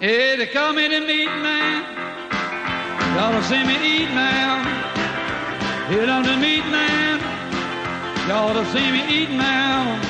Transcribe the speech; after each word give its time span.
Hey, 0.00 0.36
they 0.36 0.46
call 0.46 0.72
me 0.74 0.86
the 0.86 1.00
meat 1.00 1.26
man. 1.26 1.82
Y'all 3.16 3.32
to 3.32 3.42
see 3.48 3.66
me 3.66 3.74
eat 3.82 4.08
now. 4.14 4.62
Hit 5.88 6.08
on 6.08 6.22
the 6.22 6.36
meat 6.36 6.62
man. 6.70 7.18
Y'all 8.28 8.54
to 8.54 8.64
see 8.70 8.92
me 8.92 9.02
eat 9.10 9.30
now. 9.30 10.00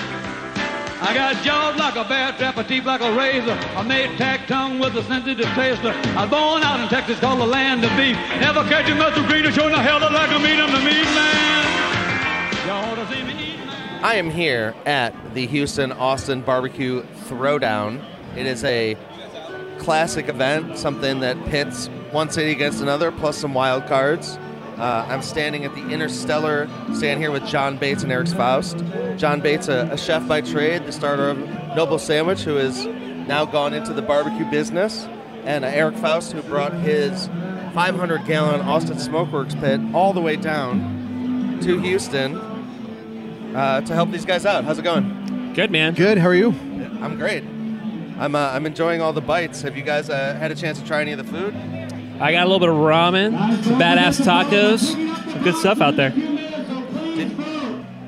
I 1.00 1.14
got 1.14 1.42
jaws 1.42 1.78
like 1.78 1.96
a 1.96 2.06
bear 2.06 2.32
trap, 2.32 2.58
a 2.58 2.64
teeth 2.64 2.84
like 2.84 3.00
a 3.00 3.16
razor. 3.16 3.54
I 3.78 3.82
made 3.82 4.18
tack 4.18 4.46
tongue 4.46 4.78
with 4.78 4.94
a 4.94 5.02
sensitive 5.04 5.46
taster. 5.56 5.92
I 6.18 6.24
was 6.24 6.30
born 6.30 6.62
out 6.64 6.80
in 6.80 6.88
Texas, 6.88 7.18
called 7.18 7.40
the 7.40 7.46
land 7.46 7.82
of 7.82 7.90
beef. 7.96 8.16
Never 8.42 8.64
catch 8.64 8.90
a 8.90 8.94
muscle 8.94 9.24
greener, 9.24 9.50
showing 9.52 9.72
the 9.72 9.80
hell 9.80 10.00
like 10.00 10.30
a 10.30 10.38
meat. 10.38 10.60
I'm 10.60 10.70
the 10.70 10.84
meat 10.84 11.08
man. 11.16 12.66
Y'all 12.66 12.94
to 12.94 13.10
see 13.10 13.22
me 13.22 13.54
eat 13.54 13.64
now. 13.64 14.00
I 14.06 14.16
am 14.16 14.28
here 14.28 14.74
at 14.84 15.14
the 15.32 15.46
Houston 15.46 15.92
Austin 15.92 16.42
Barbecue 16.42 17.04
Throwdown. 17.30 18.04
It 18.36 18.44
is 18.44 18.62
a 18.64 18.94
classic 19.88 20.28
event, 20.28 20.76
something 20.76 21.20
that 21.20 21.42
pits 21.46 21.86
one 22.10 22.28
city 22.28 22.50
against 22.50 22.82
another, 22.82 23.10
plus 23.10 23.38
some 23.38 23.54
wild 23.54 23.86
cards. 23.86 24.38
Uh, 24.76 25.06
I'm 25.08 25.22
standing 25.22 25.64
at 25.64 25.74
the 25.74 25.88
Interstellar 25.88 26.68
stand 26.92 27.20
here 27.20 27.30
with 27.30 27.46
John 27.46 27.78
Bates 27.78 28.02
and 28.02 28.12
Eric 28.12 28.28
Faust. 28.28 28.84
John 29.16 29.40
Bates, 29.40 29.68
a, 29.68 29.88
a 29.90 29.96
chef 29.96 30.28
by 30.28 30.42
trade, 30.42 30.84
the 30.84 30.92
starter 30.92 31.30
of 31.30 31.38
Noble 31.74 31.98
Sandwich, 31.98 32.42
who 32.42 32.56
has 32.56 32.84
now 32.84 33.46
gone 33.46 33.72
into 33.72 33.94
the 33.94 34.02
barbecue 34.02 34.44
business, 34.50 35.06
and 35.44 35.64
uh, 35.64 35.68
Eric 35.68 35.96
Faust, 35.96 36.32
who 36.32 36.42
brought 36.42 36.74
his 36.74 37.28
500 37.72 38.26
gallon 38.26 38.60
Austin 38.60 38.98
Smokeworks 38.98 39.58
pit 39.58 39.80
all 39.94 40.12
the 40.12 40.20
way 40.20 40.36
down 40.36 41.60
to 41.62 41.80
Houston 41.80 42.36
uh, 43.56 43.80
to 43.80 43.94
help 43.94 44.10
these 44.10 44.26
guys 44.26 44.44
out. 44.44 44.64
How's 44.64 44.78
it 44.78 44.82
going? 44.82 45.54
Good 45.54 45.70
man. 45.70 45.94
Good. 45.94 46.18
How 46.18 46.26
are 46.26 46.34
you? 46.34 46.50
I'm 47.00 47.16
great. 47.16 47.42
I'm, 48.18 48.34
uh, 48.34 48.50
I'm 48.50 48.66
enjoying 48.66 49.00
all 49.00 49.12
the 49.12 49.20
bites. 49.20 49.62
Have 49.62 49.76
you 49.76 49.84
guys 49.84 50.10
uh, 50.10 50.34
had 50.34 50.50
a 50.50 50.54
chance 50.56 50.80
to 50.80 50.84
try 50.84 51.00
any 51.00 51.12
of 51.12 51.18
the 51.18 51.24
food? 51.24 51.54
I 52.20 52.32
got 52.32 52.46
a 52.46 52.50
little 52.50 52.58
bit 52.58 52.68
of 52.68 52.74
ramen, 52.74 53.62
some 53.62 53.78
badass 53.78 54.20
tacos, 54.20 54.80
some 55.30 55.42
good 55.44 55.54
stuff 55.54 55.80
out 55.80 55.94
there. 55.94 56.12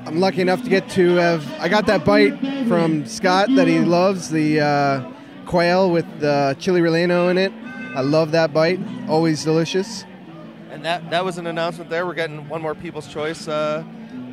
I'm 0.05 0.19
lucky 0.19 0.41
enough 0.41 0.63
to 0.63 0.69
get 0.69 0.89
to 0.91 1.15
have. 1.15 1.49
I 1.61 1.69
got 1.69 1.85
that 1.85 2.03
bite 2.03 2.37
from 2.67 3.05
Scott 3.05 3.47
that 3.55 3.69
he 3.69 3.79
loves 3.79 4.29
the 4.29 4.59
uh, 4.59 5.11
quail 5.45 5.89
with 5.89 6.05
the 6.19 6.57
chili 6.59 6.81
relleno 6.81 7.31
in 7.31 7.37
it. 7.37 7.53
I 7.95 8.01
love 8.01 8.31
that 8.31 8.51
bite. 8.51 8.81
Always 9.07 9.45
delicious. 9.45 10.03
And 10.71 10.83
that, 10.83 11.09
that 11.09 11.23
was 11.23 11.37
an 11.37 11.47
announcement 11.47 11.89
there. 11.89 12.05
We're 12.05 12.15
getting 12.15 12.49
one 12.49 12.61
more 12.61 12.75
People's 12.75 13.07
Choice 13.07 13.47
uh, 13.47 13.85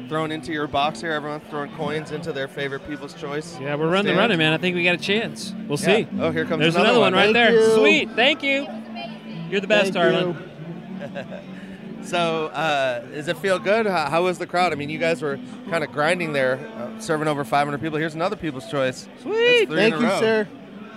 thrown 0.09 0.33
into 0.33 0.53
your 0.53 0.67
box 0.67 1.01
here. 1.01 1.12
Everyone's 1.12 1.42
throwing 1.51 1.70
coins 1.77 2.11
into 2.12 2.33
their 2.33 2.48
favorite 2.48 2.87
People's 2.89 3.14
Choice. 3.14 3.59
Yeah, 3.61 3.75
we're 3.75 3.87
running 3.87 4.05
the 4.06 4.09
stand. 4.11 4.19
running, 4.19 4.39
man. 4.39 4.53
I 4.53 4.59
think 4.59 4.75
we 4.77 4.84
got 4.84 4.95
a 4.95 4.98
chance. 4.98 5.53
We'll 5.69 5.78
Yeah. 5.78 5.84
see. 5.97 6.09
Oh, 6.19 6.31
here 6.31 6.45
comes 6.45 6.61
There's 6.61 6.75
another 6.75 6.91
another, 6.91 7.01
one, 7.01 7.14
one. 7.14 7.27
right 7.27 7.34
Thank 7.34 7.51
there. 7.55 7.69
you. 7.69 7.75
Sweet. 7.77 8.11
Thank 8.17 8.42
you. 8.42 8.67
You're 9.51 9.61
the 9.61 9.67
best, 9.67 9.92
Thank 9.92 10.12
darling. 10.12 10.36
So, 12.03 12.47
uh, 12.47 13.01
does 13.01 13.29
it 13.29 13.36
feel 13.36 13.59
good? 13.59 13.84
How, 13.84 14.09
how 14.09 14.25
was 14.25 14.39
the 14.39 14.47
crowd? 14.47 14.73
I 14.73 14.77
mean, 14.77 14.89
you 14.89 14.98
guys 14.98 15.20
were 15.20 15.39
kind 15.69 15.84
of 15.84 15.92
grinding 15.92 16.33
there, 16.33 16.59
uh, 16.79 16.98
serving 17.01 17.29
over 17.29 17.45
500 17.45 17.83
people. 17.83 17.98
Here's 17.98 18.14
another 18.14 18.36
People's 18.36 18.70
Choice. 18.70 19.06
Sweet. 19.20 19.69
Thank 19.69 19.95
you, 19.97 20.06
row. 20.06 20.19
sir. 20.20 20.48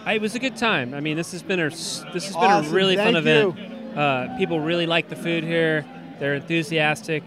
I- 0.05 0.13
It 0.13 0.21
was 0.21 0.35
a 0.35 0.39
good 0.39 0.55
time. 0.55 0.93
I 0.93 1.01
mean, 1.01 1.17
this 1.17 1.33
has 1.33 1.43
been 1.43 1.59
a 1.59 1.69
this 1.69 2.03
has 2.13 2.33
been 2.33 2.49
a 2.49 2.61
really 2.69 2.95
fun 2.95 3.13
Thank 3.21 3.27
event. 3.57 3.97
Uh, 3.97 4.37
people 4.37 4.61
really 4.61 4.85
like 4.85 5.09
the 5.09 5.17
food 5.17 5.43
here. 5.43 5.83
They're 6.19 6.35
enthusiastic. 6.35 7.23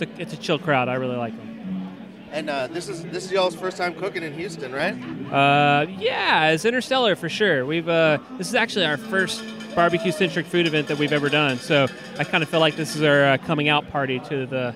It's 0.00 0.18
a, 0.18 0.22
it's 0.22 0.32
a 0.32 0.36
chill 0.36 0.58
crowd. 0.58 0.88
I 0.88 0.94
really 0.94 1.16
like 1.16 1.36
them. 1.36 1.88
And 2.30 2.50
uh, 2.50 2.66
this 2.68 2.88
is 2.88 3.02
this 3.04 3.24
is 3.24 3.32
y'all's 3.32 3.54
first 3.56 3.78
time 3.78 3.94
cooking 3.94 4.22
in 4.22 4.34
Houston, 4.34 4.72
right? 4.72 4.94
Uh, 5.32 5.86
yeah, 5.98 6.50
it's 6.50 6.64
Interstellar 6.64 7.16
for 7.16 7.28
sure. 7.28 7.64
We've 7.64 7.88
uh, 7.88 8.18
this 8.36 8.48
is 8.48 8.54
actually 8.54 8.84
our 8.84 8.98
first 8.98 9.42
barbecue 9.74 10.12
centric 10.12 10.46
food 10.46 10.66
event 10.66 10.88
that 10.88 10.98
we've 10.98 11.12
ever 11.12 11.28
done. 11.28 11.58
So 11.58 11.88
I 12.18 12.24
kind 12.24 12.42
of 12.42 12.48
feel 12.50 12.60
like 12.60 12.76
this 12.76 12.94
is 12.94 13.02
our 13.02 13.24
uh, 13.24 13.38
coming 13.38 13.68
out 13.68 13.88
party 13.90 14.20
to 14.20 14.46
the 14.46 14.74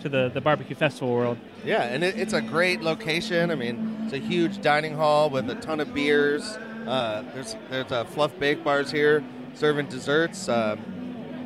to 0.00 0.08
the, 0.08 0.30
the 0.34 0.40
barbecue 0.40 0.74
festival 0.74 1.14
world. 1.14 1.38
Yeah, 1.64 1.82
and 1.82 2.02
it, 2.02 2.18
it's 2.18 2.32
a 2.32 2.40
great 2.40 2.80
location. 2.80 3.50
I 3.50 3.54
mean, 3.54 3.98
it's 4.04 4.14
a 4.14 4.18
huge 4.18 4.60
dining 4.60 4.94
hall 4.94 5.30
with 5.30 5.48
a 5.48 5.54
ton 5.56 5.78
of 5.78 5.94
beers. 5.94 6.58
Uh, 6.86 7.22
there's 7.34 7.54
there's 7.70 7.92
uh, 7.92 8.04
fluff 8.04 8.36
bake 8.38 8.64
bars 8.64 8.90
here 8.90 9.22
serving 9.54 9.86
desserts. 9.86 10.48
Um, 10.48 10.99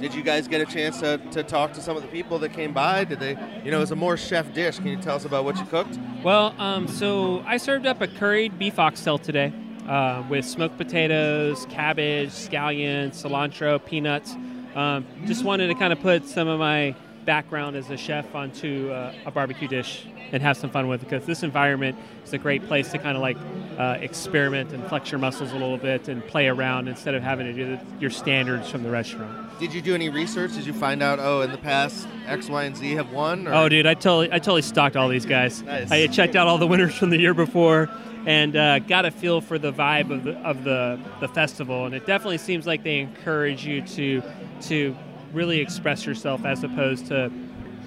did 0.04 0.12
you 0.14 0.22
guys 0.22 0.46
get 0.46 0.60
a 0.60 0.66
chance 0.66 1.00
to, 1.00 1.16
to 1.30 1.42
talk 1.42 1.72
to 1.72 1.80
some 1.80 1.96
of 1.96 2.02
the 2.02 2.08
people 2.10 2.38
that 2.38 2.52
came 2.52 2.74
by? 2.74 3.04
Did 3.04 3.20
they, 3.20 3.38
you 3.64 3.70
know, 3.70 3.78
it 3.78 3.80
was 3.80 3.90
a 3.90 3.96
more 3.96 4.18
chef 4.18 4.52
dish. 4.52 4.76
Can 4.76 4.88
you 4.88 4.98
tell 4.98 5.16
us 5.16 5.24
about 5.24 5.46
what 5.46 5.56
you 5.56 5.64
cooked? 5.64 5.98
Well, 6.22 6.54
um, 6.58 6.86
so 6.88 7.42
I 7.46 7.56
served 7.56 7.86
up 7.86 8.02
a 8.02 8.06
curried 8.06 8.58
beef 8.58 8.78
oxtail 8.78 9.16
today 9.16 9.50
uh, 9.88 10.22
with 10.28 10.44
smoked 10.44 10.76
potatoes, 10.76 11.64
cabbage, 11.70 12.28
scallions, 12.28 13.12
cilantro, 13.12 13.82
peanuts. 13.82 14.36
Um, 14.74 15.06
just 15.24 15.42
wanted 15.42 15.68
to 15.68 15.74
kind 15.74 15.90
of 15.90 16.00
put 16.00 16.28
some 16.28 16.48
of 16.48 16.58
my 16.58 16.94
background 17.24 17.76
as 17.76 17.90
a 17.90 17.96
chef 17.96 18.34
onto 18.34 18.90
uh, 18.90 19.14
a 19.26 19.30
barbecue 19.30 19.68
dish 19.68 20.06
and 20.32 20.42
have 20.42 20.56
some 20.56 20.70
fun 20.70 20.88
with 20.88 21.02
it 21.02 21.08
because 21.08 21.26
this 21.26 21.42
environment 21.42 21.96
is 22.24 22.32
a 22.32 22.38
great 22.38 22.66
place 22.66 22.90
to 22.90 22.98
kind 22.98 23.16
of 23.16 23.22
like 23.22 23.36
uh, 23.78 23.98
experiment 24.00 24.72
and 24.72 24.84
flex 24.88 25.10
your 25.10 25.18
muscles 25.18 25.52
a 25.52 25.54
little 25.54 25.78
bit 25.78 26.08
and 26.08 26.26
play 26.26 26.48
around 26.48 26.88
instead 26.88 27.14
of 27.14 27.22
having 27.22 27.46
to 27.46 27.52
do 27.52 27.76
the, 27.76 28.00
your 28.00 28.10
standards 28.10 28.68
from 28.70 28.82
the 28.82 28.90
restaurant. 28.90 29.44
Did 29.60 29.72
you 29.72 29.80
do 29.80 29.94
any 29.94 30.08
research? 30.08 30.54
Did 30.54 30.66
you 30.66 30.72
find 30.72 31.02
out? 31.02 31.20
Oh, 31.20 31.42
in 31.42 31.52
the 31.52 31.58
past, 31.58 32.08
X, 32.26 32.48
Y, 32.48 32.64
and 32.64 32.76
Z 32.76 32.94
have 32.94 33.12
won. 33.12 33.46
Or? 33.46 33.54
Oh, 33.54 33.68
dude, 33.68 33.86
I 33.86 33.94
totally, 33.94 34.32
I 34.32 34.38
totally 34.38 34.62
stalked 34.62 34.96
all 34.96 35.08
these 35.08 35.26
guys. 35.26 35.62
Nice. 35.62 35.90
I 35.90 36.06
checked 36.08 36.34
out 36.34 36.48
all 36.48 36.58
the 36.58 36.66
winners 36.74 36.94
from 36.96 37.10
the 37.10 37.18
year 37.18 37.34
before, 37.34 37.88
and 38.26 38.56
uh, 38.56 38.80
got 38.80 39.04
a 39.04 39.12
feel 39.12 39.40
for 39.40 39.58
the 39.58 39.72
vibe 39.72 40.10
of 40.10 40.24
the 40.24 40.36
of 40.38 40.64
the 40.64 40.98
the 41.20 41.28
festival. 41.28 41.86
And 41.86 41.94
it 41.94 42.06
definitely 42.06 42.38
seems 42.38 42.66
like 42.66 42.82
they 42.82 42.98
encourage 42.98 43.64
you 43.64 43.82
to 43.82 44.22
to 44.62 44.96
really 45.34 45.60
express 45.60 46.06
yourself 46.06 46.44
as 46.44 46.64
opposed 46.64 47.06
to, 47.08 47.30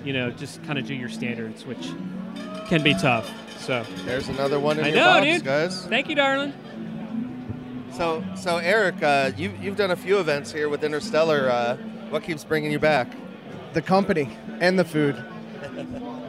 you 0.04 0.14
know, 0.14 0.30
just 0.32 0.64
kind 0.64 0.78
of 0.78 0.86
do 0.86 0.94
your 0.94 1.10
standards, 1.10 1.66
which 1.66 1.92
can 2.68 2.84
be 2.84 2.94
tough. 2.94 3.32
So, 3.60 3.84
There's 4.06 4.28
another 4.30 4.60
one 4.60 4.78
in 4.80 4.86
I 4.86 4.88
your 4.90 4.98
know, 4.98 5.06
box, 5.06 5.26
dude. 5.26 5.44
guys. 5.44 5.86
thank 5.88 6.10
you, 6.10 6.16
darling. 6.16 6.54
So, 7.94 8.24
so 8.36 8.58
Eric, 8.58 9.02
uh, 9.02 9.32
you 9.36 9.52
you've 9.60 9.76
done 9.78 9.92
a 9.92 9.96
few 9.96 10.20
events 10.20 10.52
here 10.52 10.70
with 10.70 10.84
Interstellar. 10.84 11.50
Uh, 11.50 11.78
what 12.10 12.22
keeps 12.24 12.44
bringing 12.44 12.72
you 12.72 12.80
back? 12.80 13.12
The 13.74 13.82
company 13.82 14.30
and 14.60 14.78
the 14.78 14.86
food. 14.86 15.16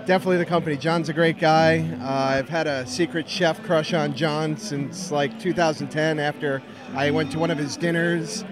Definitely 0.07 0.39
the 0.39 0.47
company. 0.47 0.77
John's 0.79 1.11
a 1.11 1.13
great 1.13 1.39
guy. 1.39 1.81
Uh, 2.01 2.39
I've 2.39 2.49
had 2.49 2.67
a 2.67 2.87
secret 2.87 3.29
chef 3.29 3.63
crush 3.65 3.93
on 3.93 4.15
John 4.15 4.57
since 4.57 5.11
like 5.11 5.39
2010 5.39 6.19
after 6.19 6.63
I 6.95 7.11
went 7.11 7.31
to 7.33 7.39
one 7.39 7.51
of 7.51 7.59
his 7.59 7.77
dinners 7.77 8.43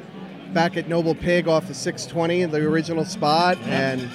back 0.53 0.77
at 0.77 0.89
Noble 0.89 1.15
Pig 1.15 1.49
off 1.49 1.69
of 1.69 1.77
620, 1.77 2.45
the 2.47 2.67
original 2.67 3.05
spot, 3.05 3.59
and 3.65 4.09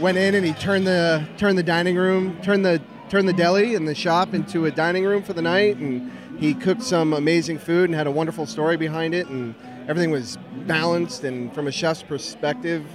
went 0.00 0.18
in 0.18 0.34
and 0.34 0.44
he 0.44 0.52
turned 0.54 0.86
the 0.86 1.26
turned 1.36 1.58
the 1.58 1.62
dining 1.62 1.96
room, 1.96 2.40
turned 2.42 2.64
the 2.64 2.80
turned 3.08 3.28
the 3.28 3.32
deli 3.32 3.74
and 3.74 3.88
the 3.88 3.94
shop 3.94 4.34
into 4.34 4.66
a 4.66 4.70
dining 4.70 5.04
room 5.04 5.22
for 5.22 5.32
the 5.32 5.42
night 5.42 5.76
and 5.76 6.10
he 6.38 6.54
cooked 6.54 6.82
some 6.82 7.12
amazing 7.12 7.58
food 7.58 7.90
and 7.90 7.94
had 7.94 8.06
a 8.06 8.10
wonderful 8.10 8.46
story 8.46 8.76
behind 8.76 9.14
it 9.14 9.26
and 9.26 9.54
everything 9.88 10.12
was 10.12 10.38
balanced 10.66 11.24
and 11.24 11.52
from 11.52 11.66
a 11.66 11.72
chef's 11.72 12.04
perspective 12.04 12.86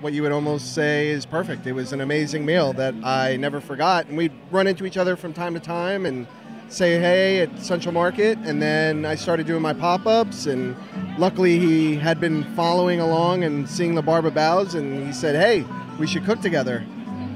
what 0.00 0.12
you 0.12 0.20
would 0.20 0.32
almost 0.32 0.74
say 0.74 1.08
is 1.08 1.24
perfect. 1.24 1.66
It 1.66 1.72
was 1.72 1.94
an 1.94 2.02
amazing 2.02 2.44
meal 2.44 2.74
that 2.74 2.94
I 3.02 3.36
never 3.36 3.58
forgot. 3.58 4.06
And 4.06 4.18
we'd 4.18 4.32
run 4.50 4.66
into 4.66 4.84
each 4.84 4.98
other 4.98 5.16
from 5.16 5.32
time 5.32 5.54
to 5.54 5.60
time 5.60 6.04
and 6.04 6.26
say 6.74 6.98
hey 6.98 7.40
at 7.40 7.58
Central 7.62 7.92
Market. 7.92 8.36
And 8.38 8.60
then 8.60 9.04
I 9.06 9.14
started 9.14 9.46
doing 9.46 9.62
my 9.62 9.72
pop 9.72 10.06
ups. 10.06 10.46
And 10.46 10.76
luckily, 11.18 11.58
he 11.58 11.94
had 11.94 12.20
been 12.20 12.44
following 12.54 13.00
along 13.00 13.44
and 13.44 13.68
seeing 13.68 13.94
the 13.94 14.02
Barba 14.02 14.30
Bows. 14.30 14.74
And 14.74 15.06
he 15.06 15.12
said, 15.12 15.36
hey, 15.36 15.64
we 15.98 16.06
should 16.06 16.24
cook 16.24 16.40
together. 16.40 16.84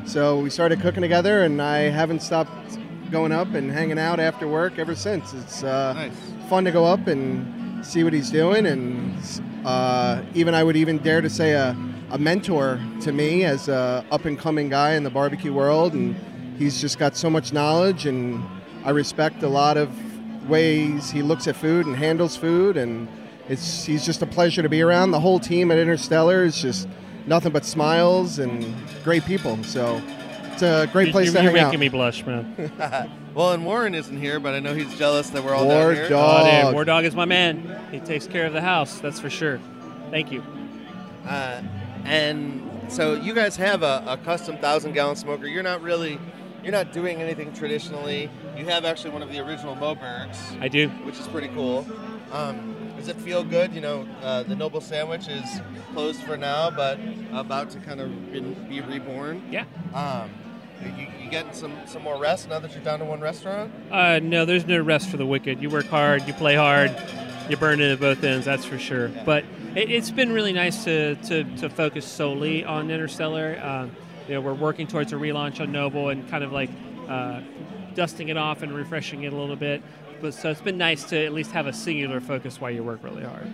So 0.04 0.40
we 0.40 0.48
started 0.48 0.80
cooking 0.80 1.02
together, 1.02 1.42
and 1.42 1.60
I 1.60 1.90
haven't 1.90 2.22
stopped 2.22 2.50
going 3.10 3.30
up 3.30 3.52
and 3.52 3.70
hanging 3.70 3.98
out 3.98 4.18
after 4.18 4.48
work 4.48 4.78
ever 4.78 4.94
since. 4.94 5.34
It's 5.34 5.62
uh, 5.62 5.92
Nice. 5.92 6.48
fun 6.48 6.64
to 6.64 6.70
go 6.70 6.86
up 6.86 7.06
and 7.06 7.84
see 7.84 8.04
what 8.04 8.14
he's 8.14 8.30
doing, 8.30 8.64
and 8.64 9.14
uh, 9.66 10.22
even 10.34 10.54
I 10.54 10.64
would 10.64 10.76
even 10.76 10.96
dare 10.98 11.20
to 11.20 11.28
say 11.28 11.52
a, 11.52 11.76
a 12.10 12.16
mentor 12.18 12.80
to 13.02 13.12
me 13.12 13.44
as 13.44 13.68
a 13.68 14.02
up 14.10 14.24
and 14.24 14.38
coming 14.38 14.70
guy 14.70 14.94
in 14.94 15.02
the 15.04 15.10
barbecue 15.10 15.52
world, 15.52 15.92
and 15.92 16.16
he's 16.56 16.80
just 16.80 16.98
got 16.98 17.14
so 17.14 17.28
much 17.28 17.52
knowledge, 17.52 18.06
and 18.06 18.42
I 18.88 18.90
respect 18.90 19.42
a 19.42 19.48
lot 19.48 19.76
of 19.76 19.90
ways 20.48 21.10
he 21.10 21.20
looks 21.20 21.46
at 21.46 21.56
food 21.56 21.84
and 21.84 21.94
handles 21.94 22.36
food, 22.36 22.78
and 22.78 23.06
it's 23.46 23.84
he's 23.84 24.02
just 24.02 24.22
a 24.22 24.26
pleasure 24.26 24.62
to 24.62 24.68
be 24.70 24.80
around. 24.80 25.10
The 25.10 25.20
whole 25.20 25.38
team 25.38 25.70
at 25.70 25.76
Interstellar 25.76 26.42
is 26.42 26.58
just 26.62 26.88
nothing 27.26 27.52
but 27.52 27.66
smiles 27.66 28.38
and 28.38 28.74
great 29.04 29.26
people. 29.26 29.62
So 29.62 30.00
it's 30.54 30.62
a 30.62 30.88
great 30.90 31.12
place 31.12 31.26
you're, 31.26 31.34
to 31.34 31.42
you're 31.42 31.52
hang 31.52 31.64
making 31.66 31.80
me 31.80 31.90
blush, 31.90 32.24
man. 32.24 33.12
Well, 33.34 33.52
and 33.52 33.64
Warren 33.66 33.94
isn't 33.94 34.18
here, 34.18 34.40
but 34.40 34.54
I 34.54 34.60
know 34.60 34.74
he's 34.74 34.92
jealous 34.98 35.30
that 35.30 35.44
we're 35.44 35.54
all 35.54 35.66
War 35.66 35.92
down 35.92 35.94
here. 35.94 36.08
dog. 36.08 36.40
Oh, 36.40 36.50
dude, 36.50 36.62
Dog. 36.62 36.74
War 36.74 36.84
Dog 36.86 37.04
is 37.04 37.14
my 37.14 37.26
man. 37.26 37.78
He 37.92 38.00
takes 38.00 38.26
care 38.26 38.46
of 38.46 38.52
the 38.54 38.62
house. 38.62 38.98
That's 39.00 39.20
for 39.20 39.28
sure. 39.30 39.60
Thank 40.10 40.32
you. 40.32 40.42
Uh, 41.24 41.62
and 42.04 42.68
so 42.88 43.14
you 43.14 43.34
guys 43.34 43.54
have 43.56 43.82
a, 43.84 44.02
a 44.08 44.16
custom 44.16 44.56
thousand 44.56 44.94
gallon 44.94 45.14
smoker. 45.14 45.46
You're 45.46 45.62
not 45.62 45.82
really, 45.82 46.18
you're 46.64 46.72
not 46.72 46.92
doing 46.92 47.20
anything 47.22 47.52
traditionally. 47.52 48.28
You 48.58 48.64
have 48.66 48.84
actually 48.84 49.10
one 49.10 49.22
of 49.22 49.30
the 49.30 49.38
original 49.38 49.76
Mobergs, 49.76 50.60
I 50.60 50.66
do. 50.66 50.88
which 51.04 51.16
is 51.20 51.28
pretty 51.28 51.46
cool. 51.48 51.86
Um, 52.32 52.74
does 52.96 53.06
it 53.06 53.14
feel 53.14 53.44
good? 53.44 53.72
You 53.72 53.80
know, 53.80 54.08
uh, 54.20 54.42
the 54.42 54.56
Noble 54.56 54.80
Sandwich 54.80 55.28
is 55.28 55.60
closed 55.92 56.20
for 56.22 56.36
now, 56.36 56.68
but 56.68 56.98
about 57.32 57.70
to 57.70 57.78
kind 57.78 58.00
of 58.00 58.32
be, 58.32 58.40
be 58.40 58.80
reborn. 58.80 59.44
Yeah. 59.48 59.64
Um, 59.94 60.30
you, 60.82 61.06
you 61.22 61.30
getting 61.30 61.52
some, 61.52 61.72
some 61.86 62.02
more 62.02 62.18
rest 62.18 62.48
now 62.48 62.58
that 62.58 62.72
you're 62.72 62.82
down 62.82 62.98
to 62.98 63.04
one 63.04 63.20
restaurant? 63.20 63.72
Uh, 63.92 64.18
no, 64.18 64.44
there's 64.44 64.66
no 64.66 64.82
rest 64.82 65.08
for 65.08 65.18
the 65.18 65.26
wicked. 65.26 65.62
You 65.62 65.70
work 65.70 65.86
hard, 65.86 66.26
you 66.26 66.34
play 66.34 66.56
hard, 66.56 66.90
you 67.48 67.56
burn 67.56 67.80
it 67.80 67.92
at 67.92 68.00
both 68.00 68.24
ends. 68.24 68.44
That's 68.44 68.64
for 68.64 68.78
sure. 68.78 69.08
But 69.24 69.44
it, 69.76 69.88
it's 69.88 70.10
been 70.10 70.32
really 70.32 70.52
nice 70.52 70.82
to, 70.82 71.14
to, 71.14 71.44
to 71.58 71.70
focus 71.70 72.04
solely 72.04 72.64
on 72.64 72.90
Interstellar. 72.90 73.60
Um, 73.62 73.92
you 74.26 74.34
know, 74.34 74.40
we're 74.40 74.52
working 74.52 74.88
towards 74.88 75.12
a 75.12 75.16
relaunch 75.16 75.60
on 75.60 75.70
Noble 75.70 76.08
and 76.08 76.28
kind 76.28 76.42
of 76.42 76.50
like 76.50 76.70
uh, 77.08 77.40
dusting 77.98 78.28
it 78.28 78.36
off 78.36 78.62
and 78.62 78.72
refreshing 78.72 79.24
it 79.24 79.32
a 79.32 79.36
little 79.36 79.56
bit. 79.56 79.82
But 80.20 80.32
so 80.32 80.50
it's 80.50 80.60
been 80.60 80.78
nice 80.78 81.02
to 81.10 81.24
at 81.26 81.32
least 81.32 81.50
have 81.50 81.66
a 81.66 81.72
singular 81.72 82.20
focus 82.20 82.60
while 82.60 82.70
you 82.70 82.84
work 82.84 83.02
really 83.02 83.24
hard. 83.24 83.50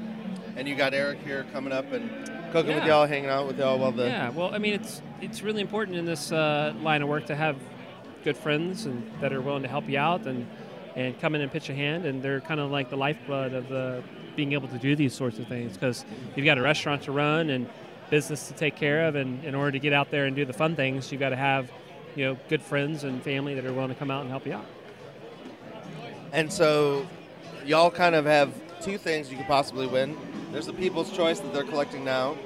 And 0.55 0.69
you 0.69 0.75
got 0.75 0.93
Eric 0.93 1.21
here 1.25 1.47
coming 1.51 1.73
up 1.73 1.91
and 1.93 2.11
cooking 2.53 2.75
with 2.75 2.85
y'all, 2.85 3.07
hanging 3.07 3.31
out 3.31 3.47
with 3.47 3.59
y'all 3.59 3.79
while 3.79 3.91
the 3.91 4.05
Yeah, 4.05 4.29
well, 4.29 4.55
I 4.55 4.59
mean, 4.59 4.75
it's 4.75 5.01
it's 5.23 5.41
really 5.41 5.63
important 5.63 5.97
in 5.97 6.05
this 6.05 6.31
uh, 6.31 6.75
line 6.83 7.01
of 7.01 7.09
work 7.09 7.25
to 7.27 7.35
have 7.35 7.57
good 8.23 8.37
friends 8.37 8.85
and 8.85 9.11
that 9.23 9.33
are 9.33 9.41
willing 9.41 9.63
to 9.63 9.69
help 9.69 9.89
you 9.89 9.99
out 9.99 10.27
and 10.27 10.47
and 10.95 11.19
come 11.21 11.35
in 11.35 11.41
and 11.41 11.51
pitch 11.51 11.71
a 11.71 11.75
hand, 11.75 12.05
and 12.05 12.23
they're 12.23 12.43
kind 12.43 12.61
of 12.61 12.71
like 12.71 12.91
the 12.91 12.97
lifeblood 12.99 13.55
of 13.55 13.71
the 13.71 14.03
being 14.37 14.53
able 14.53 14.69
to 14.69 14.79
do 14.79 14.95
these 14.95 15.15
sorts 15.15 15.39
of 15.39 15.49
things 15.49 15.73
because 15.73 16.05
you've 16.37 16.45
got 16.45 16.59
a 16.59 16.63
restaurant 16.63 17.03
to 17.03 17.13
run 17.13 17.49
and 17.49 17.67
business 18.11 18.49
to 18.49 18.55
take 18.55 18.77
care 18.77 19.07
of, 19.07 19.15
and 19.15 19.43
in 19.43 19.55
order 19.55 19.73
to 19.73 19.79
get 19.79 19.95
out 19.95 20.11
there 20.11 20.27
and 20.27 20.37
do 20.37 20.45
the 20.45 20.53
fun 20.53 20.77
things, 20.77 21.11
you've 21.11 21.21
got 21.21 21.31
to 21.31 21.37
have 21.37 21.71
you 22.17 22.25
know 22.25 22.39
good 22.49 22.63
friends 22.63 23.05
and 23.05 23.23
family 23.23 23.55
that 23.55 23.65
are 23.65 23.73
willing 23.73 23.91
to 23.91 23.95
come 23.95 24.11
out 24.11 24.23
and 24.23 24.31
help 24.31 24.47
you 24.47 24.55
out. 24.55 24.67
And 26.33 26.53
so, 26.53 27.07
y'all 27.65 27.91
kind 27.91 28.15
of 28.15 28.25
have 28.25 28.53
two 28.81 28.99
things 28.99 29.31
you 29.31 29.37
could 29.37 29.47
possibly 29.47 29.87
win. 29.87 30.17
There's 30.53 30.67
the 30.67 30.73
People's 30.73 31.13
Choice 31.13 31.41
that 31.41 31.53
they're 31.53 31.65
collecting 31.65 32.05
now, 32.05 32.37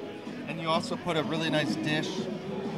and 0.47 0.59
you 0.59 0.69
also 0.69 0.95
put 0.95 1.17
a 1.17 1.23
really 1.23 1.49
nice 1.49 1.75
dish 1.75 2.09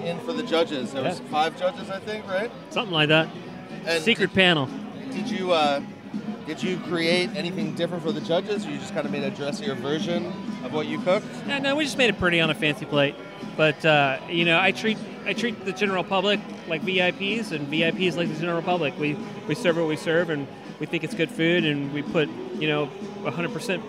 in 0.04 0.20
for 0.22 0.34
the 0.34 0.44
judges. 0.44 0.94
There 0.94 1.04
was 1.04 1.20
five 1.32 1.58
judges, 1.60 1.90
I 1.90 2.00
think, 2.00 2.28
right? 2.28 2.52
Something 2.70 2.94
like 2.94 3.10
that. 3.10 3.30
And 3.86 4.04
Secret 4.04 4.34
panel. 4.34 4.68
Did, 4.68 5.12
did 5.12 5.30
you 5.30 5.52
uh, 5.52 5.82
did 6.46 6.62
you 6.62 6.78
create 6.80 7.30
anything 7.36 7.76
different 7.76 8.04
for 8.04 8.12
the 8.12 8.22
judges? 8.22 8.66
Or 8.66 8.72
you 8.72 8.78
just 8.78 8.94
kind 8.94 9.06
of 9.06 9.12
made 9.12 9.24
a 9.24 9.32
dressier 9.32 9.76
version 9.76 10.26
of 10.64 10.74
what 10.74 10.88
you 10.88 11.00
cooked. 11.00 11.28
Yeah, 11.48 11.60
no, 11.60 11.76
we 11.76 11.84
just 11.84 11.98
made 11.98 12.10
it 12.10 12.20
pretty 12.20 12.40
on 12.40 12.50
a 12.50 12.56
fancy 12.56 12.86
plate. 12.86 13.16
But 13.58 13.84
uh, 13.86 14.20
you 14.30 14.46
know, 14.46 14.60
I 14.60 14.72
treat 14.72 14.98
I 15.26 15.34
treat 15.34 15.66
the 15.66 15.72
general 15.72 16.04
public 16.04 16.40
like 16.68 16.82
VIPs, 16.82 17.52
and 17.52 17.68
VIPs 17.68 18.16
like 18.16 18.28
the 18.30 18.40
general 18.40 18.62
public. 18.62 18.98
We 18.98 19.18
we 19.48 19.56
serve 19.56 19.78
what 19.78 19.88
we 19.88 19.96
serve, 19.96 20.30
and 20.30 20.48
we 20.80 20.86
think 20.86 21.04
it's 21.04 21.14
good 21.14 21.30
food, 21.30 21.66
and 21.66 21.94
we 21.94 22.02
put 22.02 22.30
you 22.56 22.68
know 22.68 22.90
100% 23.24 23.82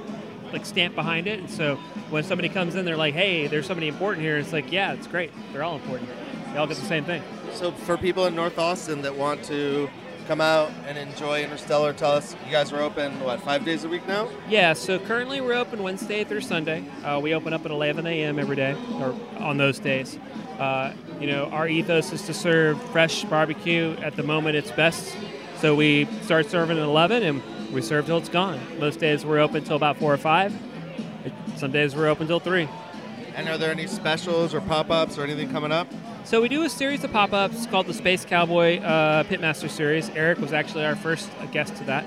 like 0.52 0.66
stamp 0.66 0.94
behind 0.94 1.26
it. 1.26 1.38
And 1.38 1.50
so 1.50 1.76
when 2.10 2.24
somebody 2.24 2.48
comes 2.48 2.74
in, 2.74 2.84
they're 2.84 2.96
like, 2.96 3.14
"Hey, 3.14 3.46
there's 3.46 3.66
somebody 3.66 3.88
important 3.88 4.24
here." 4.24 4.36
It's 4.36 4.52
like, 4.52 4.70
yeah, 4.70 4.92
it's 4.92 5.06
great. 5.06 5.32
They're 5.52 5.62
all 5.62 5.76
important. 5.76 6.10
They 6.52 6.58
all 6.58 6.66
get 6.66 6.76
the 6.76 6.84
same 6.84 7.04
thing. 7.04 7.22
So 7.54 7.72
for 7.72 7.96
people 7.96 8.26
in 8.26 8.34
North 8.34 8.58
Austin 8.58 9.02
that 9.02 9.16
want 9.16 9.42
to 9.44 9.88
come 10.26 10.40
out 10.40 10.70
and 10.86 10.96
enjoy 10.96 11.42
Interstellar, 11.42 11.92
tell 11.92 12.12
us 12.12 12.36
you 12.44 12.50
guys 12.50 12.72
are 12.72 12.80
open 12.80 13.18
what 13.20 13.40
five 13.40 13.64
days 13.64 13.84
a 13.84 13.88
week 13.88 14.06
now? 14.06 14.28
Yeah, 14.48 14.72
so 14.72 14.98
currently 14.98 15.40
we're 15.40 15.54
open 15.54 15.82
Wednesday 15.82 16.24
through 16.24 16.42
Sunday. 16.42 16.84
Uh, 17.04 17.20
we 17.20 17.34
open 17.34 17.52
up 17.52 17.64
at 17.64 17.70
11 17.70 18.06
a.m. 18.06 18.38
every 18.38 18.56
day, 18.56 18.76
or 18.94 19.14
on 19.38 19.56
those 19.56 19.78
days. 19.78 20.18
Uh, 20.58 20.92
you 21.20 21.26
know, 21.26 21.46
our 21.46 21.66
ethos 21.68 22.12
is 22.12 22.22
to 22.22 22.34
serve 22.34 22.80
fresh 22.90 23.24
barbecue. 23.24 23.96
At 24.02 24.16
the 24.16 24.22
moment, 24.22 24.56
it's 24.56 24.70
best. 24.70 25.16
So 25.58 25.74
we 25.74 26.06
start 26.22 26.50
serving 26.50 26.78
at 26.78 26.84
11 26.84 27.22
and 27.22 27.72
we 27.72 27.82
serve 27.82 28.06
till 28.06 28.18
it's 28.18 28.28
gone. 28.28 28.60
Most 28.78 29.00
days 29.00 29.24
we're 29.24 29.38
open 29.38 29.64
till 29.64 29.76
about 29.76 29.96
4 29.96 30.12
or 30.12 30.16
5. 30.16 30.52
Some 31.56 31.72
days 31.72 31.94
we're 31.94 32.08
open 32.08 32.26
till 32.26 32.40
3. 32.40 32.68
And 33.34 33.48
are 33.48 33.56
there 33.56 33.70
any 33.70 33.86
specials 33.86 34.54
or 34.54 34.60
pop-ups 34.60 35.18
or 35.18 35.22
anything 35.22 35.50
coming 35.50 35.72
up? 35.72 35.86
So 36.24 36.40
we 36.40 36.48
do 36.48 36.62
a 36.62 36.68
series 36.68 37.04
of 37.04 37.12
pop-ups 37.12 37.66
called 37.66 37.86
the 37.86 37.94
Space 37.94 38.24
Cowboy 38.24 38.78
uh, 38.80 39.24
Pitmaster 39.24 39.68
Series. 39.68 40.08
Eric 40.10 40.38
was 40.38 40.52
actually 40.52 40.84
our 40.84 40.96
first 40.96 41.30
uh, 41.40 41.46
guest 41.46 41.76
to 41.76 41.84
that. 41.84 42.04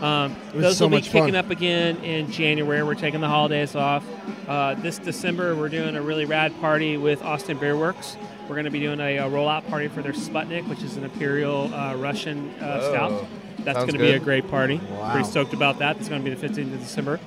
Um, 0.00 0.32
It 0.48 0.54
was 0.54 0.62
those 0.62 0.76
so 0.78 0.84
will 0.84 0.90
be 0.90 0.96
much 0.96 1.08
fun. 1.08 1.22
kicking 1.22 1.34
up 1.36 1.50
again 1.50 1.96
in 2.04 2.30
January. 2.30 2.82
We're 2.82 2.94
taking 2.94 3.20
the 3.20 3.28
holidays 3.28 3.74
off. 3.74 4.04
Uh, 4.46 4.74
this 4.74 4.98
December, 4.98 5.56
we're 5.56 5.68
doing 5.70 5.96
a 5.96 6.02
really 6.02 6.24
rad 6.24 6.58
party 6.60 6.96
with 6.96 7.22
Austin 7.22 7.58
Beerworks. 7.58 8.16
We're 8.42 8.54
going 8.54 8.66
to 8.66 8.70
be 8.70 8.80
doing 8.80 9.00
a, 9.00 9.16
a 9.18 9.22
rollout 9.30 9.66
party 9.68 9.88
for 9.88 10.02
their 10.02 10.12
Sputnik, 10.12 10.68
which 10.68 10.82
is 10.82 10.96
an 10.96 11.04
Imperial 11.04 11.72
uh, 11.74 11.94
Russian 11.96 12.50
uh, 12.60 12.80
Oh, 12.82 12.92
stout. 12.92 13.26
That's 13.60 13.78
going 13.78 13.92
to 13.92 13.98
be 13.98 14.10
a 14.10 14.18
great 14.18 14.46
party. 14.48 14.76
Wow. 14.90 15.12
Pretty 15.12 15.28
stoked 15.28 15.54
about 15.54 15.78
that. 15.78 15.96
It's 15.96 16.08
going 16.08 16.22
to 16.22 16.30
be 16.30 16.34
the 16.36 16.46
15th 16.48 16.74
of 16.74 16.80
December. 16.80 17.18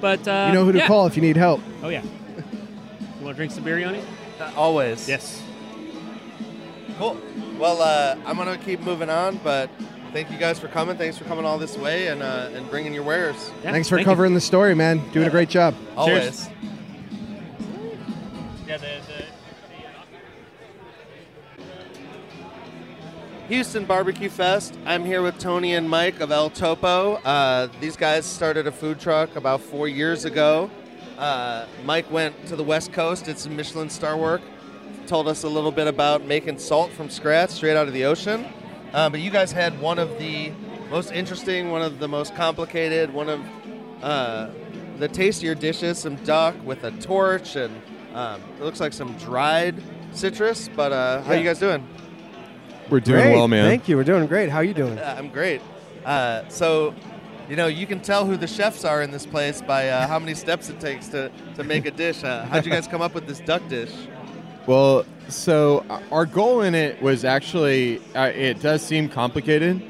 But 0.00 0.26
uh, 0.28 0.46
You 0.48 0.54
know 0.54 0.64
who 0.64 0.72
to 0.72 0.78
yeah. 0.78 0.86
call 0.86 1.06
if 1.06 1.16
you 1.16 1.22
need 1.22 1.36
help. 1.36 1.60
Oh 1.82 1.88
yeah. 1.88 2.02
you 3.18 3.24
want 3.24 3.34
to 3.34 3.34
drink 3.34 3.50
some 3.52 3.64
beer, 3.64 3.78
Yoni? 3.78 4.00
Uh, 4.40 4.52
always. 4.56 5.08
Yes. 5.08 5.42
Cool. 6.98 7.20
Well, 7.58 7.80
uh, 7.80 8.16
I'm 8.26 8.36
gonna 8.36 8.58
keep 8.58 8.80
moving 8.80 9.10
on, 9.10 9.38
but 9.38 9.70
thank 10.12 10.30
you 10.30 10.38
guys 10.38 10.58
for 10.58 10.68
coming. 10.68 10.96
Thanks 10.96 11.18
for 11.18 11.24
coming 11.24 11.44
all 11.44 11.58
this 11.58 11.76
way 11.76 12.08
and 12.08 12.22
uh, 12.22 12.50
and 12.54 12.68
bringing 12.70 12.92
your 12.92 13.04
wares. 13.04 13.50
Yeah, 13.62 13.72
Thanks 13.72 13.88
for 13.88 13.96
thank 13.96 14.06
you. 14.06 14.10
covering 14.10 14.34
the 14.34 14.40
story, 14.40 14.74
man. 14.74 15.00
Doing 15.12 15.26
a 15.26 15.30
great 15.30 15.48
job. 15.48 15.74
Always. 15.96 16.48
Yeah, 18.66 18.78
the, 18.78 18.86
the, 18.86 19.24
Houston 23.48 23.84
Barbecue 23.84 24.30
Fest. 24.30 24.78
I'm 24.86 25.04
here 25.04 25.20
with 25.20 25.38
Tony 25.38 25.74
and 25.74 25.90
Mike 25.90 26.20
of 26.20 26.32
El 26.32 26.48
Topo. 26.48 27.16
Uh, 27.16 27.68
these 27.80 27.96
guys 27.96 28.24
started 28.24 28.66
a 28.66 28.72
food 28.72 28.98
truck 28.98 29.36
about 29.36 29.60
four 29.60 29.88
years 29.88 30.24
ago. 30.24 30.70
Uh, 31.18 31.66
Mike 31.84 32.10
went 32.10 32.46
to 32.46 32.56
the 32.56 32.64
West 32.64 32.92
Coast, 32.92 33.26
did 33.26 33.38
some 33.38 33.54
Michelin 33.54 33.90
star 33.90 34.16
work, 34.16 34.40
told 35.06 35.28
us 35.28 35.42
a 35.44 35.48
little 35.48 35.72
bit 35.72 35.86
about 35.86 36.24
making 36.26 36.58
salt 36.58 36.90
from 36.92 37.10
scratch 37.10 37.50
straight 37.50 37.76
out 37.76 37.88
of 37.88 37.94
the 37.94 38.04
ocean. 38.04 38.46
Uh, 38.92 39.08
but 39.10 39.20
you 39.20 39.30
guys 39.30 39.52
had 39.52 39.80
one 39.80 39.98
of 39.98 40.18
the 40.18 40.52
most 40.90 41.12
interesting, 41.12 41.70
one 41.70 41.82
of 41.82 41.98
the 41.98 42.08
most 42.08 42.34
complicated, 42.34 43.12
one 43.12 43.28
of 43.28 43.40
uh, 44.02 44.48
the 44.98 45.08
tastier 45.08 45.54
dishes, 45.54 45.98
some 45.98 46.16
duck 46.16 46.54
with 46.64 46.84
a 46.84 46.90
torch, 46.92 47.56
and 47.56 47.74
um, 48.14 48.40
it 48.58 48.62
looks 48.64 48.80
like 48.80 48.92
some 48.92 49.16
dried 49.16 49.82
citrus. 50.12 50.68
But 50.74 50.92
uh, 50.92 51.22
how 51.22 51.32
Yeah. 51.32 51.38
you 51.38 51.44
guys 51.44 51.58
doing? 51.58 51.86
We're 52.90 53.00
doing 53.00 53.22
Great. 53.22 53.34
well, 53.36 53.48
man. 53.48 53.66
Thank 53.68 53.88
you. 53.88 53.96
We're 53.96 54.04
doing 54.04 54.26
great. 54.26 54.50
How 54.50 54.58
are 54.58 54.64
you 54.64 54.74
doing? 54.74 54.98
Uh, 54.98 55.14
I'm 55.16 55.30
great. 55.30 55.62
Uh, 56.04 56.46
so, 56.48 56.94
you 57.48 57.56
know, 57.56 57.68
you 57.68 57.86
can 57.86 58.00
tell 58.00 58.26
who 58.26 58.36
the 58.36 58.46
chefs 58.46 58.84
are 58.84 59.00
in 59.02 59.10
this 59.12 59.24
place 59.24 59.62
by 59.62 59.88
uh, 59.88 60.06
how 60.06 60.18
many 60.18 60.34
steps 60.34 60.68
it 60.68 60.78
takes 60.80 61.08
to, 61.08 61.30
to 61.54 61.64
make 61.64 61.86
a 61.86 61.90
dish. 61.90 62.22
Uh, 62.22 62.44
how'd 62.44 62.66
you 62.66 62.72
guys 62.72 62.86
come 62.86 63.00
up 63.00 63.14
with 63.14 63.26
this 63.26 63.40
duck 63.40 63.66
dish? 63.68 63.92
Well, 64.66 65.04
so 65.28 65.84
uh, 65.90 66.00
our 66.12 66.26
goal 66.26 66.60
in 66.62 66.74
it 66.74 67.02
was 67.02 67.24
actually, 67.24 68.00
uh, 68.14 68.26
it 68.26 68.60
does 68.60 68.82
seem 68.82 69.08
complicated, 69.08 69.82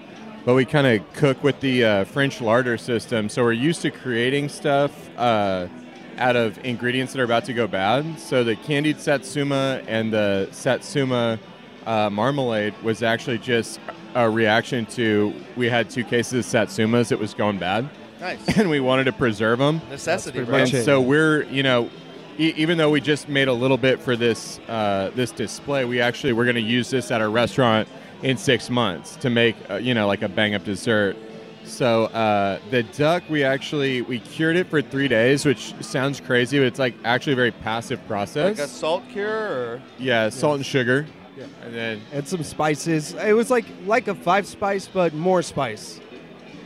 but 0.44 0.54
we 0.54 0.64
kind 0.64 0.86
of 0.86 1.12
cook 1.12 1.42
with 1.44 1.60
the 1.60 1.84
uh, 1.84 2.04
French 2.04 2.40
larder 2.40 2.78
system. 2.78 3.28
So 3.28 3.42
we're 3.42 3.52
used 3.52 3.82
to 3.82 3.90
creating 3.90 4.48
stuff 4.48 4.92
uh, 5.18 5.68
out 6.16 6.36
of 6.36 6.58
ingredients 6.64 7.12
that 7.12 7.20
are 7.20 7.24
about 7.24 7.44
to 7.46 7.52
go 7.52 7.66
bad. 7.66 8.18
So 8.18 8.44
the 8.44 8.56
candied 8.56 8.98
satsuma 9.00 9.82
and 9.86 10.12
the 10.12 10.48
satsuma 10.52 11.38
uh, 11.84 12.08
marmalade 12.10 12.74
was 12.82 13.02
actually 13.02 13.38
just 13.38 13.78
a 14.14 14.28
reaction 14.28 14.86
to 14.86 15.34
we 15.56 15.68
had 15.68 15.90
two 15.90 16.04
cases 16.04 16.54
of 16.54 16.68
satsumas 16.68 17.08
that 17.08 17.18
was 17.18 17.34
going 17.34 17.58
bad, 17.58 17.88
Nice. 18.20 18.38
and 18.56 18.70
we 18.70 18.78
wanted 18.78 19.04
to 19.04 19.12
preserve 19.12 19.58
them. 19.58 19.80
Necessity, 19.90 20.40
right? 20.40 20.72
And 20.72 20.84
so 20.84 21.00
we're, 21.00 21.42
you 21.44 21.62
know, 21.62 21.90
e- 22.38 22.54
even 22.56 22.78
though 22.78 22.90
we 22.90 23.00
just 23.00 23.28
made 23.28 23.48
a 23.48 23.52
little 23.52 23.76
bit 23.78 24.00
for 24.00 24.16
this 24.16 24.58
uh, 24.68 25.10
this 25.14 25.30
display, 25.30 25.84
we 25.84 26.00
actually 26.00 26.32
we're 26.32 26.44
going 26.44 26.56
to 26.56 26.60
use 26.60 26.90
this 26.90 27.10
at 27.10 27.20
our 27.20 27.30
restaurant 27.30 27.88
in 28.22 28.36
six 28.36 28.70
months 28.70 29.16
to 29.16 29.30
make, 29.30 29.56
uh, 29.70 29.74
you 29.76 29.94
know, 29.94 30.06
like 30.06 30.22
a 30.22 30.28
bang 30.28 30.54
up 30.54 30.64
dessert. 30.64 31.16
So 31.64 32.04
uh, 32.06 32.58
the 32.70 32.82
duck, 32.82 33.22
we 33.28 33.44
actually 33.44 34.02
we 34.02 34.18
cured 34.18 34.56
it 34.56 34.68
for 34.68 34.82
three 34.82 35.08
days, 35.08 35.44
which 35.46 35.74
sounds 35.80 36.20
crazy, 36.20 36.58
but 36.58 36.66
it's 36.66 36.78
like 36.78 36.94
actually 37.04 37.34
a 37.34 37.36
very 37.36 37.52
passive 37.52 38.04
process. 38.08 38.58
Like 38.58 38.66
a 38.66 38.70
salt 38.70 39.04
cure, 39.10 39.28
or 39.28 39.82
yeah, 39.98 40.28
salt 40.28 40.56
and 40.56 40.66
sugar, 40.66 41.06
Yeah. 41.36 41.44
and 41.64 41.74
then 41.74 42.00
And 42.12 42.26
some 42.26 42.42
spices. 42.42 43.14
It 43.14 43.34
was 43.34 43.48
like 43.50 43.64
like 43.86 44.08
a 44.08 44.14
five 44.14 44.46
spice, 44.46 44.88
but 44.92 45.14
more 45.14 45.40
spice. 45.42 46.00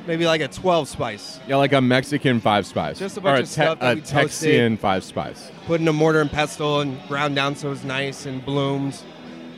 Maybe 0.06 0.24
like 0.26 0.40
a 0.40 0.48
twelve 0.48 0.88
spice. 0.88 1.40
yeah, 1.48 1.56
like 1.56 1.72
a 1.72 1.80
Mexican 1.80 2.40
five 2.40 2.66
spice, 2.66 2.98
Just 2.98 3.16
a 3.16 3.20
bunch 3.20 3.40
or 3.40 3.42
of 3.42 3.48
stuff 3.48 3.80
that 3.80 3.92
a 3.92 3.94
we 3.96 4.00
toasted. 4.02 4.50
Texian 4.50 4.78
five 4.78 5.02
spice. 5.04 5.50
Put 5.66 5.80
in 5.80 5.88
a 5.88 5.92
mortar 5.92 6.20
and 6.20 6.30
pestle 6.30 6.80
and 6.80 7.00
ground 7.08 7.34
down 7.34 7.56
so 7.56 7.66
it 7.68 7.70
was 7.70 7.84
nice 7.84 8.24
and 8.26 8.44
blooms. 8.44 9.04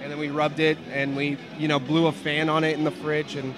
And 0.00 0.10
then 0.10 0.18
we 0.18 0.28
rubbed 0.30 0.58
it 0.60 0.78
and 0.90 1.14
we, 1.16 1.36
you 1.58 1.68
know, 1.68 1.78
blew 1.78 2.06
a 2.06 2.12
fan 2.12 2.48
on 2.48 2.64
it 2.64 2.78
in 2.78 2.84
the 2.84 2.90
fridge 2.90 3.34
and 3.34 3.54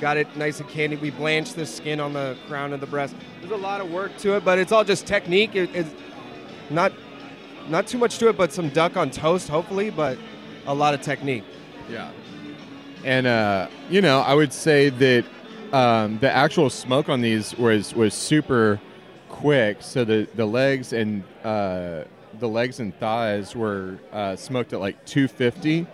got 0.00 0.16
it 0.16 0.34
nice 0.36 0.60
and 0.60 0.68
candy. 0.70 0.96
We 0.96 1.10
blanched 1.10 1.56
the 1.56 1.66
skin 1.66 2.00
on 2.00 2.14
the 2.14 2.38
crown 2.48 2.72
of 2.72 2.80
the 2.80 2.86
breast. 2.86 3.14
There's 3.40 3.52
a 3.52 3.56
lot 3.56 3.82
of 3.82 3.90
work 3.90 4.16
to 4.18 4.36
it, 4.36 4.44
but 4.44 4.58
it's 4.58 4.72
all 4.72 4.84
just 4.84 5.06
technique. 5.06 5.54
It, 5.54 5.68
it's 5.74 5.90
not 6.70 6.92
not 7.68 7.86
too 7.86 7.98
much 7.98 8.16
to 8.18 8.28
it, 8.30 8.38
but 8.38 8.50
some 8.52 8.70
duck 8.70 8.96
on 8.96 9.10
toast, 9.10 9.48
hopefully, 9.48 9.90
but 9.90 10.16
a 10.66 10.74
lot 10.74 10.94
of 10.94 11.02
technique. 11.02 11.44
Yeah. 11.90 12.10
And 13.04 13.26
uh, 13.26 13.68
you 13.90 14.00
know, 14.00 14.20
I 14.20 14.32
would 14.32 14.54
say 14.54 14.88
that 14.88 15.24
um, 15.72 16.18
the 16.18 16.30
actual 16.30 16.70
smoke 16.70 17.08
on 17.08 17.20
these 17.20 17.56
was 17.56 17.94
was 17.94 18.14
super 18.14 18.80
quick. 19.28 19.78
So 19.80 20.04
the 20.04 20.28
the 20.34 20.46
legs 20.46 20.92
and 20.92 21.22
uh, 21.44 22.04
the 22.38 22.48
legs 22.48 22.80
and 22.80 22.94
thighs 22.98 23.54
were 23.54 23.98
uh, 24.12 24.36
smoked 24.36 24.72
at 24.72 24.80
like 24.80 25.04
250 25.06 25.86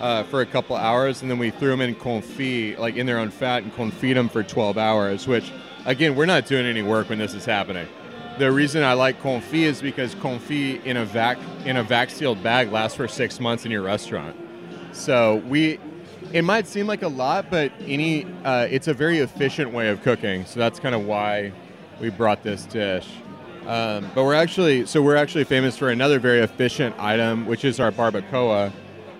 uh, 0.00 0.22
for 0.24 0.40
a 0.40 0.46
couple 0.46 0.76
hours, 0.76 1.22
and 1.22 1.30
then 1.30 1.38
we 1.38 1.50
threw 1.50 1.70
them 1.70 1.80
in 1.80 1.94
confit, 1.94 2.78
like 2.78 2.96
in 2.96 3.06
their 3.06 3.18
own 3.18 3.30
fat, 3.30 3.62
and 3.62 3.72
confit 3.74 4.14
them 4.14 4.28
for 4.28 4.42
12 4.42 4.76
hours. 4.78 5.26
Which, 5.26 5.52
again, 5.84 6.14
we're 6.14 6.26
not 6.26 6.46
doing 6.46 6.66
any 6.66 6.82
work 6.82 7.08
when 7.08 7.18
this 7.18 7.34
is 7.34 7.44
happening. 7.44 7.86
The 8.38 8.50
reason 8.50 8.82
I 8.82 8.94
like 8.94 9.20
confit 9.22 9.54
is 9.54 9.80
because 9.80 10.14
confit 10.16 10.84
in 10.84 10.96
a 10.96 11.04
vac 11.04 11.38
in 11.64 11.76
a 11.76 11.84
vac 11.84 12.10
sealed 12.10 12.42
bag 12.42 12.72
lasts 12.72 12.96
for 12.96 13.06
six 13.06 13.38
months 13.38 13.64
in 13.64 13.70
your 13.70 13.82
restaurant. 13.82 14.36
So 14.92 15.36
we, 15.46 15.78
it 16.34 16.42
might 16.42 16.66
seem 16.66 16.88
like 16.88 17.02
a 17.02 17.08
lot, 17.08 17.48
but 17.48 17.70
any, 17.86 18.26
uh, 18.44 18.66
it's 18.68 18.88
a 18.88 18.92
very 18.92 19.20
efficient 19.20 19.72
way 19.72 19.88
of 19.88 20.02
cooking. 20.02 20.44
So 20.44 20.58
that's 20.58 20.80
kind 20.80 20.92
of 20.92 21.06
why 21.06 21.52
we 22.00 22.10
brought 22.10 22.42
this 22.42 22.66
dish. 22.66 23.08
Um, 23.68 24.10
but 24.16 24.24
we're 24.24 24.34
actually, 24.34 24.84
so 24.84 25.00
we're 25.00 25.14
actually 25.14 25.44
famous 25.44 25.76
for 25.76 25.90
another 25.90 26.18
very 26.18 26.40
efficient 26.40 26.96
item, 26.98 27.46
which 27.46 27.64
is 27.64 27.78
our 27.78 27.92
barbacoa 27.92 28.72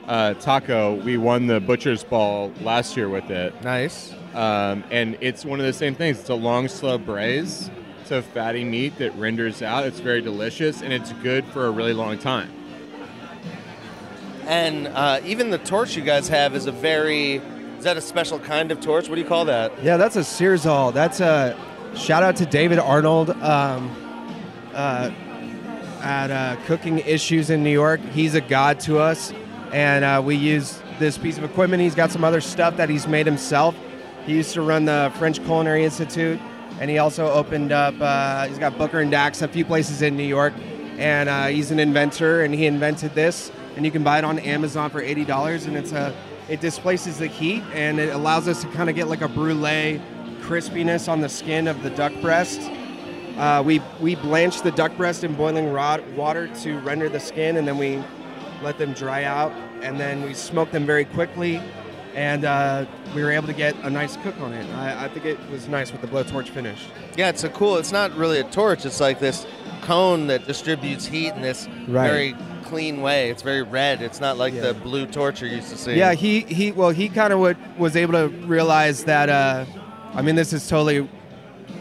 uh, 0.09 0.35
taco. 0.35 0.97
We 0.97 1.17
won 1.17 1.47
the 1.47 1.61
butcher's 1.61 2.03
ball 2.03 2.53
last 2.63 2.97
year 2.97 3.09
with 3.09 3.31
it. 3.31 3.63
Nice. 3.63 4.13
Um, 4.35 4.83
and 4.91 5.17
it's 5.21 5.45
one 5.45 5.61
of 5.61 5.67
the 5.67 5.73
same 5.73 5.95
things. 5.95 6.19
It's 6.19 6.31
a 6.31 6.35
long, 6.35 6.67
slow 6.67 6.99
braise. 6.99 7.71
It's 8.01 8.11
a 8.11 8.23
fatty 8.23 8.65
meat 8.65 8.99
that 8.99 9.15
renders 9.15 9.63
out. 9.63 9.85
It's 9.85 10.01
very 10.01 10.21
delicious, 10.21 10.83
and 10.83 10.93
it's 10.93 11.13
good 11.23 11.45
for 11.47 11.67
a 11.67 11.71
really 11.71 11.95
long 11.95 12.19
time. 12.19 12.51
And 14.47 14.89
uh, 14.89 15.21
even 15.25 15.51
the 15.51 15.59
torch 15.59 15.97
you 15.97 16.03
guys 16.03 16.29
have 16.29 16.55
is 16.55 16.67
a 16.67 16.73
very. 16.73 17.41
Is 17.79 17.85
that 17.85 17.97
a 17.97 18.01
special 18.01 18.39
kind 18.39 18.71
of 18.71 18.81
torch? 18.81 19.09
What 19.09 19.17
do 19.17 19.21
you 19.21 19.27
call 19.27 19.45
that? 19.47 19.73
Yeah, 19.83 19.97
that's 19.97 20.17
a 20.17 20.21
Searzall. 20.21 20.93
That's 20.93 21.21
a 21.21 21.59
shout 21.97 22.23
out 22.23 22.37
to 22.37 22.47
David 22.47 22.79
Arnold 22.79 23.31
um, 23.31 23.95
uh, 24.73 25.11
at 26.01 26.31
uh, 26.31 26.57
Cooking 26.67 26.99
Issues 27.01 27.51
in 27.51 27.63
New 27.63 27.71
York. 27.71 28.01
He's 28.13 28.35
a 28.35 28.41
god 28.41 28.81
to 28.81 28.99
us, 28.99 29.33
and 29.73 30.05
uh, 30.05 30.23
we 30.25 30.37
use 30.37 30.81
this 30.99 31.19
piece 31.19 31.39
of 31.39 31.45
equipment. 31.45 31.83
He's 31.83 31.95
got 31.95 32.11
some 32.11 32.25
other 32.25 32.41
stuff 32.41 32.77
that 32.77 32.89
he's 32.89 33.07
made 33.07 33.27
himself. 33.27 33.75
He 34.27 34.35
used 34.35 34.55
to 34.55 34.63
run 34.63 34.87
the 34.87 35.13
French 35.19 35.43
Culinary 35.45 35.85
Institute, 35.85 36.41
and 36.81 36.91
he 36.91 36.99
also 36.99 37.31
opened 37.31 37.73
up. 37.73 37.95
Uh, 38.01 38.47
he's 38.47 38.59
got 38.59 38.79
Booker 38.79 39.01
and 39.01 39.11
Dax, 39.11 39.43
a 39.43 39.49
few 39.49 39.65
places 39.65 40.03
in 40.03 40.17
New 40.17 40.25
York, 40.25 40.55
and 40.97 41.29
uh, 41.29 41.47
he's 41.47 41.71
an 41.71 41.79
inventor. 41.79 42.43
And 42.43 42.55
he 42.55 42.67
invented 42.67 43.15
this, 43.15 43.51
and 43.77 43.85
you 43.85 43.91
can 43.91 44.03
buy 44.03 44.19
it 44.19 44.25
on 44.25 44.39
Amazon 44.41 44.91
for 44.91 45.01
eighty 45.01 45.25
dollars, 45.25 45.67
and 45.67 45.77
it's 45.77 45.93
a 45.93 46.15
it 46.49 46.61
displaces 46.61 47.19
the 47.19 47.27
heat 47.27 47.63
and 47.73 47.99
it 47.99 48.15
allows 48.15 48.49
us 48.49 48.61
to 48.63 48.69
kind 48.69 48.91
of 48.91 48.95
get 48.95 49.09
like 49.09 49.23
a 49.23 49.29
brulee 49.29 49.99
crispiness 50.43 51.09
on 51.11 51.23
the 51.23 51.29
skin 51.29 51.67
of 51.67 51.83
the 51.83 51.89
duck 51.91 52.13
breast. 52.21 52.61
Uh, 53.39 53.63
we 53.65 53.81
we 54.01 54.15
blanch 54.15 54.63
the 54.63 54.71
duck 54.73 54.97
breast 54.97 55.25
in 55.25 55.35
boiling 55.35 55.73
raw 55.73 55.99
water 56.17 56.49
to 56.63 56.79
render 56.81 57.09
the 57.09 57.19
skin, 57.21 57.57
and 57.57 57.67
then 57.67 57.79
we 57.79 58.03
let 58.63 58.79
them 58.79 58.93
dry 58.93 59.25
out, 59.25 59.53
and 59.83 59.99
then 59.99 60.23
we 60.23 60.33
smoke 60.35 60.71
them 60.71 60.87
very 60.87 61.05
quickly, 61.05 61.61
and 62.15 62.45
uh, 62.45 62.87
we 63.15 63.23
were 63.23 63.31
able 63.33 63.47
to 63.49 63.53
get 63.53 63.75
a 63.83 63.91
nice 63.91 64.17
cook 64.19 64.39
on 64.41 64.53
it. 64.53 64.65
I, 64.75 65.07
I 65.07 65.09
think 65.09 65.25
it 65.27 65.39
was 65.51 65.67
nice 65.67 65.91
with 65.93 66.01
the 66.01 66.07
blowtorch 66.07 66.49
finish. 66.49 66.87
Yeah, 67.17 67.29
it's 67.31 67.43
a 67.45 67.49
cool. 67.49 67.77
It's 67.77 67.91
not 67.93 68.15
really 68.17 68.39
a 68.39 68.45
torch. 68.45 68.87
It's 68.87 69.01
like 69.01 69.19
this 69.19 69.47
cone 69.83 70.29
that 70.29 70.47
distributes 70.47 71.05
heat 71.07 71.31
in 71.35 71.43
this 71.43 71.69
Right. 71.89 72.09
very 72.09 72.37
clean 72.75 73.01
way. 73.01 73.31
It's 73.31 73.43
very 73.43 73.63
red. 73.63 74.03
It's 74.03 74.21
not 74.21 74.37
like 74.37 74.53
Yeah. 74.53 74.63
the 74.63 74.75
blue 74.75 75.07
torch 75.07 75.41
you're 75.41 75.49
used 75.51 75.71
to 75.71 75.77
see. 75.79 75.95
Yeah, 75.95 76.13
he 76.15 76.41
he 76.41 76.73
well 76.73 76.91
he 76.91 77.09
kind 77.09 77.33
of 77.33 77.39
was 77.79 77.95
able 77.95 78.15
to 78.15 78.27
realize 78.47 79.05
that. 79.05 79.29
Uh, 79.29 79.65
I 80.13 80.23
mean, 80.23 80.35
this 80.35 80.53
is 80.53 80.67
totally 80.69 81.09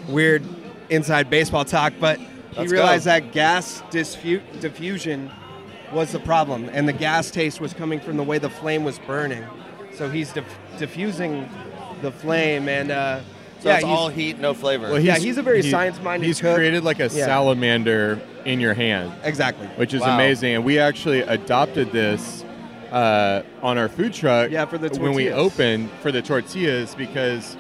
weird 0.08 0.44
inside 0.90 1.32
baseball 1.32 1.66
talk, 1.66 1.94
but 2.00 2.20
he 2.20 2.26
Let's 2.58 2.72
realized 2.72 3.06
go. 3.06 3.12
that 3.12 3.32
gas 3.32 3.82
disfu- 3.90 4.42
diffusion 4.62 5.32
was 5.92 6.12
the 6.12 6.20
problem, 6.20 6.70
and 6.72 6.88
the 6.88 6.94
gas 6.94 7.32
taste 7.32 7.60
was 7.60 7.74
coming 7.74 8.00
from 8.00 8.18
the 8.18 8.24
way 8.24 8.38
the 8.38 8.50
flame 8.52 8.84
was 8.84 9.00
burning. 9.00 9.44
So 9.98 10.10
he's 10.12 10.32
diff- 10.32 10.58
diffusing 10.78 11.50
the 12.04 12.12
flame, 12.12 12.70
and 12.70 12.92
uh, 12.92 13.20
So 13.64 13.70
yeah, 13.70 13.76
it's 13.76 13.86
all 13.86 14.10
heat, 14.10 14.40
no 14.40 14.54
flavor. 14.54 14.90
Well, 14.92 15.00
Yeah, 15.00 15.18
he's 15.18 15.38
a 15.38 15.42
very 15.42 15.62
science-minded 15.62 16.26
He's 16.26 16.42
cook. 16.42 16.56
created 16.56 16.84
like 16.84 17.00
a 17.00 17.04
Yeah. 17.04 17.26
salamander 17.26 18.20
in 18.44 18.60
your 18.60 18.74
hand, 18.74 19.14
exactly. 19.24 19.68
which 19.78 19.94
is 19.94 20.02
Wow. 20.02 20.16
amazing. 20.16 20.56
And 20.56 20.66
we 20.66 20.80
actually 20.80 21.22
adopted 21.22 21.94
this 21.94 22.44
uh, 22.92 23.42
on 23.62 23.78
our 23.78 23.88
food 23.88 24.14
truck. 24.14 24.52
Yeah, 24.52 24.66
for 24.66 24.78
the 24.78 24.90
when 25.00 25.14
we 25.14 25.32
opened 25.32 25.90
for 26.02 26.12
the 26.12 26.22
tortillas 26.22 26.94
because 26.94 27.56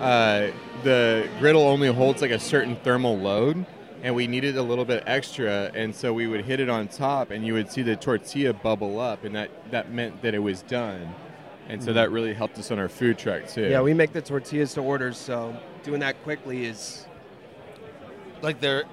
uh, 0.00 0.46
the 0.84 1.28
griddle 1.38 1.62
only 1.68 1.88
holds 1.88 2.22
like 2.22 2.30
a 2.30 2.38
certain 2.40 2.74
thermal 2.76 3.18
load. 3.18 3.66
And 4.02 4.14
we 4.16 4.26
needed 4.26 4.56
a 4.56 4.62
little 4.62 4.84
bit 4.86 5.04
extra, 5.06 5.70
and 5.76 5.94
so 5.94 6.12
we 6.12 6.26
would 6.26 6.44
hit 6.44 6.58
it 6.58 6.68
on 6.68 6.88
top, 6.88 7.30
and 7.30 7.46
you 7.46 7.52
would 7.54 7.70
see 7.70 7.82
the 7.82 7.94
tortilla 7.94 8.52
bubble 8.52 8.98
up, 8.98 9.22
and 9.22 9.36
that, 9.36 9.50
that 9.70 9.92
meant 9.92 10.22
that 10.22 10.34
it 10.34 10.40
was 10.40 10.62
done. 10.62 11.14
And 11.68 11.82
so 11.82 11.92
that 11.92 12.10
really 12.10 12.34
helped 12.34 12.58
us 12.58 12.70
on 12.70 12.78
our 12.78 12.88
food 12.88 13.18
truck 13.18 13.46
too. 13.48 13.68
Yeah, 13.68 13.80
we 13.82 13.94
make 13.94 14.12
the 14.12 14.20
tortillas 14.22 14.74
to 14.74 14.80
order, 14.80 15.12
so 15.12 15.56
doing 15.84 16.00
that 16.00 16.22
quickly 16.22 16.64
is 16.66 17.06
like 18.42 18.60
they're 18.60 18.84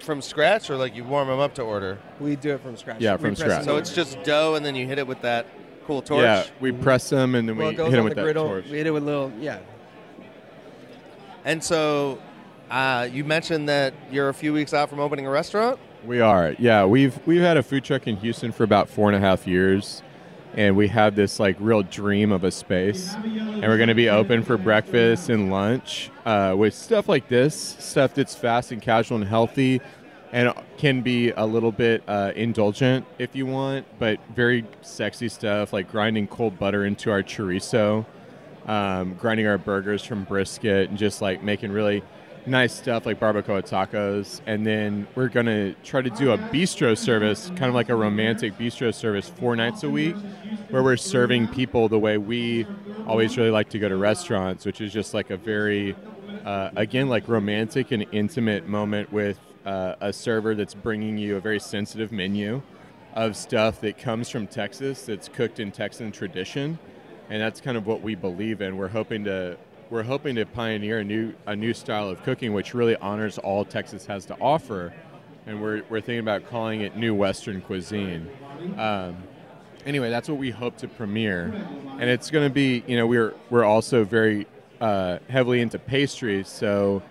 from 0.00 0.20
scratch, 0.20 0.68
or 0.68 0.76
like 0.76 0.94
you 0.96 1.04
warm 1.04 1.28
them 1.28 1.38
up 1.38 1.54
to 1.54 1.62
order. 1.62 1.98
we 2.20 2.34
do 2.36 2.50
it 2.54 2.60
from 2.60 2.76
scratch. 2.76 3.00
Yeah, 3.00 3.12
We 3.12 3.18
from 3.18 3.28
press 3.36 3.38
scratch. 3.40 3.62
it 3.62 3.64
So 3.64 3.74
in. 3.74 3.78
it's 3.82 3.94
just 3.94 4.22
dough, 4.24 4.54
and 4.56 4.66
then 4.66 4.74
you 4.74 4.86
hit 4.86 4.98
it 4.98 5.06
with 5.06 5.22
that 5.22 5.46
cool 5.86 6.02
torch. 6.02 6.22
Yeah, 6.24 6.44
we 6.60 6.72
press 6.72 7.08
them 7.08 7.34
and 7.36 7.48
then 7.48 7.56
well, 7.56 7.68
we 7.68 7.74
it 7.74 7.76
goes 7.76 7.86
hit 7.86 7.92
them 7.92 8.00
on 8.00 8.04
with 8.06 8.10
the 8.14 8.16
that 8.16 8.24
griddle. 8.24 8.48
torch. 8.48 8.64
We 8.68 8.78
hit 8.78 8.86
it 8.88 8.90
with 8.90 9.04
little 9.04 9.32
yeah. 9.40 9.60
And 11.44 11.62
so, 11.62 12.18
uh, 12.70 13.08
you 13.10 13.24
mentioned 13.24 13.68
that 13.68 13.94
you're 14.10 14.28
a 14.28 14.34
few 14.34 14.52
weeks 14.52 14.74
out 14.74 14.90
from 14.90 14.98
opening 14.98 15.26
a 15.26 15.30
restaurant. 15.30 15.78
We 16.04 16.20
are, 16.20 16.54
yeah. 16.58 16.84
We've 16.84 17.18
we've 17.26 17.40
had 17.40 17.56
a 17.56 17.62
food 17.62 17.84
truck 17.84 18.06
in 18.08 18.16
Houston 18.16 18.50
for 18.52 18.64
about 18.64 18.88
four 18.88 19.08
and 19.08 19.16
a 19.16 19.20
half 19.20 19.46
years, 19.46 20.02
and 20.56 20.74
we 20.74 20.88
have 20.88 21.14
this 21.14 21.38
like 21.38 21.56
real 21.60 21.82
dream 21.82 22.32
of 22.32 22.42
a 22.42 22.50
space, 22.50 23.14
and 23.14 23.62
we're 23.62 23.76
going 23.76 23.88
to 23.88 23.94
be 23.94 24.08
open 24.08 24.42
for 24.42 24.56
breakfast 24.56 25.28
and 25.28 25.50
lunch 25.50 26.10
uh, 26.24 26.54
with 26.56 26.74
stuff 26.74 27.08
like 27.08 27.28
this, 27.28 27.76
stuff 27.78 28.14
that's 28.14 28.34
fast 28.34 28.72
and 28.72 28.80
casual 28.80 29.18
and 29.18 29.28
healthy, 29.28 29.80
and 30.32 30.52
can 30.78 31.02
be 31.02 31.30
a 31.30 31.44
little 31.44 31.72
bit 31.72 32.02
uh, 32.08 32.32
indulgent 32.34 33.06
if 33.18 33.36
you 33.36 33.46
want, 33.46 33.86
but 33.98 34.18
very 34.34 34.64
sexy 34.80 35.28
stuff 35.28 35.72
like 35.72 35.90
grinding 35.90 36.26
cold 36.26 36.58
butter 36.58 36.86
into 36.86 37.10
our 37.10 37.22
chorizo, 37.22 38.06
um, 38.66 39.14
grinding 39.14 39.46
our 39.46 39.58
burgers 39.58 40.02
from 40.02 40.24
brisket, 40.24 40.88
and 40.88 40.98
just 40.98 41.20
like 41.20 41.42
making 41.42 41.70
really 41.70 42.02
nice 42.46 42.74
stuff 42.74 43.06
like 43.06 43.18
barbacoa 43.18 43.62
tacos. 43.62 44.40
And 44.46 44.66
then 44.66 45.06
we're 45.14 45.28
going 45.28 45.46
to 45.46 45.74
try 45.84 46.02
to 46.02 46.10
do 46.10 46.32
a 46.32 46.38
bistro 46.38 46.96
service, 46.96 47.48
kind 47.50 47.64
of 47.64 47.74
like 47.74 47.88
a 47.88 47.96
romantic 47.96 48.56
bistro 48.56 48.94
service, 48.94 49.28
four 49.28 49.56
nights 49.56 49.82
a 49.82 49.90
week, 49.90 50.16
where 50.70 50.82
we're 50.82 50.96
serving 50.96 51.48
people 51.48 51.88
the 51.88 51.98
way 51.98 52.18
we 52.18 52.66
always 53.06 53.36
really 53.36 53.50
like 53.50 53.68
to 53.70 53.78
go 53.78 53.88
to 53.88 53.96
restaurants, 53.96 54.64
which 54.64 54.80
is 54.80 54.92
just 54.92 55.14
like 55.14 55.30
a 55.30 55.36
very, 55.36 55.96
uh, 56.44 56.70
again, 56.76 57.08
like 57.08 57.28
romantic 57.28 57.90
and 57.92 58.06
intimate 58.12 58.66
moment 58.66 59.12
with 59.12 59.38
uh, 59.64 59.96
a 60.00 60.12
server 60.12 60.54
that's 60.54 60.74
bringing 60.74 61.18
you 61.18 61.36
a 61.36 61.40
very 61.40 61.58
sensitive 61.60 62.12
menu 62.12 62.62
of 63.14 63.34
stuff 63.34 63.80
that 63.80 63.98
comes 63.98 64.28
from 64.28 64.46
Texas 64.46 65.06
that's 65.06 65.28
cooked 65.28 65.58
in 65.58 65.72
Texan 65.72 66.12
tradition, 66.12 66.78
and 67.30 67.40
that's 67.40 67.60
kind 67.60 67.76
of 67.76 67.86
what 67.86 68.02
we 68.02 68.14
believe 68.14 68.60
in. 68.60 68.76
We're 68.76 68.88
hoping 68.88 69.24
to 69.24 69.56
we're 69.90 70.02
hoping 70.02 70.36
to 70.36 70.46
pioneer 70.46 70.98
a 70.98 71.04
new 71.04 71.34
a 71.46 71.54
new 71.54 71.72
style 71.72 72.08
of 72.08 72.22
cooking 72.22 72.52
which 72.52 72.74
really 72.74 72.96
honors 72.96 73.38
all 73.38 73.64
Texas 73.64 74.06
has 74.06 74.26
to 74.26 74.36
offer, 74.40 74.92
and 75.46 75.60
we're 75.60 75.82
we're 75.88 76.00
thinking 76.00 76.20
about 76.20 76.48
calling 76.48 76.80
it 76.80 76.96
New 76.96 77.14
Western 77.14 77.60
Cuisine. 77.60 78.28
Um, 78.76 79.16
anyway, 79.84 80.10
that's 80.10 80.28
what 80.28 80.38
we 80.38 80.50
hope 80.50 80.76
to 80.78 80.88
premiere, 80.88 81.52
and 81.98 82.04
it's 82.04 82.30
going 82.30 82.46
to 82.46 82.52
be 82.52 82.82
you 82.86 82.96
know 82.96 83.06
we're 83.06 83.34
we're 83.50 83.64
also 83.64 84.04
very 84.04 84.46
uh, 84.80 85.18
heavily 85.28 85.60
into 85.60 85.78
pastries, 85.78 86.48
so 86.48 87.02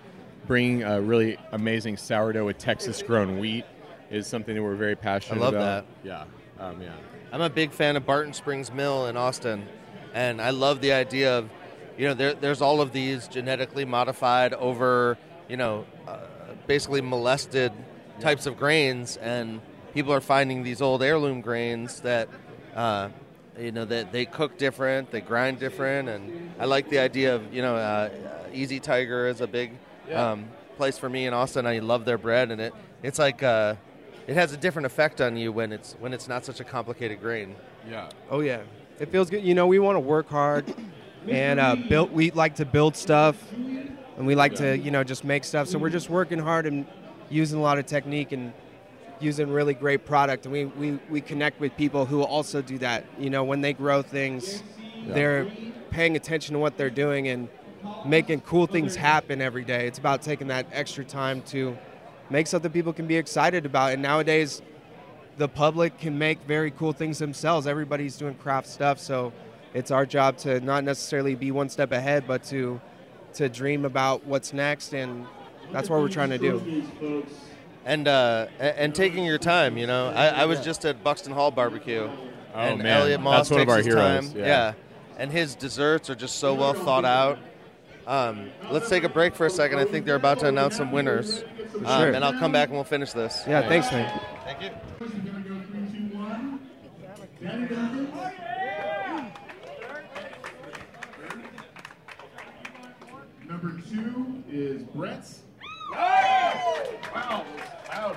bringing 0.46 0.84
a 0.84 1.00
really 1.00 1.38
amazing 1.52 1.96
sourdough 1.96 2.46
with 2.46 2.58
Texas 2.58 3.02
grown 3.02 3.38
wheat 3.38 3.64
is 4.10 4.26
something 4.26 4.54
that 4.54 4.62
we're 4.62 4.76
very 4.76 4.94
passionate 4.96 5.38
about. 5.38 5.54
I 5.54 5.58
love 5.58 5.84
about. 5.84 5.86
Yeah, 6.04 6.64
um, 6.64 6.80
yeah. 6.80 6.92
I'm 7.32 7.40
a 7.40 7.50
big 7.50 7.72
fan 7.72 7.96
of 7.96 8.06
Barton 8.06 8.32
Springs 8.32 8.72
Mill 8.72 9.06
in 9.06 9.16
Austin, 9.16 9.66
and 10.14 10.40
I 10.40 10.50
love 10.50 10.80
the 10.80 10.92
idea 10.92 11.38
of, 11.38 11.50
you 11.96 12.06
know, 12.06 12.14
there, 12.14 12.34
there's 12.34 12.60
all 12.60 12.80
of 12.80 12.92
these 12.92 13.28
genetically 13.28 13.84
modified 13.84 14.52
over, 14.54 15.16
you 15.48 15.56
know, 15.56 15.84
uh, 16.06 16.18
basically 16.66 17.00
molested 17.00 17.72
types 18.20 18.46
of 18.46 18.56
grains, 18.58 19.16
and 19.18 19.60
people 19.94 20.12
are 20.12 20.20
finding 20.20 20.62
these 20.62 20.80
old 20.82 21.02
heirloom 21.02 21.40
grains 21.40 22.00
that, 22.00 22.28
uh, 22.74 23.08
you 23.58 23.72
know, 23.72 23.84
that 23.84 24.12
they 24.12 24.26
cook 24.26 24.58
different, 24.58 25.10
they 25.10 25.20
grind 25.20 25.58
different, 25.58 26.08
and 26.08 26.52
I 26.58 26.64
like 26.66 26.88
the 26.90 26.98
idea 26.98 27.34
of, 27.34 27.52
you 27.54 27.62
know, 27.62 27.76
uh, 27.76 28.10
Easy 28.52 28.80
Tiger 28.80 29.26
is 29.28 29.40
a 29.40 29.46
big 29.46 29.72
Yeah. 30.08 30.32
um, 30.32 30.46
place 30.76 30.98
for 30.98 31.08
me 31.08 31.26
in 31.26 31.32
Austin. 31.34 31.66
I 31.66 31.78
love 31.80 32.04
their 32.04 32.18
bread, 32.18 32.50
and 32.50 32.60
it 32.60 32.74
it's 33.02 33.18
like. 33.18 33.42
Uh, 33.42 33.74
it 34.28 34.34
has 34.34 34.52
a 34.52 34.56
different 34.56 34.86
effect 34.86 35.20
on 35.20 35.36
you 35.36 35.52
when 35.52 35.70
it's 35.72 35.94
when 36.00 36.12
it's 36.12 36.26
not 36.26 36.44
such 36.44 36.58
a 36.58 36.64
complicated 36.64 37.20
grain. 37.20 37.54
Yeah. 37.88 38.08
Oh 38.28 38.40
yeah, 38.40 38.62
it 38.98 39.08
feels 39.12 39.30
good. 39.30 39.44
You 39.44 39.54
know, 39.54 39.68
we 39.68 39.78
want 39.78 39.94
to 39.94 40.00
work 40.00 40.28
hard 40.28 40.64
and 41.28 41.60
uh, 41.60 41.76
build. 41.76 42.12
We 42.12 42.30
like 42.30 42.56
to 42.56 42.64
build 42.64 42.96
stuff, 42.96 43.36
and 43.52 44.26
we 44.26 44.34
like 44.34 44.54
to 44.56 44.76
you 44.78 44.90
know 44.90 45.04
just 45.04 45.24
make 45.24 45.44
stuff. 45.44 45.68
So 45.68 45.78
we're 45.78 45.90
just 45.90 46.10
working 46.10 46.38
hard 46.38 46.66
and 46.66 46.86
using 47.30 47.58
a 47.58 47.62
lot 47.62 47.78
of 47.78 47.86
technique 47.86 48.32
and 48.32 48.52
using 49.20 49.50
really 49.50 49.74
great 49.74 50.04
product. 50.04 50.46
And 50.46 50.52
we, 50.52 50.64
we, 50.66 50.98
we 51.08 51.20
connect 51.20 51.60
with 51.60 51.76
people 51.76 52.06
who 52.06 52.22
also 52.22 52.62
do 52.62 52.78
that. 52.78 53.04
You 53.18 53.30
know, 53.30 53.44
when 53.44 53.60
they 53.60 53.72
grow 53.72 54.02
things, 54.02 54.62
they're 55.06 55.50
paying 55.90 56.16
attention 56.16 56.54
to 56.54 56.58
what 56.58 56.76
they're 56.76 56.90
doing 56.90 57.28
and 57.28 57.48
making 58.04 58.40
cool 58.42 58.66
things 58.66 58.96
happen 58.96 59.40
every 59.40 59.64
day. 59.64 59.86
It's 59.86 59.98
about 59.98 60.22
taking 60.22 60.48
that 60.48 60.66
extra 60.72 61.04
time 61.04 61.42
to 61.42 61.76
make 62.30 62.46
something 62.46 62.70
people 62.70 62.92
can 62.92 63.06
be 63.06 63.16
excited 63.16 63.64
about. 63.64 63.92
And 63.92 64.02
nowadays, 64.02 64.62
the 65.38 65.48
public 65.48 65.98
can 65.98 66.18
make 66.18 66.40
very 66.42 66.70
cool 66.70 66.92
things 66.92 67.18
themselves. 67.18 67.66
Everybody's 67.66 68.16
doing 68.16 68.34
craft 68.34 68.66
stuff, 68.66 68.98
so 68.98 69.32
it's 69.76 69.90
our 69.90 70.06
job 70.06 70.38
to 70.38 70.60
not 70.60 70.84
necessarily 70.84 71.34
be 71.34 71.50
one 71.50 71.68
step 71.68 71.92
ahead, 71.92 72.24
but 72.26 72.44
to 72.44 72.80
to 73.34 73.48
dream 73.50 73.84
about 73.84 74.24
what's 74.24 74.54
next, 74.54 74.94
and 74.94 75.26
that's 75.72 75.90
what 75.90 76.00
we're 76.00 76.08
trying 76.08 76.30
to 76.30 76.38
do. 76.38 77.24
and 77.84 78.08
uh, 78.08 78.46
and 78.58 78.94
taking 78.94 79.24
your 79.24 79.38
time. 79.38 79.76
You 79.76 79.86
know, 79.86 80.08
I, 80.14 80.28
I 80.28 80.44
was 80.46 80.60
just 80.60 80.84
at 80.86 81.04
Buxton 81.04 81.32
Hall 81.32 81.50
Barbecue, 81.50 82.08
Oh, 82.54 82.58
and 82.58 82.82
man. 82.82 83.00
Elliot 83.02 83.20
Moss 83.20 83.48
That's 83.48 83.50
one 83.50 83.60
of 83.60 83.66
takes 83.66 83.72
our 83.72 83.76
his 83.78 83.86
heroes, 83.86 84.28
time. 84.32 84.38
yeah. 84.38 84.72
and 85.18 85.30
his 85.30 85.54
desserts 85.54 86.08
are 86.08 86.14
just 86.14 86.36
so 86.36 86.54
well 86.54 86.72
thought 86.72 87.04
out. 87.04 87.38
Um, 88.06 88.50
let's 88.70 88.88
take 88.88 89.02
a 89.04 89.08
break 89.08 89.34
for 89.34 89.46
a 89.46 89.50
second. 89.50 89.78
I 89.80 89.84
think 89.84 90.06
they're 90.06 90.14
about 90.14 90.38
to 90.38 90.48
announce 90.48 90.76
some 90.76 90.92
winners, 90.92 91.44
um, 91.74 91.84
sure. 91.84 92.12
and 92.12 92.24
I'll 92.24 92.38
come 92.38 92.52
back 92.52 92.68
and 92.68 92.76
we'll 92.76 92.84
finish 92.84 93.12
this. 93.12 93.42
Yeah, 93.46 93.68
thanks, 93.68 93.90
man. 93.92 94.20
Thank 94.44 94.62
you. 94.62 94.70
Number 103.66 103.82
two 103.90 104.44
is 104.48 104.82
Brett's. 104.94 105.40
Wow, 105.90 107.44
loud. 107.92 108.16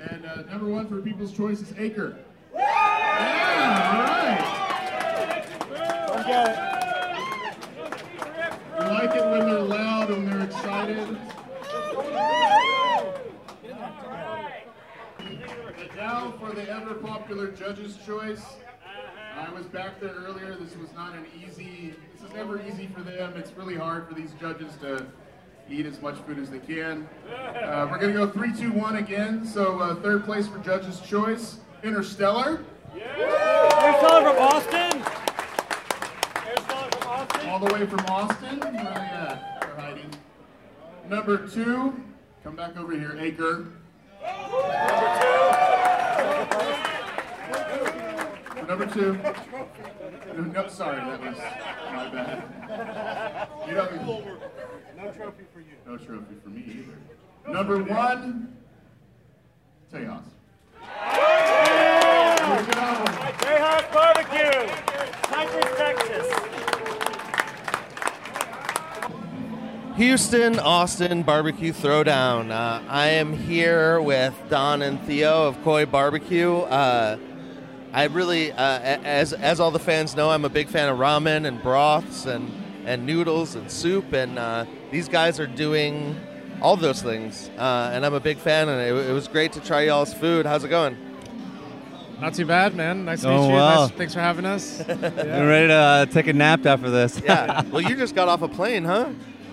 and 0.00 0.24
uh, 0.24 0.42
number 0.50 0.64
one 0.64 0.88
for 0.88 1.02
People's 1.02 1.30
Choice 1.30 1.60
is 1.60 1.74
Acre. 1.76 2.16
Yeah, 2.54 2.62
all 3.92 4.00
right. 4.00 4.40
We 8.78 8.84
like 8.86 9.14
it 9.14 9.24
when 9.26 9.40
they're 9.40 9.60
loud, 9.60 10.08
when 10.08 10.24
they're 10.24 10.44
excited. 10.44 11.18
And 15.78 15.96
now 15.96 16.32
for 16.40 16.54
the 16.54 16.66
ever 16.70 16.94
popular 16.94 17.50
Judge's 17.50 17.98
Choice. 18.06 18.40
I 19.40 19.50
was 19.52 19.64
back 19.66 20.00
there 20.00 20.10
earlier. 20.10 20.54
This 20.54 20.76
was 20.76 20.92
not 20.92 21.14
an 21.14 21.24
easy, 21.34 21.94
this 22.12 22.28
is 22.28 22.34
never 22.34 22.60
easy 22.60 22.88
for 22.88 23.00
them. 23.00 23.32
It's 23.36 23.52
really 23.52 23.74
hard 23.74 24.06
for 24.06 24.12
these 24.12 24.32
judges 24.38 24.76
to 24.82 25.06
eat 25.70 25.86
as 25.86 26.02
much 26.02 26.16
food 26.26 26.38
as 26.38 26.50
they 26.50 26.58
can. 26.58 27.08
Uh, 27.26 27.88
we're 27.90 27.98
going 27.98 28.12
to 28.12 28.18
go 28.18 28.30
three, 28.30 28.54
two, 28.54 28.70
one 28.70 28.96
again. 28.96 29.46
So, 29.46 29.78
uh, 29.78 29.94
third 29.96 30.24
place 30.24 30.46
for 30.46 30.58
Judge's 30.58 31.00
Choice 31.00 31.56
Interstellar. 31.82 32.62
Interstellar 32.94 34.30
from 34.30 34.36
Austin. 34.36 35.02
Interstellar 36.46 36.90
from 36.90 37.08
Austin. 37.08 37.48
all 37.48 37.58
the 37.60 37.72
way 37.72 37.86
from 37.86 38.00
Austin. 38.00 38.60
They 38.60 38.66
at? 38.66 39.60
They're 39.62 39.74
hiding. 39.76 40.10
Number 41.08 41.46
two, 41.48 41.98
come 42.44 42.56
back 42.56 42.76
over 42.76 42.92
here, 42.92 43.16
Acre. 43.18 43.68
Number 44.22 44.60
two. 46.84 46.89
No, 48.70 48.76
no, 48.76 50.68
sorry, 50.68 51.00
that 51.00 51.20
was 51.20 51.36
my 51.92 52.08
bad. 52.08 53.48
You 53.66 53.74
don't. 53.74 53.92
No 54.96 55.10
trophy 55.10 55.44
for 55.52 55.58
you. 55.58 55.74
No 55.84 55.96
trophy 55.96 56.36
for 56.40 56.50
me 56.50 56.62
either. 56.68 56.96
Number 57.52 57.82
one, 57.82 58.56
Tejas. 59.92 60.22
Good. 60.78 60.86
Jayhawk 63.40 63.92
Barbecue. 63.92 64.68
Cypress, 65.28 65.76
Texas. 65.76 66.26
Houston, 69.96 70.60
Austin 70.60 71.24
Barbecue 71.24 71.72
Throwdown. 71.72 72.52
Uh, 72.52 72.82
I 72.88 73.08
am 73.08 73.32
here 73.32 74.00
with 74.00 74.40
Don 74.48 74.82
and 74.82 75.00
Theo 75.02 75.48
of 75.48 75.60
Khoi 75.64 75.86
Barbecue. 75.86 76.56
Uh, 76.58 77.18
I 77.92 78.04
really, 78.04 78.52
uh, 78.52 78.78
as 78.80 79.32
as 79.32 79.58
all 79.60 79.70
the 79.70 79.78
fans 79.80 80.14
know, 80.14 80.30
I'm 80.30 80.44
a 80.44 80.48
big 80.48 80.68
fan 80.68 80.88
of 80.88 80.98
ramen 80.98 81.46
and 81.46 81.62
broths 81.62 82.26
and 82.26 82.50
and 82.86 83.04
noodles 83.04 83.54
and 83.56 83.70
soup, 83.70 84.12
and 84.12 84.38
uh, 84.38 84.64
these 84.90 85.08
guys 85.08 85.40
are 85.40 85.46
doing 85.46 86.16
all 86.62 86.76
those 86.76 87.02
things, 87.02 87.50
uh, 87.58 87.90
and 87.92 88.06
I'm 88.06 88.14
a 88.14 88.20
big 88.20 88.38
fan. 88.38 88.68
And 88.68 88.80
it, 88.80 89.08
it 89.08 89.12
was 89.12 89.26
great 89.28 89.52
to 89.54 89.60
try 89.60 89.82
y'all's 89.82 90.14
food. 90.14 90.46
How's 90.46 90.62
it 90.64 90.68
going? 90.68 90.96
Not 92.20 92.34
too 92.34 92.44
bad, 92.46 92.74
man. 92.74 93.06
Nice 93.06 93.22
to 93.22 93.30
Oh, 93.30 93.40
meet 93.40 93.48
you. 93.48 93.54
wow. 93.54 93.86
Nice, 93.86 93.90
thanks 93.96 94.14
for 94.14 94.20
having 94.20 94.44
us. 94.44 94.80
I'm 94.88 95.00
ready 95.00 95.68
to 95.68 95.74
uh, 95.74 96.06
take 96.06 96.26
a 96.26 96.32
nap 96.34 96.66
after 96.66 96.90
this. 96.90 97.20
Yeah. 97.24 97.62
well, 97.70 97.80
you 97.80 97.96
just 97.96 98.14
got 98.14 98.28
off 98.28 98.42
a 98.42 98.48
plane, 98.48 98.84
huh? 98.84 99.08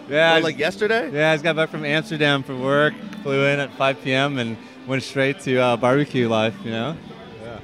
yeah. 0.10 0.34
What, 0.34 0.44
like 0.44 0.58
yesterday? 0.60 1.10
yeah, 1.12 1.32
I 1.32 1.36
just 1.36 1.46
got 1.46 1.56
back 1.56 1.70
from 1.70 1.86
Amsterdam 1.86 2.44
for 2.44 2.56
work. 2.58 2.94
Flew 3.24 3.46
in 3.46 3.60
at 3.62 3.74
5 3.76 4.02
p.m. 4.04 4.38
and 4.38 4.58
went 4.86 5.02
straight 5.02 5.40
to 5.42 5.58
uh, 5.58 5.78
barbecue 5.78 6.28
life. 6.28 6.56
You 6.66 6.72
know. 6.72 6.98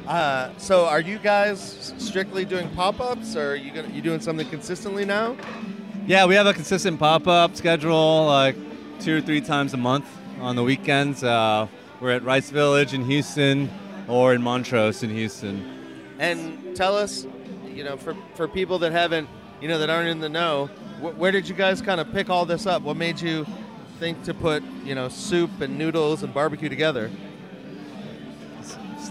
Uh, 0.07 0.49
so, 0.57 0.85
are 0.85 0.99
you 0.99 1.17
guys 1.17 1.93
strictly 1.97 2.43
doing 2.43 2.69
pop-ups, 2.71 3.37
or 3.37 3.51
are 3.51 3.55
you 3.55 3.71
gonna, 3.71 3.87
you 3.89 4.01
doing 4.01 4.19
something 4.19 4.47
consistently 4.49 5.05
now? 5.05 5.35
Yeah, 6.05 6.25
we 6.25 6.35
have 6.35 6.45
a 6.45 6.53
consistent 6.53 6.99
pop-up 6.99 7.55
schedule, 7.55 8.25
like 8.25 8.57
two 8.99 9.17
or 9.17 9.21
three 9.21 9.39
times 9.39 9.73
a 9.73 9.77
month 9.77 10.05
on 10.41 10.57
the 10.57 10.63
weekends. 10.63 11.23
Uh, 11.23 11.67
we're 12.01 12.11
at 12.11 12.23
Rice 12.23 12.49
Village 12.49 12.93
in 12.93 13.05
Houston 13.05 13.69
or 14.09 14.33
in 14.33 14.41
Montrose 14.41 15.03
in 15.03 15.09
Houston. 15.09 16.13
And 16.19 16.75
tell 16.75 16.97
us, 16.97 17.25
you 17.65 17.85
know, 17.85 17.95
for 17.95 18.13
for 18.35 18.49
people 18.49 18.79
that 18.79 18.91
haven't, 18.91 19.29
you 19.61 19.69
know, 19.69 19.79
that 19.79 19.89
aren't 19.89 20.09
in 20.09 20.19
the 20.19 20.27
know, 20.27 20.65
wh- 20.99 21.17
where 21.17 21.31
did 21.31 21.47
you 21.47 21.55
guys 21.55 21.81
kind 21.81 22.01
of 22.01 22.11
pick 22.11 22.29
all 22.29 22.45
this 22.45 22.65
up? 22.65 22.81
What 22.81 22.97
made 22.97 23.21
you 23.21 23.45
think 23.99 24.21
to 24.23 24.33
put, 24.33 24.63
you 24.83 24.95
know, 24.95 25.07
soup 25.07 25.61
and 25.61 25.77
noodles 25.77 26.23
and 26.23 26.33
barbecue 26.33 26.67
together? 26.67 27.09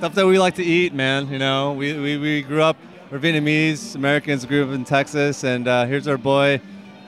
Stuff 0.03 0.17
that 0.17 0.27
we 0.27 0.37
like 0.37 0.57
to 0.57 0.65
eat, 0.65 0.93
man. 0.93 1.29
You 1.29 1.39
know, 1.39 1.75
we, 1.75 1.97
we, 1.97 2.19
we 2.19 2.43
grew 2.43 2.61
up, 2.61 2.77
we're 3.09 3.21
Vietnamese 3.21 3.95
Americans, 3.95 4.45
grew 4.45 4.65
up 4.65 4.75
in 4.75 4.85
Texas, 4.85 5.45
and 5.45 5.69
uh, 5.69 5.85
here's 5.85 6.09
our 6.09 6.19
boy, 6.19 6.61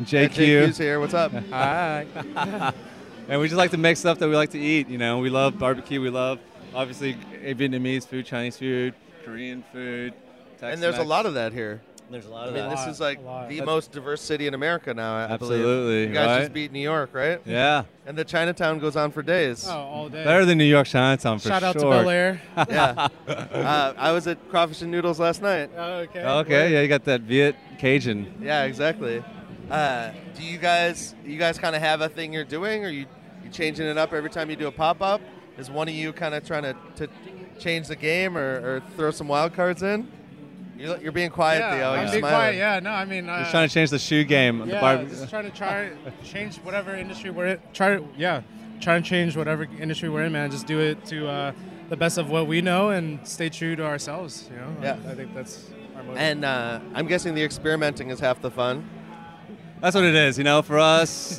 JQ. 0.03 0.31
JQ's 0.31 0.79
here. 0.79 1.01
What's 1.01 1.13
up? 1.13 1.33
Hi. 1.51 2.07
and 3.29 3.41
we 3.41 3.49
just 3.49 3.59
like 3.59 3.73
to 3.73 3.79
make 3.79 3.97
stuff 3.97 4.21
that 4.21 4.29
we 4.29 4.37
like 4.37 4.51
to 4.51 4.61
eat. 4.61 4.89
You 4.89 4.99
know, 4.99 5.19
we 5.19 5.29
love 5.29 5.59
barbecue. 5.59 6.01
We 6.01 6.09
love 6.09 6.39
obviously 6.73 7.15
Vietnamese 7.43 8.07
food, 8.07 8.27
Chinese 8.27 8.59
food, 8.59 8.95
Korean 9.25 9.65
food. 9.73 10.15
and 10.63 10.81
there's 10.81 10.99
a 10.99 11.03
lot 11.03 11.27
of 11.27 11.35
that 11.35 11.53
here. 11.53 11.83
There's 12.11 12.27
a 12.27 12.31
lot 12.31 12.45
I 12.45 12.49
of 12.49 12.55
mean, 12.55 12.69
that. 12.69 12.77
this 12.77 12.87
is 12.87 13.01
like 13.01 13.19
a 13.19 13.23
lot. 13.23 13.49
the 13.49 13.63
most 13.63 13.91
diverse 13.91 14.21
city 14.21 14.47
in 14.47 14.53
America 14.55 14.93
now. 14.93 15.17
I 15.17 15.37
believe. 15.37 15.61
Absolutely, 15.61 16.01
You 16.09 16.13
guys 16.15 16.27
right? 16.27 16.41
just 16.43 16.53
beat 16.53 16.71
New 16.71 16.81
York, 16.81 17.11
right? 17.15 17.41
yeah, 17.47 17.85
And 18.07 18.17
the 18.17 18.25
Chinatown 18.25 18.79
goes 18.79 18.95
on 18.95 19.11
for 19.11 19.23
days. 19.23 19.67
Oh, 19.67 19.73
all 19.73 20.09
day. 20.11 20.23
better 20.23 20.45
than 20.45 20.59
New 20.59 20.65
York 20.65 20.87
Chinatown 20.87 21.39
for 21.39 21.45
sure. 21.45 21.51
Shout 21.53 21.63
out 21.63 21.73
to 21.75 21.81
sure. 21.81 21.93
Bellaire. 21.93 22.41
Yeah. 22.69 23.09
uh, 23.27 23.95
I 23.97 24.13
was 24.13 24.27
at 24.27 24.49
Crawfish 24.51 24.83
and 24.83 24.91
Noodles 24.91 25.19
last 25.19 25.41
night. 25.43 25.71
Oh, 25.77 25.93
okay. 26.01 26.23
Okay, 26.23 26.73
yeah, 26.75 26.83
you 26.83 26.89
got 26.89 27.05
that 27.05 27.23
Viet 27.23 27.57
Cajun. 27.79 28.35
Yeah, 28.41 28.65
exactly. 28.65 29.25
Uh, 29.71 30.11
do 30.37 30.43
you 30.45 30.59
guys 30.59 31.15
you 31.25 31.39
guys 31.39 31.59
kind 31.59 31.75
of 31.75 31.81
have 31.81 32.03
a 32.03 32.09
thing 32.11 32.33
you're 32.35 32.45
doing, 32.45 32.85
or 32.85 32.91
you 32.91 33.07
you 33.43 33.51
changing 33.51 33.87
it 33.87 33.97
up 33.97 34.13
every 34.13 34.29
time 34.31 34.51
you 34.51 34.57
do 34.57 34.67
a 34.67 34.73
pop 34.73 35.01
up? 35.01 35.23
Is 35.57 35.71
one 35.71 35.89
of 35.89 35.95
you 35.95 36.13
kind 36.13 36.35
of 36.35 36.45
trying 36.47 36.65
to, 36.65 36.77
to 36.97 37.09
change 37.59 37.89
the 37.89 37.97
game 37.97 38.37
or, 38.37 38.43
or 38.77 38.83
throw 38.97 39.11
some 39.11 39.29
wild 39.29 39.55
cards 39.55 39.83
in? 39.83 40.07
You're, 40.77 40.99
you're 40.99 41.13
being 41.13 41.31
quiet, 41.31 41.61
yeah, 41.61 41.75
Theo. 41.77 41.91
I'm 41.91 42.03
You're 42.03 42.11
being 42.13 42.21
smiling. 42.21 42.37
quiet. 42.37 42.57
Yeah, 42.57 42.81
no, 42.81 42.91
I 42.91 43.05
mean, 43.05 43.29
uh, 43.29 43.39
Just 43.41 43.51
trying 43.53 43.69
to 43.69 43.75
change 43.75 43.91
the 43.91 43.99
shoe 43.99 44.25
game. 44.25 44.61
of 44.61 44.67
the 44.69 44.75
yeah, 44.75 45.05
just 45.05 45.31
trying 45.31 45.45
to 45.45 45.51
try 45.57 45.91
change 46.25 46.57
whatever 46.59 46.95
industry 46.95 47.31
we're 47.31 47.47
in. 47.47 47.61
Try 47.73 47.97
to, 47.97 48.05
yeah, 48.17 48.43
try 48.81 48.97
and 48.97 49.05
change 49.05 49.37
whatever 49.37 49.65
industry 49.79 50.09
we're 50.09 50.25
in, 50.25 50.33
man. 50.33 50.51
Just 50.51 50.67
do 50.67 50.81
it 50.81 51.05
to 51.07 51.29
uh, 51.29 51.53
the 51.91 51.97
best 51.97 52.19
of 52.19 52.29
what 52.31 52.47
we 52.47 52.61
know 52.61 52.91
and 52.91 53.27
stay 53.27 53.49
true 53.49 53.77
to 53.77 53.85
ourselves. 53.85 54.49
You 54.51 54.57
know, 54.57 54.77
Yeah. 54.83 54.97
I, 55.07 55.13
I 55.13 55.15
think 55.15 55.35
that's 55.35 55.71
our 55.97 56.03
motive. 56.03 56.19
And 56.21 56.45
uh, 56.45 56.81
I'm 56.95 57.07
guessing 57.07 57.35
the 57.35 57.45
experimenting 57.45 58.11
is 58.11 58.19
half 58.21 58.41
the 58.43 58.51
fun. 58.51 58.89
That's 59.81 59.95
what 59.95 60.05
it 60.05 60.15
is, 60.15 60.39
you 60.39 60.45
know. 60.45 60.63
For 60.63 60.79
us, 60.79 61.39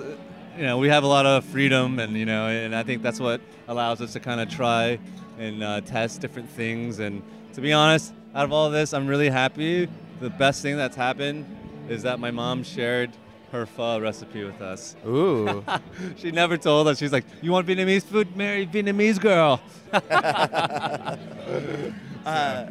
you 0.55 0.63
know, 0.63 0.77
we 0.77 0.87
have 0.89 1.03
a 1.03 1.07
lot 1.07 1.25
of 1.25 1.43
freedom, 1.45 1.99
and 1.99 2.13
you 2.13 2.25
know, 2.25 2.47
and 2.47 2.75
I 2.75 2.83
think 2.83 3.01
that's 3.01 3.19
what 3.19 3.41
allows 3.67 4.01
us 4.01 4.13
to 4.13 4.19
kind 4.19 4.39
of 4.39 4.49
try 4.49 4.99
and 5.39 5.63
uh, 5.63 5.81
test 5.81 6.21
different 6.21 6.49
things. 6.49 6.99
And 6.99 7.23
to 7.53 7.61
be 7.61 7.73
honest, 7.73 8.13
out 8.35 8.43
of 8.43 8.51
all 8.51 8.69
this, 8.69 8.93
I'm 8.93 9.07
really 9.07 9.29
happy. 9.29 9.87
The 10.19 10.29
best 10.29 10.61
thing 10.61 10.75
that's 10.75 10.97
happened 10.97 11.45
is 11.87 12.03
that 12.03 12.19
my 12.19 12.31
mom 12.31 12.63
shared 12.63 13.11
her 13.53 13.65
pho 13.65 14.01
recipe 14.01 14.43
with 14.43 14.61
us. 14.61 14.97
Ooh. 15.07 15.63
she 16.17 16.31
never 16.31 16.57
told 16.57 16.89
us. 16.89 16.99
She's 16.99 17.13
like, 17.13 17.23
"You 17.41 17.53
want 17.53 17.65
Vietnamese 17.65 18.03
food? 18.03 18.35
Marry 18.35 18.67
Vietnamese 18.67 19.19
girl." 19.21 19.61
uh, 22.25 22.65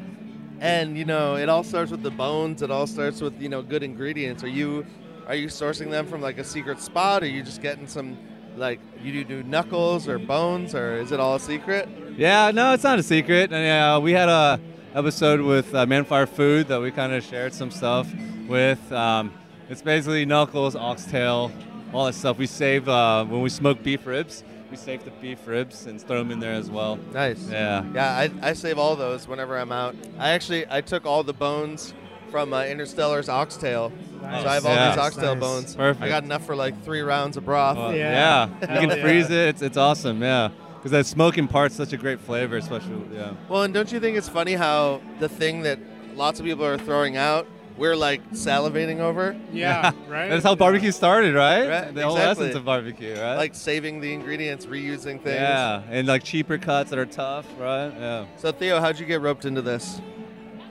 and 0.61 0.98
you 0.98 1.07
know, 1.07 1.37
it 1.37 1.48
all 1.48 1.64
starts 1.64 1.90
with 1.90 2.03
the 2.03 2.11
bones. 2.11 2.61
It 2.61 2.70
all 2.70 2.87
starts 2.87 3.22
with 3.22 3.40
you 3.40 3.48
know 3.48 3.62
good 3.62 3.83
ingredients. 3.83 4.44
Are 4.44 4.48
you 4.48 4.85
are 5.27 5.35
you 5.35 5.46
sourcing 5.48 5.90
them 5.90 6.07
from 6.07 6.20
like 6.20 6.37
a 6.37 6.44
secret 6.44 6.83
spot? 6.83 7.22
Or 7.22 7.27
are 7.27 7.29
you 7.29 7.42
just 7.42 7.62
getting 7.62 7.87
some 7.87 8.18
like 8.57 8.81
you 9.03 9.24
do 9.24 9.42
knuckles 9.42 10.07
or 10.09 10.18
bones, 10.18 10.74
or 10.74 10.96
is 10.96 11.11
it 11.11 11.20
all 11.20 11.37
a 11.37 11.40
secret? 11.40 11.88
Yeah, 12.18 12.50
no, 12.50 12.74
it's 12.74 12.85
not 12.85 12.98
a 12.98 13.03
secret. 13.03 13.50
And, 13.50 13.66
uh, 13.66 14.00
we 14.00 14.12
had 14.12 14.29
a 14.29 14.61
episode 14.94 15.40
with 15.40 15.74
uh, 15.74 15.85
Manfire 15.87 16.28
Food 16.28 16.68
that 16.68 16.80
we 16.80 16.90
kind 16.90 17.12
of 17.12 17.24
shared 17.24 17.52
some 17.52 17.70
stuff 17.70 18.09
with. 18.48 18.92
Um, 18.92 19.33
it's 19.68 19.83
basically 19.83 20.24
knuckles, 20.24 20.76
oxtail, 20.76 21.50
all 21.92 22.07
that 22.07 22.14
stuff. 22.14 22.38
We 22.38 22.46
save 22.46 22.88
uh, 22.88 23.24
when 23.24 23.42
we 23.42 23.48
smoke 23.48 23.83
beef 23.83 24.07
ribs. 24.07 24.44
We 24.70 24.76
save 24.76 25.04
the 25.04 25.11
beef 25.12 25.46
ribs 25.46 25.87
and 25.87 26.00
throw 26.00 26.18
them 26.18 26.30
in 26.30 26.40
there 26.40 26.52
as 26.54 26.70
well. 26.70 26.96
Nice. 27.12 27.48
Yeah. 27.48 27.85
Yeah, 27.94 28.11
I, 28.16 28.30
I 28.42 28.52
save 28.54 28.78
all 28.78 28.96
those 28.96 29.28
whenever 29.28 29.57
I'm 29.57 29.70
out. 29.72 29.94
I 30.18 30.30
actually 30.30 30.64
I 30.68 30.80
took 30.80 31.07
all 31.07 31.22
the 31.22 31.33
bones 31.33 31.94
from 32.30 32.52
uh, 32.52 32.64
Interstellar's 32.64 33.28
oxtail, 33.28 33.92
so 34.20 34.26
I 34.26 34.54
have 34.54 34.66
all 34.66 34.74
Yeah. 34.74 34.90
these 34.90 34.98
oxtail 34.98 35.35
Nice. 35.37 35.40
bones. 35.40 35.76
Perfect. 35.76 36.02
I 36.04 36.09
got 36.09 36.24
enough 36.24 36.44
for 36.44 36.57
like 36.57 36.83
three 36.85 37.02
rounds 37.02 37.37
of 37.37 37.44
broth. 37.44 37.78
Uh, 37.78 37.90
Yeah. 37.94 38.48
yeah. 38.61 38.74
You 38.80 38.88
can 38.88 38.96
yeah. 38.98 39.02
freeze 39.04 39.30
it. 39.30 39.48
It's, 39.48 39.62
it's 39.62 39.76
awesome. 39.76 40.20
Yeah. 40.20 40.48
Because 40.85 40.90
that 40.92 41.07
smoking 41.07 41.49
part's 41.49 41.75
such 41.75 41.94
a 41.94 41.97
great 41.97 42.20
flavor, 42.20 42.59
especially. 42.59 43.01
Yeah. 43.11 43.33
Well, 43.49 43.62
and 43.62 43.73
don't 43.73 43.90
you 43.90 43.99
think 44.01 44.18
it's 44.18 44.29
funny 44.29 44.53
how 44.53 45.01
the 45.18 45.31
thing 45.31 45.62
that 45.62 45.79
lots 46.14 46.38
of 46.40 46.44
people 46.44 46.62
are 46.66 46.77
throwing 46.77 47.16
out, 47.16 47.47
we're 47.79 47.97
like 47.97 48.20
salivating 48.33 48.99
over, 49.01 49.35
Yeah, 49.51 49.92
right. 50.09 50.29
That's 50.29 50.44
how 50.44 50.55
barbecue 50.55 50.92
started, 50.92 51.35
right? 51.35 51.66
Right, 51.68 51.94
The 51.94 52.03
whole 52.07 52.18
essence 52.18 52.55
of 52.55 52.66
barbecue, 52.66 53.14
right? 53.18 53.37
like 53.37 53.55
saving 53.55 54.01
the 54.01 54.12
ingredients, 54.12 54.66
reusing 54.66 55.23
things. 55.23 55.40
yeah, 55.40 55.83
and 55.88 56.07
like 56.07 56.23
cheaper 56.23 56.59
cuts 56.59 56.90
that 56.90 56.99
are 56.99 57.07
tough, 57.07 57.47
right? 57.59 57.88
Yeah. 57.88 58.27
So 58.37 58.53
Theo, 58.53 58.79
how'd 58.79 59.01
you 59.01 59.07
get 59.07 59.23
roped 59.23 59.47
into 59.47 59.62
this? 59.62 60.03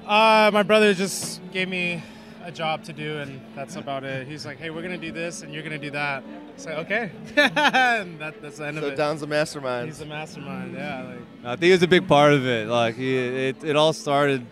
Uh, 0.05 0.51
my 0.53 0.61
brother 0.63 0.93
just 0.93 1.41
gave 1.51 1.67
me 1.69 2.03
a 2.43 2.51
job 2.51 2.83
to 2.83 2.93
do, 2.93 3.17
and 3.17 3.41
that's 3.55 3.77
about 3.77 4.03
it. 4.03 4.27
He's 4.27 4.45
like, 4.45 4.57
"Hey, 4.59 4.69
we're 4.69 4.81
gonna 4.81 4.97
do 4.97 5.11
this, 5.11 5.41
and 5.41 5.53
you're 5.53 5.63
gonna 5.63 5.77
do 5.79 5.91
that." 5.91 6.23
It's 6.55 6.65
like, 6.65 6.77
okay, 6.79 7.11
and 7.35 8.19
that, 8.19 8.41
that's 8.41 8.57
the 8.57 8.67
end 8.67 8.77
So 8.77 8.85
of 8.85 8.93
it. 8.93 8.95
Don's 8.95 9.21
a 9.23 9.27
mastermind. 9.27 9.87
He's 9.87 10.01
a 10.01 10.05
mastermind. 10.05 10.75
Yeah, 10.75 11.03
like 11.03 11.19
I 11.45 11.55
think 11.55 11.73
it's 11.73 11.83
a 11.83 11.87
big 11.87 12.07
part 12.07 12.33
of 12.33 12.45
it. 12.45 12.67
Like 12.67 12.95
he, 12.95 13.17
it, 13.17 13.63
it 13.63 13.75
all 13.75 13.91
started 13.93 14.45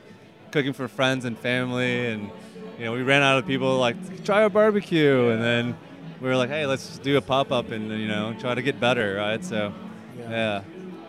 cooking 0.51 0.73
for 0.73 0.87
friends 0.87 1.25
and 1.25 1.37
family, 1.37 2.07
and 2.07 2.29
you 2.79 2.85
know 2.85 2.93
we 2.93 3.03
ran 3.03 3.21
out 3.21 3.37
of 3.37 3.45
people 3.45 3.77
like 3.77 4.23
try 4.25 4.41
our 4.43 4.49
barbecue, 4.49 5.29
and 5.29 5.41
then 5.41 5.77
we 6.19 6.27
were 6.27 6.35
like, 6.35 6.49
hey, 6.49 6.65
let's 6.65 6.97
do 6.99 7.17
a 7.17 7.21
pop 7.21 7.51
up 7.51 7.71
and 7.71 7.89
you 7.91 8.07
know 8.07 8.35
try 8.39 8.55
to 8.55 8.61
get 8.61 8.79
better, 8.79 9.15
right? 9.15 9.43
So 9.43 9.71
yeah, 10.17 10.63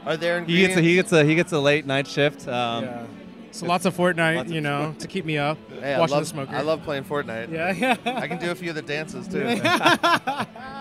Are 0.07 0.16
there 0.16 0.44
he 0.44 0.61
gets 0.61 0.76
a, 0.76 0.81
he 0.83 0.94
gets 0.94 1.12
a 1.12 1.24
he 1.24 1.35
gets 1.35 1.52
a 1.52 1.59
late 1.59 1.87
night 1.87 2.07
shift. 2.07 2.46
Um, 2.48 2.85
yeah. 2.85 3.07
So 3.50 3.66
lots 3.66 3.85
of 3.85 3.94
Fortnite, 3.94 4.37
Lots 4.37 4.48
of 4.48 4.55
you 4.55 4.62
know, 4.62 4.94
to 4.98 5.07
keep 5.07 5.26
me 5.26 5.37
up. 5.37 5.59
Hey, 5.78 5.92
I 5.92 5.98
love, 5.98 6.11
the 6.11 6.24
smoker. 6.24 6.55
I 6.55 6.62
love 6.62 6.83
playing 6.85 7.05
Fortnite. 7.05 7.50
Yeah, 7.52 7.72
yeah. 7.72 7.96
I 8.18 8.26
can 8.26 8.38
do 8.38 8.50
a 8.50 8.55
few 8.55 8.70
of 8.70 8.76
the 8.76 8.81
dances 8.83 9.28
too. 9.28 9.44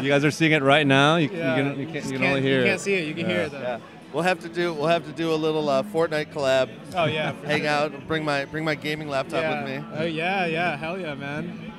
You 0.00 0.08
guys 0.08 0.24
are 0.24 0.30
seeing 0.30 0.52
it 0.52 0.62
right 0.62 0.86
now. 0.86 1.16
You, 1.16 1.28
Yeah, 1.32 1.56
you 1.56 1.62
can 1.62 1.80
you, 1.80 1.86
can, 1.86 1.94
you 1.94 2.00
can 2.02 2.10
can't- 2.12 2.24
only 2.24 2.42
hear 2.42 2.60
You 2.60 2.66
can't 2.66 2.80
see 2.80 2.94
it. 2.94 3.06
You 3.08 3.14
can 3.14 3.26
hear 3.26 3.40
it 3.42 3.52
though. 3.52 3.60
yeah. 3.60 3.80
We'll 4.12 4.24
have 4.24 4.40
to 4.40 4.48
do 4.48 4.72
we'll 4.74 4.88
have 4.88 5.04
to 5.06 5.12
do 5.12 5.32
a 5.32 5.36
little 5.36 5.68
uh, 5.68 5.82
Fortnite 5.84 6.32
collab. 6.32 6.68
Oh 6.96 7.04
yeah. 7.04 7.32
Hang 7.44 7.60
sure. 7.62 7.68
out, 7.70 8.06
bring 8.08 8.24
my 8.24 8.44
bring 8.44 8.64
my 8.64 8.74
gaming 8.74 9.08
laptop 9.08 9.42
yeah. 9.42 9.62
with 9.62 9.70
me. 9.82 9.88
Oh 9.98 10.04
yeah, 10.04 10.46
yeah. 10.46 10.76
Hell 10.76 10.98
yeah, 10.98 11.14
man. 11.14 11.72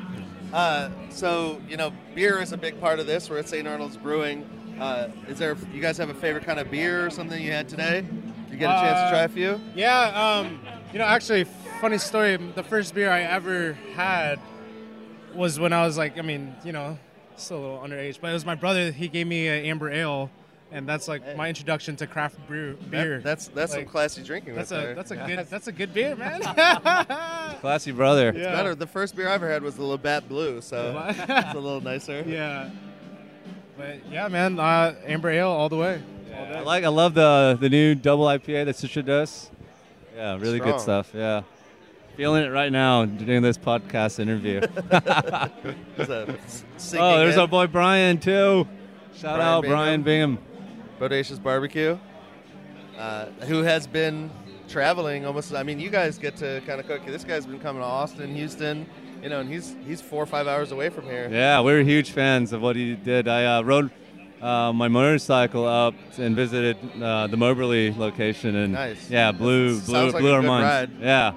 Uh, 0.53 0.89
so 1.09 1.61
you 1.67 1.77
know, 1.77 1.91
beer 2.15 2.41
is 2.41 2.51
a 2.53 2.57
big 2.57 2.79
part 2.79 2.99
of 2.99 3.07
this. 3.07 3.29
We're 3.29 3.39
at 3.39 3.49
St. 3.49 3.67
Arnold's 3.67 3.97
Brewing. 3.97 4.45
Uh, 4.79 5.09
is 5.27 5.37
there? 5.39 5.55
You 5.73 5.81
guys 5.81 5.97
have 5.97 6.09
a 6.09 6.13
favorite 6.13 6.45
kind 6.45 6.59
of 6.59 6.71
beer 6.71 7.05
or 7.05 7.09
something 7.09 7.41
you 7.41 7.51
had 7.51 7.67
today? 7.69 8.05
You 8.49 8.57
get 8.57 8.69
a 8.69 8.79
chance 8.81 8.99
to 8.99 9.05
Uh, 9.05 9.09
try 9.11 9.19
a 9.23 9.27
few? 9.29 9.59
Yeah, 9.75 9.99
um, 10.39 10.59
you 10.91 10.99
know, 10.99 11.05
actually, 11.05 11.45
funny 11.79 11.97
story. 11.97 12.35
The 12.37 12.63
first 12.63 12.93
beer 12.95 13.09
I 13.11 13.21
ever 13.21 13.73
had 13.95 14.39
was 15.35 15.59
when 15.59 15.71
I 15.73 15.85
was 15.85 15.97
like, 15.97 16.17
I 16.17 16.21
mean, 16.21 16.55
you 16.65 16.71
know, 16.73 16.97
still 17.37 17.57
a 17.57 17.61
little 17.61 17.79
underage, 17.79 18.19
but 18.21 18.29
it 18.29 18.33
was 18.33 18.45
my 18.45 18.55
brother. 18.55 18.91
He 18.91 19.07
gave 19.07 19.27
me 19.27 19.47
an 19.47 19.65
amber 19.65 19.89
ale, 19.89 20.29
and 20.71 20.87
that's 20.87 21.07
like 21.07 21.35
my 21.35 21.49
introduction 21.49 21.95
to 21.97 22.07
craft 22.07 22.35
brew 22.47 22.77
That- 22.81 22.91
beer. 22.91 23.19
that's 23.23 23.47
that's 23.49 23.73
some 23.73 23.85
classy 23.85 24.23
drinking. 24.23 24.55
that's 24.55 24.71
right 24.71 24.79
a 24.79 24.85
there. 24.87 24.95
that's 24.95 25.11
a 25.11 25.15
good 25.15 25.47
that's 25.49 25.67
a 25.67 25.71
good 25.71 25.93
beer, 25.93 26.15
man. 26.15 26.41
Classy 27.61 27.91
brother. 27.91 28.33
Yeah. 28.35 28.51
better. 28.51 28.75
The 28.75 28.87
first 28.87 29.15
beer 29.15 29.27
I 29.29 29.33
ever 29.33 29.49
had 29.49 29.61
was 29.63 29.75
the 29.75 29.83
Labatt 29.83 30.27
Blue, 30.29 30.61
so 30.61 31.03
it's 31.09 31.53
a 31.53 31.59
little 31.59 31.81
nicer. 31.81 32.23
yeah. 32.27 32.69
But 33.77 33.99
yeah, 34.11 34.27
man, 34.27 34.59
uh, 34.59 34.95
amber 35.05 35.29
ale 35.29 35.49
all 35.49 35.69
the 35.69 35.77
way. 35.77 36.01
All 36.35 36.45
I 36.57 36.59
like 36.61 36.83
I 36.83 36.87
love 36.89 37.13
the 37.13 37.57
the 37.59 37.69
new 37.69 37.95
double 37.95 38.25
IPA 38.25 38.65
that 38.65 38.75
Citra 38.75 39.05
does. 39.05 39.49
Yeah, 40.15 40.37
really 40.37 40.57
Strong. 40.59 40.71
good 40.71 40.81
stuff. 40.81 41.11
Yeah. 41.13 41.41
Feeling 42.17 42.43
it 42.43 42.49
right 42.49 42.71
now 42.71 43.05
doing 43.05 43.41
this 43.41 43.57
podcast 43.57 44.19
interview. 44.19 44.59
Sinking 46.77 46.99
oh, 47.03 47.17
there's 47.17 47.37
our 47.37 47.47
boy 47.47 47.67
Brian 47.67 48.19
too. 48.19 48.67
Shout 49.15 49.37
Brian 49.37 49.41
out 49.41 49.61
Bingham. 49.61 49.77
Brian 49.77 50.03
Bingham. 50.03 50.37
Bodacious 50.99 51.41
Barbecue, 51.41 51.97
uh, 52.97 53.25
who 53.47 53.63
has 53.63 53.87
been 53.87 54.29
traveling 54.67 55.25
almost. 55.25 55.53
I 55.53 55.63
mean, 55.63 55.79
you 55.79 55.89
guys 55.89 56.17
get 56.17 56.35
to 56.37 56.61
kind 56.67 56.79
of 56.79 56.87
cook. 56.87 57.05
This 57.05 57.23
guy's 57.23 57.45
been 57.45 57.59
coming 57.59 57.81
to 57.81 57.87
Austin, 57.87 58.35
Houston, 58.35 58.85
you 59.23 59.29
know, 59.29 59.39
and 59.39 59.49
he's 59.51 59.75
he's 59.87 60.01
four 60.01 60.21
or 60.21 60.27
five 60.27 60.47
hours 60.47 60.71
away 60.71 60.89
from 60.89 61.05
here. 61.05 61.27
Yeah, 61.31 61.61
we 61.61 61.71
were 61.73 61.81
huge 61.81 62.11
fans 62.11 62.53
of 62.53 62.61
what 62.61 62.75
he 62.75 62.95
did. 62.95 63.27
I 63.27 63.57
uh, 63.57 63.61
rode 63.63 63.89
uh, 64.41 64.71
my 64.73 64.87
motorcycle 64.89 65.65
up 65.65 65.95
and 66.17 66.35
visited 66.35 66.77
uh, 67.01 67.25
the 67.27 67.37
Mobberly 67.37 67.97
location, 67.97 68.55
and 68.55 68.73
Nice. 68.73 69.09
yeah, 69.09 69.31
blew 69.31 69.79
blew, 69.81 70.11
like 70.11 70.21
blew 70.21 70.33
our 70.33 70.41
minds. 70.43 70.93
ride. 70.93 71.01
Yeah, 71.01 71.31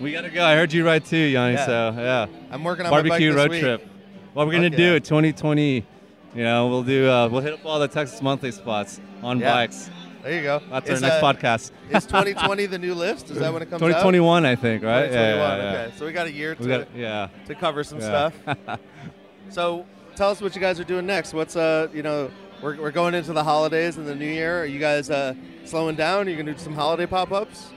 we 0.00 0.12
gotta 0.12 0.30
go. 0.30 0.44
I 0.44 0.54
heard 0.54 0.72
you 0.72 0.84
ride 0.84 1.04
too, 1.04 1.16
Yanni. 1.16 1.54
Yeah. 1.54 1.66
So 1.66 1.94
yeah, 1.96 2.26
I'm 2.50 2.64
working 2.64 2.86
on 2.86 2.90
my 2.90 3.02
barbecue 3.02 3.34
road 3.34 3.50
week. 3.50 3.60
trip. 3.60 3.86
What 4.34 4.46
we're 4.46 4.54
gonna 4.54 4.70
Fuck 4.70 4.76
do 4.76 4.90
yeah. 4.90 4.96
at 4.96 5.04
2020. 5.04 5.86
You 6.34 6.42
know, 6.44 6.68
we'll 6.68 6.82
do. 6.82 7.08
Uh, 7.08 7.28
we'll 7.28 7.40
hit 7.40 7.54
up 7.54 7.64
all 7.64 7.78
the 7.78 7.88
Texas 7.88 8.22
monthly 8.22 8.52
spots 8.52 9.00
on 9.22 9.40
Yeah. 9.40 9.52
bikes. 9.52 9.90
There 10.22 10.36
you 10.36 10.42
go. 10.42 10.60
That's 10.70 10.90
Is, 10.90 11.02
our 11.02 11.08
next 11.08 11.22
uh, 11.22 11.32
podcast. 11.32 11.70
Is 11.90 12.04
2020 12.04 12.66
the 12.66 12.78
new 12.78 12.94
list? 12.94 13.30
Is 13.30 13.38
that 13.38 13.52
when 13.52 13.62
it 13.62 13.70
comes 13.70 13.80
out? 13.82 13.86
2021, 13.86 14.44
I 14.44 14.56
think, 14.56 14.82
right? 14.82 15.06
2021. 15.06 15.58
Yeah, 15.58 15.72
yeah. 15.72 15.78
Okay, 15.86 15.94
so 15.96 16.06
we 16.06 16.12
got 16.12 16.26
a 16.26 16.32
year 16.32 16.54
to 16.54 16.68
got, 16.68 16.88
yeah. 16.94 17.28
to 17.46 17.54
cover 17.54 17.84
some 17.84 18.00
stuff. 18.00 18.34
so 19.48 19.86
tell 20.16 20.30
us 20.30 20.40
what 20.40 20.54
you 20.54 20.60
guys 20.60 20.78
are 20.80 20.84
doing 20.84 21.06
next. 21.06 21.32
What's 21.32 21.56
uh, 21.56 21.88
you 21.94 22.02
know, 22.02 22.30
we're, 22.62 22.76
we're 22.80 22.90
going 22.90 23.14
into 23.14 23.32
the 23.32 23.44
holidays 23.44 23.96
and 23.96 24.06
the 24.06 24.14
new 24.14 24.26
year. 24.26 24.62
Are 24.62 24.66
you 24.66 24.80
guys 24.80 25.08
uh, 25.08 25.34
slowing 25.64 25.96
down? 25.96 26.26
Are 26.26 26.30
you 26.30 26.36
gonna 26.36 26.52
do 26.52 26.58
some 26.58 26.74
holiday 26.74 27.06
pop-ups? 27.06 27.70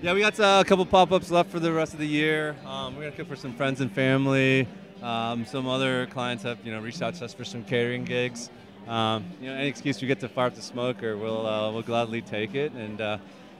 Yeah, 0.00 0.14
we 0.14 0.20
got 0.20 0.38
uh, 0.38 0.62
a 0.64 0.64
couple 0.64 0.86
pop-ups 0.86 1.28
left 1.28 1.50
for 1.50 1.58
the 1.58 1.72
rest 1.72 1.92
of 1.92 1.98
the 1.98 2.06
year. 2.06 2.54
Um, 2.64 2.94
we're 2.94 3.02
gonna 3.02 3.16
cook 3.16 3.26
for 3.26 3.34
some 3.34 3.52
friends 3.52 3.80
and 3.80 3.90
family. 3.90 4.68
Um, 5.02 5.44
some 5.44 5.66
other 5.66 6.06
clients 6.06 6.44
have, 6.44 6.64
you 6.64 6.70
know, 6.70 6.78
reached 6.78 7.02
out 7.02 7.14
to 7.14 7.24
us 7.24 7.34
for 7.34 7.44
some 7.44 7.64
catering 7.64 8.04
gigs. 8.04 8.48
Um, 8.86 9.24
you 9.40 9.48
know, 9.48 9.56
any 9.56 9.66
excuse 9.66 10.00
we 10.00 10.06
get 10.06 10.20
to 10.20 10.28
fire 10.28 10.46
up 10.46 10.54
the 10.54 10.62
smoker, 10.62 11.16
we'll 11.16 11.44
uh, 11.44 11.72
we'll 11.72 11.82
gladly 11.82 12.22
take 12.22 12.54
it. 12.54 12.70
And 12.74 13.00
uh, 13.00 13.18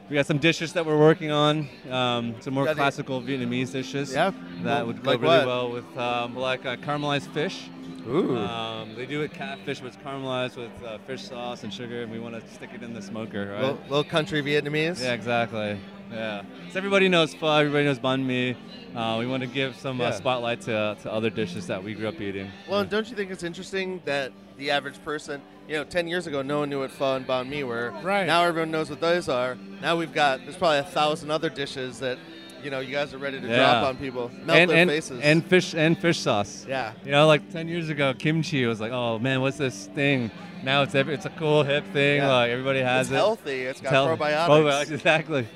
we 0.08 0.14
got 0.14 0.26
some 0.26 0.38
dishes 0.38 0.72
that 0.74 0.86
we're 0.86 0.98
working 0.98 1.32
on. 1.32 1.68
Um, 1.90 2.36
some 2.38 2.54
more 2.54 2.72
classical 2.72 3.20
Vietnamese 3.20 3.72
dishes. 3.72 4.12
Yeah. 4.12 4.30
That 4.62 4.86
would 4.86 5.02
go 5.02 5.10
like 5.10 5.20
really 5.20 5.38
what? 5.38 5.46
well 5.46 5.72
with 5.72 5.98
um, 5.98 6.36
like 6.36 6.64
uh, 6.64 6.76
caramelized 6.76 7.32
fish. 7.34 7.68
Ooh. 8.06 8.38
Um, 8.38 8.94
they 8.94 9.06
do 9.06 9.22
it 9.22 9.32
catfish, 9.32 9.80
but 9.80 9.88
it's 9.88 9.96
caramelized 9.96 10.56
with 10.56 10.70
uh, 10.84 10.98
fish 10.98 11.24
sauce 11.24 11.64
and 11.64 11.74
sugar, 11.74 12.02
and 12.02 12.12
we 12.12 12.20
want 12.20 12.40
to 12.40 12.54
stick 12.54 12.70
it 12.74 12.84
in 12.84 12.94
the 12.94 13.02
smoker, 13.02 13.50
right? 13.50 13.60
little, 13.60 13.78
little 13.88 14.04
country 14.04 14.40
Vietnamese. 14.40 15.02
Yeah, 15.02 15.14
exactly. 15.14 15.78
Yeah. 16.10 16.42
So 16.70 16.78
everybody 16.78 17.08
knows 17.08 17.34
pho, 17.34 17.48
everybody 17.48 17.84
knows 17.84 17.98
banh 17.98 18.24
mi. 18.24 18.56
Uh, 18.96 19.16
we 19.18 19.26
want 19.26 19.42
to 19.42 19.46
give 19.46 19.76
some 19.76 19.98
Yeah. 20.00 20.06
uh, 20.06 20.12
spotlight 20.12 20.60
to, 20.62 20.96
to 21.02 21.12
other 21.12 21.30
dishes 21.30 21.66
that 21.66 21.82
we 21.82 21.94
grew 21.94 22.08
up 22.08 22.20
eating. 22.20 22.50
Well, 22.68 22.80
and 22.80 22.90
don't 22.90 23.08
you 23.08 23.14
think 23.14 23.30
it's 23.30 23.42
interesting 23.42 24.00
that 24.06 24.32
the 24.56 24.70
average 24.70 25.02
person, 25.04 25.40
you 25.68 25.76
know, 25.76 25.84
10 25.84 26.08
years 26.08 26.26
ago, 26.26 26.42
no 26.42 26.60
one 26.60 26.70
knew 26.70 26.80
what 26.80 26.90
pho 26.90 27.16
and 27.16 27.26
banh 27.26 27.48
mi 27.48 27.62
were. 27.64 27.92
Right. 28.02 28.26
Now 28.26 28.44
everyone 28.44 28.70
knows 28.70 28.88
what 28.90 29.00
those 29.00 29.28
are. 29.28 29.56
Now 29.82 29.96
we've 29.96 30.12
got, 30.12 30.40
there's 30.44 30.56
probably 30.56 30.78
a 30.78 30.82
thousand 30.84 31.30
other 31.30 31.50
dishes 31.50 32.00
that, 32.00 32.18
you 32.64 32.70
know, 32.70 32.80
you 32.80 32.90
guys 32.92 33.12
are 33.14 33.18
ready 33.18 33.40
to 33.40 33.46
Yeah. 33.46 33.56
drop 33.56 33.84
on 33.86 33.96
people. 33.98 34.30
Melt 34.44 34.58
and, 34.58 34.70
their 34.70 34.76
and, 34.78 34.90
faces. 34.90 35.20
and 35.22 35.44
fish 35.44 35.74
and 35.74 35.96
fish 35.98 36.18
sauce. 36.18 36.64
yeah. 36.68 36.92
You 37.04 37.12
know, 37.12 37.26
like 37.26 37.50
10 37.52 37.68
years 37.68 37.88
ago, 37.90 38.14
kimchi 38.14 38.64
was 38.66 38.80
like, 38.80 38.90
oh 38.92 39.18
man, 39.18 39.42
what's 39.42 39.58
this 39.58 39.86
thing? 39.94 40.30
Now 40.64 40.82
it's 40.82 40.94
every, 40.96 41.14
it's 41.14 41.26
a 41.26 41.30
cool 41.30 41.62
hip 41.62 41.84
thing. 41.92 42.16
Yeah. 42.16 42.32
Like 42.32 42.50
everybody 42.50 42.80
has 42.80 43.10
it. 43.10 43.12
It's 43.12 43.12
it. 43.12 43.16
healthy. 43.16 43.60
It's 43.62 43.80
got 43.80 43.92
healthy. 43.92 44.22
probiotics. 44.22 44.46
Probiotics, 44.48 44.90
exactly. 44.92 45.46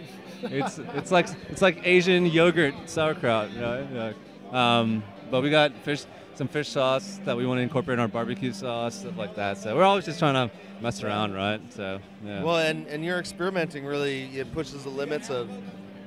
It's 0.42 0.78
it's 0.78 1.10
like 1.10 1.28
it's 1.48 1.62
like 1.62 1.86
Asian 1.86 2.26
yogurt 2.26 2.74
sauerkraut. 2.86 3.50
You 3.52 4.14
um, 4.56 5.02
but 5.30 5.42
we 5.42 5.48
got 5.48 5.74
fish, 5.78 6.04
some 6.34 6.46
fish 6.46 6.68
sauce 6.68 7.18
that 7.24 7.36
we 7.36 7.46
want 7.46 7.58
to 7.58 7.62
incorporate 7.62 7.94
in 7.94 8.00
our 8.00 8.08
barbecue 8.08 8.52
sauce, 8.52 9.00
stuff 9.00 9.16
like 9.16 9.34
that. 9.36 9.56
So 9.56 9.74
we're 9.74 9.84
always 9.84 10.04
just 10.04 10.18
trying 10.18 10.34
to 10.34 10.54
mess 10.82 11.02
around, 11.02 11.34
right? 11.34 11.60
So 11.72 12.00
yeah. 12.24 12.42
Well, 12.42 12.58
and, 12.58 12.86
and 12.88 13.04
you're 13.04 13.18
experimenting 13.18 13.86
really, 13.86 14.24
it 14.38 14.52
pushes 14.52 14.84
the 14.84 14.90
limits 14.90 15.30
of 15.30 15.48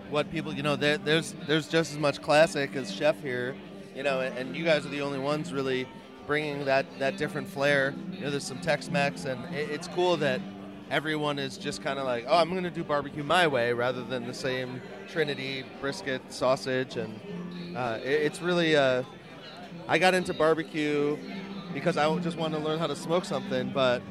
what 0.09 0.29
people, 0.31 0.53
you 0.53 0.61
know, 0.61 0.75
there, 0.75 0.99
there's 0.99 1.33
there's 1.47 1.67
just 1.67 1.93
as 1.93 1.97
much 1.97 2.21
classic 2.21 2.75
as 2.75 2.93
chef 2.93 3.19
here, 3.21 3.55
you 3.95 4.03
know, 4.03 4.19
and, 4.19 4.37
and 4.37 4.55
you 4.55 4.63
guys 4.63 4.85
are 4.85 4.89
the 4.89 5.01
only 5.01 5.19
ones 5.19 5.51
really 5.51 5.87
bringing 6.27 6.65
that, 6.65 6.85
that 6.99 7.17
different 7.17 7.47
flair. 7.47 7.93
You 8.11 8.21
know, 8.21 8.29
there's 8.31 8.43
some 8.43 8.59
Tex-Mex, 8.59 9.25
and 9.25 9.43
it, 9.55 9.69
it's 9.71 9.87
cool 9.87 10.17
that 10.17 10.41
everyone 10.89 11.39
is 11.39 11.57
just 11.57 11.81
kind 11.81 11.99
of 11.99 12.05
like, 12.05 12.25
oh, 12.27 12.37
I'm 12.37 12.49
going 12.49 12.63
to 12.63 12.71
do 12.71 12.83
barbecue 12.83 13.23
my 13.23 13.47
way 13.47 13.73
rather 13.73 14.03
than 14.03 14.27
the 14.27 14.33
same 14.33 14.81
Trinity 15.07 15.63
brisket 15.81 16.21
sausage, 16.31 16.97
and 16.97 17.19
uh, 17.75 17.99
it, 18.03 18.07
it's 18.09 18.41
really. 18.41 18.75
Uh, 18.75 19.03
I 19.87 19.99
got 19.99 20.13
into 20.13 20.33
barbecue 20.33 21.17
because 21.73 21.97
I 21.97 22.17
just 22.19 22.37
wanted 22.37 22.57
to 22.57 22.63
learn 22.63 22.79
how 22.79 22.87
to 22.87 22.95
smoke 22.95 23.25
something, 23.25 23.71
but 23.71 24.01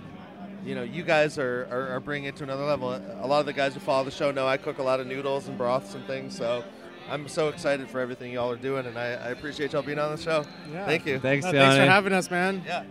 you 0.64 0.74
know, 0.74 0.82
you 0.82 1.02
guys 1.02 1.38
are, 1.38 1.66
are, 1.70 1.88
are 1.96 2.00
bringing 2.00 2.28
it 2.28 2.37
to 2.37 2.44
another 2.44 2.64
level. 2.64 2.92
A 2.92 3.26
lot 3.26 3.40
of 3.40 3.46
the 3.46 3.52
guys 3.52 3.74
who 3.74 3.80
follow 3.80 4.04
the 4.04 4.10
show 4.10 4.30
know 4.30 4.46
I 4.46 4.56
cook 4.56 4.78
a 4.78 4.82
lot 4.82 5.00
of 5.00 5.06
noodles 5.06 5.48
and 5.48 5.58
broths 5.58 5.94
and 5.94 6.06
things, 6.06 6.37
so 6.37 6.64
I'm 7.08 7.28
so 7.28 7.48
excited 7.48 7.88
for 7.90 8.00
everything 8.00 8.32
y'all 8.32 8.50
are 8.50 8.56
doing, 8.56 8.87
and 8.87 8.98
I, 8.98 9.12
I 9.12 9.28
appreciate 9.28 9.72
y'all 9.72 9.82
being 9.82 9.98
on 9.98 10.14
the 10.14 10.22
show. 10.22 10.44
Yeah. 10.72 10.87
Thank 10.87 11.06
you. 11.06 11.18
Thanks, 11.18 11.44
No, 11.44 11.52
thanks 11.52 11.76
for 11.76 11.84
having 11.84 12.12
us, 12.12 12.30
man. 12.30 12.62
Yeah. 12.66 12.84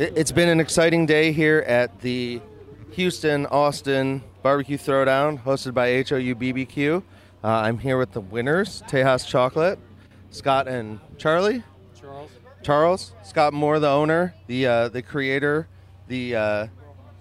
It- 0.00 0.14
It's 0.16 0.32
been 0.32 0.48
an 0.48 0.60
exciting 0.60 1.04
day 1.04 1.30
here 1.30 1.58
at 1.66 2.00
the 2.00 2.40
Houston 2.92 3.44
Austin 3.46 4.22
Barbecue 4.42 4.78
Throwdown, 4.78 5.42
hosted 5.42 5.74
by 5.74 5.88
HOU 5.90 6.34
BBQ. 6.34 7.02
Uh, 7.44 7.48
I'm 7.48 7.76
here 7.78 7.98
with 7.98 8.12
the 8.12 8.20
winners, 8.22 8.82
Tejas 8.88 9.26
Chocolate, 9.26 9.78
Scott 10.30 10.68
and 10.68 11.00
Charlie. 11.18 11.62
Charles. 12.00 12.30
Charles 12.62 13.12
Scott 13.22 13.52
Moore, 13.52 13.78
the 13.78 13.90
owner, 13.90 14.34
the 14.46 14.66
uh, 14.66 14.88
the 14.88 15.02
creator, 15.02 15.68
the 16.08 16.34
uh, 16.34 16.66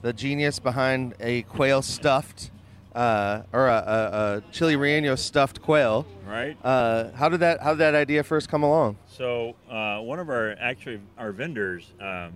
the 0.01 0.13
genius 0.13 0.59
behind 0.59 1.15
a 1.19 1.41
quail 1.43 1.81
stuffed 1.81 2.49
uh, 2.95 3.41
or 3.51 3.67
a, 3.67 3.73
a, 3.75 4.37
a 4.37 4.43
chili 4.53 4.75
relleno 4.77 5.17
stuffed 5.19 5.61
quail. 5.61 6.05
Right. 6.25 6.55
Uh, 6.63 7.11
how 7.11 7.27
did 7.27 7.41
that 7.41 7.59
how 7.61 7.71
did 7.71 7.79
that 7.79 7.95
idea 7.95 8.23
first 8.23 8.47
come 8.47 8.63
along? 8.63 8.97
So 9.07 9.55
uh, 9.69 9.99
one 9.99 10.19
of 10.19 10.29
our 10.29 10.55
actually 10.61 11.01
our 11.17 11.33
vendors, 11.33 11.91
um, 11.99 12.31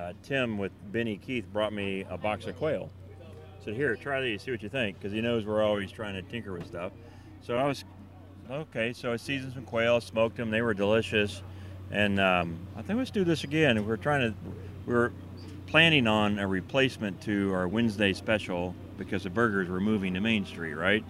uh, 0.00 0.12
Tim 0.22 0.58
with 0.58 0.72
Benny 0.92 1.16
Keith, 1.16 1.44
brought 1.52 1.72
me 1.72 2.04
a 2.08 2.16
box 2.16 2.46
of 2.46 2.56
quail. 2.56 2.90
Said, 3.64 3.74
"Here, 3.74 3.94
try 3.96 4.20
these, 4.22 4.42
see 4.42 4.50
what 4.50 4.62
you 4.62 4.68
think," 4.68 4.98
because 4.98 5.12
he 5.12 5.20
knows 5.20 5.44
we're 5.44 5.62
always 5.62 5.92
trying 5.92 6.14
to 6.14 6.22
tinker 6.22 6.52
with 6.52 6.66
stuff. 6.66 6.92
So 7.42 7.56
I 7.56 7.64
was 7.64 7.84
okay. 8.50 8.92
So 8.92 9.12
I 9.12 9.16
seasoned 9.16 9.52
some 9.52 9.64
quail, 9.64 10.00
smoked 10.00 10.36
them. 10.36 10.50
They 10.50 10.62
were 10.62 10.74
delicious, 10.74 11.42
and 11.90 12.18
um, 12.18 12.58
I 12.76 12.82
think 12.82 12.98
let's 12.98 13.10
do 13.10 13.24
this 13.24 13.44
again. 13.44 13.86
We're 13.86 13.96
trying 13.96 14.32
to 14.32 14.34
we're 14.86 15.12
planning 15.66 16.06
on 16.06 16.38
a 16.38 16.46
replacement 16.46 17.20
to 17.22 17.52
our 17.52 17.68
Wednesday 17.68 18.12
special 18.12 18.74
because 18.96 19.24
the 19.24 19.30
burgers 19.30 19.68
were 19.68 19.80
moving 19.80 20.14
to 20.14 20.20
Main 20.20 20.46
Street, 20.46 20.74
right? 20.74 21.04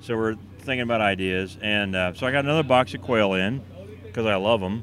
So 0.00 0.16
we're 0.16 0.36
thinking 0.60 0.80
about 0.80 1.00
ideas, 1.02 1.58
and 1.60 1.94
uh, 1.94 2.14
so 2.14 2.26
I 2.26 2.32
got 2.32 2.44
another 2.44 2.62
box 2.62 2.94
of 2.94 3.02
quail 3.02 3.34
in 3.34 3.62
because 4.02 4.24
I 4.24 4.36
love 4.36 4.60
them, 4.60 4.82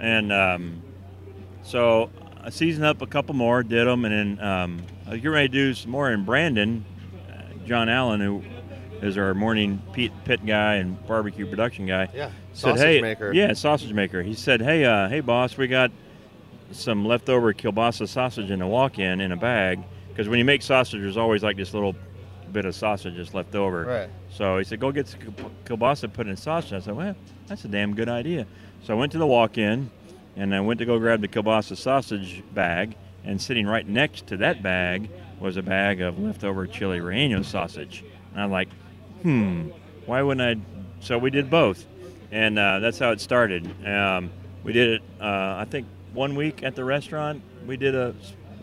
and 0.00 0.32
um, 0.32 0.82
so 1.62 2.10
I 2.48 2.50
seasoned 2.50 2.86
up 2.86 3.02
a 3.02 3.06
couple 3.06 3.34
more, 3.34 3.62
did 3.62 3.86
them, 3.86 4.06
and 4.06 4.38
then 4.38 4.46
um, 4.46 4.82
I 5.06 5.10
was 5.10 5.18
getting 5.18 5.32
ready 5.32 5.48
to 5.48 5.52
do 5.52 5.74
some 5.74 5.90
more 5.90 6.10
in 6.10 6.24
Brandon. 6.24 6.82
Uh, 7.30 7.42
John 7.66 7.90
Allen, 7.90 8.22
who 8.22 8.42
is 9.02 9.18
our 9.18 9.34
morning 9.34 9.82
pit, 9.92 10.12
pit 10.24 10.46
guy 10.46 10.76
and 10.76 11.06
barbecue 11.06 11.46
production 11.46 11.84
guy, 11.84 12.08
Yeah, 12.14 12.30
said, 12.54 12.70
sausage 12.70 12.80
"Hey, 12.80 13.00
maker." 13.02 13.32
yeah, 13.34 13.52
sausage 13.52 13.92
maker." 13.92 14.22
He 14.22 14.32
said, 14.32 14.62
"Hey, 14.62 14.86
uh, 14.86 15.10
hey, 15.10 15.20
boss, 15.20 15.58
we 15.58 15.66
got 15.68 15.90
some 16.72 17.04
leftover 17.04 17.52
kielbasa 17.52 18.08
sausage 18.08 18.50
in 18.50 18.62
a 18.62 18.66
walk-in 18.66 19.20
in 19.20 19.30
a 19.30 19.36
bag 19.36 19.80
because 20.08 20.26
when 20.26 20.38
you 20.38 20.44
make 20.46 20.62
sausage, 20.62 21.02
there's 21.02 21.18
always 21.18 21.42
like 21.42 21.58
this 21.58 21.74
little 21.74 21.94
bit 22.50 22.64
of 22.64 22.74
sausage 22.74 23.14
just 23.14 23.34
left 23.34 23.54
over." 23.56 23.84
Right. 23.84 24.08
So 24.30 24.56
he 24.56 24.64
said, 24.64 24.80
"Go 24.80 24.90
get 24.90 25.06
some 25.06 25.20
kielbasa, 25.66 26.10
put 26.10 26.26
it 26.26 26.30
in 26.30 26.36
sausage." 26.38 26.72
I 26.72 26.80
said, 26.80 26.96
"Well, 26.96 27.14
that's 27.46 27.66
a 27.66 27.68
damn 27.68 27.94
good 27.94 28.08
idea." 28.08 28.46
So 28.84 28.94
I 28.94 28.96
went 28.96 29.12
to 29.12 29.18
the 29.18 29.26
walk-in, 29.26 29.90
and 30.38 30.54
I 30.54 30.60
went 30.60 30.78
to 30.78 30.86
go 30.86 30.98
grab 30.98 31.20
the 31.20 31.28
kielbasa 31.28 31.76
sausage 31.76 32.42
bag, 32.54 32.94
and 33.24 33.42
sitting 33.42 33.66
right 33.66 33.86
next 33.86 34.28
to 34.28 34.36
that 34.38 34.62
bag 34.62 35.10
was 35.40 35.56
a 35.56 35.62
bag 35.62 36.00
of 36.00 36.18
leftover 36.18 36.66
chili 36.66 37.00
relleno 37.00 37.44
sausage. 37.44 38.04
And 38.32 38.42
I'm 38.42 38.50
like, 38.50 38.68
"Hmm, 39.22 39.68
why 40.06 40.22
wouldn't 40.22 40.58
I?" 40.58 40.62
So 41.00 41.18
we 41.18 41.30
did 41.30 41.50
both, 41.50 41.84
and 42.30 42.58
uh, 42.58 42.78
that's 42.78 42.98
how 42.98 43.10
it 43.10 43.20
started. 43.20 43.66
Um, 43.86 44.30
we 44.64 44.72
did 44.72 44.94
it, 44.94 45.02
uh, 45.20 45.56
I 45.58 45.66
think, 45.68 45.86
one 46.14 46.34
week 46.36 46.62
at 46.62 46.74
the 46.74 46.84
restaurant. 46.84 47.42
We 47.66 47.76
did 47.76 47.94
a 47.94 48.14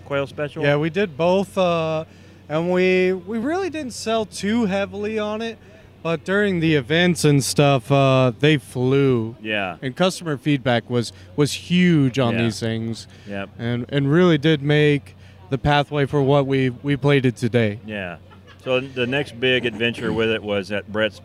quail 0.06 0.28
special. 0.28 0.64
Yeah, 0.64 0.78
we 0.78 0.90
did 0.90 1.18
both, 1.18 1.58
uh, 1.58 2.06
and 2.48 2.72
we 2.72 3.12
we 3.14 3.38
really 3.38 3.70
didn't 3.70 3.94
sell 3.94 4.26
too 4.26 4.66
heavily 4.66 5.20
on 5.20 5.42
it, 5.42 5.58
but 6.06 6.24
during 6.24 6.60
the 6.60 6.76
events 6.76 7.26
and 7.26 7.44
stuff, 7.44 7.92
uh, 7.92 8.32
they 8.40 8.58
flew. 8.58 9.36
Yeah. 9.42 9.78
and 9.82 9.96
customer 9.96 10.38
feedback 10.38 10.88
was 10.88 11.12
was 11.36 11.52
huge 11.54 12.20
on 12.20 12.36
Yeah. 12.36 12.44
these 12.44 12.60
things. 12.60 13.08
Yep. 13.28 13.50
and 13.58 13.86
and 13.90 14.12
really 14.12 14.38
did 14.38 14.62
make 14.62 15.16
the 15.50 15.58
pathway 15.58 16.06
for 16.06 16.22
what 16.22 16.46
we 16.46 16.70
we 16.70 16.96
plated 16.96 17.36
today. 17.36 17.80
Yeah. 17.88 18.18
So 18.64 18.80
the 18.82 19.08
next 19.08 19.40
big 19.40 19.66
adventure 19.66 20.14
with 20.14 20.30
it 20.30 20.44
was 20.44 20.72
at 20.72 20.92
Brett's 20.92 21.22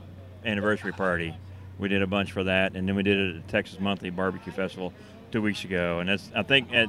anniversary 0.46 0.92
party. 0.92 1.34
We 1.78 1.88
did 1.90 2.00
a 2.00 2.06
bunch 2.06 2.32
for 2.32 2.44
that, 2.44 2.74
and 2.74 2.88
then 2.88 2.94
we 2.96 3.02
did 3.02 3.18
it 3.18 3.36
at 3.36 3.46
the 3.46 3.52
Texas 3.52 3.80
Monthly 3.80 4.08
Barbecue 4.08 4.50
Festival 4.52 4.94
two 5.30 5.42
weeks 5.42 5.62
ago. 5.62 6.00
And 6.00 6.08
that's 6.08 6.30
I 6.34 6.42
think 6.42 6.72
at 6.72 6.88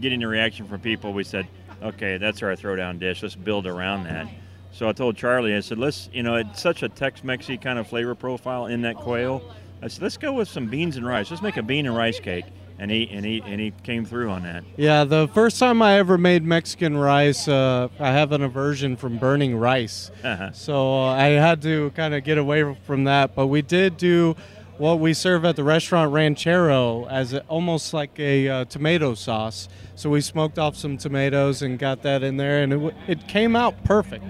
getting 0.00 0.18
the 0.18 0.26
reaction 0.26 0.66
from 0.66 0.80
people, 0.80 1.12
we 1.12 1.22
said, 1.22 1.46
okay, 1.80 2.16
that's 2.16 2.42
our 2.42 2.56
throwdown 2.56 2.98
dish. 2.98 3.22
Let's 3.22 3.36
build 3.36 3.68
around 3.68 4.02
that. 4.04 4.26
So 4.72 4.88
I 4.88 4.92
told 4.92 5.16
Charlie, 5.16 5.54
I 5.54 5.60
said, 5.60 5.78
let's, 5.78 6.08
you 6.12 6.22
know, 6.22 6.36
it's 6.36 6.62
such 6.62 6.82
a 6.82 6.88
Tex-Mexy 6.88 7.60
kind 7.60 7.78
of 7.78 7.86
flavor 7.86 8.14
profile 8.14 8.66
in 8.66 8.82
that 8.82 8.96
quail. 8.96 9.42
I 9.82 9.88
said, 9.88 10.02
let's 10.02 10.16
go 10.16 10.32
with 10.32 10.48
some 10.48 10.66
beans 10.66 10.96
and 10.96 11.06
rice. 11.06 11.30
Let's 11.30 11.42
make 11.42 11.56
a 11.56 11.62
bean 11.62 11.86
and 11.86 11.96
rice 11.96 12.20
cake. 12.20 12.44
And 12.78 12.90
he 12.90 13.10
and 13.10 13.26
he 13.26 13.42
and 13.44 13.60
he 13.60 13.74
came 13.82 14.06
through 14.06 14.30
on 14.30 14.42
that. 14.44 14.64
Yeah, 14.78 15.04
the 15.04 15.28
first 15.34 15.58
time 15.58 15.82
I 15.82 15.98
ever 15.98 16.16
made 16.16 16.44
Mexican 16.44 16.96
rice, 16.96 17.46
uh, 17.46 17.88
I 17.98 18.12
have 18.12 18.32
an 18.32 18.42
aversion 18.42 18.96
from 18.96 19.18
burning 19.18 19.54
rice. 19.54 20.10
Uh-huh. 20.24 20.52
So 20.52 20.94
uh, 20.94 21.12
I 21.12 21.26
had 21.26 21.60
to 21.60 21.90
kind 21.90 22.14
of 22.14 22.24
get 22.24 22.38
away 22.38 22.74
from 22.86 23.04
that. 23.04 23.34
But 23.34 23.48
we 23.48 23.60
did 23.60 23.98
do 23.98 24.34
what 24.78 24.98
we 24.98 25.12
serve 25.12 25.44
at 25.44 25.56
the 25.56 25.62
restaurant 25.62 26.10
Ranchero 26.10 27.06
as 27.08 27.34
a, 27.34 27.42
almost 27.48 27.92
like 27.92 28.18
a 28.18 28.48
uh, 28.48 28.64
tomato 28.64 29.12
sauce. 29.12 29.68
So 29.94 30.08
we 30.08 30.22
smoked 30.22 30.58
off 30.58 30.74
some 30.74 30.96
tomatoes 30.96 31.60
and 31.60 31.78
got 31.78 32.00
that 32.04 32.22
in 32.22 32.38
there, 32.38 32.62
and 32.62 32.72
it, 32.72 32.76
w- 32.76 32.96
it 33.06 33.28
came 33.28 33.56
out 33.56 33.84
perfect. 33.84 34.24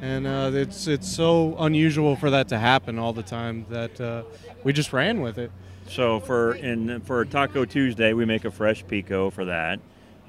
And 0.00 0.26
uh, 0.26 0.50
it's 0.52 0.86
it's 0.86 1.10
so 1.10 1.56
unusual 1.58 2.16
for 2.16 2.30
that 2.30 2.48
to 2.48 2.58
happen 2.58 2.98
all 2.98 3.14
the 3.14 3.22
time 3.22 3.64
that 3.70 3.98
uh, 4.00 4.24
we 4.62 4.72
just 4.72 4.92
ran 4.92 5.20
with 5.20 5.38
it. 5.38 5.50
So 5.88 6.20
for 6.20 6.54
in 6.54 7.00
for 7.00 7.24
Taco 7.24 7.64
Tuesday, 7.64 8.12
we 8.12 8.24
make 8.24 8.44
a 8.44 8.50
fresh 8.50 8.86
pico 8.86 9.30
for 9.30 9.46
that, 9.46 9.80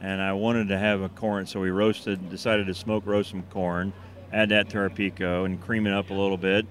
and 0.02 0.22
I 0.22 0.34
wanted 0.34 0.70
to 0.70 0.78
have 0.78 1.02
a 1.02 1.10
corn, 1.10 1.46
so 1.46 1.60
we 1.60 1.70
roasted, 1.70 2.30
decided 2.30 2.68
to 2.68 2.74
smoke 2.74 3.06
roast 3.06 3.32
some 3.32 3.44
corn, 3.44 3.92
add 4.32 4.50
that 4.50 4.70
to 4.70 4.78
our 4.78 4.90
pico, 4.90 5.44
and 5.44 5.62
cream 5.62 5.86
it 5.86 5.94
up 5.94 6.12
a 6.12 6.14
little 6.14 6.38
bit. 6.38 6.66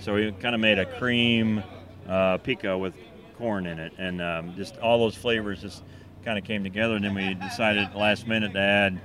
So 0.00 0.14
we 0.14 0.32
kind 0.32 0.54
of 0.54 0.60
made 0.60 0.78
a 0.78 0.86
cream 0.98 1.62
uh, 2.08 2.36
pico 2.38 2.76
with 2.76 2.94
corn 3.38 3.66
in 3.66 3.78
it, 3.78 3.94
and 3.96 4.20
um, 4.20 4.54
just 4.56 4.76
all 4.78 4.98
those 4.98 5.16
flavors 5.16 5.62
just 5.62 5.82
kind 6.24 6.38
of 6.38 6.44
came 6.44 6.64
together. 6.64 6.96
And 6.96 7.04
then 7.04 7.14
we 7.14 7.34
decided 7.34 7.94
last 7.94 8.26
minute 8.26 8.52
to 8.52 8.60
add 8.60 9.00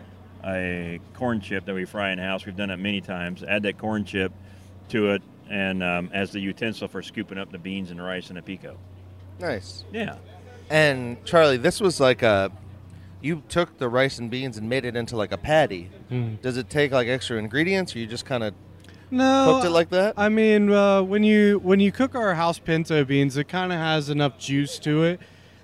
a 0.48 1.00
corn 1.14 1.42
chip 1.42 1.66
that 1.66 1.76
we 1.76 1.86
fry 1.86 2.12
in 2.12 2.20
house. 2.20 2.46
We've 2.46 2.56
done 2.56 2.70
it 2.70 2.78
many 2.78 3.02
times. 3.02 3.44
Add 3.44 3.64
that 3.64 3.78
corn 3.78 4.06
chip 4.06 4.32
to 4.90 5.12
it, 5.12 5.22
and 5.50 5.84
um, 5.84 6.10
as 6.14 6.32
the 6.32 6.40
utensil 6.40 6.88
for 6.88 7.02
scooping 7.02 7.38
up 7.38 7.52
the 7.52 7.58
beans 7.58 7.92
and 7.92 8.02
rice 8.02 8.30
in 8.30 8.38
a 8.38 8.42
pico. 8.42 8.78
Nice. 9.40 9.84
Yeah. 9.92 10.16
And 10.70 11.24
Charlie, 11.26 11.58
this 11.58 11.80
was 11.80 12.00
like 12.00 12.24
a. 12.24 12.52
You 13.22 13.42
took 13.50 13.78
the 13.78 13.90
rice 13.90 14.20
and 14.20 14.30
beans 14.30 14.58
and 14.58 14.70
made 14.70 14.86
it 14.86 14.96
into 14.96 15.18
like 15.18 15.32
a 15.32 15.38
patty. 15.38 15.90
Mm. 16.12 16.42
Does 16.42 16.56
it 16.58 16.70
take 16.70 16.92
like 16.92 17.08
extra 17.08 17.38
ingredients, 17.38 17.96
or 17.96 18.00
you 18.00 18.08
just 18.08 18.26
kind 18.26 18.44
of 18.44 18.54
No, 19.10 19.54
cooked 19.54 19.66
it 19.66 19.72
like 19.72 19.90
that? 19.90 20.14
I 20.18 20.30
mean, 20.30 20.72
uh, 20.72 21.02
when 21.02 21.24
you 21.24 21.60
when 21.60 21.80
you 21.80 21.92
cook 21.92 22.16
our 22.16 22.36
house 22.36 22.60
pinto 22.60 23.04
beans, 23.04 23.36
it 23.36 23.48
kind 23.48 23.74
of 23.74 23.80
has 23.80 24.10
enough 24.10 24.38
juice 24.38 24.78
to 24.80 25.04
it, 25.04 25.20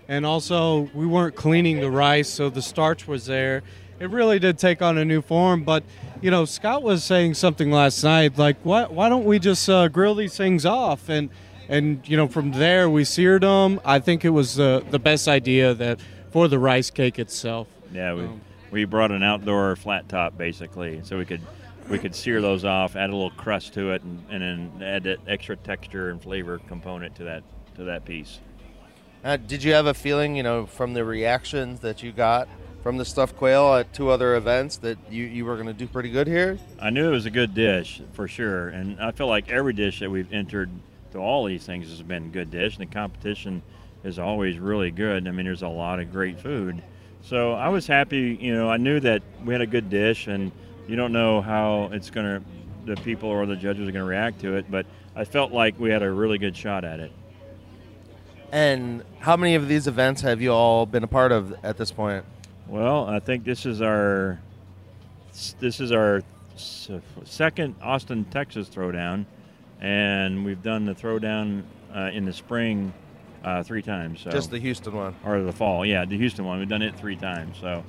and 0.08 0.26
also 0.26 0.90
we 0.94 1.06
weren't 1.06 1.36
cleaning 1.36 1.80
the 1.80 1.92
rice, 1.92 2.28
so 2.28 2.50
the 2.50 2.62
starch 2.62 3.08
was 3.08 3.28
there. 3.28 3.62
It 4.00 4.10
really 4.10 4.40
did 4.40 4.58
take 4.58 4.82
on 4.82 4.98
a 4.98 5.06
new 5.06 5.22
form. 5.22 5.64
But 5.64 5.84
you 6.22 6.32
know, 6.32 6.46
Scott 6.46 6.84
was 6.84 7.04
saying 7.04 7.34
something 7.34 7.72
last 7.72 8.04
night, 8.04 8.38
like, 8.38 8.58
why 8.64 8.86
why 8.86 9.10
don't 9.10 9.26
we 9.26 9.40
just 9.40 9.68
uh, 9.70 9.88
grill 9.88 10.16
these 10.16 10.38
things 10.38 10.66
off 10.66 11.10
and 11.10 11.30
and 11.70 12.08
you 12.08 12.18
know 12.18 12.28
from 12.28 12.52
there 12.52 12.90
we 12.90 13.04
seared 13.04 13.44
them. 13.44 13.80
I 13.86 14.00
think 14.00 14.26
it 14.26 14.30
was 14.30 14.56
the 14.56 14.84
the 14.90 15.00
best 15.00 15.28
idea 15.28 15.74
that 15.74 16.00
for 16.32 16.48
the 16.48 16.60
rice 16.60 16.90
cake 16.90 17.20
itself. 17.20 17.68
Yeah, 17.92 18.14
we 18.14 18.24
Um, 18.24 18.42
we 18.72 18.86
brought 18.86 19.12
an 19.12 19.22
outdoor 19.22 19.76
flat 19.76 20.10
top 20.10 20.38
basically, 20.38 21.02
so 21.04 21.18
we 21.18 21.26
could 21.26 21.42
we 21.90 22.00
could 22.00 22.16
sear 22.16 22.42
those 22.42 22.66
off, 22.66 22.96
add 22.96 23.10
a 23.10 23.14
little 23.14 23.30
crust 23.32 23.74
to 23.74 23.92
it, 23.92 24.02
and, 24.04 24.24
and 24.30 24.42
then 24.42 24.88
add 24.88 25.04
that 25.04 25.20
extra 25.28 25.56
texture 25.56 26.10
and 26.10 26.22
flavor 26.22 26.60
component 26.68 27.16
to 27.16 27.24
that 27.26 27.44
to 27.76 27.84
that 27.84 28.06
piece. 28.06 28.40
Uh, 29.24 29.38
did 29.38 29.64
you 29.64 29.74
have 29.74 29.86
a 29.86 29.94
feeling, 29.94 30.36
you 30.36 30.44
know, 30.44 30.66
from 30.66 30.94
the 30.94 31.06
reactions 31.06 31.80
that 31.80 32.04
you 32.04 32.12
got 32.12 32.50
from 32.84 32.98
the 32.98 33.06
stuffed 33.06 33.38
quail 33.38 33.76
at 33.76 33.94
two 33.94 34.10
other 34.10 34.36
events 34.36 34.76
that 34.76 34.98
you, 35.10 35.24
you 35.24 35.46
were 35.46 35.56
going 35.56 35.68
to 35.68 35.74
do 35.74 35.88
pretty 35.88 36.10
good 36.10 36.28
here? 36.28 36.60
I 36.80 36.90
knew 36.90 37.08
it 37.08 37.12
was 37.12 37.26
a 37.26 37.32
good 37.32 37.56
dish 37.56 38.02
for 38.12 38.28
sure, 38.28 38.68
and 38.68 39.00
I 39.00 39.12
feel 39.12 39.28
like 39.28 39.50
every 39.50 39.72
dish 39.72 40.02
that 40.02 40.12
we've 40.12 40.32
entered 40.34 40.70
to 41.14 41.18
all 41.18 41.46
these 41.46 41.66
things 41.66 41.90
has 41.90 42.02
been 42.02 42.26
a 42.26 42.28
good 42.28 42.52
dish, 42.52 42.78
and 42.78 42.86
the 42.86 42.94
competition 42.94 43.62
is 44.04 44.20
always 44.20 44.60
really 44.60 44.92
good. 44.92 45.26
I 45.26 45.32
mean, 45.32 45.46
there's 45.46 45.62
a 45.62 45.68
lot 45.70 46.02
of 46.02 46.12
great 46.12 46.42
food, 46.42 46.84
so 47.22 47.54
I 47.54 47.70
was 47.70 47.88
happy. 47.88 48.38
You 48.42 48.54
know, 48.54 48.70
I 48.70 48.76
knew 48.76 49.00
that 49.00 49.24
we 49.46 49.54
had 49.54 49.62
a 49.62 49.68
good 49.68 49.90
dish, 49.90 50.28
and 50.28 50.52
you 50.86 50.98
don't 50.98 51.14
know 51.14 51.42
how 51.42 51.90
it's 51.94 52.10
gonna, 52.10 52.44
the 52.86 52.98
people 52.98 53.30
or 53.30 53.46
the 53.46 53.56
judges 53.56 53.88
are 53.88 53.94
gonna 53.94 54.04
react 54.04 54.42
to 54.42 54.58
it, 54.58 54.70
but 54.70 54.86
I 55.16 55.24
felt 55.24 55.54
like 55.54 55.80
we 55.80 55.90
had 55.90 56.04
a 56.04 56.12
really 56.12 56.38
good 56.38 56.58
shot 56.58 56.84
at 56.84 57.00
it. 57.00 57.14
And 58.52 59.06
how 59.20 59.38
many 59.38 59.56
of 59.56 59.70
these 59.70 59.88
events 59.88 60.22
have 60.22 60.42
you 60.42 60.52
all 60.52 60.86
been 60.86 61.06
a 61.06 61.08
part 61.08 61.32
of 61.32 61.56
at 61.64 61.78
this 61.78 61.90
point? 61.90 62.26
Well, 62.68 63.06
I 63.08 63.20
think 63.20 63.44
this 63.44 63.66
is 63.66 63.82
our 63.82 64.40
this 65.60 65.80
is 65.80 65.92
our 65.92 66.22
second 66.56 67.76
Austin, 67.82 68.26
Texas 68.26 68.70
throwdown, 68.70 69.26
and 69.82 70.46
we've 70.46 70.62
done 70.62 70.86
the 70.86 70.94
throwdown 70.94 71.64
uh, 71.96 72.12
in 72.14 72.26
the 72.26 72.34
spring 72.34 72.94
uh, 73.44 73.64
three 73.64 73.82
times. 73.82 74.22
So. 74.22 74.32
Just 74.32 74.52
the 74.52 74.60
Houston 74.60 74.94
one. 74.94 75.16
or 75.26 75.42
the 75.42 75.52
fall. 75.52 75.86
Yeah, 75.86 76.06
the 76.06 76.18
Houston 76.18 76.46
one. 76.46 76.60
We've 76.60 76.70
done 76.70 76.82
it 76.82 76.98
three 76.98 77.16
times. 77.16 77.58
So 77.60 77.84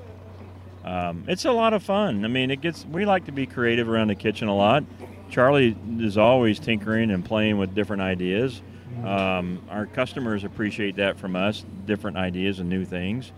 um, 0.84 1.24
it's 1.28 1.44
a 1.44 1.52
lot 1.52 1.72
of 1.72 1.82
fun. 1.82 2.24
I 2.24 2.28
mean, 2.28 2.50
it 2.50 2.60
gets. 2.60 2.84
We 2.86 3.04
like 3.04 3.26
to 3.26 3.32
be 3.32 3.46
creative 3.46 3.88
around 3.88 4.08
the 4.08 4.14
kitchen 4.14 4.48
a 4.48 4.56
lot. 4.56 4.84
Charlie 5.30 5.76
is 5.98 6.18
always 6.18 6.58
tinkering 6.58 7.10
and 7.10 7.24
playing 7.24 7.58
with 7.58 7.74
different 7.74 8.02
ideas. 8.02 8.60
Um, 9.04 9.60
our 9.70 9.86
customers 9.86 10.44
appreciate 10.44 10.96
that 10.96 11.18
from 11.18 11.34
us, 11.34 11.64
different 11.84 12.16
ideas 12.16 12.60
and 12.60 12.68
new 12.68 12.84
things. 12.84 13.32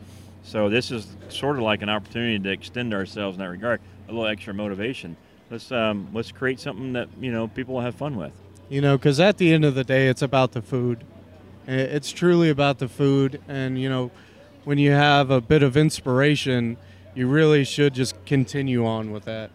So 0.46 0.68
this 0.68 0.92
is 0.92 1.06
sort 1.28 1.56
of 1.56 1.62
like 1.62 1.82
an 1.82 1.88
opportunity 1.88 2.38
to 2.38 2.50
extend 2.50 2.94
ourselves 2.94 3.36
in 3.36 3.42
that 3.42 3.50
regard, 3.50 3.80
a 4.08 4.12
little 4.12 4.26
extra 4.26 4.54
motivation. 4.54 5.16
Let's 5.50 5.70
um, 5.72 6.08
let's 6.12 6.30
create 6.32 6.60
something 6.60 6.92
that 6.94 7.08
you 7.20 7.32
know 7.32 7.48
people 7.48 7.74
will 7.74 7.82
have 7.82 7.96
fun 7.96 8.16
with. 8.16 8.32
You 8.68 8.80
know, 8.80 8.96
because 8.96 9.20
at 9.20 9.38
the 9.38 9.52
end 9.52 9.64
of 9.64 9.74
the 9.74 9.84
day, 9.84 10.08
it's 10.08 10.22
about 10.22 10.52
the 10.52 10.62
food. 10.62 11.04
It's 11.66 12.10
truly 12.12 12.48
about 12.48 12.78
the 12.78 12.88
food. 12.88 13.40
And, 13.48 13.80
you 13.80 13.88
know, 13.88 14.10
when 14.64 14.78
you 14.78 14.92
have 14.92 15.30
a 15.30 15.40
bit 15.40 15.62
of 15.62 15.76
inspiration, 15.76 16.76
you 17.14 17.28
really 17.28 17.64
should 17.64 17.94
just 17.94 18.24
continue 18.24 18.86
on 18.86 19.10
with 19.10 19.24
that. 19.24 19.50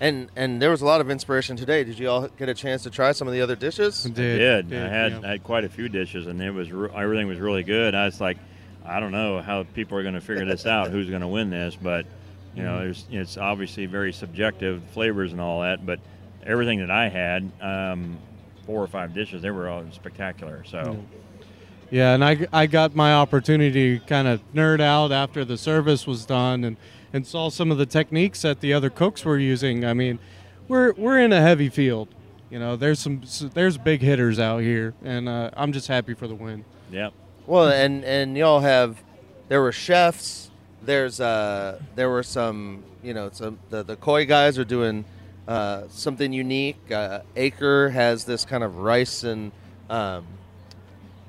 And 0.00 0.30
and 0.34 0.60
there 0.60 0.70
was 0.70 0.82
a 0.82 0.84
lot 0.84 1.00
of 1.00 1.10
inspiration 1.10 1.56
today. 1.56 1.84
Did 1.84 1.98
you 1.98 2.08
all 2.08 2.28
get 2.28 2.48
a 2.48 2.54
chance 2.54 2.82
to 2.82 2.90
try 2.90 3.12
some 3.12 3.28
of 3.28 3.34
the 3.34 3.40
other 3.40 3.54
dishes? 3.54 4.04
I 4.04 4.10
did. 4.10 4.72
I 4.72 4.88
had 4.88 5.24
I 5.24 5.30
had 5.32 5.44
quite 5.44 5.64
a 5.64 5.68
few 5.68 5.88
dishes, 5.88 6.26
and 6.26 6.42
it 6.42 6.50
was 6.50 6.72
re- 6.72 6.90
everything 6.92 7.28
was 7.28 7.38
really 7.38 7.62
good. 7.62 7.94
I 7.94 8.06
was 8.06 8.20
like, 8.20 8.36
I 8.86 9.00
don't 9.00 9.12
know 9.12 9.40
how 9.40 9.62
people 9.74 9.96
are 9.98 10.02
going 10.02 10.14
to 10.14 10.20
figure 10.20 10.44
this 10.44 10.66
out. 10.66 10.90
Who's 10.90 11.08
going 11.08 11.22
to 11.22 11.28
win 11.28 11.50
this? 11.50 11.76
But 11.80 12.06
you 12.54 12.62
know, 12.62 12.72
Mhm. 12.78 12.80
there's, 12.80 13.04
it's 13.10 13.36
obviously 13.38 13.86
very 13.86 14.12
subjective 14.12 14.82
flavors 14.92 15.32
and 15.32 15.40
all 15.40 15.62
that. 15.62 15.86
But 15.86 16.00
everything 16.46 16.80
that 16.80 16.90
I 16.90 17.08
had, 17.08 17.50
um, 17.60 18.18
four 18.66 18.82
or 18.82 18.86
five 18.86 19.14
dishes, 19.14 19.42
they 19.42 19.50
were 19.50 19.68
all 19.68 19.84
spectacular. 19.92 20.62
So. 20.64 20.98
Yeah, 21.90 22.14
and 22.14 22.24
I, 22.24 22.46
I 22.52 22.66
got 22.66 22.94
my 22.94 23.12
opportunity 23.14 23.98
to 23.98 24.04
kind 24.06 24.26
of 24.26 24.40
nerd 24.54 24.80
out 24.80 25.12
after 25.12 25.44
the 25.44 25.58
service 25.58 26.06
was 26.06 26.24
done 26.24 26.64
and, 26.64 26.76
and 27.12 27.26
saw 27.26 27.50
some 27.50 27.70
of 27.70 27.76
the 27.78 27.84
techniques 27.86 28.42
that 28.42 28.60
the 28.60 28.72
other 28.72 28.88
cooks 28.88 29.24
were 29.24 29.38
using. 29.38 29.84
I 29.84 29.92
mean, 29.92 30.18
we're 30.68 30.92
we're 30.94 31.18
in 31.18 31.32
a 31.34 31.40
heavy 31.42 31.68
field. 31.68 32.08
You 32.50 32.58
know, 32.58 32.76
there's 32.76 32.98
some 32.98 33.22
there's 33.54 33.76
big 33.76 34.00
hitters 34.00 34.38
out 34.38 34.58
here, 34.62 34.94
and 35.04 35.28
uh, 35.28 35.50
I'm 35.54 35.72
just 35.72 35.88
happy 35.88 36.14
for 36.14 36.26
the 36.26 36.34
win. 36.34 36.64
Yep. 36.90 37.12
Well, 37.52 37.68
and 37.68 38.02
and 38.02 38.34
y'all 38.34 38.60
have 38.60 38.96
there 39.48 39.60
were 39.60 39.72
chefs. 39.72 40.50
There's 40.82 41.20
uh 41.20 41.78
there 41.96 42.08
were 42.08 42.22
some 42.22 42.82
you 43.02 43.12
know 43.12 43.28
some 43.30 43.58
the 43.68 43.82
the 43.82 43.94
Khoi 43.94 44.24
guys 44.24 44.58
are 44.58 44.64
doing 44.64 45.04
uh, 45.46 45.82
something 45.90 46.32
unique. 46.32 46.78
Uh, 46.90 47.20
Acre 47.36 47.90
has 47.90 48.24
this 48.24 48.46
kind 48.46 48.64
of 48.64 48.78
rice 48.78 49.22
and 49.22 49.52
um, 49.90 50.24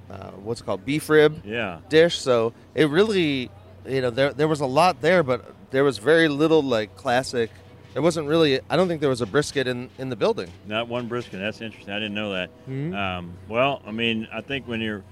uh, 0.10 0.30
what's 0.46 0.62
it 0.62 0.64
called 0.64 0.86
beef 0.86 1.10
rib 1.10 1.42
Yeah. 1.44 1.80
dish. 1.90 2.18
So 2.20 2.54
it 2.74 2.86
really 2.90 3.52
you 3.86 4.00
know 4.00 4.10
there 4.10 4.32
there 4.32 4.48
was 4.48 4.62
a 4.62 4.66
lot 4.66 5.02
there, 5.02 5.24
but 5.24 5.54
there 5.72 5.84
was 5.84 5.98
very 5.98 6.30
little 6.30 6.64
like 6.64 6.96
classic. 6.96 7.52
There 7.92 8.02
wasn't 8.02 8.30
really. 8.30 8.62
I 8.70 8.78
don't 8.78 8.88
think 8.88 9.02
there 9.02 9.10
was 9.10 9.20
a 9.20 9.26
brisket 9.26 9.68
in 9.68 9.90
in 9.98 10.08
the 10.08 10.16
building. 10.16 10.50
Not 10.66 10.88
one 10.88 11.10
brisket. 11.10 11.42
That's 11.42 11.60
interesting. 11.60 11.94
I 11.94 11.98
didn't 12.00 12.16
know 12.16 12.32
that. 12.32 12.50
Mhm. 12.70 12.96
Um, 12.96 13.34
well, 13.50 13.82
I 13.86 13.92
mean, 13.92 14.26
I 14.32 14.40
think 14.40 14.70
when 14.70 14.80
you're 14.80 15.04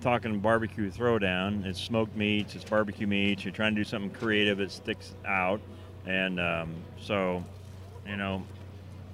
talking 0.00 0.38
barbecue 0.40 0.90
throwdown, 0.90 1.64
it's 1.64 1.80
smoked 1.80 2.16
meats, 2.16 2.54
it's 2.54 2.64
barbecue 2.64 3.06
meats. 3.06 3.44
You're 3.44 3.52
trying 3.52 3.74
to 3.74 3.80
do 3.80 3.84
something 3.88 4.10
creative 4.10 4.58
that 4.58 4.70
sticks 4.70 5.14
out, 5.26 5.60
and 6.06 6.40
um, 6.40 6.74
so, 7.00 7.44
you 8.06 8.16
know, 8.16 8.42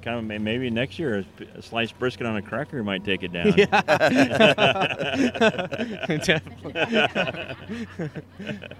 kind 0.02 0.18
of 0.18 0.40
maybe 0.42 0.68
next 0.68 0.98
year 0.98 1.24
a 1.56 1.62
sliced 1.62 1.98
brisket 1.98 2.26
on 2.26 2.36
a 2.36 2.42
cracker 2.42 2.84
might 2.84 3.04
take 3.04 3.22
it 3.22 3.32
down. 3.32 3.54
Yeah. 3.56 3.66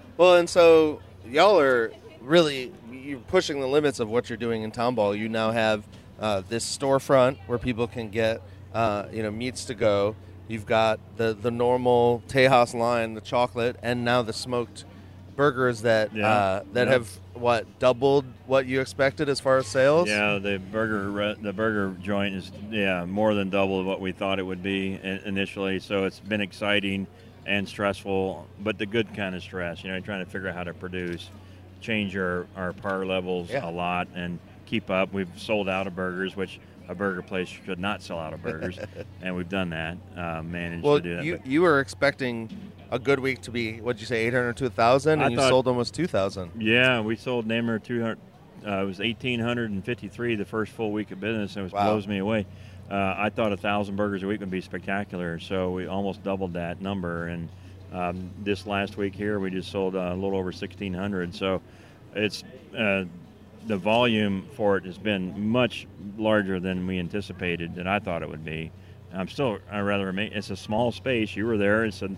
well, 0.17 0.35
and 0.35 0.47
so 0.47 1.01
y'all 1.27 1.59
are 1.59 1.91
really 2.21 2.71
you're 2.91 3.19
pushing 3.19 3.59
the 3.59 3.67
limits 3.67 3.99
of 3.99 4.09
what 4.09 4.29
you're 4.29 4.37
doing 4.37 4.61
in 4.61 4.71
Tomball. 4.71 5.17
You 5.17 5.27
now 5.29 5.51
have 5.51 5.83
uh, 6.19 6.43
this 6.47 6.65
storefront 6.65 7.37
where 7.47 7.57
people 7.57 7.87
can 7.87 8.09
get 8.09 8.41
uh, 8.73 9.05
you 9.11 9.23
know 9.23 9.31
meats 9.31 9.65
to 9.65 9.73
go. 9.73 10.15
You've 10.47 10.65
got 10.65 10.99
the 11.17 11.33
the 11.33 11.51
normal 11.51 12.21
Tejas 12.27 12.73
line, 12.73 13.13
the 13.13 13.21
chocolate, 13.21 13.77
and 13.81 14.05
now 14.05 14.21
the 14.21 14.33
smoked 14.33 14.85
burgers 15.35 15.81
that 15.81 16.13
Yeah. 16.15 16.27
uh, 16.27 16.63
that 16.73 16.87
Yeah. 16.87 16.93
have 16.93 17.09
what 17.33 17.79
doubled 17.79 18.25
what 18.45 18.65
you 18.67 18.79
expected 18.79 19.27
as 19.27 19.39
far 19.39 19.57
as 19.57 19.67
sales. 19.67 20.07
Yeah, 20.07 20.37
the 20.39 20.59
burger 20.71 21.35
the 21.41 21.51
burger 21.51 21.93
joint 22.01 22.35
is 22.35 22.51
yeah 22.69 23.05
more 23.05 23.33
than 23.33 23.49
double 23.49 23.83
what 23.83 23.99
we 23.99 24.11
thought 24.11 24.39
it 24.39 24.43
would 24.43 24.63
be 24.63 24.99
initially. 25.25 25.79
So 25.79 26.05
it's 26.05 26.19
been 26.19 26.41
exciting 26.41 27.07
and 27.47 27.67
stressful, 27.67 28.47
but 28.59 28.77
the 28.77 28.85
good 28.85 29.13
kind 29.13 29.35
of 29.35 29.41
stress. 29.41 29.83
You 29.83 29.91
know, 29.91 29.99
trying 29.99 30.23
to 30.23 30.29
figure 30.31 30.47
out 30.49 30.55
how 30.55 30.63
to 30.63 30.73
produce, 30.73 31.29
change 31.81 32.15
our 32.15 32.45
our 32.55 32.71
par 32.71 33.05
levels 33.05 33.49
Yeah. 33.49 33.67
a 33.67 33.71
lot, 33.71 34.07
and 34.15 34.39
keep 34.67 34.89
up. 34.89 35.11
We've 35.11 35.27
sold 35.37 35.67
out 35.67 35.85
of 35.87 35.95
burgers, 35.95 36.35
which 36.35 36.59
a 36.87 36.95
burger 36.95 37.21
place 37.21 37.47
should 37.47 37.79
not 37.79 38.01
sell 38.01 38.19
out 38.19 38.33
of 38.33 38.41
burgers, 38.41 38.77
and 39.21 39.35
we've 39.35 39.49
done 39.49 39.69
that. 39.71 39.97
Uh, 40.15 40.41
managed 40.43 40.83
Well, 40.83 40.97
to 40.97 41.01
do 41.01 41.15
that. 41.15 41.25
you 41.25 41.37
but- 41.37 41.47
you 41.47 41.61
were 41.61 41.79
expecting 41.79 42.49
a 42.91 42.99
good 42.99 43.19
week 43.19 43.41
to 43.41 43.51
be 43.51 43.81
what'd 43.81 43.99
you 43.99 44.05
say 44.07 44.25
800 44.27 44.57
to 44.57 44.63
1000 44.65 45.19
I 45.19 45.23
and 45.25 45.31
you 45.33 45.37
thought- 45.39 45.49
sold 45.49 45.67
almost 45.67 45.93
2000 45.95 46.51
Yeah, 46.61 47.01
we 47.01 47.15
sold 47.15 47.47
Namer 47.47 47.79
200. 47.79 48.17
Uh, 48.65 48.81
it 48.81 48.85
was 48.85 48.99
1,853 48.99 50.35
the 50.35 50.45
first 50.45 50.71
full 50.71 50.91
week 50.91 51.11
of 51.11 51.19
business, 51.19 51.55
and 51.55 51.61
it 51.61 51.63
was, 51.63 51.73
Wow. 51.73 51.91
blows 51.91 52.07
me 52.07 52.17
away. 52.19 52.45
Uh, 52.89 53.15
I 53.17 53.29
thought 53.29 53.51
a 53.51 53.57
thousand 53.57 53.95
burgers 53.95 54.23
a 54.23 54.27
week 54.27 54.39
would 54.39 54.51
be 54.51 54.61
spectacular, 54.61 55.39
so 55.39 55.71
we 55.71 55.87
almost 55.87 56.23
doubled 56.23 56.53
that 56.53 56.81
number. 56.81 57.27
And 57.27 57.49
um, 57.91 58.29
this 58.43 58.65
last 58.67 58.97
week 58.97 59.15
here, 59.15 59.39
we 59.39 59.49
just 59.49 59.71
sold 59.71 59.95
uh, 59.95 59.99
a 59.99 60.13
little 60.15 60.37
over 60.37 60.51
1,600. 60.51 61.33
So 61.33 61.61
it's 62.15 62.43
uh, 62.77 63.05
the 63.67 63.77
volume 63.77 64.47
for 64.53 64.77
it 64.77 64.85
has 64.85 64.97
been 64.97 65.49
much 65.49 65.87
larger 66.17 66.59
than 66.59 66.85
we 66.85 66.99
anticipated, 66.99 67.75
than 67.75 67.87
I 67.87 67.99
thought 67.99 68.21
it 68.21 68.29
would 68.29 68.45
be. 68.45 68.71
I'm 69.13 69.27
still, 69.27 69.59
I 69.71 69.79
rather 69.79 70.05
remain. 70.05 70.31
It's 70.33 70.49
a 70.49 70.55
small 70.55 70.91
space. 70.91 71.35
You 71.35 71.45
were 71.45 71.57
there. 71.57 71.85
It's 71.85 72.01
a, 72.01 72.09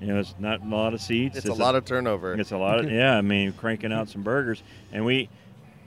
you 0.00 0.06
know, 0.08 0.18
it's 0.18 0.34
not 0.38 0.62
a 0.62 0.66
lot 0.66 0.94
of 0.94 1.00
seats. 1.00 1.36
It's 1.36 1.48
a 1.48 1.54
lot 1.54 1.74
of 1.74 1.84
turnover. 1.84 2.34
It's 2.34 2.52
a 2.52 2.58
lot 2.58 2.80
of 2.80 2.90
yeah. 2.90 3.16
I 3.16 3.22
mean, 3.22 3.52
cranking 3.52 3.92
out 3.92 4.08
some 4.08 4.22
burgers, 4.22 4.62
and 4.92 5.04
we, 5.04 5.28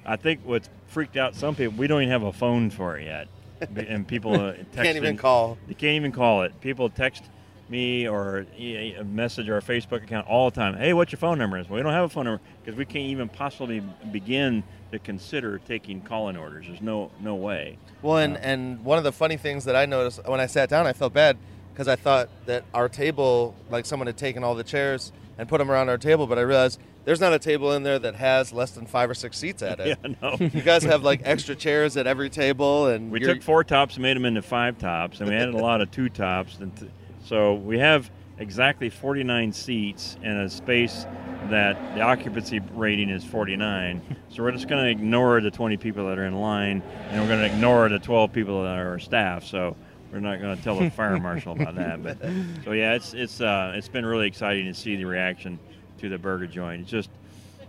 I 0.06 0.16
think 0.16 0.42
what 0.44 0.68
freaked 0.88 1.18
out 1.18 1.36
some 1.36 1.56
people, 1.56 1.78
we 1.78 1.88
don't 1.88 2.02
even 2.02 2.12
have 2.12 2.24
a 2.24 2.34
phone 2.34 2.70
for 2.70 2.98
it 2.98 3.06
yet, 3.06 3.28
and 3.88 4.08
people 4.08 4.34
uh, 4.34 4.54
Can't 4.74 4.98
even 4.98 5.18
call. 5.18 5.58
You 5.68 5.76
can't 5.76 5.96
even 5.96 6.12
call 6.12 6.44
it. 6.44 6.60
People 6.62 6.90
text 6.90 7.24
me 7.70 8.08
or 8.08 8.46
e- 8.58 8.96
message 9.04 9.50
our 9.50 9.62
Facebook 9.62 10.04
account 10.04 10.28
all 10.28 10.50
the 10.50 10.56
time. 10.56 10.76
Hey, 10.76 10.94
what's 10.94 11.12
your 11.12 11.20
phone 11.20 11.38
number? 11.38 11.58
Well, 11.58 11.78
we 11.78 11.82
don't 11.84 11.92
have 11.94 12.06
a 12.06 12.10
phone 12.10 12.26
number 12.26 12.42
because 12.64 12.78
we 12.78 12.86
can't 12.86 13.06
even 13.06 13.30
possibly 13.30 13.82
begin 14.12 14.64
to 14.92 15.00
consider 15.00 15.58
taking 15.60 16.02
call-in 16.02 16.38
orders. 16.38 16.66
There's 16.68 16.82
no 16.82 17.12
no 17.20 17.36
way. 17.36 17.78
Well, 18.02 18.18
and, 18.18 18.38
and 18.38 18.84
one 18.86 18.98
of 18.98 19.04
the 19.04 19.12
funny 19.12 19.38
things 19.38 19.66
that 19.66 19.76
I 19.76 19.86
noticed 19.86 20.26
when 20.28 20.40
I 20.40 20.46
sat 20.46 20.70
down, 20.70 20.88
I 20.88 20.94
felt 20.94 21.14
bad 21.14 21.38
because 21.74 21.88
I 21.88 21.96
thought 21.96 22.30
that 22.46 22.64
our 22.74 22.88
table, 22.90 23.56
like 23.70 23.86
someone 23.86 24.08
had 24.08 24.18
taken 24.18 24.44
all 24.44 24.56
the 24.56 24.64
chairs 24.64 25.12
and 25.38 25.48
put 25.48 25.58
them 25.60 25.70
around 25.70 25.90
our 25.90 25.98
table, 25.98 26.26
but 26.26 26.38
I 26.40 26.42
realized 26.42 26.80
there's 27.06 27.20
not 27.22 27.32
a 27.34 27.40
table 27.40 27.74
in 27.74 27.84
there 27.84 28.00
that 28.00 28.16
has 28.16 28.52
less 28.52 28.72
than 28.72 28.86
five 28.86 29.10
or 29.10 29.14
six 29.14 29.38
seats 29.38 29.62
at 29.62 29.80
it. 29.82 30.00
Yeah, 30.04 30.14
no. 30.22 30.36
you 30.40 30.62
guys 30.62 30.84
have 30.84 31.04
like 31.04 31.22
extra 31.24 31.54
chairs 31.56 31.96
at 31.98 32.08
every 32.08 32.30
table, 32.30 32.88
and 32.88 33.12
We 33.12 33.20
took 33.20 33.42
four 33.44 33.64
tops 33.64 33.96
and 33.96 34.04
made 34.04 34.16
them 34.16 34.26
into 34.26 34.42
five 34.42 34.78
tops, 34.80 35.20
and 35.20 35.30
we 35.30 35.36
added 35.36 35.54
a 35.54 35.58
lot 35.58 35.82
of 35.82 35.92
two 35.92 36.10
tops. 36.10 36.58
And 36.60 36.76
th- 36.76 36.92
so 37.28 37.56
we 37.56 37.80
have 37.80 38.10
exactly 38.40 38.90
49 38.90 39.52
seats 39.52 40.18
in 40.24 40.32
a 40.32 40.50
space 40.50 41.06
that 41.50 41.96
the 41.96 42.02
occupancy 42.02 42.60
rating 42.74 43.10
is 43.10 43.24
49. 43.24 44.02
So 44.30 44.44
we're 44.44 44.52
just 44.52 44.68
going 44.68 44.84
to 44.84 44.92
ignore 44.92 45.42
the 45.42 45.50
20 45.50 45.78
people 45.78 46.06
that 46.10 46.20
are 46.20 46.26
in 46.26 46.36
line, 46.36 46.84
and 47.10 47.22
we're 47.22 47.30
going 47.30 47.40
to 47.40 47.56
ignore 47.56 47.90
the 47.90 47.98
12 47.98 48.32
people 48.34 48.62
that 48.62 48.78
are 48.78 48.90
our 48.90 49.00
staff. 49.00 49.46
So 49.46 49.76
we're 50.12 50.20
not 50.20 50.40
going 50.40 50.56
to 50.56 50.62
tell 50.62 50.78
the 50.78 50.90
fire 50.96 51.18
marshal 51.18 51.54
about 51.54 51.74
that. 51.76 52.04
But 52.04 52.20
so 52.64 52.74
yeah, 52.74 52.94
it's 52.94 53.16
it's 53.16 53.42
uh, 53.42 53.72
it's 53.74 53.88
been 53.88 54.06
really 54.06 54.28
exciting 54.28 54.66
to 54.66 54.76
see 54.76 54.96
the 54.96 55.06
reaction 55.06 55.58
to 56.00 56.10
the 56.10 56.20
burger 56.20 56.46
joint. 56.46 56.82
It's 56.82 56.92
just 56.92 57.10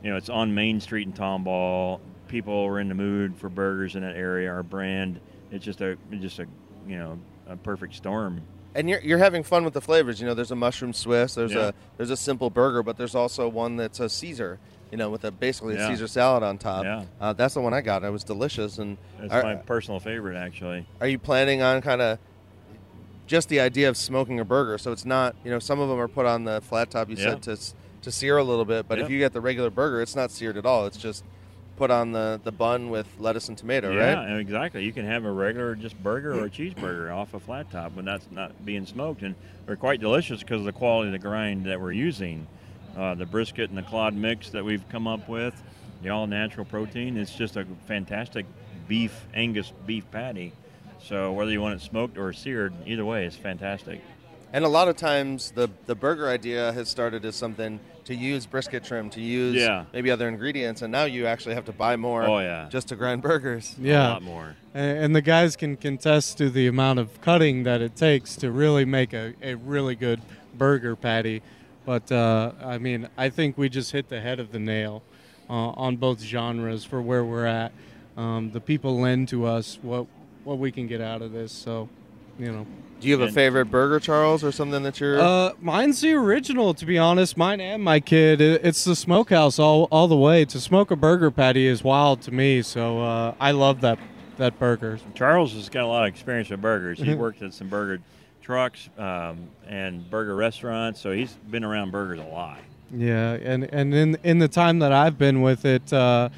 you 0.02 0.10
know, 0.10 0.16
it's 0.16 0.28
on 0.28 0.54
Main 0.54 0.80
Street 0.80 1.06
in 1.06 1.12
Tomball. 1.12 2.00
People 2.28 2.66
are 2.66 2.80
in 2.80 2.88
the 2.88 2.94
mood 2.94 3.36
for 3.36 3.48
burgers 3.48 3.96
in 3.96 4.02
that 4.02 4.16
area. 4.16 4.50
Our 4.50 4.62
brand, 4.62 5.20
it's 5.50 5.64
just 5.64 5.80
a, 5.80 5.96
it's 6.10 6.22
just 6.22 6.38
a, 6.38 6.46
you 6.86 6.98
know, 6.98 7.18
a 7.48 7.56
perfect 7.56 7.94
storm. 7.94 8.42
And 8.78 8.88
you're, 8.88 9.00
you're 9.00 9.18
having 9.18 9.42
fun 9.42 9.64
with 9.64 9.74
the 9.74 9.80
flavors. 9.80 10.20
You 10.20 10.26
know, 10.26 10.34
there's 10.34 10.50
a 10.50 10.56
mushroom 10.56 10.92
Swiss, 10.92 11.34
there's 11.34 11.52
Yeah. 11.52 11.68
a 11.68 11.72
there's 11.96 12.10
a 12.10 12.16
simple 12.16 12.48
burger, 12.50 12.82
but 12.82 12.96
there's 12.96 13.14
also 13.14 13.48
one 13.48 13.76
that's 13.76 14.00
a 14.00 14.08
Caesar. 14.08 14.58
You 14.90 14.96
know, 14.96 15.10
with 15.10 15.22
a 15.24 15.30
basically 15.30 15.76
a 15.76 15.86
Caesar 15.86 16.06
salad 16.06 16.42
on 16.42 16.56
top. 16.56 16.84
Yeah. 16.84 17.04
Uh, 17.20 17.34
that's 17.34 17.52
the 17.52 17.60
one 17.60 17.74
I 17.74 17.82
got. 17.82 18.04
It 18.04 18.10
was 18.10 18.24
delicious. 18.24 18.78
And 18.78 18.96
It's 19.20 19.30
are, 19.34 19.42
my 19.42 19.56
personal 19.56 20.00
favorite, 20.00 20.34
actually. 20.38 20.86
are 21.02 21.06
you 21.06 21.18
planning 21.18 21.60
on 21.60 21.82
kind 21.82 22.00
of 22.00 22.18
just 23.26 23.50
the 23.50 23.60
idea 23.60 23.90
of 23.90 23.96
smoking 23.98 24.40
a 24.40 24.44
burger. 24.46 24.78
So 24.78 24.90
it's 24.90 25.04
not, 25.04 25.36
you 25.44 25.50
know, 25.50 25.58
some 25.58 25.78
of 25.80 25.90
them 25.90 25.98
are 26.00 26.08
put 26.08 26.24
on 26.24 26.44
the 26.44 26.62
flat 26.62 26.90
top. 26.90 27.10
You 27.10 27.16
Yeah. 27.16 27.34
said 27.38 27.42
to 27.42 27.58
to 28.00 28.12
sear 28.12 28.38
a 28.38 28.44
little 28.44 28.64
bit, 28.64 28.86
but 28.88 28.98
if 29.00 29.10
you 29.10 29.18
get 29.18 29.32
the 29.34 29.40
regular 29.40 29.68
burger, 29.70 30.00
it's 30.00 30.14
not 30.16 30.30
seared 30.30 30.56
at 30.56 30.64
all. 30.64 30.86
It's 30.86 30.96
just 30.96 31.24
put 31.78 31.90
on 31.92 32.12
the 32.12 32.40
the 32.42 32.52
bun 32.52 32.90
with 32.90 33.06
lettuce 33.18 33.48
and 33.48 33.56
tomato, 33.56 33.92
yeah, 33.92 34.14
right? 34.14 34.28
and 34.28 34.40
exactly. 34.40 34.84
You 34.84 34.92
can 34.92 35.06
have 35.06 35.24
a 35.24 35.30
regular 35.30 35.74
just 35.76 35.96
burger 36.02 36.38
or 36.38 36.44
a 36.44 36.50
cheeseburger 36.50 37.14
off 37.14 37.32
a 37.32 37.40
flat 37.40 37.70
top 37.70 37.94
when 37.94 38.04
that's 38.04 38.26
not 38.30 38.64
being 38.66 38.84
smoked, 38.84 39.22
and 39.22 39.34
they're 39.64 39.76
quite 39.76 40.00
delicious 40.00 40.40
because 40.40 40.60
of 40.60 40.66
the 40.66 40.72
quality 40.72 41.08
of 41.08 41.12
the 41.12 41.18
grind 41.18 41.64
that 41.66 41.80
we're 41.80 41.92
using. 41.92 42.46
Uh, 42.96 43.14
the 43.14 43.26
brisket 43.26 43.68
and 43.70 43.78
the 43.78 43.82
clod 43.82 44.12
mix 44.12 44.50
that 44.50 44.64
we've 44.64 44.86
come 44.88 45.06
up 45.06 45.28
with, 45.28 45.54
the 46.02 46.08
all 46.08 46.26
natural 46.26 46.66
protein. 46.66 47.16
It's 47.16 47.32
just 47.32 47.56
a 47.56 47.64
fantastic 47.86 48.44
beef 48.88 49.26
Angus 49.34 49.72
beef 49.86 50.10
patty. 50.10 50.52
So 51.00 51.32
whether 51.32 51.52
you 51.52 51.60
want 51.60 51.80
it 51.80 51.84
smoked 51.84 52.18
or 52.18 52.32
seared, 52.32 52.74
either 52.86 53.04
way, 53.04 53.24
it's 53.24 53.36
fantastic. 53.36 54.00
And 54.52 54.64
a 54.64 54.68
lot 54.68 54.88
of 54.88 54.96
times, 54.96 55.52
the 55.52 55.68
the 55.86 55.94
burger 55.94 56.28
idea 56.28 56.72
has 56.72 56.88
started 56.88 57.24
as 57.24 57.36
something 57.36 57.78
to 58.08 58.14
use 58.14 58.46
brisket 58.46 58.82
trim, 58.84 59.10
to 59.10 59.20
use 59.20 59.54
Yeah. 59.54 59.84
maybe 59.92 60.10
other 60.10 60.28
ingredients, 60.28 60.80
and 60.80 60.90
now 60.90 61.04
you 61.04 61.26
actually 61.26 61.54
have 61.54 61.66
to 61.66 61.72
buy 61.72 61.94
more. 61.96 62.24
Oh, 62.24 62.38
yeah. 62.38 62.66
just 62.70 62.88
to 62.88 62.96
grind 62.96 63.20
burgers. 63.20 63.76
Yeah, 63.78 64.08
a 64.08 64.12
lot 64.14 64.22
more. 64.22 64.56
And, 64.72 64.98
and 65.04 65.16
the 65.16 65.20
guys 65.20 65.56
can 65.56 65.76
contest 65.76 66.38
to 66.38 66.48
the 66.48 66.66
amount 66.66 67.00
of 67.00 67.20
cutting 67.20 67.64
that 67.64 67.82
it 67.82 67.96
takes 67.96 68.34
to 68.36 68.50
really 68.50 68.86
make 68.86 69.12
a, 69.12 69.34
a 69.42 69.56
really 69.56 69.94
good 69.94 70.22
burger 70.56 70.96
patty. 70.96 71.42
But 71.84 72.10
uh, 72.10 72.52
I 72.64 72.78
mean, 72.78 73.08
I 73.18 73.28
think 73.28 73.58
we 73.58 73.68
just 73.68 73.92
hit 73.92 74.08
the 74.08 74.22
head 74.22 74.40
of 74.40 74.52
the 74.52 74.58
nail 74.58 75.02
uh, 75.50 75.52
on 75.52 75.96
both 75.96 76.20
genres 76.22 76.86
for 76.86 77.02
where 77.02 77.24
we're 77.26 77.44
at. 77.46 77.72
Um, 78.16 78.52
the 78.52 78.60
people 78.60 78.98
lend 78.98 79.28
to 79.28 79.44
us 79.44 79.78
what 79.82 80.06
what 80.44 80.58
we 80.58 80.72
can 80.72 80.86
get 80.86 81.02
out 81.02 81.20
of 81.20 81.32
this. 81.32 81.52
So, 81.52 81.90
you 82.38 82.52
know. 82.52 82.66
Do 83.00 83.06
you 83.06 83.16
have 83.18 83.28
a 83.28 83.32
favorite 83.32 83.66
burger, 83.66 84.00
Charles, 84.00 84.42
or 84.42 84.50
something 84.50 84.82
that 84.82 84.98
you're? 84.98 85.20
Uh, 85.20 85.52
mine's 85.60 86.00
the 86.00 86.12
original, 86.14 86.74
to 86.74 86.84
be 86.84 86.98
honest. 86.98 87.36
Mine 87.36 87.60
and 87.60 87.82
my 87.82 88.00
kid. 88.00 88.40
It's 88.40 88.82
the 88.82 88.96
smokehouse 88.96 89.60
all, 89.60 89.84
all 89.92 90.08
the 90.08 90.16
way. 90.16 90.44
To 90.46 90.58
smoke 90.60 90.90
a 90.90 90.96
burger 90.96 91.30
patty 91.30 91.68
is 91.68 91.84
wild 91.84 92.22
to 92.22 92.32
me. 92.32 92.60
So 92.62 93.00
uh, 93.00 93.34
I 93.38 93.52
love 93.52 93.80
that 93.82 94.00
that 94.38 94.58
burger. 94.58 94.98
Charles 95.14 95.52
has 95.54 95.68
got 95.68 95.84
a 95.84 95.86
lot 95.86 96.02
of 96.04 96.08
experience 96.08 96.50
with 96.50 96.60
burgers. 96.60 96.98
He's 96.98 97.06
Mhm. 97.14 97.18
worked 97.18 97.42
at 97.42 97.54
some 97.54 97.68
burger 97.68 98.00
trucks 98.42 98.88
um, 98.98 99.48
and 99.68 100.08
burger 100.10 100.34
restaurants, 100.34 101.00
so 101.00 101.12
he's 101.12 101.34
been 101.50 101.62
around 101.64 101.92
burgers 101.92 102.18
a 102.18 102.24
lot. 102.24 102.58
Yeah, 102.92 103.32
and 103.34 103.64
and 103.72 103.94
in 103.94 104.18
in 104.24 104.38
the 104.40 104.48
time 104.48 104.78
that 104.80 104.92
I've 104.92 105.18
been 105.18 105.40
with 105.42 105.64
it, 105.64 105.92
uh, 105.92 106.30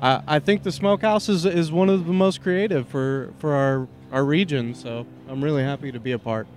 I, 0.00 0.22
I 0.26 0.38
think 0.40 0.62
the 0.64 0.72
smokehouse 0.72 1.28
is, 1.28 1.44
is 1.44 1.70
one 1.70 1.88
of 1.88 2.06
the 2.06 2.12
most 2.12 2.42
creative 2.42 2.88
for 2.88 3.32
for 3.38 3.52
our 3.54 3.86
our 4.10 4.24
region. 4.24 4.74
So 4.74 5.06
I'm 5.30 5.44
really 5.44 5.62
happy 5.62 5.92
to 5.92 6.00
be 6.00 6.10
a 6.10 6.18
part. 6.18 6.48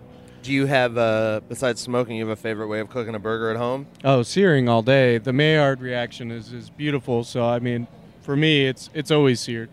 Do 0.41 0.51
you 0.51 0.65
have, 0.65 0.97
uh, 0.97 1.41
besides 1.47 1.79
smoking, 1.79 2.15
you 2.17 2.27
have 2.27 2.35
a 2.37 2.41
favorite 2.41 2.67
way 2.67 2.79
of 2.79 2.89
cooking 2.89 3.13
a 3.13 3.19
burger 3.19 3.51
at 3.51 3.57
home? 3.57 3.85
Oh, 4.03 4.23
searing 4.23 4.67
all 4.67 4.81
day. 4.81 5.19
The 5.19 5.31
Maillard 5.31 5.79
reaction 5.79 6.31
is, 6.31 6.51
is 6.51 6.71
beautiful. 6.71 7.23
So 7.23 7.45
I 7.45 7.59
mean, 7.59 7.85
for 8.23 8.35
me, 8.35 8.65
it's 8.65 8.89
it's 8.95 9.11
always 9.11 9.39
seared. 9.39 9.69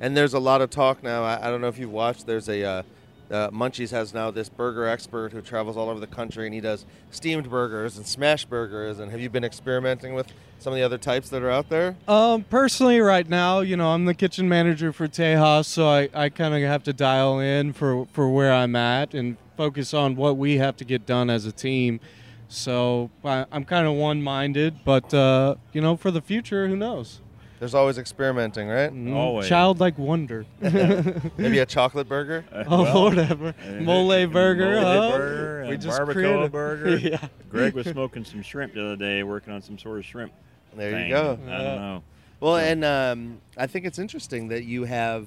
And 0.00 0.16
there's 0.16 0.34
a 0.34 0.38
lot 0.38 0.60
of 0.60 0.70
talk 0.70 1.02
now. 1.02 1.24
I, 1.24 1.48
I 1.48 1.50
don't 1.50 1.60
know 1.60 1.66
if 1.66 1.78
you've 1.78 1.90
watched. 1.90 2.26
There's 2.26 2.48
a 2.48 2.64
uh, 2.64 2.82
uh, 3.30 3.50
Munchies 3.50 3.90
has 3.90 4.12
now 4.12 4.30
this 4.30 4.48
burger 4.48 4.86
expert 4.86 5.32
who 5.32 5.40
travels 5.40 5.76
all 5.76 5.88
over 5.88 6.00
the 6.00 6.06
country, 6.06 6.46
and 6.46 6.54
he 6.54 6.60
does 6.60 6.84
steamed 7.10 7.48
burgers 7.50 7.96
and 7.96 8.06
smash 8.06 8.44
burgers. 8.44 8.98
And 8.98 9.10
have 9.10 9.20
you 9.20 9.30
been 9.30 9.44
experimenting 9.44 10.14
with 10.14 10.28
some 10.58 10.72
of 10.72 10.76
the 10.76 10.82
other 10.82 10.98
types 10.98 11.28
that 11.30 11.42
are 11.42 11.50
out 11.50 11.68
there? 11.68 11.96
Um, 12.06 12.44
personally, 12.44 13.00
right 13.00 13.28
now, 13.28 13.60
you 13.60 13.76
know, 13.76 13.90
I'm 13.90 14.04
the 14.04 14.14
kitchen 14.14 14.48
manager 14.48 14.92
for 14.92 15.08
Tejas, 15.08 15.66
so 15.66 15.88
I, 15.88 16.08
I 16.14 16.28
kind 16.28 16.54
of 16.54 16.62
have 16.62 16.82
to 16.84 16.92
dial 16.92 17.38
in 17.38 17.72
for, 17.72 18.06
for 18.12 18.28
where 18.28 18.52
I'm 18.52 18.76
at 18.76 19.14
and 19.14 19.36
focus 19.56 19.94
on 19.94 20.16
what 20.16 20.36
we 20.36 20.58
have 20.58 20.76
to 20.78 20.84
get 20.84 21.06
done 21.06 21.30
as 21.30 21.46
a 21.46 21.52
team. 21.52 22.00
So 22.48 23.10
I, 23.24 23.46
I'm 23.50 23.64
kind 23.64 23.86
of 23.86 23.94
one 23.94 24.22
minded, 24.22 24.84
but, 24.84 25.12
uh, 25.12 25.56
you 25.72 25.80
know, 25.80 25.96
for 25.96 26.10
the 26.10 26.20
future, 26.20 26.68
who 26.68 26.76
knows? 26.76 27.20
There's 27.64 27.74
always 27.74 27.96
experimenting, 27.96 28.68
right? 28.68 28.92
Mm, 28.92 29.42
Childlike 29.48 29.96
wonder. 29.96 30.44
Maybe 30.60 31.60
a 31.60 31.64
chocolate 31.64 32.06
burger? 32.06 32.44
Oh, 32.68 33.04
whatever. 33.04 33.54
Mole 33.80 34.26
burger. 34.26 34.82
Mole 34.82 34.86
oh, 34.86 35.10
burger, 35.12 35.66
we 35.70 35.78
just 35.78 35.98
barbacoa 35.98 36.12
created- 36.12 36.52
burger. 36.52 36.96
yeah. 36.98 37.28
Greg 37.48 37.72
was 37.72 37.86
smoking 37.86 38.22
some 38.26 38.42
shrimp 38.42 38.74
the 38.74 38.84
other 38.84 38.96
day, 38.96 39.22
working 39.22 39.54
on 39.54 39.62
some 39.62 39.78
sort 39.78 39.98
of 39.98 40.04
shrimp. 40.04 40.30
There 40.76 40.90
thing. 40.90 41.08
you 41.08 41.14
go. 41.14 41.38
I 41.42 41.56
don't 41.56 41.80
know. 41.80 42.02
Well, 42.38 42.56
and 42.58 42.84
um, 42.84 43.40
I 43.56 43.66
think 43.66 43.86
it's 43.86 43.98
interesting 43.98 44.48
that 44.48 44.64
you 44.64 44.84
have 44.84 45.26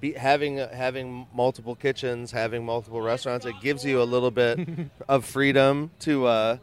be, 0.00 0.14
having 0.14 0.56
having 0.56 1.26
multiple 1.34 1.74
kitchens, 1.74 2.32
having 2.32 2.64
multiple 2.64 3.02
restaurants. 3.02 3.44
It 3.44 3.56
gives 3.60 3.84
you 3.84 4.00
a 4.00 4.04
little 4.04 4.30
bit 4.30 4.66
of 5.10 5.26
freedom 5.26 5.90
to 6.00 6.24
uh, 6.24 6.56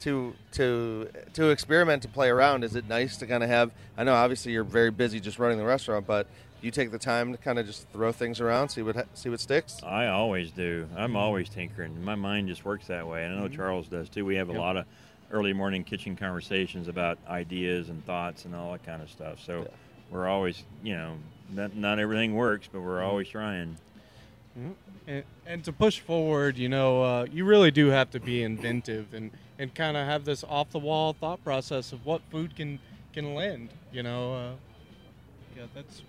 to 0.00 0.34
to 0.52 1.08
to 1.34 1.50
experiment, 1.50 2.02
to 2.02 2.08
play 2.08 2.28
around. 2.28 2.64
Is 2.64 2.74
it 2.76 2.88
nice 2.88 3.16
to 3.18 3.26
kind 3.26 3.42
of 3.42 3.48
have? 3.50 3.70
I 3.96 4.04
know 4.04 4.14
obviously 4.14 4.52
you're 4.52 4.64
very 4.64 4.90
busy 4.90 5.20
just 5.20 5.38
running 5.38 5.58
the 5.58 5.64
restaurant, 5.64 6.06
but 6.06 6.26
you 6.62 6.70
take 6.70 6.90
the 6.90 6.98
time 6.98 7.32
to 7.32 7.38
kind 7.38 7.58
of 7.58 7.66
just 7.66 7.88
throw 7.88 8.12
things 8.12 8.40
around, 8.40 8.68
see 8.70 8.82
what 8.82 9.06
see 9.16 9.28
what 9.28 9.40
sticks. 9.40 9.80
I 9.82 10.08
always 10.08 10.50
do. 10.50 10.88
I'm 10.96 11.16
always 11.16 11.48
tinkering. 11.48 12.02
My 12.04 12.14
mind 12.14 12.48
just 12.48 12.64
works 12.64 12.86
that 12.88 13.06
way. 13.06 13.24
And 13.24 13.34
I 13.34 13.40
know 13.40 13.48
Charles 13.48 13.86
does 13.88 14.08
too. 14.08 14.24
We 14.24 14.36
have 14.36 14.48
a 14.48 14.52
Yep. 14.52 14.60
lot 14.60 14.76
of 14.76 14.84
early 15.32 15.52
morning 15.52 15.84
kitchen 15.84 16.16
conversations 16.16 16.88
about 16.88 17.18
ideas 17.28 17.88
and 17.88 18.04
thoughts 18.04 18.44
and 18.44 18.54
all 18.54 18.72
that 18.72 18.84
kind 18.84 19.00
of 19.00 19.08
stuff. 19.10 19.40
So 19.44 19.70
we're 20.10 20.26
always, 20.26 20.64
you 20.82 20.94
know, 20.96 21.14
not, 21.52 21.76
not 21.76 21.98
everything 22.00 22.34
works, 22.34 22.68
but 22.70 22.80
we're 22.80 23.00
always 23.02 23.28
trying. 23.28 23.76
Mhm. 24.58 24.74
And, 25.06 25.24
and 25.46 25.64
to 25.64 25.72
push 25.72 26.00
forward, 26.00 26.58
you 26.58 26.68
know, 26.68 27.02
uh, 27.02 27.26
you 27.30 27.44
really 27.44 27.70
do 27.70 27.86
have 27.88 28.10
to 28.10 28.18
be 28.20 28.42
inventive 28.42 29.14
and, 29.14 29.30
and 29.60 29.74
kind 29.74 29.94
of 29.94 30.06
have 30.06 30.24
this 30.24 30.42
off 30.42 30.70
the 30.70 30.78
wall 30.78 31.12
thought 31.12 31.44
process 31.44 31.92
of 31.92 32.04
what 32.06 32.22
food 32.30 32.56
can 32.56 32.80
can 33.12 33.34
lend. 33.34 33.68
You 33.92 34.02
know, 34.02 34.34
uh, 34.34 34.52
yeah, 35.54 35.64
that's 35.74 36.02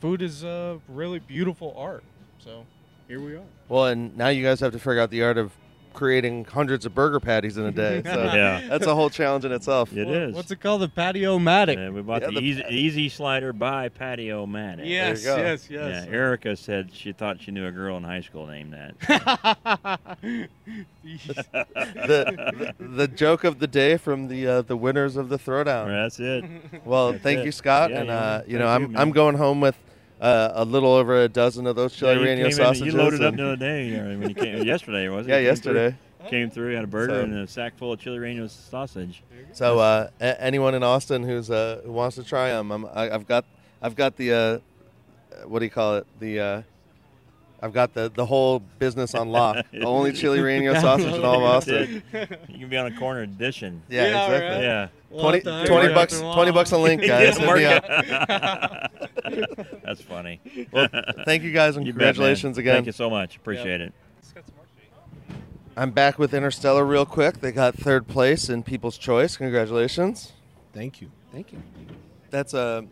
food 0.00 0.20
is 0.20 0.42
a 0.42 0.80
really 0.88 1.20
beautiful 1.20 1.72
art. 1.78 2.02
So 2.40 2.66
here 3.06 3.20
we 3.20 3.36
are. 3.36 3.44
Well, 3.68 3.86
and 3.86 4.16
now 4.16 4.28
you 4.28 4.42
guys 4.42 4.58
have 4.60 4.72
to 4.72 4.78
figure 4.80 5.00
out 5.00 5.10
the 5.10 5.22
art 5.22 5.38
of 5.38 5.52
creating 5.92 6.44
hundreds 6.46 6.86
of 6.86 6.94
burger 6.94 7.20
patties 7.20 7.56
in 7.56 7.64
a 7.66 7.72
day. 7.72 8.02
So 8.10 8.22
Yeah. 8.24 8.66
that's 8.68 8.86
a 8.86 8.94
whole 8.94 9.10
challenge 9.10 9.44
in 9.44 9.52
itself. 9.52 9.92
It 9.96 10.08
is. 10.08 10.34
What's 10.34 10.50
it 10.50 10.60
called? 10.60 10.82
The 10.82 10.88
Patty-O-Matic. 10.88 11.76
And 11.78 11.94
we 11.94 12.02
bought 12.02 12.22
Yeah, 12.22 12.28
the, 12.28 12.34
the 12.40 12.40
easy, 12.46 12.64
easy 12.70 13.08
slider 13.08 13.52
by 13.52 13.88
Patty-O-Matic. 13.88 14.86
Yes, 14.88 15.22
There 15.24 15.32
you 15.32 15.42
go. 15.42 15.48
yes, 15.48 15.68
yes. 15.70 16.06
Yeah, 16.06 16.12
Erica 16.12 16.56
said 16.56 16.90
she 16.92 17.12
thought 17.12 17.40
she 17.40 17.50
knew 17.50 17.66
a 17.66 17.72
girl 17.72 17.96
in 17.96 18.04
high 18.04 18.20
school 18.22 18.46
named 18.46 18.72
that. 18.72 18.94
the, 21.04 22.74
the 22.78 22.84
the 22.84 23.08
joke 23.08 23.44
of 23.44 23.58
the 23.58 23.66
day 23.66 23.96
from 23.96 24.28
the 24.28 24.46
uh, 24.46 24.62
the 24.62 24.76
winners 24.76 25.16
of 25.16 25.28
the 25.28 25.38
throwdown. 25.38 25.86
That's 25.88 26.18
it. 26.20 26.44
Well, 26.84 27.12
That's 27.12 27.22
thank 27.22 27.40
it. 27.40 27.46
you, 27.46 27.52
Scott, 27.52 27.90
Yeah, 27.90 28.00
and 28.00 28.10
uh, 28.10 28.42
you 28.46 28.58
know 28.58 28.66
you, 28.66 28.70
I'm 28.70 28.92
man. 28.92 29.00
I'm 29.00 29.10
going 29.12 29.36
home 29.36 29.60
with 29.60 29.76
uh, 30.20 30.50
a 30.54 30.64
little 30.64 30.92
over 30.92 31.22
a 31.22 31.28
dozen 31.28 31.66
of 31.66 31.76
those 31.76 31.94
chili 31.94 32.12
Yeah, 32.14 32.20
relleno 32.36 32.44
in- 32.46 32.52
sausages. 32.52 32.92
You 32.94 32.98
loaded 33.00 33.22
up 33.22 33.34
the 33.36 33.44
other 33.46 33.56
day 33.56 33.98
uh, 33.98 34.04
when 34.04 34.28
you 34.28 34.34
came 34.34 34.62
yesterday, 34.64 35.08
was 35.08 35.26
it? 35.26 35.30
Yeah, 35.30 35.36
through- 35.36 35.44
yesterday. 35.46 35.96
Came 36.28 36.50
through, 36.50 36.74
had 36.74 36.84
a 36.84 36.86
burger 36.86 37.14
So- 37.14 37.20
and 37.22 37.34
a 37.34 37.46
sack 37.46 37.78
full 37.78 37.92
of 37.94 38.00
chili 38.00 38.18
relleno 38.18 38.48
sausage. 38.50 39.22
So 39.52 39.78
uh, 39.78 40.10
a- 40.20 40.40
anyone 40.42 40.74
in 40.74 40.82
Austin 40.82 41.22
who's 41.24 41.50
uh, 41.50 41.80
who 41.84 41.92
wants 41.92 42.16
to 42.16 42.22
try 42.22 42.50
them, 42.50 42.70
I'm, 42.70 42.84
I, 42.86 43.10
I've 43.10 43.26
got 43.26 43.44
I've 43.80 43.96
got 43.96 44.16
the 44.16 44.32
uh, 44.32 44.58
what 45.46 45.60
do 45.60 45.64
you 45.64 45.70
call 45.70 45.96
it 45.96 46.06
the 46.20 46.38
uh, 46.40 46.62
I've 47.62 47.74
got 47.74 47.92
the, 47.92 48.10
the 48.14 48.24
whole 48.24 48.60
business 48.78 49.14
on 49.14 49.30
lock. 49.30 49.66
the 49.72 49.84
only 49.84 50.12
chili 50.12 50.38
relleno 50.38 50.74
sausage 50.80 51.12
in 51.12 51.24
all 51.24 51.36
of 51.40 51.42
Austin. 51.42 52.02
You 52.48 52.58
can 52.58 52.68
be 52.68 52.76
on 52.76 52.92
a 52.92 52.98
corner 52.98 53.22
edition. 53.22 53.82
Yeah, 53.88 54.04
exactly. 54.04 54.64
Yeah. 54.64 54.88
20, 55.20 55.40
20 55.66 55.94
bucks 55.94 56.20
20 56.20 56.52
bucks 56.52 56.70
a 56.72 56.78
link, 56.78 57.02
guys. 57.02 57.38
Yeah, 57.38 57.46
Hit 57.46 57.56
me 57.56 57.64
up. 57.64 58.90
That's 59.82 60.00
funny. 60.00 60.40
Well, 60.72 60.88
thank 61.24 61.42
you 61.42 61.52
guys 61.52 61.76
and 61.76 61.86
You 61.86 61.92
bet, 61.92 62.00
man. 62.00 62.14
congratulations 62.14 62.58
again. 62.58 62.74
Thank 62.76 62.86
you 62.86 62.92
so 62.92 63.10
much. 63.10 63.36
Appreciate 63.36 63.80
it. 63.80 63.92
I'm 65.76 65.90
back 65.92 66.18
with 66.18 66.34
Interstellar 66.34 66.84
real 66.84 67.06
quick. 67.06 67.40
They 67.40 67.52
got 67.52 67.74
third 67.74 68.06
place 68.06 68.48
in 68.48 68.62
People's 68.62 68.98
Choice. 68.98 69.36
Congratulations. 69.36 70.32
Thank 70.72 71.00
you. 71.00 71.10
Thank 71.32 71.52
you. 71.52 71.62
That's 72.30 72.54
a 72.54 72.86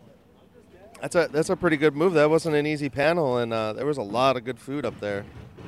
that's 1.01 1.15
a 1.15 1.29
that's 1.31 1.51
a 1.51 1.57
pretty 1.57 1.77
good 1.77 1.95
move. 1.97 2.15
That 2.15 2.31
wasn't 2.31 2.57
an 2.57 2.67
easy 2.67 2.89
panel, 2.89 3.39
and 3.39 3.53
uh, 3.53 3.73
there 3.73 3.87
was 3.87 3.99
a 3.99 4.03
lot 4.03 4.37
of 4.37 4.45
good 4.45 4.59
food 4.59 4.85
up 4.85 4.99
there. 5.01 5.25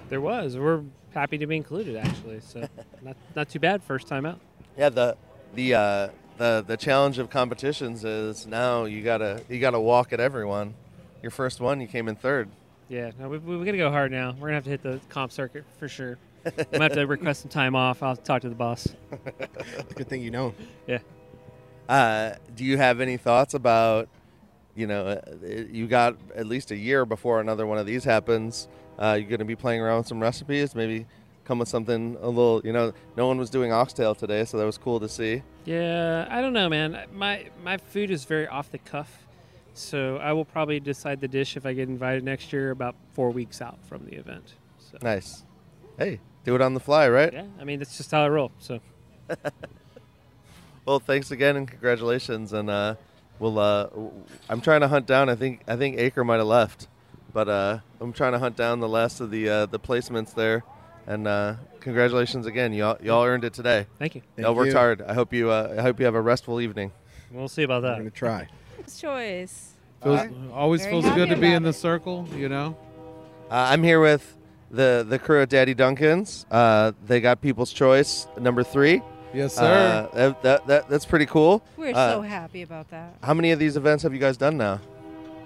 There 0.08 0.20
was. 0.20 0.56
We're 0.56 0.82
happy 1.12 1.38
to 1.38 1.46
be 1.46 1.56
included, 1.56 1.96
actually. 1.96 2.40
So 2.40 2.60
not 3.02 3.16
not 3.36 3.48
too 3.48 3.60
bad. 3.60 3.82
First 3.82 4.08
time 4.08 4.26
out. 4.26 4.40
Yeah, 4.76 4.88
the 4.88 5.16
the 5.54 5.74
uh, 5.74 6.08
the 6.38 6.64
the 6.66 6.76
challenge 6.76 7.18
of 7.18 7.30
competitions 7.30 8.04
is 8.04 8.46
now 8.46 8.84
you 8.84 9.02
gotta 9.02 9.42
you 9.48 9.60
gotta 9.60 9.80
walk 9.80 10.12
at 10.12 10.20
everyone. 10.20 10.74
Your 11.22 11.30
first 11.30 11.60
one, 11.60 11.80
you 11.80 11.86
came 11.86 12.08
in 12.08 12.16
third. 12.16 12.48
Yeah, 12.88 13.12
no, 13.18 13.28
we, 13.28 13.38
we, 13.38 13.56
we 13.58 13.64
got 13.64 13.72
to 13.72 13.78
go 13.78 13.90
hard 13.90 14.10
now. 14.10 14.32
We're 14.32 14.48
gonna 14.48 14.54
have 14.54 14.64
to 14.64 14.70
hit 14.70 14.82
the 14.82 15.00
comp 15.10 15.30
circuit 15.30 15.64
for 15.78 15.86
sure. 15.86 16.18
I'm 16.46 16.52
gonna 16.72 16.84
have 16.84 16.92
to 16.94 17.06
request 17.06 17.42
some 17.42 17.50
time 17.50 17.76
off. 17.76 18.02
I'll 18.02 18.16
talk 18.16 18.42
to 18.42 18.48
the 18.48 18.54
boss. 18.54 18.88
Good 19.94 20.08
thing 20.08 20.22
you 20.22 20.30
know. 20.30 20.54
Yeah. 20.86 20.98
Uh, 21.88 22.34
do 22.56 22.64
you 22.64 22.78
have 22.78 23.00
any 23.00 23.16
thoughts 23.16 23.54
about, 23.54 24.08
you 24.74 24.86
know, 24.86 25.06
uh, 25.06 25.20
you 25.70 25.86
got 25.86 26.16
at 26.34 26.46
least 26.46 26.70
a 26.70 26.76
year 26.76 27.04
before 27.04 27.40
another 27.40 27.66
one 27.66 27.78
of 27.78 27.86
these 27.86 28.04
happens. 28.04 28.68
Uh, 28.98 29.16
you're 29.18 29.28
going 29.28 29.38
to 29.40 29.44
be 29.44 29.56
playing 29.56 29.80
around 29.80 29.98
with 29.98 30.06
some 30.08 30.20
recipes, 30.20 30.74
maybe 30.74 31.06
come 31.44 31.58
with 31.58 31.68
something 31.68 32.16
a 32.20 32.28
little. 32.28 32.60
You 32.64 32.72
know, 32.72 32.92
no 33.16 33.26
one 33.26 33.38
was 33.38 33.50
doing 33.50 33.72
oxtail 33.72 34.14
today, 34.14 34.44
so 34.44 34.58
that 34.58 34.64
was 34.64 34.78
cool 34.78 35.00
to 35.00 35.08
see. 35.08 35.42
Yeah, 35.64 36.26
I 36.30 36.40
don't 36.40 36.52
know, 36.52 36.68
man. 36.68 37.04
My 37.12 37.46
my 37.62 37.76
food 37.78 38.10
is 38.10 38.24
very 38.24 38.46
off 38.46 38.70
the 38.70 38.78
cuff, 38.78 39.26
so 39.74 40.16
I 40.18 40.32
will 40.32 40.44
probably 40.44 40.80
decide 40.80 41.20
the 41.20 41.28
dish 41.28 41.56
if 41.56 41.64
I 41.66 41.72
get 41.72 41.88
invited 41.88 42.22
next 42.24 42.52
year 42.52 42.70
about 42.70 42.94
four 43.12 43.30
weeks 43.30 43.60
out 43.62 43.78
from 43.86 44.04
the 44.04 44.14
event. 44.16 44.54
So 44.78 44.98
Nice. 45.02 45.44
Hey, 45.98 46.20
do 46.44 46.54
it 46.54 46.60
on 46.60 46.74
the 46.74 46.80
fly, 46.80 47.08
right? 47.08 47.32
yeah, 47.32 47.44
I 47.60 47.64
mean 47.64 47.78
that's 47.78 47.96
just 47.96 48.10
how 48.10 48.22
I 48.24 48.28
roll. 48.28 48.52
So 48.58 48.80
Well, 50.86 50.98
thanks 50.98 51.30
again 51.30 51.56
and 51.56 51.68
congratulations. 51.68 52.52
And 52.52 52.70
uh, 52.70 52.94
we'll. 53.40 53.58
Uh, 53.58 53.84
w- 53.86 54.12
I'm 54.48 54.60
trying 54.60 54.82
to 54.82 54.88
hunt 54.88 55.06
down. 55.06 55.28
I 55.28 55.34
think 55.34 55.62
I 55.66 55.74
think 55.74 55.98
Acre 55.98 56.22
might 56.22 56.36
have 56.36 56.46
left, 56.46 56.86
but 57.32 57.48
uh, 57.48 57.78
I'm 58.00 58.12
trying 58.12 58.32
to 58.32 58.38
hunt 58.38 58.56
down 58.56 58.78
the 58.78 58.88
last 58.88 59.20
of 59.20 59.32
the 59.32 59.48
uh, 59.48 59.66
the 59.66 59.80
placements 59.80 60.34
there. 60.34 60.62
And 61.06 61.26
uh, 61.26 61.54
congratulations 61.80 62.46
again. 62.46 62.72
Y'all, 62.72 62.96
y'all 63.02 63.24
earned 63.24 63.44
it 63.44 63.52
today. 63.52 63.86
Thank 63.98 64.14
you. 64.14 64.22
Y'all 64.36 64.54
worked 64.54 64.70
you. 64.70 64.76
hard. 64.76 65.02
I 65.02 65.14
hope 65.14 65.32
you. 65.32 65.50
Uh, 65.50 65.74
I 65.78 65.82
hope 65.82 65.98
you 65.98 66.04
have 66.04 66.14
a 66.14 66.20
restful 66.20 66.60
evening. 66.60 66.92
we'll 67.32 67.48
see 67.48 67.64
about 67.64 67.82
that. 67.82 67.94
I'm 67.94 67.98
gonna 68.00 68.10
try. 68.10 68.46
choice. 68.96 69.72
Feels, 70.02 70.20
always 70.52 70.80
Very 70.82 71.02
feels 71.02 71.14
good 71.14 71.28
to 71.28 71.36
be 71.36 71.52
in 71.52 71.62
the 71.62 71.72
circle, 71.74 72.26
you 72.34 72.48
know. 72.48 72.76
Uh, 73.50 73.68
I'm 73.70 73.82
here 73.82 74.00
with 74.00 74.36
the 74.70 75.04
the 75.06 75.18
crew 75.18 75.42
at 75.42 75.48
Daddy 75.48 75.74
Duncan's. 75.74 76.46
Uh, 76.50 76.92
they 77.04 77.20
got 77.20 77.40
People's 77.40 77.72
Choice 77.72 78.26
number 78.38 78.62
three. 78.62 79.02
Yes, 79.32 79.56
Uh, 79.58 79.60
sir. 79.60 80.08
that, 80.14 80.42
that, 80.42 80.66
that, 80.66 80.88
that's 80.88 81.04
pretty 81.06 81.26
cool. 81.26 81.62
We're 81.76 81.94
Uh, 81.94 82.12
so 82.14 82.22
happy 82.22 82.62
about 82.62 82.90
that. 82.90 83.14
How 83.22 83.34
many 83.34 83.52
of 83.52 83.58
these 83.58 83.76
events 83.76 84.02
have 84.02 84.12
you 84.12 84.18
guys 84.18 84.36
done 84.36 84.56
now? 84.56 84.80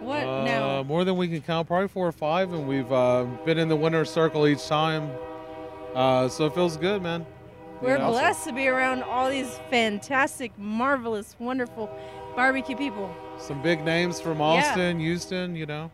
What 0.00 0.24
Uh, 0.24 0.44
now? 0.44 0.82
More 0.82 1.04
than 1.04 1.16
we 1.16 1.28
can 1.28 1.40
count, 1.42 1.68
probably 1.68 1.88
four 1.88 2.06
or 2.06 2.12
five, 2.12 2.52
and 2.52 2.66
we've 2.68 2.90
uh, 2.92 3.24
been 3.44 3.58
in 3.58 3.68
the 3.68 3.76
winner's 3.76 4.10
circle 4.10 4.46
each 4.46 4.66
time. 4.66 5.10
Uh, 5.94 6.28
so 6.28 6.46
it 6.46 6.54
feels 6.54 6.76
good, 6.76 7.02
man. 7.02 7.24
We're 7.80 7.98
know? 7.98 8.10
blessed 8.10 8.44
to 8.44 8.52
be 8.52 8.68
around 8.68 9.02
all 9.02 9.30
these 9.30 9.58
fantastic, 9.70 10.52
marvelous, 10.58 11.36
wonderful 11.38 11.90
barbecue 12.34 12.76
people. 12.76 13.14
Some 13.38 13.60
big 13.62 13.84
names 13.84 14.20
from 14.20 14.40
Austin, 14.40 14.98
Houston, 15.00 15.54
you 15.56 15.66
know. 15.66 15.90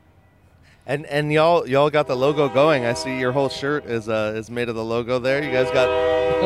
And 0.86 1.06
and 1.06 1.32
y'all 1.32 1.66
y'all 1.68 1.90
got 1.90 2.06
the 2.06 2.16
logo 2.16 2.48
going. 2.48 2.84
I 2.84 2.94
see 2.94 3.18
your 3.18 3.32
whole 3.32 3.48
shirt 3.48 3.84
is 3.86 4.08
uh, 4.08 4.32
is 4.36 4.50
made 4.50 4.68
of 4.68 4.74
the 4.74 4.84
logo 4.84 5.18
there. 5.18 5.42
You 5.42 5.50
guys 5.50 5.70
got 5.70 5.88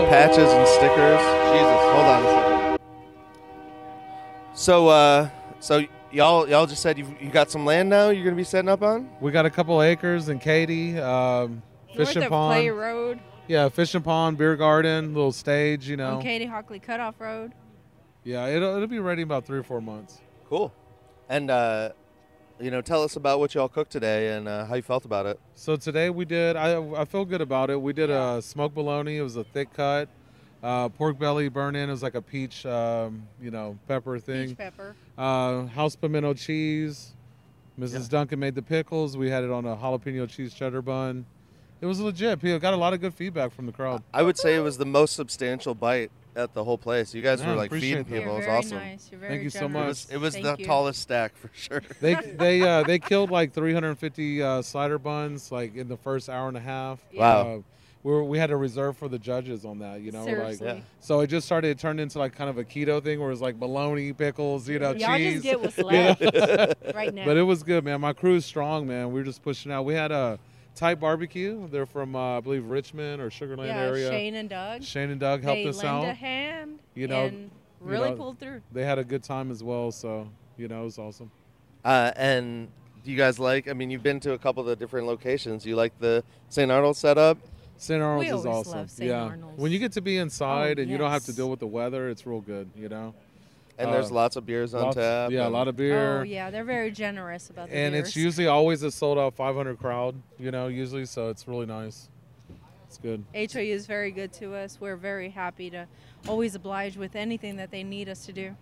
patches 0.09 0.51
and 0.51 0.66
stickers. 0.68 1.20
Jesus, 1.53 1.80
hold 1.92 2.07
on 2.07 2.22
a 2.22 2.28
second. 2.28 2.78
So 4.55 4.88
uh, 4.88 5.28
so 5.61 5.84
y'all 6.12 6.49
y'all 6.49 6.66
just 6.66 6.82
said 6.82 6.99
you 6.99 7.07
you 7.20 7.30
got 7.30 7.51
some 7.51 7.64
land 7.64 7.88
now. 7.88 8.11
You're 8.11 8.24
gonna 8.24 8.36
be 8.36 8.45
setting 8.45 8.68
up 8.68 8.82
on. 8.82 9.09
We 9.20 9.30
got 9.32 9.47
a 9.47 9.51
couple 9.51 9.80
acres 9.82 10.28
in 10.28 10.38
Katy, 10.38 10.99
um, 10.99 11.62
fishing 11.88 12.20
North 12.20 12.26
of 12.26 12.30
pond. 12.30 12.55
Clay 12.55 12.70
Road 12.70 13.20
Yeah, 13.49 13.68
fishing 13.68 14.03
pond, 14.03 14.38
beer 14.38 14.57
garden, 14.57 15.14
little 15.14 15.32
stage, 15.32 15.88
you 15.88 15.97
know. 15.97 16.16
on 16.16 16.22
Katy 16.22 16.47
Hockley 16.47 16.78
Cutoff 16.78 17.20
Road. 17.20 17.53
Yeah, 18.22 18.47
it'll, 18.47 18.74
it'll 18.76 18.86
be 18.88 19.01
ready 19.01 19.22
in 19.22 19.28
about 19.28 19.45
three 19.45 19.59
or 19.59 19.62
four 19.62 19.80
months. 19.82 20.18
Cool. 20.49 20.72
And 21.28 21.51
uh, 21.51 21.90
you 22.61 22.70
know, 22.70 22.80
tell 22.80 23.02
us 23.02 23.16
about 23.16 23.40
what 23.40 23.55
y'all 23.55 23.68
cooked 23.68 23.90
today 23.90 24.36
and 24.36 24.48
uh, 24.48 24.64
how 24.64 24.74
you 24.74 24.82
felt 24.82 25.05
about 25.05 25.26
it. 25.26 25.40
So 25.55 25.76
today 25.76 26.11
we 26.11 26.24
did. 26.24 26.57
I 26.57 26.80
I 26.94 27.05
feel 27.05 27.24
good 27.24 27.40
about 27.40 27.70
it. 27.70 27.80
We 27.80 27.92
did 27.92 28.11
a 28.11 28.40
smoked 28.40 28.74
bologna. 28.74 29.16
It 29.16 29.22
was 29.22 29.36
a 29.36 29.44
thick 29.44 29.72
cut. 29.72 30.09
Uh, 30.62 30.88
pork 30.88 31.18
belly 31.18 31.48
burn 31.48 31.76
in. 31.76 31.88
It 31.88 31.92
was 31.92 32.02
like 32.02 32.14
a 32.14 32.22
peach, 32.22 32.64
um, 32.64 33.28
you 33.40 33.50
know, 33.50 33.78
pepper 33.86 34.18
thing. 34.18 34.48
Peach 34.48 34.59
pepper. 34.59 34.96
Uh, 35.18 35.66
house 35.66 35.94
pimento 35.94 36.32
cheese. 36.32 37.12
Mrs. 37.78 38.09
Duncan 38.09 38.38
made 38.38 38.55
the 38.55 38.62
pickles. 38.62 39.16
We 39.16 39.28
had 39.28 39.42
it 39.42 39.50
on 39.50 39.66
a 39.66 39.76
jalapeno 39.76 40.28
cheese 40.28 40.55
cheddar 40.55 40.80
bun. 40.80 41.26
It 41.80 41.86
was 41.86 42.00
legit. 42.00 42.40
People 42.40 42.59
got 42.61 42.72
a 42.72 42.76
lot 42.76 42.94
of 42.94 43.00
good 43.00 43.12
feedback 43.12 43.52
from 43.52 43.66
the 43.66 43.72
crowd. 43.72 44.02
I 44.14 44.22
would 44.22 44.38
say 44.38 44.55
it 44.55 44.61
was 44.61 44.78
the 44.78 44.86
most 44.86 45.16
substantial 45.16 45.74
bite 45.74 46.11
at 46.37 46.53
the 46.55 46.64
whole 46.64 46.78
place. 46.78 47.14
You 47.14 47.22
guys 47.22 47.41
Yeah, 47.41 47.51
were 47.51 47.57
like 47.57 47.70
feeding 47.70 47.99
that. 47.99 48.05
people. 48.07 48.35
You're 48.39 48.43
it 48.43 48.49
was 48.49 48.66
awesome. 48.66 48.78
nice. 48.78 49.09
You're 49.11 49.20
Thank 49.20 49.30
very 49.32 49.43
you 49.45 49.51
so 49.51 49.66
It 49.66 49.68
much. 49.68 49.87
was, 49.87 50.07
it 50.11 50.16
was 50.18 50.35
the 50.35 50.57
you. 50.59 50.64
tallest 50.64 51.01
stack 51.01 51.37
for 51.37 51.51
sure. 51.55 51.82
They 52.01 52.14
they 52.39 52.61
uh, 52.62 52.82
they 52.82 52.99
killed 52.99 53.30
like 53.30 53.53
350 53.53 54.43
uh, 54.43 54.62
slider 54.62 54.99
buns 54.99 55.51
like 55.53 55.76
in 55.76 55.89
the 55.89 55.97
first 55.97 56.28
hour 56.28 56.49
and 56.49 56.57
a 56.57 56.61
half. 56.61 57.01
Wow. 57.14 57.41
Uh, 57.57 57.59
we 58.03 58.12
were, 58.12 58.22
we 58.22 58.39
had 58.39 58.51
a 58.51 58.57
reserve 58.57 58.99
for 58.99 59.09
the 59.09 59.18
judges 59.18 59.64
on 59.64 59.78
that, 59.78 60.03
you 60.03 60.12
know, 60.12 60.26
Seriously. 60.26 60.66
like 60.68 60.82
so 61.01 61.20
it 61.20 61.28
just 61.28 61.47
started 61.47 61.68
it 61.68 61.78
turned 61.78 61.99
into 62.01 62.18
like 62.18 62.35
kind 62.35 62.51
of 62.51 62.59
a 62.59 62.64
keto 62.64 63.03
thing 63.03 63.18
where 63.18 63.28
it 63.30 63.32
was 63.32 63.41
like 63.41 63.59
bologna, 63.59 64.12
pickles, 64.12 64.68
you 64.68 64.78
know, 64.78 64.91
Y'all 64.93 65.16
cheese. 65.16 65.43
just 65.43 65.45
get 65.45 65.59
what's 65.61 65.78
left 65.78 66.20
right 66.95 67.14
now. 67.14 67.24
But 67.24 67.39
it 67.39 67.45
was 67.45 67.62
good, 67.62 67.82
man. 67.82 68.03
My 68.03 68.12
crew 68.12 68.35
is 68.35 68.45
strong, 68.45 68.87
man. 68.87 69.07
We 69.09 69.20
were 69.20 69.24
just 69.24 69.43
pushing 69.43 69.72
out. 69.72 69.85
We 69.87 69.95
had 69.95 70.12
a 70.12 70.39
type 70.74 71.00
barbecue. 71.00 71.68
They're 71.68 71.86
from 71.86 72.16
uh, 72.16 72.38
I 72.38 72.40
believe 72.40 72.66
Richmond 72.66 73.20
or 73.20 73.30
Sugar 73.30 73.56
Land 73.56 73.68
yeah, 73.70 73.82
area. 73.82 74.08
Shane 74.10 74.34
and 74.34 74.48
Doug. 74.48 74.82
Shane 74.82 75.10
and 75.10 75.20
Doug 75.20 75.42
helped 75.42 75.62
they 75.62 75.68
us 75.68 75.76
lend 75.78 75.88
out. 75.88 76.04
a 76.04 76.14
hand. 76.14 76.78
You 76.94 77.08
know, 77.08 77.26
and 77.26 77.42
you 77.44 77.50
really 77.80 78.10
know, 78.10 78.16
pulled 78.16 78.38
through. 78.38 78.62
They 78.72 78.84
had 78.84 78.98
a 78.98 79.04
good 79.04 79.22
time 79.22 79.50
as 79.50 79.62
well, 79.62 79.90
so 79.90 80.28
you 80.56 80.68
know 80.68 80.82
it 80.82 80.84
was 80.84 80.98
awesome. 80.98 81.30
Uh, 81.84 82.12
and 82.16 82.68
do 83.04 83.10
you 83.10 83.16
guys 83.16 83.38
like? 83.38 83.68
I 83.68 83.72
mean, 83.72 83.90
you've 83.90 84.02
been 84.02 84.20
to 84.20 84.32
a 84.32 84.38
couple 84.38 84.62
of 84.62 84.66
the 84.66 84.76
different 84.76 85.06
locations. 85.06 85.66
You 85.66 85.76
like 85.76 85.98
the 85.98 86.24
St. 86.48 86.70
Arnold 86.70 86.96
setup? 86.96 87.38
St. 87.76 88.00
Arnold's 88.02 88.30
We 88.30 88.38
is 88.38 88.46
awesome. 88.46 88.78
love 88.78 88.90
St. 88.90 89.10
yeah, 89.10 89.22
Arnold's. 89.24 89.58
when 89.60 89.72
you 89.72 89.78
get 89.78 89.92
to 89.92 90.00
be 90.00 90.16
inside 90.18 90.78
Oh, 90.78 90.82
and 90.82 90.90
you 90.90 90.96
don't 90.96 91.10
have 91.10 91.24
to 91.24 91.32
deal 91.32 91.50
with 91.50 91.60
the 91.60 91.66
weather, 91.66 92.08
it's 92.08 92.24
real 92.26 92.40
good. 92.40 92.70
You 92.76 92.88
know. 92.88 93.14
And 93.76 93.92
there's 93.92 94.10
Uh, 94.10 94.14
lots 94.14 94.36
of 94.36 94.46
beers 94.46 94.72
on 94.74 94.82
lots- 94.82 94.96
tap. 94.96 95.30
Yeah, 95.32 95.46
a 95.46 95.48
lot 95.48 95.66
of 95.66 95.76
beer. 95.76 96.20
Oh 96.20 96.22
yeah, 96.22 96.50
they're 96.50 96.64
very 96.64 96.90
generous 96.92 97.50
about 97.50 97.68
the 97.68 97.74
beers. 97.74 97.86
and 97.86 97.94
it's 97.96 98.14
usually 98.14 98.46
always 98.46 98.82
a 98.82 98.90
sold 98.90 99.18
out 99.18 99.34
500 99.34 99.78
crowd. 99.78 100.14
You 100.38 100.50
know, 100.52 100.68
usually, 100.68 101.06
so 101.06 101.28
it's 101.28 101.48
really 101.48 101.66
nice. 101.66 102.08
It's 102.86 102.98
good. 102.98 103.24
HOU 103.34 103.72
is 103.72 103.86
very 103.86 104.12
good 104.12 104.32
to 104.34 104.54
us. 104.54 104.78
We're 104.80 104.94
very 104.96 105.30
happy 105.30 105.70
to 105.70 105.86
always 106.28 106.54
oblige 106.54 106.96
with 106.96 107.16
anything 107.16 107.56
that 107.56 107.72
they 107.72 107.82
need 107.82 108.08
us 108.08 108.24
to 108.26 108.32
do. 108.32 108.54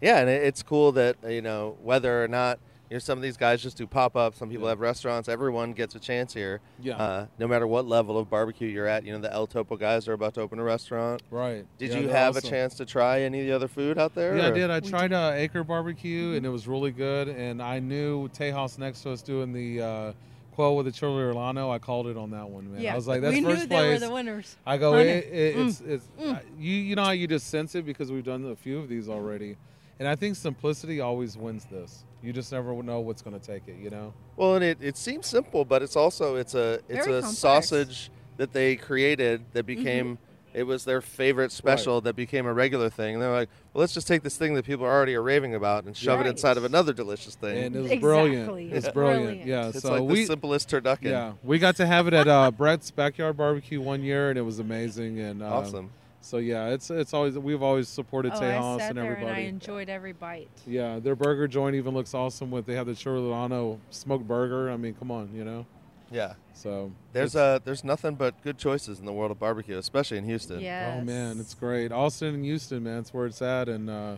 Yeah, 0.00 0.18
and 0.20 0.28
it's 0.30 0.62
cool 0.62 0.92
that 0.92 1.16
you 1.26 1.42
know 1.42 1.76
whether 1.82 2.22
or 2.22 2.28
not 2.28 2.60
you 2.90 2.94
know 2.94 2.98
some 2.98 3.18
of 3.18 3.22
these 3.22 3.36
guys 3.36 3.62
just 3.62 3.76
do 3.76 3.86
pop 3.86 4.16
ups. 4.16 4.38
Some 4.38 4.48
people 4.50 4.66
have 4.68 4.80
restaurants. 4.80 5.28
Everyone 5.28 5.72
gets 5.72 5.94
a 5.94 5.98
chance 5.98 6.32
here. 6.32 6.60
Yeah. 6.80 6.96
Uh, 6.96 7.26
no 7.38 7.46
matter 7.46 7.66
what 7.66 7.86
level 7.86 8.18
of 8.18 8.30
barbecue 8.30 8.68
you're 8.68 8.86
at, 8.86 9.04
you 9.04 9.12
know 9.12 9.18
the 9.18 9.32
El 9.32 9.46
Topo 9.46 9.76
guys 9.76 10.08
are 10.08 10.12
about 10.14 10.34
to 10.34 10.40
open 10.40 10.58
a 10.58 10.64
restaurant. 10.64 11.22
Right. 11.30 11.66
Did 11.78 11.90
Yeah, 11.90 11.98
you 11.98 12.08
have 12.08 12.36
awesome. 12.36 12.48
a 12.48 12.50
chance 12.50 12.74
to 12.76 12.86
try 12.86 13.20
any 13.22 13.40
of 13.40 13.46
the 13.46 13.52
other 13.52 13.68
food 13.68 13.98
out 13.98 14.14
there? 14.14 14.36
Yeah, 14.36 14.48
I 14.48 14.50
did. 14.50 14.70
I 14.70 14.80
tried 14.80 15.12
uh, 15.12 15.32
Acre 15.34 15.64
Barbecue, 15.64 16.34
and 16.34 16.46
it 16.46 16.50
was 16.50 16.66
really 16.66 16.90
good. 16.92 17.28
And 17.28 17.62
I 17.62 17.78
knew 17.78 18.28
Tejas 18.28 18.78
next 18.78 19.02
to 19.02 19.10
us 19.10 19.22
doing 19.22 19.52
the 19.52 19.82
uh, 19.82 20.12
quail 20.52 20.74
with 20.76 20.86
the 20.86 20.92
chili 20.92 21.22
Orlano. 21.22 21.70
I 21.70 21.78
called 21.78 22.06
it 22.08 22.16
on 22.16 22.30
that 22.30 22.48
one, 22.48 22.72
man. 22.72 22.80
Yeah, 22.80 22.92
I 22.94 22.96
was 22.96 23.06
like, 23.06 23.20
"That's 23.20 23.34
we 23.36 23.42
first 23.42 23.62
knew 23.62 23.66
place." 23.68 23.82
they 23.82 23.92
were 23.92 23.98
the 23.98 24.10
winners. 24.14 24.56
I 24.66 24.76
go, 24.78 24.94
it, 24.94 25.06
it, 25.06 25.56
Mm. 25.56 25.68
it's 25.68 25.80
it's 25.82 26.08
uh, 26.24 26.38
you 26.58 26.74
you 26.74 26.96
know 26.96 27.04
how 27.04 27.10
you 27.12 27.26
just 27.28 27.48
sense 27.48 27.74
it 27.74 27.84
because 27.86 28.10
we've 28.10 28.24
done 28.24 28.44
a 28.46 28.56
few 28.56 28.78
of 28.78 28.88
these 28.88 29.08
already, 29.08 29.56
and 29.98 30.08
I 30.08 30.14
think 30.16 30.36
simplicity 30.36 31.00
always 31.00 31.36
wins 31.36 31.64
this. 31.66 32.04
You 32.22 32.32
just 32.32 32.50
never 32.52 32.82
know 32.82 33.00
what's 33.00 33.22
going 33.22 33.38
to 33.38 33.44
take 33.46 33.62
it, 33.68 33.76
you 33.80 33.90
know. 33.90 34.12
Well, 34.36 34.54
and 34.56 34.64
it, 34.64 34.78
it 34.80 34.96
seems 34.96 35.26
simple, 35.26 35.64
but 35.64 35.82
it's 35.82 35.96
also 35.96 36.36
it's 36.36 36.54
a 36.54 36.80
it's 36.88 37.06
Very 37.06 37.18
a 37.18 37.22
complex. 37.22 37.38
sausage 37.38 38.10
that 38.36 38.52
they 38.52 38.76
created 38.76 39.44
that 39.52 39.66
Mm-hmm. 39.66 39.82
became 39.82 40.18
it 40.54 40.62
was 40.62 40.84
their 40.84 41.00
favorite 41.02 41.52
special 41.52 42.00
that 42.00 42.16
became 42.16 42.46
a 42.46 42.52
regular 42.52 42.88
thing. 42.88 43.14
And 43.14 43.22
they're 43.22 43.30
like, 43.30 43.50
well, 43.72 43.80
let's 43.80 43.92
just 43.92 44.08
take 44.08 44.22
this 44.22 44.36
thing 44.36 44.54
that 44.54 44.64
people 44.64 44.86
are 44.86 44.90
already 44.90 45.14
are 45.14 45.22
raving 45.22 45.54
about 45.54 45.84
and 45.84 45.94
shove 45.96 46.20
it 46.20 46.26
inside 46.26 46.56
of 46.56 46.64
another 46.64 46.92
delicious 46.94 47.34
thing. 47.36 47.58
And 47.64 47.76
it 47.76 47.78
was 47.82 47.90
Exactly. 47.92 48.00
brilliant. 48.00 48.72
It's 48.72 48.86
It's 48.86 48.94
brilliant. 48.94 49.24
brilliant. 49.24 49.46
Yeah. 49.46 49.68
it's 49.68 49.82
so 49.82 49.92
like 49.92 50.02
we 50.10 50.20
the 50.22 50.26
simplest 50.26 50.70
turducken. 50.70 51.10
yeah 51.10 51.32
we 51.44 51.58
got 51.58 51.76
to 51.76 51.86
have 51.86 52.08
it 52.08 52.14
at 52.14 52.26
uh, 52.26 52.50
Brett's 52.50 52.90
backyard 52.90 53.36
barbecue 53.36 53.80
one 53.80 54.02
year, 54.02 54.30
and 54.30 54.38
it 54.38 54.42
was 54.42 54.58
amazing. 54.58 55.20
And 55.20 55.42
uh, 55.42 55.46
Awesome. 55.54 55.90
So 56.28 56.36
yeah, 56.36 56.68
it's 56.68 56.90
it's 56.90 57.14
always 57.14 57.38
we've 57.38 57.62
always 57.62 57.88
supported 57.88 58.32
Oh, 58.34 58.36
I 58.36 58.40
Tejas 58.40 58.78
sat 58.80 58.88
and 58.90 58.98
there 58.98 59.04
everybody. 59.12 59.28
and 59.30 59.36
I 59.36 59.48
enjoyed 59.48 59.88
every 59.88 60.12
bite. 60.12 60.50
Yeah, 60.66 60.98
their 60.98 61.16
burger 61.16 61.48
joint 61.48 61.74
even 61.74 61.94
looks 61.94 62.12
awesome. 62.12 62.50
With 62.50 62.66
they 62.66 62.74
have 62.74 62.84
the 62.86 62.92
Chorlano 62.92 63.78
smoked 63.90 64.28
burger. 64.28 64.70
I 64.70 64.76
mean, 64.76 64.92
come 64.92 65.10
on, 65.10 65.30
you 65.34 65.42
know. 65.44 65.64
Yeah. 66.10 66.34
So 66.52 66.92
There's 67.14 67.34
it's- 67.34 67.60
uh 67.60 67.64
there's 67.64 67.82
nothing 67.82 68.14
but 68.14 68.34
good 68.42 68.58
choices 68.58 68.98
in 69.00 69.06
the 69.06 69.12
world 69.12 69.30
of 69.30 69.38
barbecue, 69.38 69.78
especially 69.78 70.18
in 70.18 70.24
Houston. 70.24 70.60
Yes. 70.60 70.98
Oh 71.00 71.04
man, 71.04 71.40
it's 71.40 71.54
great. 71.54 71.92
Austin 71.92 72.34
and 72.34 72.44
Houston, 72.44 72.82
man, 72.84 72.98
it's 72.98 73.14
where 73.14 73.24
it's 73.24 73.40
at, 73.40 73.70
and 73.70 73.88
uh, 73.88 74.16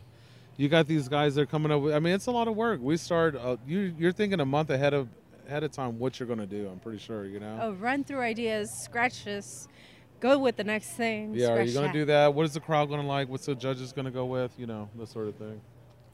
you 0.56 0.68
got 0.68 0.88
these 0.88 1.06
guys 1.08 1.36
that 1.36 1.42
are 1.42 1.46
coming 1.46 1.70
up. 1.70 1.80
With, 1.80 1.94
I 1.94 2.00
mean, 2.00 2.14
it's 2.14 2.26
a 2.26 2.32
lot 2.32 2.48
of 2.48 2.56
work. 2.56 2.80
We 2.82 2.96
start. 2.96 3.36
Uh, 3.36 3.56
you 3.68 3.94
you're 3.96 4.12
thinking 4.12 4.40
a 4.40 4.44
month 4.46 4.70
ahead 4.70 4.94
of 4.94 5.08
ahead 5.46 5.62
of 5.62 5.70
time 5.70 5.98
what 6.00 6.18
you're 6.18 6.28
gonna 6.28 6.44
do. 6.46 6.68
I'm 6.72 6.80
pretty 6.80 6.98
sure. 6.98 7.24
You 7.24 7.38
know. 7.38 7.58
Oh, 7.62 7.72
run 7.74 8.02
through 8.02 8.20
ideas, 8.20 8.68
scratch 8.82 9.24
this, 9.24 9.68
go 10.20 10.38
with 10.38 10.56
the 10.56 10.64
next 10.64 10.90
thing. 10.90 11.34
yeah, 11.34 11.48
are 11.48 11.62
you 11.62 11.72
gonna 11.72 11.88
that. 11.88 11.92
do 11.92 12.04
that? 12.06 12.34
What 12.34 12.44
is 12.46 12.54
the 12.54 12.60
crowd 12.60 12.88
gonna 12.88 13.06
like? 13.06 13.28
What's 13.28 13.46
the 13.46 13.54
judges 13.54 13.92
gonna 13.92 14.10
go 14.10 14.24
with? 14.26 14.52
You 14.58 14.66
know, 14.66 14.88
that 14.98 15.08
sort 15.08 15.28
of 15.28 15.34
thing. 15.36 15.60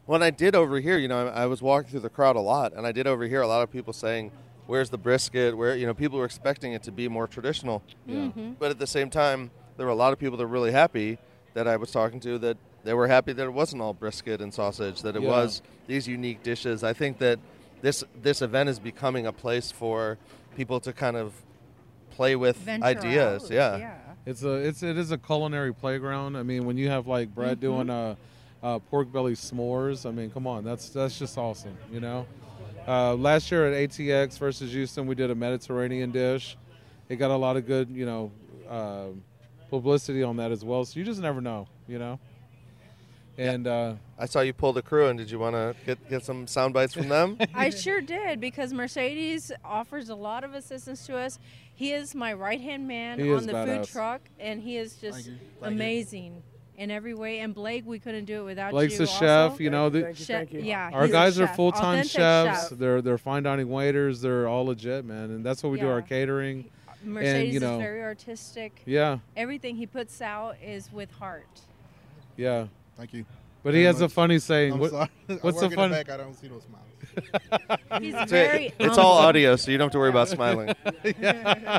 When 0.06 0.22
I 0.22 0.30
did 0.30 0.54
over 0.54 0.78
here, 0.80 0.98
you 0.98 1.08
know, 1.08 1.26
I, 1.28 1.42
I 1.42 1.46
was 1.46 1.60
walking 1.60 1.90
through 1.90 2.00
the 2.00 2.08
crowd 2.10 2.36
a 2.36 2.40
lot, 2.40 2.72
and 2.74 2.86
I 2.86 2.92
did 2.92 3.06
over 3.06 3.24
here 3.26 3.42
a 3.42 3.46
lot 3.46 3.62
of 3.62 3.70
people 3.72 3.92
saying, 3.92 4.30
"Where's 4.66 4.90
the 4.90 4.98
brisket?" 4.98 5.56
Where 5.56 5.74
you 5.76 5.86
know 5.86 5.94
people 5.94 6.18
were 6.18 6.24
expecting 6.24 6.72
it 6.72 6.82
to 6.84 6.92
be 6.92 7.08
more 7.08 7.26
traditional, 7.26 7.82
Yeah. 8.06 8.16
Mm-hmm. 8.16 8.52
but 8.58 8.70
at 8.70 8.78
the 8.78 8.86
same 8.86 9.10
time, 9.10 9.50
there 9.76 9.86
were 9.86 9.92
a 9.92 9.96
lot 9.96 10.12
of 10.12 10.18
people 10.18 10.36
that 10.38 10.44
were 10.44 10.52
really 10.52 10.72
happy 10.72 11.18
that 11.54 11.66
I 11.66 11.76
was 11.76 11.90
talking 11.90 12.20
to 12.20 12.38
that 12.38 12.56
they 12.84 12.94
were 12.94 13.08
happy 13.08 13.32
that 13.32 13.42
it 13.44 13.52
wasn't 13.52 13.82
all 13.82 13.92
brisket 13.94 14.40
and 14.40 14.54
sausage, 14.54 15.02
that 15.02 15.16
it 15.16 15.22
Yeah. 15.22 15.28
was 15.30 15.60
these 15.88 16.06
unique 16.06 16.42
dishes. 16.44 16.84
I 16.84 16.92
think 16.92 17.18
that 17.18 17.40
this 17.82 18.04
this 18.22 18.42
event 18.42 18.68
is 18.68 18.78
becoming 18.78 19.26
a 19.26 19.32
place 19.32 19.72
for 19.72 20.18
people 20.56 20.78
to 20.80 20.92
kind 20.92 21.16
of 21.16 21.32
play 22.16 22.34
with 22.36 22.56
Venture 22.56 22.84
ideas. 22.86 23.44
out, 23.44 23.50
Yeah. 23.50 23.76
yeah. 23.76 23.94
It's 24.24 24.42
a 24.42 24.54
it's 24.54 24.82
it 24.82 24.96
is 24.96 25.12
a 25.12 25.18
culinary 25.18 25.72
playground. 25.72 26.36
I 26.36 26.42
mean, 26.42 26.64
when 26.66 26.76
you 26.76 26.88
have 26.88 27.06
like 27.06 27.32
Brett 27.34 27.58
Mhm. 27.58 27.60
doing 27.60 27.90
a, 27.90 28.16
uh, 28.62 28.78
pork 28.80 29.12
belly 29.12 29.34
s'mores, 29.34 30.04
I 30.04 30.10
mean, 30.10 30.30
come 30.30 30.46
on, 30.48 30.64
that's 30.64 30.88
that's 30.88 31.16
just 31.18 31.38
awesome, 31.38 31.76
you 31.92 32.00
know. 32.00 32.26
Uh, 32.88 33.14
last 33.14 33.50
year 33.52 33.66
at 33.66 33.74
ATX 33.74 34.38
versus 34.38 34.72
Houston, 34.72 35.06
we 35.06 35.14
did 35.14 35.30
a 35.30 35.34
Mediterranean 35.34 36.10
dish. 36.10 36.56
It 37.08 37.16
got 37.16 37.30
a 37.30 37.36
lot 37.36 37.56
of 37.56 37.66
good, 37.66 37.88
you 37.90 38.06
know, 38.06 38.32
uh, 38.68 39.06
publicity 39.70 40.22
on 40.24 40.36
that 40.38 40.50
as 40.50 40.64
well. 40.64 40.84
So 40.84 40.98
you 40.98 41.04
just 41.04 41.20
never 41.20 41.40
know, 41.40 41.68
you 41.86 41.98
know. 41.98 42.18
And 43.38 43.66
uh, 43.66 43.94
I 44.18 44.24
saw 44.26 44.40
you 44.40 44.54
pull 44.54 44.72
the 44.72 44.80
crew, 44.82 45.08
and 45.08 45.18
did 45.18 45.30
you 45.30 45.38
want 45.38 45.54
to 45.54 45.74
get 45.84 46.08
get 46.08 46.24
some 46.24 46.46
sound 46.46 46.72
bites 46.74 46.94
from 46.94 47.08
them? 47.08 47.36
I 47.54 47.68
sure 47.70 48.00
did 48.00 48.40
because 48.40 48.72
Mercedes 48.72 49.52
offers 49.64 50.08
a 50.08 50.14
lot 50.14 50.42
of 50.42 50.54
assistance 50.54 51.06
to 51.06 51.16
us. 51.16 51.38
He 51.76 51.92
is 51.92 52.14
my 52.14 52.32
right 52.32 52.60
hand 52.60 52.88
man 52.88 53.18
He 53.20 53.30
on 53.30 53.38
is 53.40 53.46
the 53.46 53.52
food 53.64 53.84
truck, 53.84 54.22
and 54.40 54.60
he 54.60 54.76
is 54.78 54.94
just 54.96 55.26
you. 55.26 55.34
Thank 55.60 55.70
you. 55.70 55.76
amazing 55.76 56.42
in 56.78 56.90
every 56.90 57.12
way. 57.14 57.40
And 57.40 57.54
Blake, 57.54 57.84
we 57.86 57.98
couldn't 57.98 58.24
do 58.24 58.40
it 58.40 58.44
without 58.44 58.70
Blake's 58.72 58.94
you. 58.94 58.98
Blake's 59.00 59.12
a 59.12 59.18
chef, 59.18 59.50
also. 59.52 59.62
you 59.62 59.70
know. 59.70 59.88
The, 59.90 60.14
Che- 60.14 60.48
Yeah, 60.52 60.90
Our 60.92 61.06
guys 61.06 61.38
are 61.38 61.46
full 61.46 61.72
time 61.72 62.02
chefs. 62.04 62.70
chef. 62.70 62.78
They're 62.78 63.02
they're 63.02 63.18
fine 63.18 63.42
dining 63.44 63.68
waiters. 63.68 64.22
They're 64.22 64.48
all 64.48 64.64
legit, 64.66 65.04
man. 65.04 65.30
And 65.30 65.44
that's 65.44 65.62
what 65.62 65.70
we 65.70 65.78
do 65.78 65.88
our 65.88 66.02
catering. 66.02 66.70
Mercedes 67.04 67.34
and 67.44 67.52
you 67.52 67.60
know, 67.60 67.74
is 67.74 67.82
very 67.82 68.02
artistic. 68.02 68.82
Yeah. 68.86 69.18
Everything 69.36 69.76
he 69.76 69.86
puts 69.86 70.20
out 70.20 70.56
is 70.64 70.90
with 70.92 71.10
heart. 71.12 71.60
yeah. 72.36 72.66
Thank 72.96 73.12
you. 73.12 73.26
But 73.62 73.74
he 73.74 73.80
very 73.82 73.86
has 73.92 74.00
a 74.00 74.08
funny 74.08 74.38
saying. 74.38 74.72
I'm 74.72 74.78
What- 74.78 74.90
sorry. 74.92 75.08
I 75.28 75.32
What's 75.34 75.42
work 75.42 75.56
the 75.56 75.64
in 75.64 75.70
the 75.70 75.76
fun? 75.76 75.90
back, 75.90 76.08
I 76.10 76.16
don't 76.16 76.34
see 76.34 76.48
no 76.48 76.58
smiles. 76.60 76.86
He's 78.00 78.14
It's, 78.14 78.30
very 78.30 78.72
it's 78.78 78.98
all 78.98 79.18
audio, 79.18 79.56
so 79.56 79.70
you 79.70 79.78
don't 79.78 79.86
have 79.86 79.92
to 79.92 79.98
worry 79.98 80.10
about 80.10 80.28
smiling. 80.28 80.74
yeah. 81.20 81.78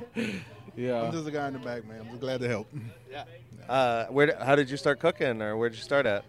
yeah. 0.76 1.02
I'm 1.04 1.12
just 1.12 1.28
a 1.28 1.32
guy 1.32 1.48
in 1.48 1.54
the 1.54 1.60
back, 1.60 1.88
man. 1.88 2.02
I'm 2.02 2.08
just 2.08 2.22
glad 2.22 2.40
to 2.42 2.48
help. 2.48 2.68
Yeah. 3.12 3.26
Uh, 3.70 4.06
where? 4.08 4.36
How 4.40 4.56
did 4.56 4.70
you 4.70 4.78
start 4.78 5.00
cooking, 5.00 5.42
or 5.42 5.58
where 5.58 5.70
did 5.70 5.78
you 5.78 5.84
start 5.84 6.06
at? 6.06 6.26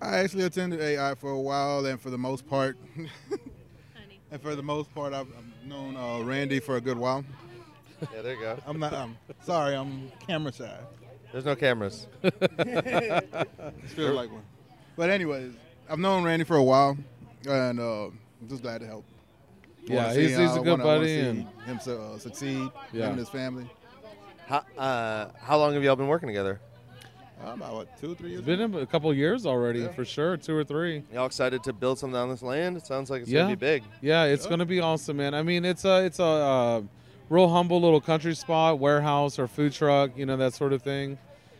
I 0.00 0.18
actually 0.18 0.44
attended 0.44 0.80
AI 0.80 1.14
for 1.14 1.30
a 1.30 1.40
while, 1.40 1.86
and 1.86 2.00
for 2.00 2.10
the 2.10 2.18
most 2.18 2.46
part, 2.46 2.76
and 4.30 4.42
for 4.42 4.56
the 4.56 4.62
most 4.62 4.92
part, 4.94 5.12
I've, 5.12 5.28
I've 5.28 5.66
known 5.66 5.96
uh, 5.96 6.24
Randy 6.24 6.58
for 6.58 6.76
a 6.76 6.80
good 6.80 6.98
while. 6.98 7.24
Yeah, 8.12 8.22
there 8.22 8.34
you 8.34 8.40
go. 8.40 8.58
I'm 8.66 8.80
not. 8.80 8.92
I'm 8.92 9.16
sorry. 9.44 9.76
I'm 9.76 10.10
camera 10.26 10.52
shy. 10.52 10.76
There's 11.30 11.44
no 11.44 11.54
cameras. 11.56 12.08
Just 12.22 13.94
feel 13.94 14.12
like 14.12 14.30
one. 14.30 14.42
But 14.96 15.08
anyways, 15.08 15.52
I've 15.88 15.98
known 15.98 16.24
Randy 16.24 16.44
for 16.44 16.56
a 16.56 16.62
while, 16.62 16.96
and 17.48 17.80
uh, 17.80 18.08
I'm 18.42 18.48
just 18.48 18.62
glad 18.62 18.80
to 18.80 18.86
help. 18.86 19.04
Yeah, 19.84 20.06
wanna 20.08 20.14
he's- 20.20 20.34
see, 20.34 20.42
he's 20.42 20.50
a 20.50 20.52
uh, 20.52 20.54
good 20.58 20.70
wanna- 20.70 20.84
wanna 20.84 21.00
buddy 21.00 21.20
and- 21.20 21.46
him 21.64 21.78
su- 21.80 21.92
uh, 21.96 22.18
succeed. 22.18 22.68
Yeah. 22.92 23.04
Him 23.04 23.10
and 23.10 23.18
his 23.20 23.28
family. 23.28 23.70
How, 24.46 24.64
uh, 24.76 25.28
how 25.40 25.58
long 25.58 25.74
have 25.74 25.82
y'all 25.84 25.96
been 25.96 26.08
working 26.08 26.26
together? 26.28 26.60
Uh, 27.44 27.52
about 27.54 27.74
what, 27.74 28.00
two, 28.00 28.14
three 28.14 28.30
years. 28.30 28.40
It's 28.40 28.46
been 28.46 28.74
a 28.74 28.86
couple 28.86 29.12
years 29.14 29.46
already, 29.46 29.80
Yeah. 29.80 29.88
for 29.88 30.04
sure, 30.04 30.36
two 30.36 30.54
or 30.56 30.62
three. 30.64 31.02
Y'all 31.12 31.26
excited 31.26 31.62
to 31.64 31.72
build 31.72 31.98
something 31.98 32.16
on 32.18 32.28
this 32.28 32.42
land? 32.42 32.76
It 32.76 32.86
sounds 32.86 33.10
like 33.10 33.22
it's 33.22 33.30
yeah, 33.30 33.42
gonna 33.42 33.56
be 33.56 33.60
big. 33.60 33.82
Yeah, 34.00 34.24
it's 34.24 34.46
gonna 34.46 34.66
be 34.66 34.80
awesome, 34.80 35.16
man. 35.16 35.34
I 35.34 35.42
mean, 35.42 35.64
it's 35.64 35.84
a 35.84 36.04
it's 36.04 36.18
a 36.20 36.24
uh, 36.24 36.82
real 37.28 37.48
humble 37.48 37.80
little 37.80 38.00
country 38.00 38.34
spot, 38.34 38.78
warehouse 38.78 39.38
or 39.38 39.48
food 39.48 39.72
truck, 39.72 40.10
you 40.16 40.26
know 40.26 40.36
that 40.36 40.54
sort 40.54 40.72
of 40.72 40.82
thing. 40.82 41.18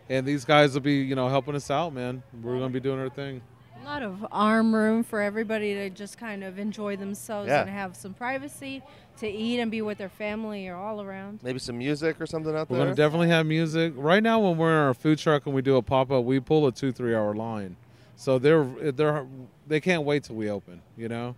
And 0.08 0.26
these 0.26 0.44
guys 0.44 0.74
will 0.74 0.80
be, 0.82 0.94
you 0.96 1.14
know, 1.16 1.28
helping 1.28 1.54
us 1.56 1.70
out, 1.70 1.92
man. 1.94 2.22
We're 2.42 2.54
gonna 2.58 2.68
be 2.68 2.80
doing 2.80 3.00
our 3.00 3.08
thing. 3.08 3.40
A 3.82 3.84
lot 3.84 4.02
of 4.02 4.24
arm 4.30 4.72
room 4.74 5.02
for 5.02 5.20
everybody 5.20 5.74
to 5.74 5.90
just 5.90 6.16
kind 6.16 6.44
of 6.44 6.56
enjoy 6.58 6.96
themselves 6.96 7.48
Yeah. 7.48 7.62
and 7.62 7.70
have 7.70 7.96
some 7.96 8.14
privacy 8.14 8.80
to 9.18 9.28
eat 9.28 9.58
and 9.58 9.70
be 9.72 9.82
with 9.82 9.98
their 9.98 10.08
family 10.08 10.68
or 10.68 10.76
all 10.76 11.02
around. 11.02 11.40
Maybe 11.42 11.58
some 11.58 11.78
music 11.78 12.20
or 12.20 12.26
something 12.26 12.54
out 12.54 12.70
We're 12.70 12.76
there. 12.76 12.86
gonna 12.86 12.96
definitely 12.96 13.28
have 13.28 13.44
music. 13.44 13.92
Right 13.96 14.22
now, 14.22 14.38
when 14.38 14.56
we're 14.56 14.70
in 14.70 14.86
our 14.86 14.94
food 14.94 15.18
truck 15.18 15.46
and 15.46 15.54
we 15.54 15.62
do 15.62 15.76
a 15.76 15.82
pop 15.82 16.12
up, 16.12 16.24
we 16.24 16.38
pull 16.38 16.66
a 16.68 16.72
two 16.72 16.92
three 16.92 17.14
hour 17.14 17.34
line, 17.34 17.76
so 18.14 18.38
they're 18.38 18.64
they're 18.92 19.26
they 19.66 19.80
can't 19.80 20.04
wait 20.04 20.22
till 20.24 20.36
we 20.36 20.48
open. 20.48 20.80
You 20.96 21.08
know, 21.08 21.34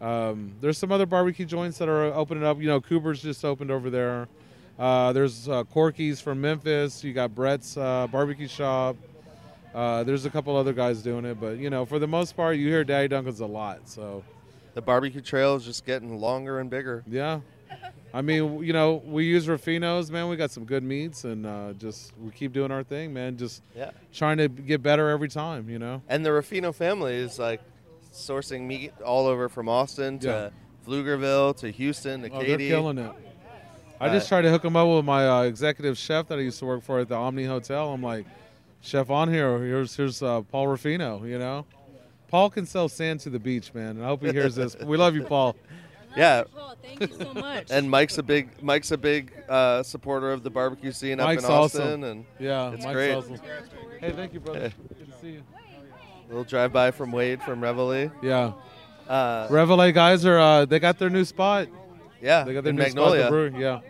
um, 0.00 0.52
there's 0.62 0.78
some 0.78 0.92
other 0.92 1.06
barbecue 1.06 1.44
joints 1.44 1.76
that 1.78 1.88
are 1.90 2.04
opening 2.04 2.42
up. 2.44 2.58
You 2.58 2.68
know, 2.68 2.80
Cooper's 2.80 3.22
just 3.22 3.44
opened 3.44 3.70
over 3.70 3.90
there. 3.90 4.28
Uh, 4.78 5.12
there's 5.12 5.46
uh, 5.46 5.64
Corky's 5.64 6.22
from 6.22 6.40
Memphis. 6.40 7.04
You 7.04 7.12
got 7.12 7.34
Brett's 7.34 7.76
uh, 7.76 8.06
barbecue 8.10 8.48
shop. 8.48 8.96
Uh, 9.74 10.04
there's 10.04 10.24
a 10.26 10.30
couple 10.30 10.54
other 10.56 10.72
guys 10.72 11.02
doing 11.02 11.24
it, 11.24 11.40
but 11.40 11.58
you 11.58 11.70
know, 11.70 11.84
for 11.86 11.98
the 11.98 12.06
most 12.06 12.36
part, 12.36 12.56
you 12.56 12.68
hear 12.68 12.84
Daddy 12.84 13.08
Duncan's 13.08 13.40
a 13.40 13.46
lot. 13.46 13.88
So 13.88 14.22
the 14.74 14.82
barbecue 14.82 15.20
trail 15.20 15.54
is 15.56 15.64
just 15.64 15.86
getting 15.86 16.18
longer 16.18 16.60
and 16.60 16.68
bigger. 16.70 17.02
yeah. 17.08 17.40
I 18.14 18.20
mean, 18.20 18.62
you 18.62 18.74
know, 18.74 19.00
we 19.06 19.24
use 19.24 19.46
Rufinos, 19.46 20.10
man. 20.10 20.28
We 20.28 20.36
got 20.36 20.50
some 20.50 20.66
good 20.66 20.82
meats, 20.82 21.24
and 21.24 21.46
uh, 21.46 21.72
just 21.78 22.12
we 22.22 22.30
keep 22.30 22.52
doing 22.52 22.70
our 22.70 22.82
thing, 22.82 23.14
man. 23.14 23.38
Just 23.38 23.62
Yeah. 23.74 23.92
trying 24.12 24.36
to 24.36 24.48
get 24.48 24.82
better 24.82 25.08
every 25.08 25.30
time, 25.30 25.70
you 25.70 25.78
know. 25.78 26.02
And 26.10 26.22
the 26.22 26.30
Rufino 26.32 26.72
family 26.72 27.14
is 27.14 27.38
like 27.38 27.62
sourcing 28.12 28.62
meat 28.66 28.92
all 29.02 29.26
over 29.26 29.48
from 29.48 29.66
Austin 29.70 30.18
to 30.18 30.28
Yeah. 30.28 30.50
Pflugerville 30.86 31.56
to 31.60 31.70
Houston 31.70 32.20
to 32.22 32.28
Oh, 32.30 32.42
they're 32.42 32.58
killing 32.58 32.98
it. 32.98 33.12
I 33.98 34.08
Uh, 34.08 34.12
just 34.12 34.28
tried 34.28 34.42
to 34.42 34.50
hook 34.50 34.62
them 34.62 34.76
up 34.76 34.88
with 34.94 35.06
my 35.06 35.26
uh, 35.26 35.42
executive 35.44 35.96
chef 35.96 36.28
that 36.28 36.38
I 36.38 36.42
used 36.42 36.58
to 36.58 36.66
work 36.66 36.82
for 36.82 36.98
at 36.98 37.08
the 37.08 37.14
Omni 37.14 37.44
Hotel. 37.44 37.90
I'm 37.94 38.02
like, 38.02 38.26
chef 38.82 39.08
on 39.08 39.32
here. 39.32 39.58
Here's 39.58 39.96
here's 39.96 40.22
uh, 40.22 40.42
Paul 40.42 40.66
Rufino. 40.68 41.24
You 41.24 41.38
know, 41.38 41.64
Paul 42.28 42.50
can 42.50 42.66
sell 42.66 42.88
sand 42.90 43.20
to 43.20 43.30
the 43.30 43.38
beach, 43.38 43.72
man. 43.72 43.96
And 43.96 44.04
I 44.04 44.08
hope 44.08 44.22
he 44.22 44.30
hears 44.32 44.54
this. 44.54 44.76
We 44.76 44.96
love 44.98 45.14
you, 45.14 45.22
Paul. 45.24 45.56
Yeah. 46.14 46.42
Thank 46.82 47.00
you 47.00 47.06
so 47.18 47.32
much. 47.32 47.70
And 47.70 47.90
Mike's 47.90 48.18
a 48.18 48.22
big 48.22 48.62
Mike's 48.62 48.90
a 48.90 48.98
big 48.98 49.32
uh, 49.48 49.82
supporter 49.82 50.30
of 50.30 50.42
the 50.42 50.50
barbecue 50.50 50.92
scene 50.92 51.16
Mike's 51.16 51.42
up 51.44 51.48
in 51.50 51.56
Austin, 51.56 51.80
awesome. 51.80 52.04
and 52.04 52.24
Yeah, 52.38 52.70
it's 52.72 52.84
Mike's 52.84 52.94
great. 52.94 53.14
awesome. 53.14 53.38
Hey, 53.98 54.10
thank 54.12 54.34
you, 54.34 54.40
brother. 54.40 54.70
Good 54.98 55.10
to 55.10 55.18
see 55.22 55.28
you. 55.30 55.42
Little 56.28 56.44
drive 56.44 56.70
by 56.70 56.90
from 56.90 57.12
Wade 57.12 57.40
from 57.42 57.62
Reveille. 57.62 58.12
Yeah. 58.22 58.52
Uh, 59.08 59.46
Reveille 59.48 59.90
guys 59.92 60.26
are 60.26 60.38
uh, 60.38 60.64
they 60.66 60.78
got 60.78 60.98
their 60.98 61.08
new 61.08 61.24
spot. 61.24 61.68
Yeah, 62.20 62.44
they 62.44 62.52
got 62.52 62.62
their 62.64 62.72
in 62.72 62.76
new 62.76 62.82
Magnolia. 62.82 63.20
spot. 63.22 63.30
The 63.30 63.48
brewery. 63.50 63.62
Yeah. 63.62 63.80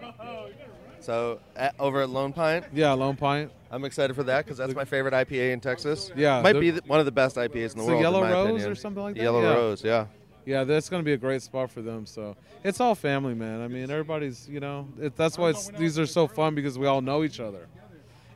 So 1.02 1.40
at, 1.56 1.74
over 1.78 2.02
at 2.02 2.10
Lone 2.10 2.32
Pint. 2.32 2.64
Yeah, 2.72 2.92
Lone 2.92 3.16
Pint. 3.16 3.50
I'm 3.70 3.84
excited 3.84 4.14
for 4.14 4.22
that 4.24 4.44
because 4.44 4.58
that's 4.58 4.74
my 4.74 4.84
favorite 4.84 5.14
IPA 5.14 5.52
in 5.52 5.60
Texas. 5.60 6.10
Yeah, 6.14 6.42
might 6.42 6.60
be 6.60 6.72
the, 6.72 6.82
one 6.86 7.00
of 7.00 7.06
the 7.06 7.12
best 7.12 7.36
IPAs 7.36 7.72
in 7.72 7.78
the 7.78 7.84
world. 7.84 7.98
the 7.98 8.02
Yellow 8.02 8.22
Rose 8.22 8.48
opinion. 8.50 8.70
or 8.70 8.74
something 8.74 9.02
like 9.02 9.16
that. 9.16 9.22
Yellow 9.22 9.42
yeah. 9.42 9.54
Rose, 9.54 9.84
yeah. 9.84 10.06
Yeah, 10.44 10.64
that's 10.64 10.88
going 10.88 11.00
to 11.00 11.04
be 11.04 11.12
a 11.12 11.18
great 11.18 11.40
spot 11.40 11.70
for 11.70 11.82
them. 11.82 12.04
So 12.04 12.36
it's 12.64 12.80
all 12.80 12.94
family, 12.94 13.34
man. 13.34 13.60
I 13.60 13.68
mean, 13.68 13.90
everybody's, 13.90 14.48
you 14.48 14.60
know, 14.60 14.88
it, 15.00 15.16
that's 15.16 15.38
why 15.38 15.50
it's, 15.50 15.68
these 15.68 15.98
are 15.98 16.06
so 16.06 16.26
fun 16.26 16.54
because 16.54 16.78
we 16.78 16.86
all 16.86 17.00
know 17.00 17.22
each 17.22 17.38
other. 17.40 17.68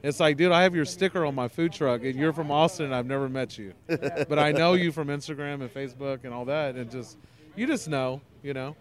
It's 0.02 0.20
like, 0.20 0.36
dude, 0.36 0.52
I 0.52 0.62
have 0.62 0.74
your 0.74 0.84
sticker 0.84 1.24
on 1.26 1.34
my 1.34 1.48
food 1.48 1.72
truck, 1.72 2.04
and 2.04 2.14
you're 2.14 2.32
from 2.32 2.50
Austin, 2.50 2.86
and 2.86 2.94
I've 2.94 3.06
never 3.06 3.28
met 3.28 3.58
you, 3.58 3.72
but 3.88 4.38
I 4.38 4.52
know 4.52 4.74
you 4.74 4.92
from 4.92 5.08
Instagram 5.08 5.62
and 5.62 5.72
Facebook 5.72 6.22
and 6.22 6.32
all 6.32 6.44
that, 6.44 6.76
and 6.76 6.88
just 6.90 7.18
you 7.56 7.66
just 7.66 7.88
know, 7.88 8.20
you 8.42 8.54
know. 8.54 8.76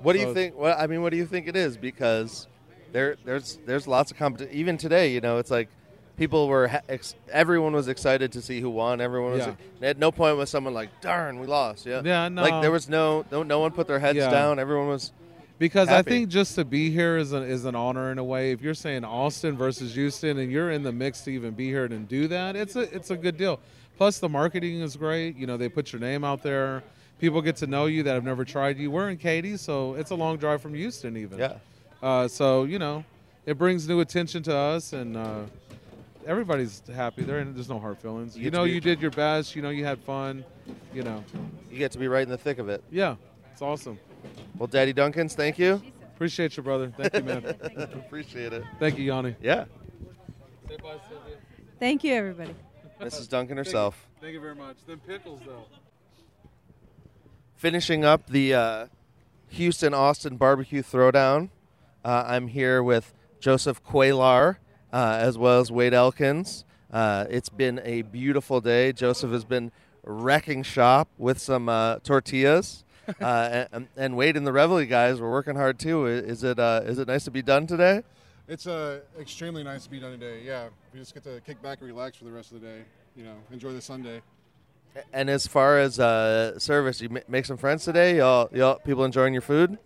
What 0.00 0.14
do 0.14 0.18
you 0.18 0.34
think? 0.34 0.58
Well, 0.58 0.76
I 0.76 0.88
mean, 0.88 1.02
what 1.02 1.10
do 1.10 1.18
you 1.18 1.26
think 1.26 1.46
it 1.46 1.56
is? 1.56 1.76
Because 1.76 2.48
there, 2.92 3.16
there's, 3.24 3.58
there's 3.66 3.86
lots 3.86 4.10
of 4.10 4.16
competition. 4.16 4.54
Even 4.56 4.76
today, 4.76 5.12
you 5.12 5.20
know, 5.20 5.38
it's 5.38 5.50
like 5.50 5.68
people 6.16 6.48
were, 6.48 6.68
ha- 6.68 6.80
ex- 6.88 7.14
everyone 7.30 7.72
was 7.72 7.88
excited 7.88 8.32
to 8.32 8.42
see 8.42 8.60
who 8.60 8.70
won. 8.70 9.00
Everyone 9.00 9.32
was. 9.32 9.46
Yeah. 9.46 9.88
At 9.88 9.98
no 9.98 10.10
point 10.12 10.36
was 10.36 10.48
someone 10.50 10.72
like, 10.74 11.00
"Darn, 11.00 11.38
we 11.38 11.46
lost." 11.46 11.84
Yeah. 11.86 12.02
Yeah, 12.04 12.28
no. 12.28 12.42
Like 12.42 12.62
there 12.62 12.70
was 12.70 12.88
no, 12.88 13.24
no, 13.30 13.42
no 13.42 13.60
one 13.60 13.70
put 13.72 13.86
their 13.86 13.98
heads 13.98 14.16
Yeah. 14.18 14.30
down. 14.30 14.58
Everyone 14.58 14.88
was. 14.88 15.12
Because 15.58 15.88
happy. 15.88 16.10
I 16.10 16.12
think 16.12 16.28
just 16.28 16.54
to 16.56 16.66
be 16.66 16.90
here 16.90 17.16
is 17.16 17.32
an, 17.32 17.42
is 17.42 17.64
an 17.64 17.74
honor 17.74 18.12
in 18.12 18.18
a 18.18 18.24
way. 18.24 18.52
If 18.52 18.60
you're 18.60 18.74
saying 18.74 19.04
Austin 19.04 19.56
versus 19.56 19.94
Houston 19.94 20.38
and 20.38 20.52
you're 20.52 20.70
in 20.70 20.82
the 20.82 20.92
mix 20.92 21.22
to 21.22 21.30
even 21.30 21.52
be 21.52 21.68
here 21.68 21.86
and 21.86 22.06
do 22.06 22.28
that, 22.28 22.56
it's 22.56 22.76
a 22.76 22.80
it's 22.94 23.10
a 23.10 23.16
good 23.16 23.38
deal. 23.38 23.58
Plus 23.96 24.18
the 24.18 24.28
marketing 24.28 24.82
is 24.82 24.96
great. 24.96 25.34
You 25.36 25.46
know, 25.46 25.56
they 25.56 25.70
put 25.70 25.92
your 25.94 26.00
name 26.00 26.24
out 26.24 26.42
there. 26.42 26.82
People 27.18 27.40
get 27.40 27.56
to 27.56 27.66
know 27.66 27.86
you 27.86 28.02
that 28.02 28.12
have 28.12 28.24
never 28.24 28.44
tried 28.44 28.76
you. 28.76 28.90
We're 28.90 29.08
in 29.08 29.16
Katy, 29.16 29.56
so 29.56 29.94
it's 29.94 30.10
a 30.10 30.14
long 30.14 30.36
drive 30.36 30.60
from 30.60 30.74
Houston 30.74 31.16
even. 31.16 31.38
Yeah. 31.38 31.54
Uh, 32.02 32.28
so 32.28 32.64
you 32.64 32.78
know, 32.78 33.04
it 33.46 33.56
brings 33.58 33.88
new 33.88 34.00
attention 34.00 34.42
to 34.44 34.54
us 34.56 34.92
and. 34.92 35.16
Uh, 35.16 35.42
Everybody's 36.26 36.82
happy. 36.92 37.22
There, 37.22 37.44
there's 37.44 37.68
no 37.68 37.78
hard 37.78 37.98
feelings. 37.98 38.36
You 38.36 38.46
You, 38.46 38.50
know, 38.50 38.64
you 38.64 38.80
did 38.80 39.00
your 39.00 39.12
best. 39.12 39.54
You 39.54 39.62
know, 39.62 39.70
you 39.70 39.84
had 39.84 40.00
fun. 40.00 40.44
You 40.92 41.04
know, 41.04 41.22
You 41.70 41.78
get 41.78 41.92
to 41.92 41.98
be 42.00 42.08
right 42.08 42.24
in 42.24 42.28
the 42.28 42.36
thick 42.36 42.58
of 42.58 42.68
it. 42.68 42.82
yeah, 42.90 43.14
it's 43.52 43.62
awesome. 43.62 43.96
Well, 44.58 44.66
Daddy 44.66 44.92
Duncans, 44.92 45.34
thank 45.34 45.56
you. 45.56 45.80
Appreciate 46.16 46.56
you, 46.56 46.64
brother. 46.64 46.92
Thank 46.96 47.14
you, 47.14 47.22
man. 47.22 47.46
Appreciate 47.94 48.52
it. 48.52 48.64
Thank 48.80 48.98
you, 48.98 49.04
Yanni. 49.04 49.36
Yeah. 49.40 49.66
Say 50.68 50.76
bye, 50.82 50.96
Sylvia. 51.08 51.36
Thank 51.78 52.02
you, 52.02 52.12
everybody. 52.14 52.56
Mrs. 53.00 53.28
Duncan 53.28 53.56
herself. 53.56 54.08
Thank 54.20 54.32
you 54.32 54.40
very 54.40 54.56
much. 54.56 54.78
Them 54.84 55.00
pickles, 55.06 55.42
though. 55.46 55.62
Finishing 57.54 58.04
up 58.04 58.26
the 58.28 58.52
uh, 58.52 58.86
Houston 59.50 59.94
Austin 59.94 60.36
Barbecue 60.36 60.82
Throwdown, 60.82 61.50
uh, 62.06 62.24
I'm 62.28 62.46
here 62.46 62.84
with 62.84 63.12
Joseph 63.40 63.82
Quaylar 63.84 64.58
uh, 64.92 65.18
as 65.20 65.36
well 65.36 65.60
as 65.60 65.72
Wade 65.72 65.92
Elkins. 65.92 66.64
Uh, 66.92 67.26
it's 67.28 67.48
been 67.48 67.80
a 67.82 68.02
beautiful 68.02 68.60
day. 68.60 68.92
Joseph 68.92 69.32
has 69.32 69.44
been 69.44 69.72
wrecking 70.04 70.62
shop 70.62 71.08
with 71.18 71.40
some 71.40 71.68
uh, 71.68 71.98
tortillas. 72.04 72.84
uh, 73.20 73.64
and, 73.72 73.88
and 73.96 74.16
Wade 74.16 74.36
and 74.36 74.46
the 74.46 74.52
Reveille 74.52 74.86
guys 74.86 75.20
were 75.20 75.30
working 75.30 75.56
hard 75.56 75.80
too. 75.80 76.06
Is 76.06 76.44
it 76.44 76.60
uh, 76.60 76.82
is 76.84 76.98
it 76.98 77.08
nice 77.08 77.24
to 77.24 77.30
be 77.32 77.42
done 77.42 77.66
today? 77.66 78.02
It's 78.48 78.68
uh, 78.68 79.00
extremely 79.18 79.64
nice 79.64 79.84
to 79.84 79.90
be 79.90 79.98
done 79.98 80.12
today. 80.12 80.42
Yeah, 80.44 80.68
we 80.92 81.00
just 81.00 81.12
get 81.12 81.24
to 81.24 81.40
kick 81.40 81.60
back 81.60 81.78
and 81.80 81.88
relax 81.88 82.18
for 82.18 82.24
the 82.24 82.32
rest 82.32 82.52
of 82.52 82.60
the 82.60 82.66
day. 82.68 82.82
You 83.16 83.24
know, 83.24 83.34
enjoy 83.50 83.72
the 83.72 83.80
Sunday. 83.80 84.22
And 85.12 85.28
as 85.28 85.46
far 85.46 85.78
as 85.78 85.98
uh, 85.98 86.58
service, 86.58 87.00
you 87.00 87.08
ma- 87.08 87.20
make 87.28 87.46
some 87.46 87.56
friends 87.56 87.84
today. 87.84 88.18
Y'all, 88.18 88.48
y'all, 88.52 88.76
people 88.76 89.04
enjoying 89.04 89.34
your 89.34 89.42
food. 89.42 89.78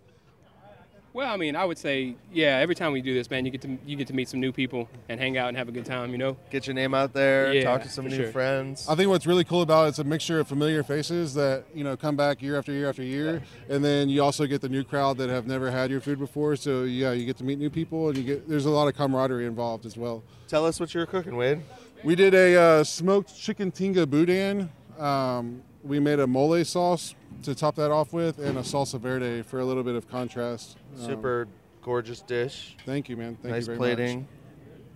Well, 1.13 1.29
I 1.29 1.35
mean, 1.35 1.57
I 1.57 1.65
would 1.65 1.77
say, 1.77 2.15
yeah. 2.31 2.57
Every 2.57 2.73
time 2.73 2.93
we 2.93 3.01
do 3.01 3.13
this, 3.13 3.29
man, 3.29 3.45
you 3.45 3.51
get 3.51 3.61
to 3.61 3.77
you 3.85 3.97
get 3.97 4.07
to 4.07 4.13
meet 4.13 4.29
some 4.29 4.39
new 4.39 4.53
people 4.53 4.87
and 5.09 5.19
hang 5.19 5.37
out 5.37 5.49
and 5.49 5.57
have 5.57 5.67
a 5.67 5.71
good 5.71 5.85
time. 5.85 6.11
You 6.11 6.17
know, 6.17 6.37
get 6.49 6.67
your 6.67 6.73
name 6.73 6.93
out 6.93 7.11
there, 7.11 7.53
Yeah, 7.53 7.63
talk 7.63 7.83
to 7.83 7.89
some 7.89 8.05
new 8.05 8.15
sure. 8.15 8.31
friends. 8.31 8.87
I 8.87 8.95
think 8.95 9.09
what's 9.09 9.27
really 9.27 9.43
cool 9.43 9.61
about 9.61 9.85
it, 9.85 9.89
it's 9.89 9.99
a 9.99 10.05
mixture 10.05 10.39
of 10.39 10.47
familiar 10.47 10.83
faces 10.83 11.33
that 11.33 11.65
you 11.75 11.83
know 11.83 11.97
come 11.97 12.15
back 12.15 12.41
year 12.41 12.57
after 12.57 12.71
year 12.71 12.87
after 12.87 13.03
year, 13.03 13.43
and 13.67 13.83
then 13.83 14.07
you 14.07 14.23
also 14.23 14.45
get 14.45 14.61
the 14.61 14.69
new 14.69 14.85
crowd 14.85 15.17
that 15.17 15.29
have 15.29 15.47
never 15.47 15.69
had 15.69 15.91
your 15.91 15.99
food 15.99 16.17
before. 16.17 16.55
So 16.55 16.83
yeah, 16.83 17.11
you 17.11 17.25
get 17.25 17.37
to 17.37 17.43
meet 17.43 17.59
new 17.59 17.69
people, 17.69 18.07
and 18.07 18.17
you 18.17 18.23
get 18.23 18.47
there's 18.47 18.65
a 18.65 18.71
lot 18.71 18.87
of 18.87 18.95
camaraderie 18.95 19.45
involved 19.45 19.85
as 19.85 19.97
well. 19.97 20.23
Tell 20.47 20.65
us 20.65 20.79
what 20.79 20.93
you're 20.93 21.05
cooking, 21.05 21.35
Wade. 21.35 21.61
We 22.03 22.15
did 22.15 22.33
a 22.33 22.55
uh, 22.55 22.83
smoked 22.83 23.37
chicken 23.37 23.71
tinga 23.71 24.07
boudin. 24.07 24.69
Um, 24.97 25.61
we 25.83 25.99
made 25.99 26.19
a 26.19 26.27
mole 26.27 26.63
sauce 26.63 27.15
to 27.43 27.55
top 27.55 27.75
that 27.75 27.91
off 27.91 28.13
with, 28.13 28.39
and 28.39 28.57
a 28.57 28.61
salsa 28.61 28.99
verde 28.99 29.41
for 29.41 29.59
a 29.59 29.65
little 29.65 29.83
bit 29.83 29.95
of 29.95 30.07
contrast. 30.09 30.77
Um, 30.99 31.05
Super 31.05 31.47
gorgeous 31.81 32.21
dish. 32.21 32.75
Thank 32.85 33.09
you, 33.09 33.17
man. 33.17 33.37
Thank 33.41 33.53
nice 33.53 33.61
you 33.63 33.65
very 33.67 33.77
plating, 33.77 34.19
much. 34.19 34.27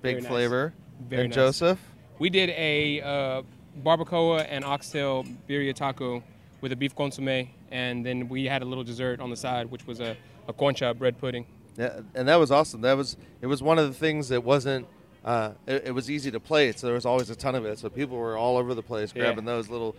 big 0.01 0.11
Very 0.15 0.21
nice. 0.21 0.29
flavor. 0.29 0.73
Very 1.09 1.23
and 1.25 1.29
nice. 1.31 1.35
Joseph. 1.35 1.79
We 2.19 2.29
did 2.29 2.49
a 2.51 3.01
uh, 3.01 3.41
barbacoa 3.83 4.45
and 4.49 4.63
oxtail 4.63 5.25
birria 5.49 5.73
taco 5.73 6.23
with 6.61 6.71
a 6.71 6.75
beef 6.75 6.95
consomme, 6.95 7.49
and 7.71 8.05
then 8.05 8.29
we 8.29 8.45
had 8.45 8.61
a 8.61 8.65
little 8.65 8.83
dessert 8.83 9.19
on 9.19 9.29
the 9.29 9.35
side, 9.35 9.69
which 9.69 9.85
was 9.87 9.99
a, 9.99 10.15
a 10.47 10.53
concha 10.53 10.93
bread 10.93 11.17
pudding. 11.17 11.45
Yeah, 11.77 11.99
and 12.13 12.27
that 12.29 12.37
was 12.37 12.51
awesome. 12.51 12.81
That 12.81 12.95
was 12.95 13.17
it 13.41 13.47
was 13.47 13.61
one 13.61 13.77
of 13.79 13.87
the 13.87 13.93
things 13.93 14.29
that 14.29 14.43
wasn't. 14.43 14.87
Uh, 15.25 15.53
it, 15.65 15.87
it 15.87 15.91
was 15.91 16.09
easy 16.11 16.29
to 16.29 16.39
plate, 16.39 16.77
so 16.79 16.85
there 16.85 16.93
was 16.93 17.05
always 17.05 17.29
a 17.31 17.35
ton 17.35 17.55
of 17.55 17.65
it. 17.65 17.79
So 17.79 17.89
people 17.89 18.15
were 18.15 18.37
all 18.37 18.57
over 18.57 18.75
the 18.75 18.83
place 18.83 19.11
Yeah. 19.13 19.23
grabbing 19.23 19.43
those 19.45 19.69
little 19.69 19.95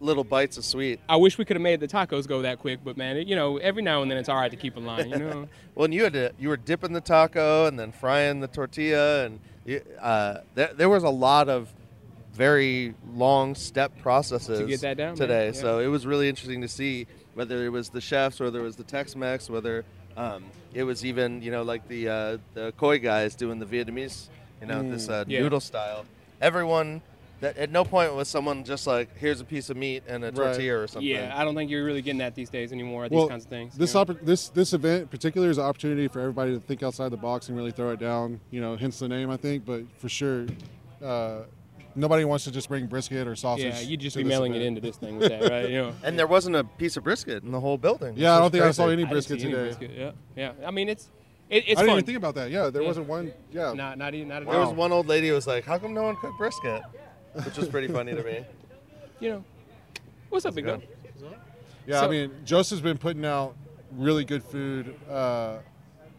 little 0.00 0.24
bites 0.24 0.56
of 0.58 0.64
sweet. 0.64 1.00
I 1.08 1.16
wish 1.16 1.38
we 1.38 1.44
could 1.44 1.56
have 1.56 1.62
made 1.62 1.80
the 1.80 1.88
tacos 1.88 2.26
go 2.26 2.42
that 2.42 2.58
quick, 2.58 2.80
but 2.84 2.96
man, 2.96 3.16
it, 3.16 3.26
you 3.28 3.36
know, 3.36 3.56
every 3.58 3.82
now 3.82 4.02
and 4.02 4.10
then 4.10 4.18
it's 4.18 4.28
all 4.28 4.36
right 4.36 4.50
to 4.50 4.56
keep 4.56 4.76
a 4.76 4.80
line, 4.80 5.08
you 5.10 5.18
know. 5.18 5.48
Well, 5.74 5.84
and 5.84 5.94
you 5.94 6.02
had 6.04 6.12
to, 6.14 6.32
you 6.38 6.48
were 6.48 6.56
dipping 6.56 6.92
the 6.92 7.00
taco 7.00 7.66
and 7.66 7.78
then 7.78 7.92
frying 7.92 8.40
the 8.40 8.48
tortilla, 8.48 9.24
and 9.26 9.38
you, 9.64 9.80
uh, 10.00 10.38
there, 10.54 10.72
there 10.74 10.88
was 10.88 11.04
a 11.04 11.10
lot 11.10 11.48
of 11.48 11.72
very 12.32 12.94
long 13.14 13.54
step 13.54 13.96
processes 13.98 14.60
To 14.60 14.66
get 14.66 14.80
that 14.82 14.96
down, 14.96 15.16
today. 15.16 15.46
Yeah. 15.46 15.52
So 15.52 15.78
it 15.80 15.86
was 15.88 16.06
really 16.06 16.28
interesting 16.28 16.60
to 16.62 16.68
see 16.68 17.06
whether 17.34 17.64
it 17.64 17.68
was 17.70 17.88
the 17.90 18.00
chefs, 18.00 18.40
whether 18.40 18.58
it 18.60 18.62
was 18.62 18.76
the 18.76 18.84
Tex-Mex, 18.84 19.48
whether 19.50 19.84
um, 20.16 20.44
it 20.74 20.82
was 20.84 21.04
even 21.04 21.40
you 21.42 21.50
know 21.52 21.62
like 21.62 21.86
the 21.88 22.08
uh, 22.08 22.38
the 22.54 22.72
Khoi 22.76 22.98
guys 22.98 23.34
doing 23.36 23.58
the 23.60 23.66
Vietnamese, 23.66 24.28
you 24.60 24.66
know, 24.66 24.82
Mm. 24.82 24.90
this 24.90 25.08
uh, 25.08 25.24
Yeah. 25.28 25.40
noodle 25.42 25.60
style. 25.60 26.04
Everyone. 26.40 27.02
That 27.40 27.56
at 27.56 27.70
no 27.70 27.84
point 27.84 28.14
was 28.14 28.26
someone 28.26 28.64
just 28.64 28.86
like, 28.88 29.16
here's 29.16 29.40
a 29.40 29.44
piece 29.44 29.70
of 29.70 29.76
meat 29.76 30.02
and 30.08 30.24
a 30.24 30.32
tortilla 30.32 30.76
or 30.80 30.86
something. 30.88 31.08
Yeah, 31.08 31.32
I 31.36 31.44
don't 31.44 31.54
think 31.54 31.70
you're 31.70 31.84
really 31.84 32.02
getting 32.02 32.18
that 32.18 32.34
these 32.34 32.50
days 32.50 32.72
anymore 32.72 33.06
Well, 33.08 33.22
these 33.26 33.30
kinds 33.30 33.44
of 33.44 33.50
things. 33.50 33.76
This 33.76 33.94
you 33.94 34.00
know? 34.00 34.06
oppor- 34.06 34.24
this 34.24 34.48
this 34.48 34.72
event 34.72 35.02
in 35.02 35.08
particular 35.08 35.48
is 35.48 35.56
an 35.58 35.64
opportunity 35.64 36.08
for 36.08 36.18
everybody 36.18 36.52
to 36.54 36.60
think 36.60 36.82
outside 36.82 37.10
the 37.10 37.16
box 37.16 37.48
and 37.48 37.56
really 37.56 37.70
throw 37.70 37.90
it 37.90 38.00
down. 38.00 38.40
You 38.50 38.60
know, 38.60 38.76
hence 38.76 38.98
the 38.98 39.06
name, 39.08 39.30
I 39.30 39.36
think. 39.36 39.64
But 39.64 39.82
for 39.98 40.08
sure, 40.08 40.46
uh, 41.00 41.42
nobody 41.94 42.24
wants 42.24 42.42
to 42.44 42.50
just 42.50 42.68
bring 42.68 42.86
brisket 42.86 43.28
or 43.28 43.36
sausage. 43.36 43.66
Yeah, 43.72 43.80
you'd 43.82 44.00
just 44.00 44.14
to 44.14 44.18
be 44.18 44.24
this 44.24 44.30
mailing 44.30 44.54
it 44.54 44.56
event. 44.56 44.78
into 44.78 44.80
this 44.80 44.96
thing 44.96 45.18
with 45.18 45.28
that, 45.28 45.48
right? 45.48 45.68
You 45.70 45.76
know. 45.82 45.92
And 46.02 46.18
there 46.18 46.26
wasn't 46.26 46.56
a 46.56 46.64
piece 46.64 46.96
of 46.96 47.04
brisket 47.04 47.44
in 47.44 47.52
the 47.52 47.60
whole 47.60 47.78
building. 47.78 48.14
Yeah, 48.16 48.32
I 48.32 48.34
don't 48.38 48.44
was 48.46 48.52
think 48.52 48.64
I 48.64 48.70
saw 48.72 48.86
crazy. 48.86 48.92
any 48.94 49.02
I 49.02 49.04
didn't 49.04 49.12
brisket 49.12 49.40
see 49.40 49.46
any 49.46 49.54
today. 49.54 49.64
brisket, 49.68 49.90
Yeah, 50.36 50.52
yeah. 50.58 50.66
I 50.66 50.72
mean, 50.72 50.88
it's 50.88 51.08
it, 51.50 51.64
it's 51.68 51.78
I 51.80 51.82
didn't 51.82 51.86
fun. 51.86 51.88
even 51.90 52.04
think 52.04 52.18
about 52.18 52.34
that. 52.34 52.50
Yeah, 52.50 52.68
there 52.70 52.82
wasn't 52.82 53.06
one. 53.08 53.32
Yeah, 53.52 53.72
Not 53.74 53.96
not 53.96 54.12
even 54.14 54.26
not 54.26 54.42
at 54.42 54.48
There 54.48 54.56
all. 54.60 54.66
was 54.70 54.76
one 54.76 54.90
old 54.90 55.06
lady 55.06 55.28
who 55.28 55.34
was 55.34 55.46
like, 55.46 55.64
"How 55.64 55.78
come 55.78 55.94
no 55.94 56.02
one 56.02 56.16
cooked 56.16 56.36
brisket?" 56.36 56.82
Which 57.44 57.56
was 57.56 57.68
pretty 57.68 57.88
funny 57.88 58.14
to 58.14 58.22
me. 58.22 58.44
You 59.20 59.30
know, 59.30 59.44
what's 60.28 60.46
up, 60.46 60.54
big 60.54 60.66
dog? 60.66 60.80
Yeah, 61.88 62.02
I 62.02 62.08
mean, 62.08 62.30
Joseph's 62.44 62.80
been 62.80 62.98
putting 62.98 63.24
out 63.24 63.56
really 63.90 64.24
good 64.24 64.44
food. 64.44 64.94
Uh, 65.10 65.56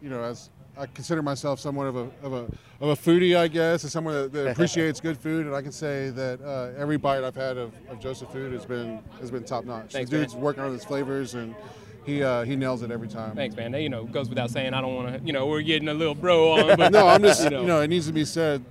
you 0.02 0.10
know, 0.10 0.22
as 0.22 0.50
I 0.76 0.84
consider 0.84 1.22
myself 1.22 1.60
somewhat 1.60 1.86
of 1.86 1.96
a 1.96 2.10
of 2.22 2.32
a 2.32 2.36
of 2.80 2.88
a 2.90 2.94
foodie, 2.96 3.36
I 3.36 3.48
guess, 3.48 3.82
and 3.84 3.92
someone 3.92 4.14
that, 4.14 4.32
that 4.32 4.46
appreciates 4.52 5.00
good 5.00 5.16
food. 5.16 5.46
And 5.46 5.54
I 5.54 5.62
can 5.62 5.72
say 5.72 6.10
that 6.10 6.40
uh, 6.42 6.78
every 6.78 6.96
bite 6.96 7.24
I've 7.24 7.34
had 7.34 7.56
of, 7.56 7.72
of 7.88 8.00
Joseph 8.00 8.30
food 8.32 8.52
has 8.52 8.66
been 8.66 9.00
has 9.20 9.30
been 9.30 9.44
top 9.44 9.64
notch. 9.64 9.92
Thanks, 9.92 10.10
the 10.10 10.18
dude's 10.18 10.34
man. 10.34 10.42
working 10.42 10.62
on 10.62 10.72
his 10.72 10.84
flavors, 10.84 11.34
and 11.34 11.54
he 12.04 12.22
uh, 12.22 12.44
he 12.44 12.56
nails 12.56 12.82
it 12.82 12.90
every 12.90 13.08
time. 13.08 13.34
Thanks, 13.34 13.56
man. 13.56 13.72
That, 13.72 13.82
you 13.82 13.88
know, 13.88 14.04
goes 14.04 14.28
without 14.28 14.50
saying. 14.50 14.74
I 14.74 14.80
don't 14.80 14.94
want 14.94 15.18
to. 15.18 15.26
You 15.26 15.32
know, 15.32 15.46
we're 15.46 15.62
getting 15.62 15.88
a 15.88 15.94
little 15.94 16.14
bro 16.14 16.52
on, 16.52 16.76
but 16.76 16.92
no, 16.92 17.06
I'm 17.06 17.22
just 17.22 17.40
you 17.40 17.44
you 17.44 17.50
know. 17.50 17.64
know. 17.64 17.80
it 17.80 17.88
needs 17.88 18.06
to 18.06 18.12
be 18.12 18.24
said. 18.24 18.64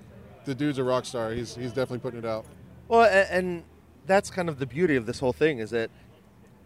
The 0.50 0.56
dude's 0.56 0.80
a 0.80 0.84
rock 0.84 1.06
star. 1.06 1.32
He's 1.32 1.54
he's 1.56 1.70
definitely 1.70 2.00
putting 2.00 2.18
it 2.18 2.26
out. 2.26 2.44
Well, 2.88 3.02
a- 3.02 3.32
and 3.32 3.64
that's 4.08 4.32
kind 4.32 4.50
of 4.50 4.58
the 4.58 4.66
beauty 4.66 4.96
of 4.96 5.06
this 5.06 5.20
whole 5.20 5.32
thing 5.32 5.60
is 5.60 5.70
that, 5.70 5.92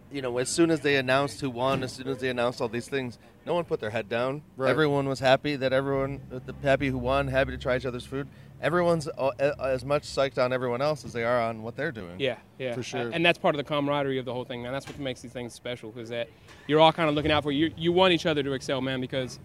you 0.09 0.21
know, 0.21 0.37
as 0.37 0.47
soon 0.47 0.71
as 0.71 0.79
they 0.79 0.95
announced 0.95 1.41
who 1.41 1.49
won, 1.49 1.83
as 1.83 1.91
soon 1.91 2.07
as 2.07 2.19
they 2.19 2.29
announced 2.29 2.61
all 2.61 2.69
these 2.69 2.87
things, 2.87 3.19
no 3.45 3.53
one 3.53 3.65
put 3.65 3.81
their 3.81 3.89
head 3.89 4.07
down. 4.07 4.41
Right. 4.55 4.69
Everyone 4.69 5.09
was 5.09 5.19
happy 5.19 5.57
that 5.57 5.73
everyone, 5.73 6.21
the 6.29 6.55
happy 6.63 6.87
who 6.87 6.97
won, 6.97 7.27
happy 7.27 7.51
to 7.51 7.57
try 7.57 7.75
each 7.75 7.85
other's 7.85 8.05
food. 8.05 8.29
Everyone's 8.61 9.09
uh, 9.09 9.31
uh, 9.37 9.51
as 9.59 9.83
much 9.83 10.03
psyched 10.03 10.37
on 10.41 10.53
everyone 10.53 10.81
else 10.81 11.03
as 11.03 11.11
they 11.11 11.25
are 11.25 11.41
on 11.41 11.61
what 11.61 11.75
they're 11.75 11.91
doing. 11.91 12.17
Yeah, 12.19 12.37
yeah, 12.57 12.73
For 12.75 12.83
sure. 12.83 13.09
And 13.11 13.25
that's 13.25 13.37
part 13.37 13.53
of 13.53 13.57
the 13.57 13.65
camaraderie 13.65 14.17
of 14.17 14.23
the 14.23 14.33
whole 14.33 14.45
thing, 14.45 14.63
man. 14.63 14.71
That's 14.71 14.87
what 14.87 14.97
makes 14.97 15.19
these 15.19 15.33
things 15.33 15.51
special, 15.53 15.93
is 15.99 16.07
that 16.07 16.29
you're 16.67 16.79
all 16.79 16.93
kind 16.93 17.09
of 17.09 17.15
looking 17.15 17.31
out 17.31 17.43
for 17.43 17.51
you. 17.51 17.73
You 17.75 17.91
want 17.91 18.13
each 18.13 18.25
other 18.25 18.43
to 18.43 18.53
excel, 18.53 18.79
man, 18.79 19.01
because 19.01 19.39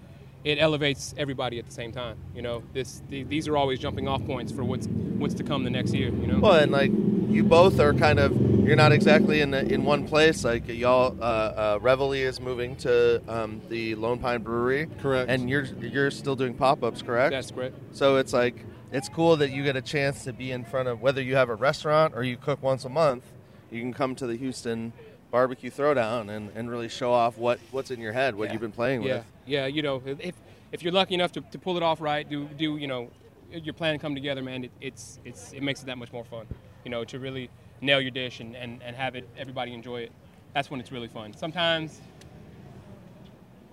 it 0.45 0.59
elevates 0.59 1.15
everybody 1.17 1.59
at 1.59 1.67
the 1.67 1.73
same 1.73 1.93
time. 1.93 2.17
You 2.35 2.43
know, 2.43 2.63
this 2.73 3.03
th- 3.11 3.29
these 3.29 3.49
are 3.49 3.57
always 3.57 3.79
jumping 3.79 4.09
off 4.09 4.25
points 4.25 4.53
for 4.53 4.65
what's 4.65 4.87
what's 4.87 5.35
to 5.35 5.45
come 5.45 5.65
the 5.65 5.71
next 5.71 5.93
year. 5.93 6.09
You 6.09 6.27
know. 6.27 6.39
Well, 6.39 6.55
and 6.55 6.73
like 6.73 6.91
you 7.29 7.45
both 7.45 7.81
are 7.81 7.93
kind 7.93 8.19
of 8.19 8.33
you're 8.67 8.77
not 8.77 8.93
exactly 8.93 9.41
in 9.41 9.53
in 9.55 9.85
one 9.85 10.07
place. 10.07 10.45
Like 10.45 10.69
y'all, 10.69 11.17
uh, 11.21 11.25
uh, 11.25 11.79
Reveille 11.81 12.13
is 12.13 12.41
moving 12.41 12.77
to 12.77 13.23
um, 13.29 13.61
the 13.69 13.95
Lone 13.97 14.19
Pint 14.19 14.45
Brewery, 14.45 14.89
correct? 15.01 15.31
And 15.31 15.49
you're 15.51 15.65
you're 15.65 16.11
still 16.11 16.37
doing 16.37 16.55
pop 16.55 16.83
ups, 16.83 17.03
correct? 17.03 17.33
That's 17.33 17.51
correct. 17.51 17.77
So 17.93 18.17
it's 18.17 18.33
like 18.33 18.65
it's 18.93 19.09
cool 19.09 19.37
that 19.37 19.51
you 19.51 19.65
get 19.65 19.77
a 19.77 19.83
chance 19.83 20.25
to 20.25 20.33
be 20.33 20.53
in 20.53 20.65
front 20.65 20.89
of 20.89 21.03
whether 21.03 21.21
you 21.21 21.37
have 21.37 21.49
a 21.49 21.55
restaurant 21.55 22.15
or 22.15 22.23
you 22.23 22.37
cook 22.37 22.63
once 22.63 22.85
a 22.85 22.89
month. 22.89 23.25
You 23.71 23.81
can 23.83 23.93
come 23.93 24.15
to 24.15 24.27
the 24.27 24.37
Houston 24.37 24.95
Barbecue 25.31 25.71
Throwdown 25.71 26.31
and, 26.31 26.51
and 26.55 26.71
really 26.71 26.89
show 26.89 27.13
off 27.13 27.37
what, 27.37 27.59
what's 27.71 27.91
in 27.91 28.01
your 28.01 28.13
head, 28.13 28.35
what 28.35 28.47
Yeah. 28.47 28.53
you've 28.53 28.63
been 28.63 28.73
playing 28.73 29.03
yeah. 29.03 29.17
with. 29.17 29.25
Yeah, 29.47 29.67
you 29.67 29.83
know, 29.83 30.03
if 30.07 30.35
if 30.71 30.83
you're 30.83 30.93
lucky 30.93 31.15
enough 31.15 31.33
to, 31.33 31.41
to 31.41 31.59
pull 31.59 31.77
it 31.77 31.83
off 31.83 32.01
right, 32.01 32.29
do 32.29 32.47
do 32.57 32.77
you 32.77 32.87
know, 32.87 33.11
your 33.51 33.75
plan 33.75 33.99
come 33.99 34.15
together, 34.15 34.43
man. 34.43 34.65
It, 34.65 34.71
it's 34.81 35.19
it's 35.25 35.53
it 35.53 35.63
makes 35.63 35.83
it 35.83 35.87
that 35.87 35.99
much 35.99 36.13
more 36.13 36.25
fun. 36.25 36.47
You 36.85 36.91
know, 36.91 37.05
to 37.05 37.19
really 37.19 37.51
nail 37.81 38.01
your 38.01 38.11
dish 38.11 38.41
and, 38.41 38.57
and, 38.57 38.83
and 38.83 38.97
have 38.97 39.15
it 39.15 39.29
everybody 39.37 39.73
enjoy 39.73 40.01
it. 40.03 40.13
That's 40.55 40.71
when 40.71 40.81
it's 40.81 40.91
really 40.93 41.09
fun. 41.09 41.33
Sometimes 41.35 42.01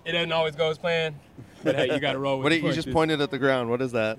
it 0.05 0.11
doesn't 0.11 0.31
always 0.31 0.55
go 0.55 0.69
as 0.69 0.77
planned, 0.77 1.15
but 1.63 1.75
hey, 1.75 1.93
you 1.93 1.99
got 1.99 2.13
to 2.13 2.19
roll 2.19 2.39
with 2.39 2.53
do 2.53 2.59
you 2.59 2.73
just 2.73 2.91
pointed 2.91 3.21
at 3.21 3.31
the 3.31 3.39
ground. 3.39 3.69
What 3.69 3.81
is 3.81 3.91
that? 3.93 4.17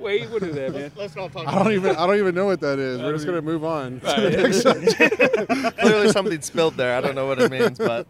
Wait, 0.00 0.30
what 0.30 0.42
is 0.42 0.54
that, 0.54 0.72
man? 0.72 0.92
Let's 0.96 1.14
not 1.14 1.32
talk. 1.32 1.46
I 1.46 1.62
don't 1.62 1.72
even 1.72 1.94
I 1.96 2.06
don't 2.06 2.16
even 2.16 2.34
know 2.34 2.46
what 2.46 2.60
that 2.60 2.78
is. 2.78 3.00
We're 3.00 3.12
just 3.12 3.26
gonna 3.26 3.42
move 3.42 3.64
on. 3.64 4.00
Right. 4.00 4.32
Clearly 5.78 6.10
something 6.10 6.40
spilled 6.40 6.76
there. 6.76 6.96
I 6.96 7.00
don't 7.00 7.14
know 7.14 7.26
what 7.26 7.40
it 7.40 7.50
means, 7.50 7.78
but 7.78 8.06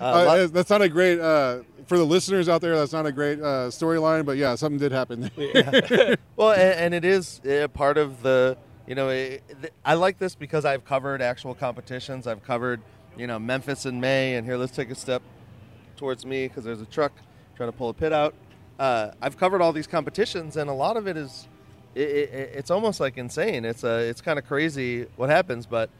uh, 0.00 0.04
Uh, 0.04 0.46
that's 0.46 0.70
not 0.70 0.82
a 0.82 0.88
great 0.88 1.18
uh, 1.20 1.60
for 1.86 1.98
the 1.98 2.04
listeners 2.04 2.48
out 2.48 2.60
there. 2.60 2.76
That's 2.76 2.92
not 2.92 3.06
a 3.06 3.12
great 3.12 3.40
uh, 3.40 3.68
storyline, 3.68 4.24
but 4.24 4.36
yeah, 4.36 4.54
something 4.54 4.78
did 4.78 4.92
happen. 4.92 5.30
There. 5.36 6.16
well, 6.36 6.52
and, 6.52 6.94
and 6.94 6.94
it 6.94 7.04
is 7.04 7.40
uh, 7.44 7.68
part 7.68 7.98
of 7.98 8.22
the, 8.22 8.56
you 8.86 8.94
know, 8.94 9.08
it, 9.10 9.42
th- 9.60 9.72
I 9.84 9.94
like 9.94 10.18
this 10.18 10.34
because 10.34 10.64
I've 10.64 10.84
covered 10.84 11.20
actual 11.20 11.54
competitions. 11.54 12.26
I've 12.26 12.42
covered, 12.44 12.80
you 13.16 13.26
know, 13.26 13.38
Memphis 13.38 13.86
in 13.86 14.00
May, 14.00 14.36
and 14.36 14.46
here 14.46 14.56
let's 14.56 14.74
take 14.74 14.90
a 14.90 14.94
step 14.94 15.22
towards 15.96 16.24
me 16.26 16.48
because 16.48 16.64
there's 16.64 16.80
a 16.80 16.86
truck 16.86 17.12
trying 17.56 17.70
to 17.70 17.76
pull 17.76 17.88
a 17.88 17.94
pit 17.94 18.12
out. 18.12 18.34
Uh, 18.78 19.12
I've 19.22 19.36
covered 19.36 19.62
all 19.62 19.72
these 19.72 19.86
competitions, 19.86 20.56
and 20.56 20.68
a 20.68 20.72
lot 20.72 20.96
of 20.96 21.06
it 21.06 21.16
is, 21.16 21.46
it, 21.94 22.00
it, 22.08 22.50
it's 22.56 22.70
almost 22.70 22.98
like 23.00 23.16
insane. 23.18 23.64
It's 23.64 23.84
uh, 23.84 24.04
it's 24.08 24.20
kind 24.20 24.38
of 24.38 24.46
crazy 24.46 25.06
what 25.16 25.30
happens, 25.30 25.64
but 25.66 25.90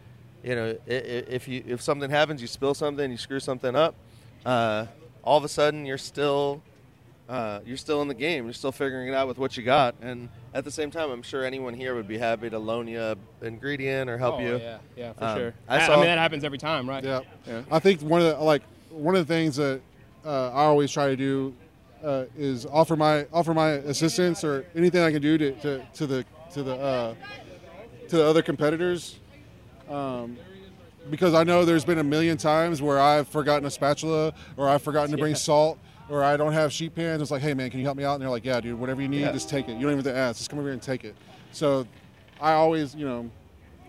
you 0.43 0.55
know, 0.57 0.71
i- 0.89 0.93
i- 0.93 0.95
if 1.29 1.47
you 1.47 1.63
if 1.67 1.81
something 1.81 2.11
happens, 2.11 2.41
you 2.41 2.49
spill 2.49 2.75
something, 2.75 3.11
you 3.11 3.17
screw 3.17 3.39
something 3.41 3.77
up, 3.77 3.95
uh, 4.45 4.87
all 5.23 5.39
of 5.39 5.45
a 5.45 5.49
sudden 5.49 5.87
you're 5.87 5.99
still 5.99 6.61
uh, 7.29 7.61
you're 7.65 7.77
still 7.77 8.03
in 8.03 8.09
the 8.09 8.15
game. 8.15 8.45
You're 8.45 8.53
still 8.53 8.73
figuring 8.73 9.09
it 9.09 9.15
out 9.15 9.29
with 9.29 9.39
what 9.39 9.57
you 9.57 9.63
got, 9.63 9.95
and 10.03 10.29
at 10.53 10.65
the 10.65 10.71
same 10.71 10.91
time, 10.91 11.11
I'm 11.11 11.23
sure 11.23 11.45
anyone 11.45 11.75
here 11.75 11.95
would 11.95 12.09
be 12.09 12.19
happy 12.19 12.51
to 12.51 12.59
loan 12.59 12.87
you 12.89 13.01
an 13.01 13.17
ingredient 13.41 14.11
or 14.11 14.19
help 14.19 14.37
Oh, 14.37 14.41
you. 14.41 14.57
Yeah, 14.59 14.79
yeah, 14.97 15.13
for 15.15 15.25
Um, 15.25 15.39
sure. 15.39 15.55
I 15.69 15.77
I, 15.77 15.87
saw. 15.87 15.93
I 15.93 15.97
mean, 15.97 16.05
that 16.07 16.19
happens 16.19 16.43
every 16.45 16.59
time, 16.59 16.89
right? 16.89 17.03
Yeah. 17.05 17.21
yeah. 17.47 17.63
I 17.71 17.79
think 17.79 18.01
one 18.03 18.21
of 18.21 18.37
the 18.37 18.45
like 18.45 18.63
one 18.91 19.15
of 19.15 19.27
the 19.27 19.33
things 19.33 19.57
that 19.57 19.81
uh, 20.27 20.51
I 20.51 20.65
always 20.65 20.91
try 20.91 21.07
to 21.09 21.17
do 21.17 21.55
uh, 22.05 22.25
is 22.37 22.67
offer 22.67 22.97
my 22.97 23.27
offer 23.33 23.55
my 23.55 23.71
assistance 23.71 24.45
or 24.45 24.65
anything 24.75 25.03
I 25.03 25.11
can 25.11 25.23
do 25.23 25.39
to, 25.39 25.53
to, 25.61 25.87
to 25.95 26.07
the 26.07 26.25
to 26.53 26.63
the 26.63 26.77
uh, 26.77 27.15
to 28.09 28.17
the 28.17 28.25
other 28.25 28.43
competitors. 28.43 29.19
Um, 29.89 30.37
because 31.11 31.35
I 31.35 31.45
know 31.45 31.65
there's 31.67 31.85
been 31.85 31.99
a 31.99 32.05
million 32.05 32.37
times 32.39 32.81
where 32.81 32.99
I've 32.99 33.29
forgotten 33.29 33.67
a 33.67 33.71
spatula 33.71 34.33
or 34.57 34.69
I've 34.69 34.83
forgotten 34.83 35.11
to 35.11 35.19
bring 35.19 35.33
Yeah. 35.33 35.37
salt 35.39 35.79
or 36.09 36.25
I 36.25 36.37
don't 36.39 36.53
have 36.55 36.73
sheet 36.73 36.95
pans. 36.95 37.21
It's 37.21 37.31
like, 37.31 37.43
hey 37.43 37.53
man, 37.53 37.69
can 37.71 37.79
you 37.81 37.85
help 37.85 37.97
me 37.99 38.05
out? 38.05 38.15
And 38.15 38.23
they're 38.23 38.31
like, 38.31 38.45
yeah, 38.45 38.61
dude, 38.61 38.79
whatever 38.79 39.03
you 39.03 39.09
need, 39.09 39.21
Yeah. 39.21 39.33
just 39.33 39.49
take 39.51 39.69
it. 39.69 39.73
You 39.75 39.81
don't 39.83 39.93
even 39.93 39.97
have 40.05 40.15
to 40.15 40.17
ask. 40.19 40.39
Just 40.39 40.49
come 40.51 40.59
over 40.59 40.69
here 40.69 40.73
and 40.73 40.83
take 40.83 41.05
it. 41.05 41.15
So 41.53 41.87
I 42.41 42.53
always, 42.53 42.95
you 42.95 43.07
know, 43.07 43.31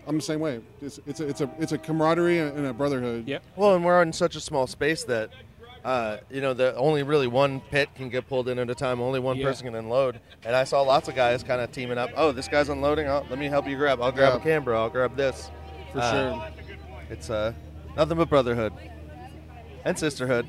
I'm 0.06 0.16
the 0.16 0.22
same 0.22 0.40
way. 0.40 0.60
It's 0.82 1.00
it's 1.06 1.20
a 1.20 1.28
it's 1.28 1.40
a, 1.40 1.50
it's 1.58 1.72
a 1.72 1.78
camaraderie 1.78 2.38
and 2.38 2.56
and 2.58 2.66
a 2.66 2.72
brotherhood. 2.74 3.24
Yeah. 3.26 3.38
Well, 3.56 3.74
and 3.74 3.84
we're 3.84 4.02
in 4.02 4.12
such 4.12 4.36
a 4.36 4.40
small 4.40 4.66
space 4.66 5.02
that, 5.04 5.30
uh, 5.86 6.16
you 6.30 6.40
know, 6.40 6.52
the 6.52 6.74
only 6.76 7.02
really 7.04 7.28
one 7.28 7.60
pit 7.60 7.88
can 7.94 8.08
get 8.08 8.28
pulled 8.28 8.48
in 8.48 8.58
at 8.58 8.68
a 8.68 8.74
time. 8.74 9.00
Only 9.00 9.20
one 9.20 9.36
Yeah. 9.36 9.46
person 9.46 9.66
can 9.66 9.74
unload. 9.76 10.20
And 10.44 10.54
I 10.56 10.64
saw 10.64 10.82
lots 10.82 11.08
of 11.08 11.14
guys 11.14 11.42
kind 11.44 11.60
of 11.60 11.70
teaming 11.70 11.96
up. 11.96 12.10
Oh, 12.16 12.32
this 12.32 12.48
guy's 12.48 12.68
unloading. 12.68 13.06
Oh, 13.06 13.24
let 13.30 13.38
me 13.38 13.46
help 13.46 13.68
you 13.68 13.76
grab. 13.76 14.02
I'll 14.02 14.10
grab 14.12 14.32
Yeah. 14.34 14.40
a 14.40 14.42
camber. 14.42 14.74
I'll 14.74 14.90
grab 14.90 15.16
this. 15.16 15.50
For 15.92 16.00
Uh, 16.00 16.12
sure. 16.12 16.48
It's 17.08 17.30
uh, 17.30 17.52
nothing 17.96 18.16
but 18.16 18.28
brotherhood 18.28 18.72
and 19.84 19.96
sisterhood. 19.98 20.46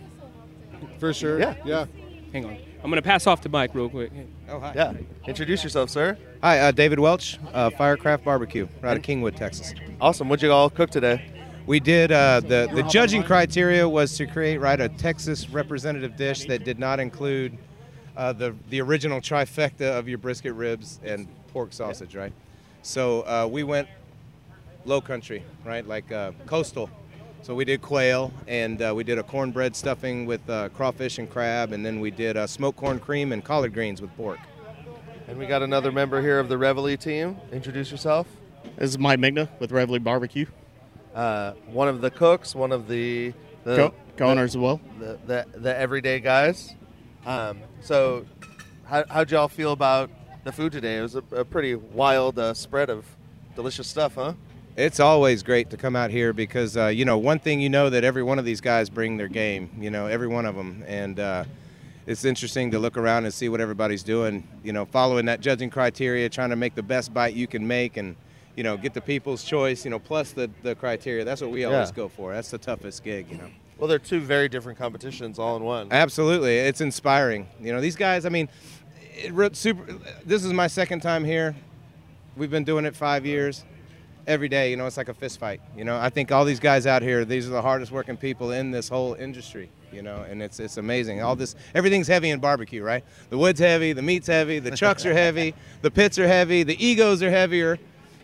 For 0.99 1.13
sure. 1.13 1.39
Yeah. 1.39 1.53
Yeah. 1.63 1.85
Hang 2.33 2.45
on. 2.45 2.57
I'm 2.83 2.89
going 2.91 2.95
to 3.01 3.07
pass 3.07 3.27
off 3.27 3.41
to 3.41 3.49
Mike 3.49 3.73
real 3.75 3.89
quick. 3.89 4.11
Oh, 4.49 4.59
hi. 4.59 4.71
Yeah. 4.75 4.93
Introduce 5.27 5.63
yourself, 5.63 5.89
sir. 5.89 6.17
Hi, 6.43 6.59
uh, 6.59 6.71
David 6.71 6.99
Welch, 6.99 7.38
uh, 7.53 7.69
Firecraft 7.71 8.23
Barbecue, 8.23 8.67
right 8.81 8.91
out 8.91 8.97
of 8.97 9.03
Kingwood, 9.03 9.35
Texas. 9.35 9.73
Awesome. 10.01 10.29
What'd 10.29 10.43
you 10.43 10.51
all 10.51 10.69
cook 10.69 10.89
today? 10.89 11.21
We 11.68 11.82
did. 11.82 12.13
Uh, 12.13 12.39
the 12.39 12.70
the 12.74 12.84
judging 12.84 13.24
criteria 13.24 13.88
was 13.89 14.15
to 14.15 14.26
create 14.26 14.59
right 14.59 14.80
a 14.80 14.88
Texas 14.88 15.49
representative 15.49 16.15
dish 16.15 16.45
that 16.45 16.63
did 16.63 16.80
not 16.80 17.01
include 17.01 17.57
uh, 18.15 18.32
the 18.32 18.55
the 18.70 18.80
original 18.80 19.20
trifecta 19.20 19.99
of 19.99 20.07
your 20.07 20.18
brisket 20.18 20.53
ribs 20.53 21.01
and 21.03 21.28
pork 21.51 21.74
sausage, 21.74 22.15
right? 22.15 22.32
So 22.84 23.24
uh, 23.24 23.49
we 23.51 23.63
went 23.63 23.89
low 24.86 25.01
country, 25.01 25.43
right, 25.65 25.86
like 25.86 26.09
uh, 26.09 26.32
coastal. 26.45 26.89
So 27.41 27.53
we 27.53 27.65
did 27.65 27.82
quail, 27.82 28.32
and 28.47 28.82
uh, 28.82 28.93
we 28.95 29.03
did 29.03 29.18
a 29.18 29.24
cornbread 29.24 29.76
stuffing 29.76 30.26
with 30.26 30.49
uh, 30.49 30.70
crawfish 30.70 31.18
and 31.18 31.30
crab, 31.30 31.74
and 31.74 31.86
then 31.86 31.99
we 31.99 32.11
did 32.11 32.38
uh, 32.38 32.47
smoked 32.47 32.78
corn 32.78 32.97
cream 32.97 33.34
and 33.34 33.43
collard 33.43 33.74
greens 33.74 34.01
with 34.01 34.15
pork. 34.15 34.39
And 35.28 35.38
we 35.38 35.45
got 35.45 35.61
another 35.61 35.91
member 35.91 36.22
here 36.22 36.39
of 36.39 36.47
the 36.47 36.57
Reveille 36.57 36.95
team. 36.95 37.36
Introduce 37.51 37.91
yourself. 37.91 38.26
This 38.78 38.91
is 38.91 38.97
Mike 38.97 39.20
Migna 39.20 39.49
with 39.59 39.74
Reveille 39.74 39.99
Barbecue. 39.99 40.45
Uh, 41.18 41.53
one 41.72 41.88
of 41.88 41.99
the 41.99 42.11
cooks, 42.11 42.53
one 42.53 42.72
of 42.72 42.88
the, 42.88 43.34
the 43.63 43.76
Co- 43.76 43.93
co-owners 44.18 44.53
the- 44.53 44.59
as 44.59 44.61
well. 44.61 44.80
The, 44.99 45.18
the 45.26 45.59
the 45.59 45.76
everyday 45.76 46.20
guys. 46.20 46.76
Um, 47.26 47.57
so, 47.82 48.24
how 48.86 49.03
how'd 49.09 49.32
y'all 49.32 49.47
feel 49.47 49.72
about 49.72 50.11
the 50.43 50.51
food 50.51 50.72
today? 50.72 50.97
It 50.97 51.01
was 51.01 51.15
a, 51.15 51.24
a 51.32 51.43
pretty 51.43 51.74
wild 51.74 52.38
uh, 52.38 52.53
spread 52.53 52.91
of 52.91 53.03
delicious 53.55 53.88
stuff, 53.88 54.13
huh? 54.13 54.34
It's 54.76 54.99
always 54.99 55.41
great 55.41 55.72
to 55.72 55.78
come 55.78 55.95
out 55.95 56.11
here 56.11 56.34
because 56.34 56.78
uh, 56.78 56.86
you 56.86 57.03
know 57.03 57.18
one 57.18 57.39
thing 57.39 57.59
you 57.61 57.70
know 57.70 57.89
that 57.89 58.03
every 58.03 58.22
one 58.22 58.38
of 58.38 58.45
these 58.45 58.61
guys 58.61 58.88
bring 58.88 59.18
their 59.18 59.28
game. 59.28 59.72
You 59.80 59.89
know 59.89 60.05
every 60.05 60.28
one 60.28 60.45
of 60.45 60.55
them, 60.55 60.84
and 60.86 61.20
uh, 61.20 61.45
it's 62.05 62.26
interesting 62.26 62.70
to 62.72 62.78
look 62.80 62.95
around 62.95 63.26
and 63.26 63.34
see 63.34 63.49
what 63.49 63.59
everybody's 63.59 64.03
doing. 64.03 64.47
You 64.63 64.72
know, 64.72 64.86
following 64.86 65.26
that 65.26 65.41
judging 65.41 65.72
criteria, 65.72 66.30
trying 66.30 66.51
to 66.51 66.55
make 66.55 66.76
the 66.76 66.84
best 66.84 67.11
bite 67.11 67.34
you 67.34 67.47
can 67.47 67.68
make, 67.68 67.97
and 67.97 68.15
you 68.58 68.64
know 68.64 68.76
get 68.76 68.93
the 68.93 68.99
people's 69.01 69.45
choice. 69.45 69.86
You 69.86 69.91
know, 69.91 69.99
plus 69.99 70.32
the 70.34 70.49
the 70.64 70.76
criteria. 70.76 71.24
That's 71.24 71.41
what 71.41 71.51
we 71.51 71.64
always 71.64 71.89
Yeah. 71.89 71.95
go 71.95 72.10
for. 72.10 72.34
That's 72.34 72.51
the 72.51 72.58
toughest 72.58 73.03
gig. 73.05 73.28
You 73.32 73.38
know. 73.38 73.49
Well, 73.78 73.88
they're 73.88 73.99
two 73.99 74.20
very 74.20 74.49
different 74.49 74.78
competitions 74.80 75.38
all 75.39 75.55
in 75.55 75.64
one. 75.64 75.88
Absolutely, 75.91 76.58
it's 76.58 76.82
inspiring. 76.82 77.47
You 77.62 77.72
know, 77.72 77.80
these 77.80 77.95
guys. 77.95 78.26
I 78.26 78.30
mean, 78.30 78.49
it, 79.16 79.55
super. 79.55 79.93
This 80.26 80.43
is 80.43 80.51
my 80.51 80.68
second 80.68 81.01
time 81.01 81.24
here. 81.24 81.55
We've 82.36 82.51
been 82.51 82.64
doing 82.66 82.86
it 82.86 82.95
five 82.95 83.26
years. 83.26 83.64
Every 84.26 84.49
day, 84.49 84.72
you 84.72 84.76
know, 84.76 84.86
it's 84.86 84.97
like 84.97 85.08
a 85.08 85.14
fist 85.14 85.39
fight. 85.39 85.62
You 85.78 85.86
know, 85.86 85.97
I 85.97 86.10
think 86.10 86.34
all 86.34 86.43
these 86.43 86.60
guys 86.60 86.86
out 86.86 87.01
here, 87.01 87.24
these 87.24 87.47
are 87.47 87.51
the 87.51 87.62
hardest 87.62 87.93
working 87.93 88.18
people 88.18 88.51
in 88.51 88.72
this 88.72 88.89
whole 88.89 89.14
industry. 89.14 89.70
You 89.93 90.01
know, 90.01 90.26
and 90.30 90.43
it's 90.43 90.60
it's 90.60 90.76
amazing. 90.76 91.22
All 91.22 91.36
this, 91.38 91.55
everything's 91.74 92.08
heavy 92.08 92.32
in 92.32 92.39
barbecue, 92.39 92.84
right? 92.84 93.05
The 93.30 93.38
wood's 93.38 93.60
heavy, 93.62 93.93
the 93.93 94.01
meat's 94.01 94.28
heavy, 94.28 94.60
the 94.60 94.76
trucks 94.76 95.05
are 95.05 95.14
heavy, 95.14 95.53
the 95.82 95.89
pits 95.91 96.20
are 96.20 96.28
heavy, 96.28 96.64
the 96.64 96.84
egos 96.86 97.24
are 97.24 97.30
heavier. 97.30 97.78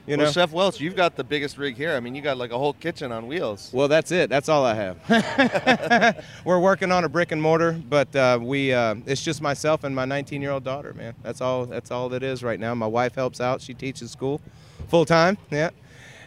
You 0.05 0.17
know, 0.17 0.23
well, 0.23 0.33
Chef 0.33 0.51
Welch, 0.51 0.81
you've 0.81 0.97
got 0.97 1.15
the 1.15 1.23
biggest 1.23 1.57
rig 1.57 1.77
here. 1.77 1.95
I 1.95 2.01
mean, 2.01 2.13
you 2.13 2.21
got 2.21 2.37
like 2.37 2.51
a 2.51 2.57
whole 2.57 2.73
kitchen 2.73 3.13
on 3.13 3.25
wheels. 3.25 3.69
Well, 3.71 3.87
that's 3.87 4.11
it. 4.11 4.29
That's 4.29 4.49
all 4.49 4.65
I 4.65 4.73
have. 4.73 6.25
We're 6.45 6.59
working 6.59 6.91
on 6.91 7.05
a 7.05 7.09
brick 7.09 7.31
and 7.31 7.41
mortar, 7.41 7.71
but 7.71 8.13
uh, 8.13 8.37
we 8.41 8.73
uh, 8.73 8.95
it's 9.05 9.23
just 9.23 9.41
myself 9.41 9.85
and 9.85 9.95
my 9.95 10.05
19-year-old 10.05 10.65
daughter, 10.65 10.93
man. 10.93 11.13
That's 11.23 11.39
all. 11.39 11.65
That's 11.65 11.89
all 11.89 12.13
it 12.13 12.21
is 12.21 12.43
right 12.43 12.59
now. 12.59 12.75
My 12.75 12.87
wife 12.87 13.15
helps 13.15 13.39
out. 13.39 13.61
She 13.61 13.73
teaches 13.73 14.11
school, 14.11 14.41
full 14.89 15.05
time. 15.05 15.37
Yeah, 15.49 15.69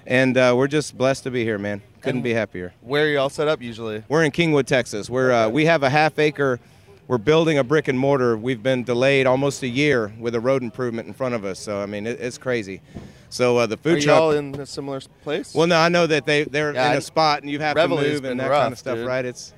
and 0.07 0.39
uh, 0.39 0.55
we're 0.57 0.69
just 0.69 0.97
blessed 0.97 1.25
to 1.25 1.31
be 1.31 1.45
here, 1.45 1.59
man. 1.59 1.83
Couldn't 2.01 2.19
And 2.19 2.25
be 2.25 2.33
happier. 2.33 2.73
Where 2.81 3.05
are 3.05 3.09
y'all 3.09 3.29
set 3.29 3.47
up 3.47 3.61
usually? 3.61 4.05
We're 4.09 4.25
in 4.25 4.31
Kingwood, 4.31 4.67
Texas. 4.67 5.11
We're 5.11 5.33
uh, 5.33 5.49
we 5.51 5.67
have 5.67 5.83
a 5.83 5.91
half 5.91 6.19
acre. 6.19 6.61
We're 7.09 7.19
building 7.19 7.59
a 7.59 7.63
brick 7.65 7.89
and 7.89 7.99
mortar. 7.99 8.39
We've 8.39 8.63
been 8.63 8.85
delayed 8.85 9.27
almost 9.27 9.63
a 9.63 9.69
year 9.69 10.13
with 10.19 10.35
a 10.35 10.41
road 10.41 10.63
improvement 10.63 11.09
in 11.09 11.15
front 11.15 11.35
of 11.35 11.45
us. 11.45 11.59
So 11.61 11.83
I 11.83 11.85
mean, 11.85 12.07
it, 12.07 12.19
it's 12.21 12.39
crazy. 12.39 12.81
So 13.29 13.57
uh, 13.59 13.67
the 13.67 13.77
food 13.77 13.99
Are 13.99 14.01
truck. 14.01 14.19
y'all 14.19 14.31
in 14.33 14.55
a 14.61 14.67
similar 14.67 15.01
place? 15.23 15.55
Well, 15.55 15.67
no, 15.67 15.79
I 15.79 15.89
know 15.89 16.07
that 16.07 16.27
they 16.27 16.45
they're 16.45 16.75
Yeah, 16.75 16.87
in 16.87 16.93
I- 16.93 16.97
a 16.97 17.01
spot 17.01 17.43
and 17.43 17.51
you 17.51 17.59
have 17.61 17.77
Reveille's 17.77 18.01
to 18.05 18.09
move 18.13 18.25
and 18.25 18.41
that 18.41 18.51
rough, 18.51 18.63
kind 18.63 18.73
of 18.73 18.79
stuff, 18.79 18.97
dude. 18.97 19.07
right? 19.07 19.25
It's 19.25 19.53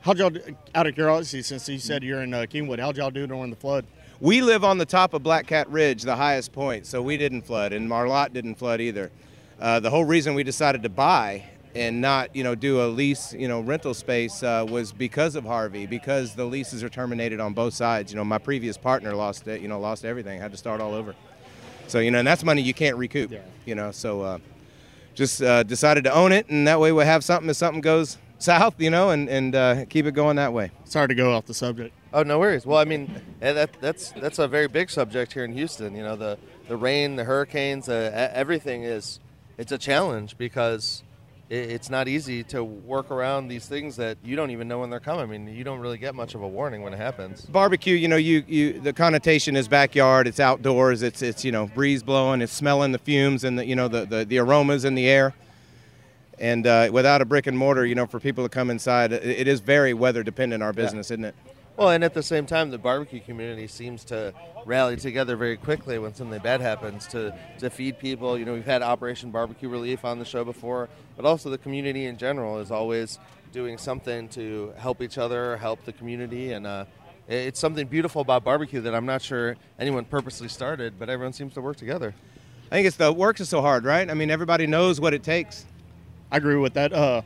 How'd 0.00 0.18
y'all, 0.18 0.32
out 0.74 0.86
of 0.88 0.94
curiosity, 0.96 1.42
since 1.42 1.68
you 1.68 1.78
said 1.78 2.02
you're 2.02 2.22
in 2.22 2.34
uh, 2.34 2.38
Kingwood, 2.40 2.80
how'd 2.80 2.96
y'all 2.96 3.10
do 3.12 3.26
during 3.26 3.50
the 3.50 3.56
flood? 3.56 3.86
we 4.20 4.40
live 4.40 4.62
on 4.64 4.78
the 4.78 4.84
top 4.86 5.14
of 5.14 5.22
Black 5.24 5.46
Cat 5.48 5.68
Ridge, 5.68 6.02
the 6.02 6.14
highest 6.16 6.52
point, 6.52 6.86
so 6.86 7.00
we 7.02 7.16
didn't 7.16 7.42
flood, 7.42 7.72
and 7.72 7.92
our 7.92 8.06
lot 8.08 8.32
didn't 8.32 8.54
flood 8.56 8.80
either. 8.80 9.10
Uh, 9.60 9.78
the 9.80 9.90
whole 9.90 10.04
reason 10.04 10.34
we 10.34 10.42
decided 10.44 10.82
to 10.84 10.88
buy 10.88 11.44
and 11.74 12.00
not, 12.00 12.34
you 12.36 12.44
know, 12.44 12.54
do 12.54 12.82
a 12.82 12.86
lease, 12.86 13.32
you 13.32 13.48
know, 13.48 13.60
rental 13.60 13.94
space 13.94 14.42
uh, 14.44 14.64
was 14.68 14.92
because 14.92 15.34
of 15.36 15.44
Harvey, 15.44 15.86
because 15.86 16.34
the 16.36 16.44
leases 16.44 16.82
are 16.84 16.88
terminated 16.88 17.40
on 17.40 17.52
both 17.52 17.74
sides. 17.74 18.12
You 18.12 18.16
know, 18.16 18.24
my 18.24 18.38
previous 18.38 18.76
partner 18.76 19.14
lost 19.14 19.46
it, 19.48 19.60
you 19.60 19.66
know, 19.68 19.80
lost 19.80 20.04
everything, 20.04 20.40
had 20.40 20.50
to 20.52 20.56
start 20.58 20.80
all 20.80 20.94
over. 20.94 21.14
So 21.88 21.98
you 21.98 22.10
know, 22.10 22.18
and 22.18 22.26
that's 22.26 22.44
money 22.44 22.62
you 22.62 22.74
can't 22.74 22.96
recoup. 22.96 23.32
You 23.66 23.74
know, 23.74 23.90
so 23.90 24.22
uh, 24.22 24.38
just 25.14 25.42
uh, 25.42 25.62
decided 25.62 26.04
to 26.04 26.12
own 26.12 26.32
it, 26.32 26.48
and 26.48 26.66
that 26.66 26.80
way 26.80 26.92
we'll 26.92 27.06
have 27.06 27.24
something 27.24 27.48
if 27.50 27.56
something 27.56 27.80
goes 27.80 28.18
south, 28.38 28.74
you 28.78 28.90
know, 28.90 29.10
and 29.10 29.28
and 29.28 29.54
uh, 29.54 29.84
keep 29.86 30.06
it 30.06 30.12
going 30.12 30.36
that 30.36 30.52
way. 30.52 30.70
Sorry 30.84 31.08
to 31.08 31.14
go 31.14 31.34
off 31.34 31.46
the 31.46 31.54
subject. 31.54 31.94
Oh, 32.12 32.22
no 32.22 32.38
worries. 32.38 32.66
Well, 32.66 32.78
I 32.78 32.84
mean, 32.84 33.10
eh, 33.40 33.52
that 33.52 33.70
that's 33.80 34.12
that's 34.12 34.38
a 34.38 34.48
very 34.48 34.68
big 34.68 34.90
subject 34.90 35.32
here 35.32 35.44
in 35.44 35.52
Houston. 35.52 35.94
You 35.94 36.02
know, 36.02 36.16
the 36.16 36.38
the 36.68 36.76
rain, 36.76 37.16
the 37.16 37.24
hurricanes, 37.24 37.88
uh, 37.88 38.10
e- 38.12 38.36
everything 38.36 38.82
is 38.82 39.20
it's 39.58 39.72
a 39.72 39.78
challenge 39.78 40.36
because 40.38 41.02
i 41.10 41.11
it's 41.52 41.90
not 41.90 42.08
easy 42.08 42.42
to 42.44 42.64
work 42.64 43.10
around 43.10 43.48
these 43.48 43.66
things 43.66 43.96
that 43.96 44.16
you 44.24 44.36
don't 44.36 44.50
even 44.50 44.68
know 44.68 44.78
when 44.78 44.88
they're 44.88 45.00
coming. 45.00 45.22
I 45.22 45.26
mean, 45.26 45.54
you 45.54 45.64
don't 45.64 45.80
really 45.80 45.98
get 45.98 46.14
much 46.14 46.34
of 46.34 46.40
a 46.42 46.48
warning 46.48 46.80
when 46.80 46.94
it 46.94 46.96
happens. 46.96 47.42
barbecue 47.42 47.94
you 47.94 48.08
know 48.08 48.16
you, 48.16 48.42
you 48.46 48.80
the 48.80 48.92
connotation 48.92 49.54
is 49.56 49.68
backyard 49.68 50.26
it's 50.26 50.40
outdoors 50.40 51.02
it's 51.02 51.20
it's 51.20 51.44
you 51.44 51.52
know 51.52 51.66
breeze 51.66 52.02
blowing 52.02 52.40
it's 52.40 52.52
smelling 52.52 52.92
the 52.92 52.98
fumes 52.98 53.44
and 53.44 53.58
the 53.58 53.66
you 53.66 53.76
know 53.76 53.88
the 53.88 54.06
the, 54.06 54.24
the 54.24 54.38
aromas 54.38 54.84
in 54.84 54.94
the 54.94 55.06
air 55.06 55.34
and 56.38 56.66
uh, 56.66 56.88
without 56.90 57.20
a 57.20 57.24
brick 57.24 57.46
and 57.46 57.58
mortar 57.58 57.84
you 57.84 57.94
know 57.94 58.06
for 58.06 58.18
people 58.18 58.44
to 58.44 58.48
come 58.48 58.70
inside 58.70 59.12
it, 59.12 59.24
it 59.24 59.46
is 59.46 59.60
very 59.60 59.92
weather 59.92 60.22
dependent 60.22 60.62
our 60.62 60.72
business 60.72 61.10
isn't 61.10 61.24
it 61.26 61.34
Well, 61.76 61.88
and 61.90 62.04
at 62.04 62.12
the 62.12 62.22
same 62.22 62.44
time, 62.44 62.70
the 62.70 62.78
barbecue 62.78 63.20
community 63.20 63.66
seems 63.66 64.04
to 64.04 64.34
rally 64.66 64.96
together 64.96 65.36
very 65.36 65.56
quickly 65.56 65.98
when 65.98 66.14
something 66.14 66.38
bad 66.40 66.60
happens 66.60 67.06
to, 67.08 67.34
to 67.60 67.70
feed 67.70 67.98
people. 67.98 68.38
You 68.38 68.44
know, 68.44 68.52
we've 68.52 68.64
had 68.64 68.82
Operation 68.82 69.30
Barbecue 69.30 69.68
Relief 69.68 70.04
on 70.04 70.18
the 70.18 70.24
show 70.24 70.44
before, 70.44 70.90
but 71.16 71.24
also 71.24 71.48
the 71.48 71.58
community 71.58 72.04
in 72.04 72.18
general 72.18 72.58
is 72.58 72.70
always 72.70 73.18
doing 73.52 73.78
something 73.78 74.28
to 74.30 74.72
help 74.76 75.00
each 75.00 75.16
other, 75.16 75.56
help 75.56 75.84
the 75.84 75.92
community, 75.92 76.52
and 76.52 76.66
uh, 76.66 76.84
it's 77.26 77.58
something 77.58 77.86
beautiful 77.86 78.20
about 78.20 78.44
barbecue 78.44 78.80
that 78.82 78.94
I'm 78.94 79.06
not 79.06 79.22
sure 79.22 79.56
anyone 79.78 80.04
purposely 80.04 80.48
started, 80.48 80.98
but 80.98 81.08
everyone 81.08 81.32
seems 81.32 81.54
to 81.54 81.60
work 81.60 81.76
together. 81.76 82.14
i 82.70 82.74
think 82.74 82.86
it's 82.86 82.96
the 82.96 83.12
work 83.12 83.40
is 83.40 83.48
so 83.48 83.60
hard 83.60 83.84
right 83.84 84.10
i 84.10 84.14
mean 84.14 84.30
everybody 84.30 84.66
knows 84.66 85.00
what 85.00 85.12
it 85.14 85.22
takes 85.22 85.66
I 86.32 86.38
agree 86.38 86.56
with 86.56 86.72
that. 86.74 86.94
Uh, 86.94 87.20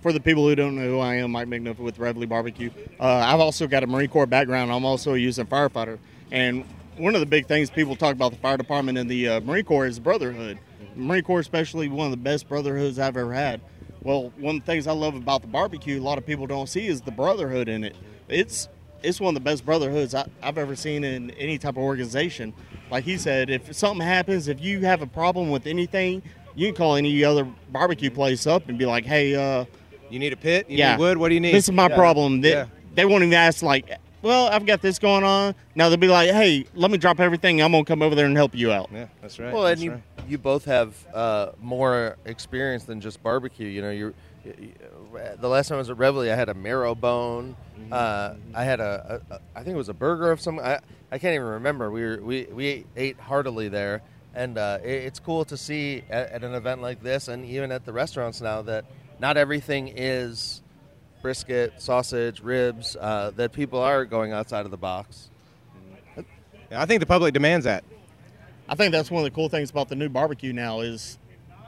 for 0.00 0.12
the 0.12 0.20
people 0.20 0.46
who 0.46 0.54
don't 0.54 0.76
know 0.76 0.88
who 0.88 0.98
I 0.98 1.16
am, 1.16 1.32
Mike 1.32 1.48
McNuff 1.48 1.78
with 1.78 1.98
Reveille 1.98 2.26
Barbecue. 2.26 2.70
Uh, 2.98 3.06
I've 3.06 3.40
also 3.40 3.66
got 3.66 3.82
a 3.82 3.86
Marine 3.86 4.08
Corps 4.08 4.26
background. 4.26 4.72
I'm 4.72 4.84
also 4.84 5.14
a 5.14 5.18
using 5.18 5.46
firefighter. 5.46 5.98
And 6.30 6.64
one 6.96 7.14
of 7.14 7.20
the 7.20 7.26
big 7.26 7.46
things 7.46 7.70
people 7.70 7.96
talk 7.96 8.12
about 8.12 8.32
the 8.32 8.38
fire 8.38 8.56
department 8.56 8.98
and 8.98 9.10
the 9.10 9.28
uh, 9.28 9.40
Marine 9.40 9.64
Corps 9.64 9.86
is 9.86 9.98
brotherhood. 9.98 10.58
Marine 10.96 11.24
Corps, 11.24 11.40
especially, 11.40 11.88
one 11.88 12.06
of 12.06 12.10
the 12.10 12.16
best 12.16 12.48
brotherhoods 12.48 12.98
I've 12.98 13.16
ever 13.16 13.32
had. 13.32 13.60
Well, 14.02 14.32
one 14.38 14.56
of 14.56 14.62
the 14.62 14.66
things 14.66 14.86
I 14.86 14.92
love 14.92 15.14
about 15.14 15.42
the 15.42 15.48
barbecue, 15.48 16.00
a 16.00 16.02
lot 16.02 16.18
of 16.18 16.26
people 16.26 16.46
don't 16.46 16.68
see, 16.68 16.86
is 16.86 17.02
the 17.02 17.10
brotherhood 17.10 17.68
in 17.68 17.84
it. 17.84 17.96
It's 18.28 18.68
it's 19.02 19.20
one 19.20 19.34
of 19.34 19.42
the 19.42 19.44
best 19.44 19.64
brotherhoods 19.64 20.14
I, 20.14 20.26
I've 20.42 20.58
ever 20.58 20.76
seen 20.76 21.04
in 21.04 21.30
any 21.32 21.58
type 21.58 21.76
of 21.76 21.82
organization. 21.82 22.52
Like 22.90 23.04
he 23.04 23.16
said, 23.16 23.48
if 23.48 23.74
something 23.74 24.06
happens, 24.06 24.48
if 24.48 24.60
you 24.60 24.80
have 24.80 25.00
a 25.00 25.06
problem 25.06 25.50
with 25.50 25.66
anything, 25.66 26.22
you 26.54 26.68
can 26.68 26.74
call 26.74 26.96
any 26.96 27.24
other 27.24 27.46
barbecue 27.70 28.10
place 28.10 28.46
up 28.46 28.68
and 28.68 28.78
be 28.78 28.86
like, 28.86 29.04
"Hey, 29.04 29.34
uh, 29.34 29.64
you 30.10 30.18
need 30.18 30.32
a 30.32 30.36
pit? 30.36 30.66
You 30.68 30.78
yeah, 30.78 30.92
need 30.96 31.00
wood? 31.00 31.18
What 31.18 31.28
do 31.28 31.34
you 31.34 31.40
need?" 31.40 31.54
This 31.54 31.68
is 31.68 31.74
my 31.74 31.88
Yeah. 31.88 31.96
problem." 31.96 32.40
They, 32.40 32.50
Yeah. 32.52 32.66
they 32.94 33.04
won't 33.04 33.22
even 33.22 33.34
ask 33.34 33.62
like 33.62 33.90
well, 34.22 34.48
I've 34.48 34.66
got 34.66 34.82
this 34.82 34.98
going 34.98 35.24
on. 35.24 35.54
Now 35.74 35.88
they'll 35.88 35.96
be 35.96 36.06
like, 36.08 36.30
hey, 36.30 36.66
let 36.74 36.90
me 36.90 36.98
drop 36.98 37.20
everything. 37.20 37.62
I'm 37.62 37.72
gonna 37.72 37.84
come 37.84 38.02
over 38.02 38.14
there 38.14 38.26
and 38.26 38.36
help 38.36 38.54
you 38.54 38.70
out. 38.70 38.90
Yeah, 38.92 39.06
that's 39.22 39.38
right. 39.38 39.52
Well, 39.52 39.66
and 39.66 39.80
you 39.80 40.02
you 40.28 40.36
both 40.38 40.64
have 40.66 40.94
uh, 41.14 41.52
more 41.60 42.16
experience 42.26 42.84
than 42.84 43.00
just 43.00 43.22
barbecue. 43.22 43.66
You 43.68 43.82
know, 43.82 43.90
you're. 43.90 44.14
you- 44.44 44.54
you- 44.60 44.72
The 45.40 45.48
last 45.48 45.68
time 45.68 45.76
I 45.76 45.78
was 45.80 45.90
at 45.90 45.98
Reveille, 45.98 46.30
I 46.32 46.36
had 46.36 46.48
a 46.48 46.54
marrow 46.54 46.94
bone. 46.94 47.56
Mm-hmm. 47.78 47.92
Uh, 47.92 48.34
I 48.54 48.64
had 48.64 48.78
a, 48.80 49.20
a, 49.30 49.34
a, 49.34 49.40
I 49.56 49.62
think 49.64 49.74
it 49.74 49.76
was 49.78 49.88
a 49.88 49.94
burger 49.94 50.30
of 50.30 50.40
some. 50.40 50.58
I, 50.60 50.78
I 51.10 51.18
can't 51.18 51.34
even 51.34 51.46
remember. 51.48 51.90
We 51.90 52.02
were, 52.02 52.20
we 52.22 52.46
we 52.52 52.66
ate, 52.66 52.86
ate 52.96 53.18
heartily 53.20 53.68
there, 53.68 54.02
and 54.34 54.56
uh, 54.56 54.78
it, 54.84 54.88
it's 55.06 55.18
cool 55.18 55.44
to 55.46 55.56
see 55.56 56.04
at, 56.10 56.30
at 56.30 56.44
an 56.44 56.54
event 56.54 56.80
like 56.80 57.02
this, 57.02 57.26
and 57.28 57.44
even 57.44 57.72
at 57.72 57.84
the 57.84 57.92
restaurants 57.92 58.40
now 58.40 58.62
that 58.62 58.84
not 59.20 59.36
everything 59.36 59.92
is 59.94 60.62
brisket, 61.22 61.80
sausage, 61.80 62.40
ribs. 62.40 62.96
Uh, 62.96 63.30
that 63.36 63.52
people 63.52 63.78
are 63.78 64.04
going 64.04 64.32
outside 64.32 64.64
of 64.64 64.70
the 64.70 64.76
box. 64.76 65.28
I 66.72 66.86
think 66.86 67.00
the 67.00 67.06
public 67.06 67.34
demands 67.34 67.64
that. 67.64 67.84
I 68.68 68.76
think 68.76 68.92
that's 68.92 69.10
one 69.10 69.20
of 69.20 69.24
the 69.24 69.34
cool 69.34 69.48
things 69.48 69.70
about 69.70 69.88
the 69.88 69.96
new 69.96 70.08
barbecue 70.08 70.52
now 70.52 70.80
is 70.80 71.18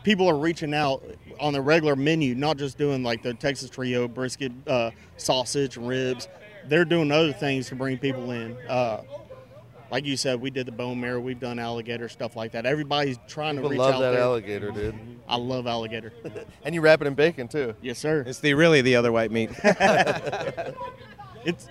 people 0.05 0.29
are 0.29 0.39
reaching 0.39 0.73
out 0.73 1.03
on 1.41 1.53
the 1.53 1.61
regular 1.61 1.97
menu, 1.97 2.35
not 2.35 2.57
just 2.57 2.79
doing 2.79 3.03
like 3.03 3.23
the 3.23 3.35
Texas 3.35 3.69
Trio 3.69 4.07
brisket, 4.07 4.53
uh, 4.67 4.93
sausage, 5.17 5.77
ribs. 5.77 6.29
They're 6.69 6.85
doing 6.85 7.11
other 7.11 7.33
things 7.33 7.69
to 7.69 7.75
bring 7.75 7.99
people 7.99 8.31
in. 8.31 8.57
Uh, 8.69 9.03
like 9.93 10.07
you 10.07 10.17
said, 10.17 10.41
we 10.41 10.51
did 10.51 10.67
the 10.67 10.73
bone 10.73 10.99
marrow, 10.99 11.21
we've 11.21 11.39
done 11.39 11.59
alligator 11.59 12.09
stuff 12.09 12.35
like 12.35 12.53
that. 12.53 12.65
Everybody's 12.65 13.19
trying 13.29 13.57
People 13.57 13.69
to 13.69 13.73
reach 13.75 13.79
love 13.79 13.97
out 13.97 14.01
that 14.01 14.13
there. 14.13 14.23
alligator, 14.23 14.71
dude. 14.71 14.95
I 15.29 15.37
love 15.37 15.67
alligator. 15.67 16.15
and 16.65 16.75
you 16.75 16.81
wrap 16.81 17.03
it 17.03 17.07
in 17.07 17.13
bacon 17.15 17.47
too. 17.47 17.75
Yes, 17.83 17.99
sir. 17.99 18.25
It's 18.27 18.39
the 18.39 18.55
really 18.55 18.81
the 18.81 18.97
other 18.97 19.13
white 19.13 19.31
meat. 19.31 19.51
it's 21.45 21.69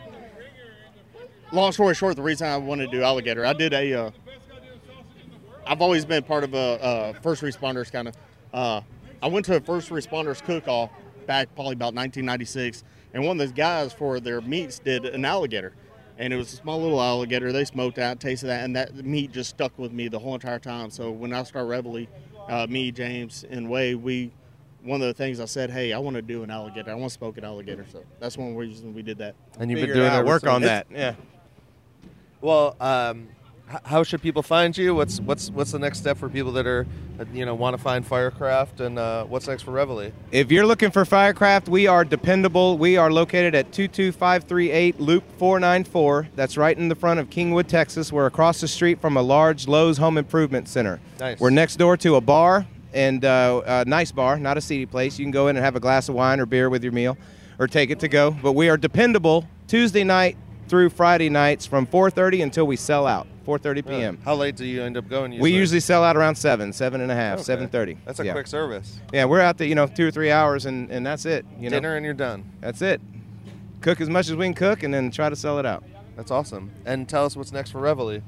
long 1.52 1.72
story 1.72 1.96
short. 1.96 2.16
The 2.16 2.22
reason 2.22 2.48
I 2.48 2.58
wanted 2.58 2.92
to 2.92 2.98
do 2.98 3.04
alligator, 3.04 3.44
I 3.44 3.54
did 3.54 3.74
a. 3.74 3.92
Uh, 3.92 4.12
I've 5.66 5.82
always 5.82 6.06
been 6.06 6.22
part 6.22 6.44
of 6.44 6.54
a 6.54 6.58
uh, 6.58 7.14
first 7.22 7.42
responders 7.42 7.92
kind 7.92 8.08
of. 8.08 8.16
Uh, 8.54 8.82
I 9.24 9.28
went 9.30 9.48
to 9.48 9.56
a 9.56 9.62
first 9.62 9.90
responders 9.90 10.44
cook-off 10.44 10.92
back 11.26 11.48
probably 11.56 11.74
about 11.74 11.96
1996, 11.96 12.84
and 13.16 13.26
one 13.26 13.40
of 13.40 13.40
those 13.40 13.52
guys 13.52 13.94
for 13.94 14.20
their 14.20 14.42
meats 14.42 14.78
did 14.78 15.06
an 15.06 15.26
alligator, 15.26 15.74
and 16.18 16.34
it 16.34 16.38
was 16.38 16.54
a 16.54 16.56
small 16.56 16.82
little 16.82 17.02
alligator. 17.02 17.52
They 17.52 17.66
smoked 17.66 17.96
that, 17.98 18.20
tasted 18.20 18.48
that, 18.48 18.64
and 18.64 18.76
that 18.76 18.94
meat 18.96 19.32
just 19.32 19.50
stuck 19.52 19.78
with 19.78 19.92
me 19.92 20.08
the 20.08 20.20
whole 20.20 20.34
entire 20.34 20.60
time. 20.60 20.90
So 20.90 21.12
when 21.12 21.34
I 21.34 21.44
started 21.44 21.68
Reveille, 21.68 22.08
uh, 22.48 22.68
me, 22.70 22.92
James, 22.92 23.46
and 23.50 23.70
Way, 23.70 23.96
we 23.96 24.32
one 24.84 25.00
of 25.02 25.08
the 25.08 25.14
things 25.14 25.40
I 25.40 25.46
said, 25.46 25.70
hey, 25.70 25.94
I 25.94 26.00
want 26.00 26.16
to 26.16 26.24
do 26.24 26.42
an 26.44 26.50
alligator. 26.50 26.90
I 26.92 26.96
want 26.96 27.12
to 27.12 27.18
smoke 27.18 27.38
an 27.38 27.44
alligator. 27.46 27.86
So 27.92 28.04
that's 28.20 28.36
one 28.38 28.56
reason 28.56 28.94
we 28.96 29.04
did 29.04 29.20
that. 29.20 29.36
And 29.60 29.70
you've 29.70 29.80
been 29.80 29.94
doing 29.94 30.10
out, 30.10 30.22
it 30.22 30.26
work 30.26 30.48
on 30.48 30.62
that. 30.64 30.88
Yeah. 30.90 31.14
Well, 32.42 32.76
um, 32.80 33.28
h- 33.30 33.41
how 33.86 34.04
should 34.04 34.22
people 34.22 34.44
find 34.44 34.78
you? 34.78 34.96
What's 34.96 35.20
what's 35.20 35.50
what's 35.50 35.72
the 35.72 35.80
next 35.80 36.00
step 36.00 36.18
for 36.18 36.30
people 36.30 36.52
that 36.54 36.68
are, 36.68 36.86
uh, 37.20 37.26
you 37.34 37.46
know, 37.46 37.56
want 37.56 37.76
to 37.76 37.82
find 37.82 38.06
Firecraft, 38.06 38.80
and 38.80 38.98
uh, 39.00 39.26
what's 39.26 39.48
next 39.48 39.64
for 39.64 39.72
Reveille? 39.72 40.12
If 40.32 40.52
you're 40.52 40.66
looking 40.66 40.92
for 40.92 41.06
Firecraft, 41.06 41.70
we 41.70 41.88
are 41.88 42.04
dependable. 42.04 42.78
We 42.78 42.98
are 42.98 43.12
located 43.12 43.56
at 43.56 43.72
22538 43.72 45.00
Loop 45.00 45.24
494. 45.38 46.30
That's 46.36 46.58
right 46.58 46.78
in 46.78 46.90
the 46.90 46.96
front 46.96 47.20
of 47.20 47.30
Kingwood, 47.30 47.68
Texas. 47.68 48.12
We're 48.12 48.26
across 48.26 48.62
the 48.62 48.68
street 48.68 49.00
from 49.00 49.18
a 49.18 49.22
large 49.22 49.68
Lowe's 49.68 49.98
Home 49.98 50.18
Improvement 50.18 50.68
Center. 50.68 51.00
Nice. 51.20 51.40
We're 51.40 51.50
next 51.50 51.78
door 51.78 51.98
to 51.98 52.16
a 52.16 52.22
bar 52.22 52.66
and 52.94 53.24
uh, 53.24 53.62
a 53.66 53.86
nice 53.86 54.12
bar, 54.12 54.38
not 54.38 54.58
a 54.58 54.62
seedy 54.62 54.86
place. 54.86 55.18
You 55.18 55.26
can 55.26 55.32
go 55.32 55.48
in 55.48 55.56
and 55.56 55.64
have 55.64 55.76
a 55.76 55.80
glass 55.80 56.10
of 56.10 56.16
wine 56.16 56.40
or 56.40 56.46
beer 56.46 56.70
with 56.70 56.84
your 56.84 56.94
meal, 56.94 57.18
or 57.60 57.68
take 57.68 57.90
it 57.90 58.00
to 58.02 58.08
go. 58.08 58.32
But 58.32 58.54
we 58.54 58.70
are 58.70 58.78
dependable 58.78 59.48
Tuesday 59.68 60.04
night 60.04 60.38
through 60.68 60.90
Friday 60.90 61.30
nights 61.30 61.66
from 61.66 61.86
4:30 61.86 62.42
until 62.42 62.66
we 62.66 62.76
sell 62.76 63.06
out. 63.06 63.28
4:30 63.46 63.88
p.m. 63.88 64.18
How 64.24 64.36
late 64.36 64.56
do 64.56 64.66
you 64.66 64.82
end 64.84 64.98
up 64.98 65.08
going? 65.10 65.40
We 65.40 65.52
usually 65.52 65.80
sell 65.80 66.04
out 66.04 66.16
around 66.16 66.36
seven, 66.36 66.72
seven 66.74 67.02
and 67.02 67.12
a 67.12 67.16
half, 67.16 67.36
Okay. 67.40 67.44
seven 67.44 67.68
thirty. 67.68 67.98
That's 68.06 68.20
a 68.20 68.32
quick 68.32 68.48
service. 68.48 69.00
Yeah, 69.14 69.26
we're 69.26 69.42
out 69.42 69.58
there, 69.58 69.68
you 69.68 69.76
know, 69.76 69.88
two 69.88 70.08
or 70.08 70.12
three 70.12 70.32
hours, 70.32 70.66
and, 70.66 70.90
and 70.92 71.06
that's 71.06 71.26
it. 71.26 71.46
You 71.60 71.70
know? 71.70 71.78
Dinner 71.78 71.96
and 71.96 72.06
you're 72.06 72.14
done. 72.14 72.50
That's 72.62 72.82
it. 72.82 73.02
Cook 73.82 74.00
as 74.02 74.10
much 74.10 74.30
as 74.30 74.36
we 74.36 74.46
can 74.46 74.54
cook, 74.54 74.84
and 74.84 74.94
then 74.94 75.12
try 75.12 75.30
to 75.30 75.36
sell 75.36 75.58
it 75.60 75.66
out. 75.66 75.84
That's 76.16 76.32
awesome. 76.32 76.72
And 76.86 77.10
tell 77.10 77.26
us 77.26 77.36
what's 77.36 77.52
next 77.52 77.72
for 77.72 77.80
Reveille. 77.80 78.22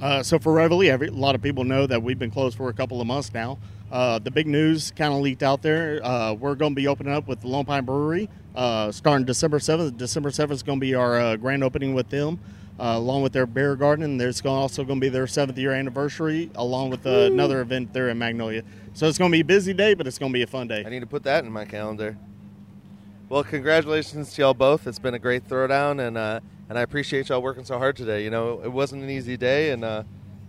Uh, 0.00 0.22
so 0.22 0.38
for 0.38 0.52
Reveille, 0.52 0.88
every, 0.90 1.08
a 1.08 1.12
lot 1.12 1.34
of 1.34 1.42
people 1.42 1.64
know 1.64 1.86
that 1.86 2.02
we've 2.02 2.18
been 2.18 2.30
closed 2.30 2.56
for 2.56 2.68
a 2.68 2.72
couple 2.72 3.00
of 3.00 3.06
months 3.06 3.34
now. 3.34 3.58
Uh, 3.90 4.18
the 4.20 4.30
big 4.30 4.46
news 4.46 4.92
kind 4.92 5.12
of 5.12 5.20
leaked 5.20 5.42
out 5.42 5.62
there. 5.62 6.00
Uh, 6.04 6.32
we're 6.32 6.54
going 6.54 6.72
to 6.72 6.76
be 6.76 6.86
opening 6.86 7.12
up 7.12 7.26
with 7.26 7.40
the 7.40 7.48
Lone 7.48 7.64
Pint 7.64 7.84
Brewery 7.86 8.28
uh, 8.54 8.92
starting 8.92 9.26
December 9.26 9.58
7th. 9.58 9.96
December 9.96 10.30
7th 10.30 10.52
is 10.52 10.62
going 10.62 10.78
to 10.78 10.80
be 10.80 10.94
our 10.94 11.18
uh, 11.18 11.36
grand 11.36 11.64
opening 11.64 11.92
with 11.94 12.08
them, 12.08 12.38
uh, 12.80 12.94
along 12.96 13.22
with 13.22 13.32
their 13.32 13.46
beer 13.46 13.76
garden. 13.76 14.16
There's 14.16 14.40
going, 14.40 14.56
also 14.56 14.82
going 14.84 14.98
to 14.98 15.04
be 15.04 15.10
their 15.10 15.26
seventh 15.26 15.58
year 15.58 15.72
anniversary, 15.72 16.50
along 16.54 16.90
with 16.90 17.06
uh, 17.06 17.10
another 17.30 17.60
event 17.60 17.92
there 17.92 18.08
in 18.08 18.18
Magnolia. 18.18 18.62
So 18.94 19.06
it's 19.06 19.18
going 19.18 19.30
to 19.30 19.36
be 19.36 19.40
a 19.42 19.44
busy 19.44 19.72
day, 19.74 19.94
but 19.94 20.06
it's 20.06 20.18
going 20.18 20.32
to 20.32 20.36
be 20.36 20.42
a 20.42 20.46
fun 20.46 20.66
day. 20.66 20.82
I 20.84 20.88
need 20.88 21.00
to 21.00 21.06
put 21.06 21.22
that 21.24 21.44
in 21.44 21.52
my 21.52 21.64
calendar. 21.66 22.16
Well, 23.28 23.44
congratulations 23.44 24.32
to 24.34 24.42
y'all 24.42 24.54
both. 24.54 24.86
It's 24.86 24.98
been 24.98 25.14
a 25.14 25.18
great 25.18 25.48
throwdown, 25.48 26.04
and 26.04 26.18
uh, 26.18 26.40
and 26.68 26.78
I 26.78 26.82
appreciate 26.82 27.28
y'all 27.28 27.42
working 27.42 27.64
so 27.64 27.78
hard 27.78 27.96
today. 27.96 28.24
You 28.24 28.30
know, 28.30 28.60
it 28.64 28.72
wasn't 28.72 29.04
an 29.04 29.10
easy 29.10 29.36
day, 29.36 29.70
and 29.70 29.84
uh, 29.84 30.02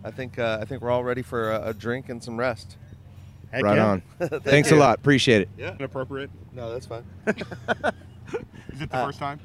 I 0.04 0.10
think 0.10 0.40
uh, 0.40 0.58
I 0.62 0.66
think 0.66 0.82
we're 0.82 0.90
all 0.90 1.04
ready 1.04 1.22
for 1.22 1.52
a, 1.52 1.68
a 1.70 1.74
drink 1.76 2.10
and 2.10 2.24
some 2.24 2.38
rest. 2.38 2.78
Heck 3.52 3.64
right 3.64 3.76
yeah. 3.76 3.86
on. 3.86 4.02
Thank 4.20 4.44
Thanks 4.44 4.72
you. 4.72 4.78
a 4.78 4.80
lot. 4.80 4.98
Appreciate 4.98 5.42
it. 5.42 5.50
Yeah. 5.58 5.76
Inappropriate. 5.78 6.32
No, 6.54 6.72
that's 6.72 6.86
fine. 6.88 7.04
Is 7.28 8.82
it 8.82 8.90
the 8.90 8.96
Uh, 8.98 9.06
first 9.06 9.20
time? 9.20 9.40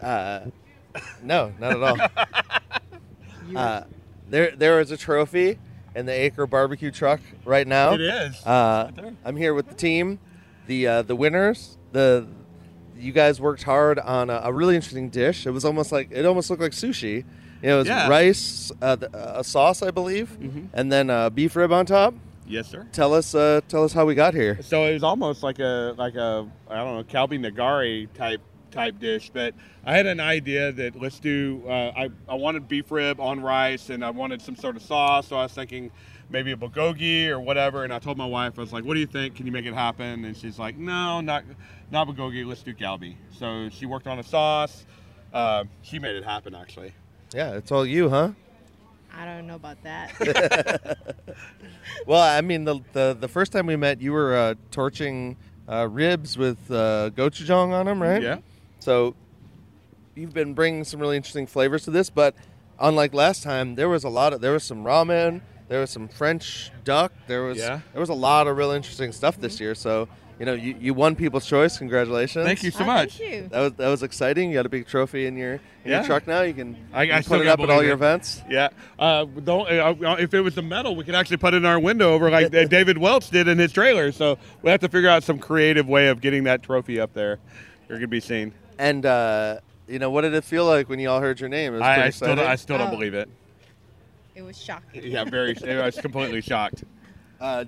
Uh, 0.00 0.40
no, 1.22 1.52
not 1.58 1.72
at 1.72 1.82
all. 1.82 1.98
uh, 3.56 3.84
there, 4.28 4.52
there 4.56 4.80
is 4.80 4.90
a 4.90 4.96
trophy 4.96 5.58
in 5.94 6.06
the 6.06 6.12
Acre 6.12 6.46
Barbecue 6.46 6.90
truck 6.90 7.20
right 7.44 7.66
now. 7.66 7.92
It 7.94 8.00
is. 8.00 8.44
Uh, 8.46 8.90
Right. 8.96 9.14
I'm 9.24 9.36
here 9.36 9.54
with 9.54 9.68
the 9.68 9.74
team, 9.74 10.18
the 10.66 10.86
uh, 10.86 11.02
the 11.02 11.16
winners. 11.16 11.76
The 11.92 12.26
you 12.96 13.12
guys 13.12 13.40
worked 13.40 13.64
hard 13.64 13.98
on 13.98 14.30
a, 14.30 14.42
a 14.44 14.52
really 14.52 14.74
interesting 14.76 15.08
dish. 15.10 15.46
It 15.46 15.50
was 15.50 15.64
almost 15.64 15.92
like 15.92 16.08
it 16.12 16.24
almost 16.24 16.50
looked 16.50 16.62
like 16.62 16.72
sushi. 16.72 17.24
You 17.62 17.68
know, 17.68 17.74
it 17.76 17.78
was 17.78 17.88
Yeah. 17.88 18.08
rice, 18.08 18.72
uh, 18.80 18.96
the, 18.96 19.38
a 19.38 19.44
sauce, 19.44 19.82
I 19.82 19.90
believe, 19.90 20.36
Mhm. 20.40 20.68
and 20.72 20.90
then 20.92 21.10
uh, 21.10 21.30
beef 21.30 21.54
rib 21.56 21.72
on 21.72 21.86
top. 21.86 22.14
Yes, 22.46 22.68
sir. 22.68 22.86
Tell 22.92 23.14
us, 23.14 23.34
uh, 23.36 23.60
tell 23.68 23.84
us 23.84 23.92
how 23.92 24.04
we 24.04 24.14
got 24.16 24.34
here. 24.34 24.58
So 24.62 24.84
it 24.86 24.94
was 24.94 25.02
almost 25.04 25.42
like 25.44 25.58
a 25.60 25.94
like 25.96 26.14
a 26.16 26.46
I 26.70 26.76
don't 26.76 26.96
know 26.96 27.04
Kalbi 27.04 27.38
Nagari 27.38 28.08
type 28.14 28.40
type 28.72 28.98
dish, 28.98 29.30
but 29.32 29.54
I 29.84 29.96
had 29.96 30.06
an 30.06 30.20
idea 30.20 30.72
that 30.72 31.00
let's 31.00 31.20
do. 31.20 31.62
Uh, 31.66 31.92
I 31.96 32.10
I 32.28 32.34
wanted 32.34 32.68
beef 32.68 32.90
rib 32.90 33.20
on 33.20 33.40
rice, 33.40 33.90
and 33.90 34.04
I 34.04 34.10
wanted 34.10 34.42
some 34.42 34.56
sort 34.56 34.76
of 34.76 34.82
sauce. 34.82 35.28
So 35.28 35.36
I 35.36 35.44
was 35.44 35.52
thinking 35.52 35.90
maybe 36.30 36.52
a 36.52 36.56
bulgogi 36.56 37.28
or 37.28 37.38
whatever. 37.38 37.84
And 37.84 37.92
I 37.92 37.98
told 37.98 38.16
my 38.16 38.26
wife, 38.26 38.58
I 38.58 38.62
was 38.62 38.72
like, 38.72 38.84
"What 38.84 38.94
do 38.94 39.00
you 39.00 39.06
think? 39.06 39.36
Can 39.36 39.46
you 39.46 39.52
make 39.52 39.66
it 39.66 39.74
happen?" 39.74 40.24
And 40.24 40.36
she's 40.36 40.58
like, 40.58 40.76
"No, 40.76 41.20
not 41.20 41.44
not 41.90 42.08
bulgogi. 42.08 42.44
Let's 42.46 42.62
do 42.62 42.74
galbi. 42.74 43.16
So 43.38 43.68
she 43.68 43.86
worked 43.86 44.06
on 44.06 44.18
a 44.18 44.22
sauce. 44.24 44.84
Uh, 45.32 45.64
she 45.82 45.98
made 45.98 46.16
it 46.16 46.24
happen, 46.24 46.54
actually. 46.54 46.92
Yeah, 47.34 47.52
it's 47.52 47.72
all 47.72 47.86
you, 47.86 48.10
huh? 48.10 48.32
I 49.14 49.24
don't 49.24 49.46
know 49.46 49.56
about 49.56 49.82
that. 49.82 50.98
well, 52.06 52.22
I 52.22 52.40
mean, 52.40 52.64
the, 52.64 52.80
the 52.92 53.16
the 53.18 53.28
first 53.28 53.52
time 53.52 53.66
we 53.66 53.76
met, 53.76 54.00
you 54.00 54.12
were 54.12 54.34
uh, 54.34 54.54
torching 54.70 55.36
uh, 55.68 55.86
ribs 55.90 56.36
with 56.36 56.58
uh, 56.70 57.10
gochujang 57.10 57.72
on 57.72 57.86
them, 57.86 58.02
right? 58.02 58.22
Yeah. 58.22 58.38
So 58.82 59.14
you've 60.16 60.34
been 60.34 60.54
bringing 60.54 60.82
some 60.82 60.98
really 60.98 61.16
interesting 61.16 61.46
flavors 61.46 61.84
to 61.84 61.92
this, 61.92 62.10
but 62.10 62.34
unlike 62.80 63.14
last 63.14 63.44
time, 63.44 63.76
there 63.76 63.88
was 63.88 64.02
a 64.02 64.08
lot 64.08 64.32
of 64.32 64.40
there 64.40 64.50
was 64.52 64.64
some 64.64 64.82
ramen, 64.82 65.40
there 65.68 65.78
was 65.78 65.90
some 65.90 66.08
French 66.08 66.72
duck, 66.82 67.12
there 67.28 67.44
was 67.44 67.58
Yeah. 67.58 67.80
there 67.92 68.00
was 68.00 68.08
a 68.10 68.14
lot 68.14 68.48
of 68.48 68.56
real 68.56 68.72
interesting 68.72 69.12
stuff 69.12 69.40
this 69.40 69.60
year. 69.60 69.76
So 69.76 70.08
you 70.40 70.46
know, 70.46 70.54
you, 70.54 70.74
you 70.80 70.94
won 70.94 71.14
People's 71.14 71.46
Choice. 71.46 71.78
Congratulations! 71.78 72.44
Thank 72.44 72.64
you 72.64 72.72
so 72.72 72.82
Oh, 72.82 72.86
much. 72.86 73.18
thank 73.18 73.32
you. 73.32 73.48
That 73.50 73.60
was 73.60 73.72
that 73.74 73.88
was 73.88 74.02
exciting. 74.02 74.50
You 74.50 74.56
got 74.58 74.66
a 74.66 74.70
big 74.70 74.88
trophy 74.88 75.26
in 75.26 75.36
your 75.36 75.52
in 75.54 75.60
Yeah. 75.84 75.98
your 75.98 76.06
truck 76.06 76.26
now. 76.26 76.42
You 76.42 76.52
can, 76.54 76.76
I, 76.92 77.04
you 77.04 77.12
I 77.12 77.20
can 77.22 77.28
put 77.28 77.40
it 77.42 77.46
up 77.46 77.60
at 77.60 77.70
all 77.70 77.76
believe 77.76 77.84
your 77.84 77.92
it. 77.92 77.98
events. 77.98 78.42
Yeah. 78.50 78.70
Uh, 78.98 79.26
don't. 79.26 79.70
Uh, 79.70 80.16
if 80.18 80.34
it 80.34 80.40
was 80.40 80.56
the 80.56 80.62
metal, 80.62 80.96
we 80.96 81.04
could 81.04 81.14
actually 81.14 81.36
put 81.36 81.54
it 81.54 81.58
in 81.58 81.66
our 81.66 81.78
window 81.78 82.12
over 82.14 82.28
like 82.30 82.46
uh, 82.54 82.64
David 82.64 82.98
Welch 82.98 83.30
did 83.30 83.46
in 83.46 83.58
his 83.58 83.70
trailer. 83.70 84.10
So 84.10 84.38
we 84.62 84.70
have 84.72 84.80
to 84.80 84.88
figure 84.88 85.08
out 85.10 85.22
some 85.22 85.38
creative 85.38 85.86
way 85.86 86.08
of 86.08 86.20
getting 86.20 86.42
that 86.44 86.64
trophy 86.64 86.98
up 86.98 87.12
there. 87.14 87.38
You're 87.88 87.98
gonna 87.98 88.08
be 88.08 88.20
seen. 88.20 88.52
And 88.82 89.06
uh, 89.06 89.60
you 89.86 90.00
know, 90.00 90.10
what 90.10 90.22
did 90.22 90.34
it 90.34 90.42
feel 90.42 90.66
like 90.66 90.88
when 90.88 90.98
you 90.98 91.08
all 91.08 91.20
heard 91.20 91.38
your 91.38 91.48
name? 91.48 91.74
It 91.74 91.78
was 91.78 91.82
I, 91.82 91.94
pretty 91.94 92.06
I 92.06 92.10
still. 92.10 92.26
Don't, 92.26 92.38
exciting. 92.38 92.50
I 92.50 92.56
still 92.56 92.78
don't 92.78 92.88
Oh. 92.88 92.90
believe 92.90 93.14
it. 93.14 93.28
It 94.34 94.42
was 94.42 94.60
shocking. 94.60 95.04
Yeah, 95.04 95.22
very. 95.22 95.56
I 95.68 95.86
was 95.86 96.00
completely 96.00 96.40
shocked. 96.40 96.82
Uh, 97.40 97.66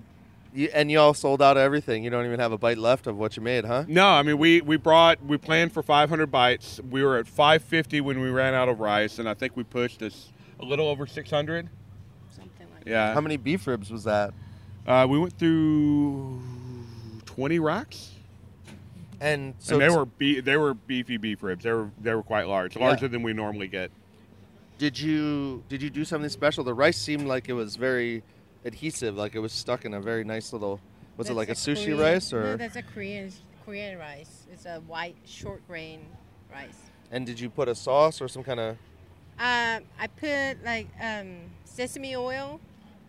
you, 0.53 0.71
and 0.75 0.91
you 0.91 0.99
all 0.99 1.15
sold 1.15 1.41
out 1.41 1.57
of 1.57 1.62
everything. 1.62 2.03
You 2.03 2.11
don't 2.11 2.27
even 2.27 2.41
have 2.41 2.51
a 2.51 2.59
bite 2.59 2.79
left 2.79 3.07
of 3.07 3.17
what 3.17 3.37
you 3.37 3.45
made, 3.45 3.65
huh? 3.65 3.85
No, 3.87 4.09
I 4.09 4.23
mean 4.25 4.39
we 4.39 4.61
we 4.61 4.77
brought 4.77 5.25
we 5.25 5.37
planned 5.39 5.71
for 5.73 5.85
500 5.85 6.27
bites. 6.33 6.81
We 6.91 7.05
were 7.05 7.17
at 7.19 7.29
550 7.29 8.01
when 8.01 8.21
we 8.21 8.31
ran 8.31 8.53
out 8.55 8.69
of 8.69 8.81
rice, 8.81 9.21
and 9.21 9.29
I 9.29 9.35
think 9.35 9.57
we 9.57 9.62
pushed 9.62 10.03
us 10.03 10.33
a 10.59 10.65
little 10.65 10.89
over 10.89 11.07
600. 11.07 11.69
Something 12.31 12.67
like 12.75 12.85
that. 12.87 12.91
Yeah. 12.91 13.15
How 13.15 13.21
many 13.21 13.37
beef 13.37 13.69
ribs 13.69 13.89
was 13.93 14.03
that? 14.03 14.35
Uh, 14.85 15.07
we 15.09 15.17
went 15.19 15.39
through 15.39 16.41
20 17.27 17.61
racks. 17.61 18.11
And 19.21 19.55
so 19.59 19.75
and 19.75 19.83
they 19.83 19.89
were 19.97 20.05
be- 20.05 20.41
they 20.41 20.57
were 20.57 20.75
beefy 20.75 21.17
beef 21.17 21.43
ribs. 21.43 21.65
They 21.65 21.73
were 21.73 21.91
they 22.01 22.15
were 22.15 22.23
quite 22.23 22.49
large, 22.49 22.77
Yeah. 22.77 22.85
larger 22.87 23.09
than 23.09 23.23
we 23.23 23.33
normally 23.33 23.69
get. 23.69 23.91
Did 24.79 24.99
you 24.99 25.62
did 25.69 25.83
you 25.83 25.91
do 25.91 26.05
something 26.05 26.29
special? 26.31 26.65
The 26.65 26.75
rice 26.75 26.97
seemed 26.99 27.27
like 27.27 27.49
it 27.49 27.53
was 27.55 27.77
very 27.77 28.23
adhesive, 28.65 29.17
like 29.17 29.35
it 29.35 29.39
was 29.41 29.53
stuck 29.53 29.85
in 29.85 29.95
a 29.95 30.01
very 30.01 30.25
nice 30.25 30.53
little. 30.53 30.81
Was 31.17 31.31
it 31.31 31.35
like 31.35 31.49
a 31.49 31.53
That's 31.53 31.65
sushi 31.67 31.85
Korean- 31.95 31.99
rice 31.99 32.33
No, 32.33 32.39
or? 32.39 32.57
that's 32.57 32.77
a 32.77 32.83
Korean 32.83 33.31
Korean 33.65 33.99
rice. 33.99 34.47
It's 34.53 34.67
a 34.67 34.81
white 34.81 35.17
short 35.25 35.67
grain 35.69 36.01
rice. 36.53 36.77
And 37.11 37.25
did 37.25 37.39
you 37.39 37.49
put 37.51 37.69
a 37.69 37.75
sauce 37.75 38.21
or 38.21 38.27
some 38.29 38.43
kind 38.43 38.59
of? 38.59 38.77
Um, 39.39 39.83
I 39.99 40.07
put 40.17 40.65
like 40.65 40.89
um, 41.01 41.37
sesame 41.65 42.17
oil 42.17 42.61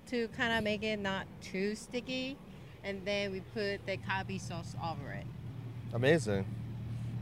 to 0.07 0.27
kind 0.29 0.53
of 0.53 0.63
make 0.63 0.83
it 0.83 0.99
not 0.99 1.25
too 1.41 1.73
sticky, 1.75 2.37
and 2.83 3.03
then 3.05 3.31
we 3.31 3.39
put 3.53 3.83
the 3.87 3.97
galbi 3.97 4.39
sauce 4.39 4.75
over 4.83 5.11
it. 5.11 5.25
Amazing. 5.95 6.45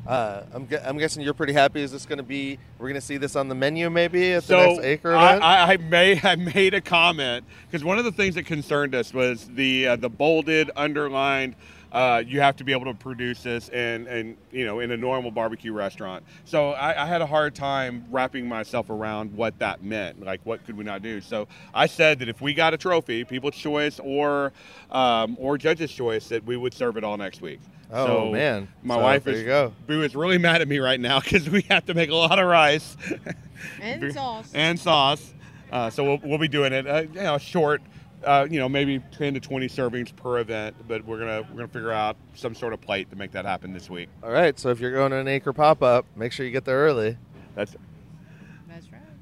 Uh, 0.07 0.41
I'm, 0.51 0.65
gu- 0.65 0.79
I'm 0.83 0.97
guessing 0.97 1.21
you're 1.21 1.35
pretty 1.35 1.53
happy. 1.53 1.81
Is 1.81 1.91
this 1.91 2.07
going 2.07 2.17
to 2.17 2.23
be? 2.23 2.57
We're 2.79 2.87
going 2.87 2.99
to 2.99 3.05
see 3.05 3.17
this 3.17 3.35
on 3.35 3.47
the 3.47 3.55
menu 3.55 3.87
maybe 3.91 4.33
at 4.33 4.47
the 4.47 4.57
next 4.57 4.83
Acre 4.83 5.15
I, 5.15 5.29
event. 5.29 5.43
I, 5.43 5.73
I 5.73 5.77
may 5.77 6.19
I 6.23 6.35
made 6.35 6.73
a 6.73 6.81
comment 6.81 7.45
because 7.67 7.85
one 7.85 7.99
of 7.99 8.03
the 8.03 8.11
things 8.11 8.33
that 8.33 8.47
concerned 8.47 8.95
us 8.95 9.13
was 9.13 9.47
the 9.47 9.89
uh, 9.89 9.95
the 9.95 10.09
bolded 10.09 10.71
underlined. 10.75 11.55
Uh, 11.91 12.23
you 12.25 12.41
have 12.41 12.55
to 12.55 12.63
be 12.63 12.71
able 12.71 12.85
to 12.85 12.95
produce 12.95 13.43
this 13.43 13.69
and 13.69 14.07
in 14.07 14.35
you 14.51 14.65
know 14.65 14.79
in 14.79 14.89
a 14.89 14.97
normal 14.97 15.29
barbecue 15.29 15.71
restaurant. 15.71 16.25
So 16.43 16.71
I, 16.71 17.03
I 17.03 17.05
had 17.05 17.21
a 17.21 17.27
hard 17.27 17.53
time 17.53 18.05
wrapping 18.09 18.47
myself 18.47 18.89
around 18.89 19.31
what 19.35 19.59
that 19.59 19.83
meant. 19.83 20.19
Like 20.25 20.41
what 20.45 20.65
could 20.65 20.75
we 20.75 20.83
not 20.83 21.03
do? 21.03 21.21
So 21.21 21.47
I 21.75 21.85
said 21.85 22.17
that 22.19 22.27
if 22.27 22.41
we 22.41 22.55
got 22.55 22.73
a 22.73 22.77
trophy, 22.77 23.23
People's 23.23 23.55
Choice 23.55 23.99
or 24.03 24.51
um, 24.89 25.37
or 25.39 25.59
Judge's 25.59 25.91
Choice, 25.91 26.27
that 26.29 26.43
we 26.43 26.57
would 26.57 26.73
serve 26.73 26.97
it 26.97 27.03
all 27.03 27.15
next 27.15 27.39
week. 27.41 27.59
Oh, 27.93 28.05
So 28.05 28.31
man. 28.31 28.67
my 28.81 28.95
So, 28.95 29.01
wife 29.01 29.23
there 29.23 29.33
is 29.35 29.39
you 29.41 29.45
go. 29.45 29.73
Boo 29.87 30.01
is 30.01 30.15
really 30.15 30.37
mad 30.37 30.61
at 30.61 30.67
me 30.67 30.79
right 30.79 30.99
now 30.99 31.19
because 31.21 31.49
we 31.49 31.61
have 31.69 31.85
to 31.85 31.93
make 31.93 32.09
a 32.09 32.15
lot 32.15 32.39
of 32.39 32.47
rice 32.47 32.97
And 33.81 34.13
sauce. 34.13 34.51
and 34.53 34.79
sauce. 34.79 35.33
Uh, 35.71 35.89
so 35.89 36.03
we'll, 36.03 36.19
we'll 36.23 36.37
be 36.37 36.47
doing 36.47 36.73
it, 36.73 36.85
uh, 36.87 37.01
you 37.13 37.21
know, 37.21 37.37
short, 37.37 37.81
uh, 38.25 38.45
you 38.49 38.59
know, 38.59 38.67
maybe 38.69 38.99
10 39.17 39.33
to 39.35 39.39
20 39.39 39.67
servings 39.67 40.15
per 40.15 40.39
event. 40.39 40.75
But 40.87 41.05
we're 41.05 41.19
gonna 41.19 41.41
we're 41.49 41.55
gonna 41.55 41.67
figure 41.67 41.91
out 41.91 42.15
some 42.35 42.53
sort 42.55 42.73
of 42.73 42.81
plate 42.81 43.09
to 43.11 43.15
make 43.15 43.31
that 43.31 43.45
happen 43.45 43.73
this 43.73 43.89
week. 43.89 44.09
All 44.21 44.31
right. 44.31 44.57
So 44.59 44.69
if 44.69 44.79
you're 44.79 44.91
going 44.91 45.11
to 45.11 45.17
an 45.17 45.27
Acre 45.27 45.53
pop 45.53 45.81
up, 45.81 46.05
make 46.15 46.31
sure 46.31 46.45
you 46.45 46.51
get 46.51 46.65
there 46.65 46.77
early. 46.79 47.17
That's 47.55 47.75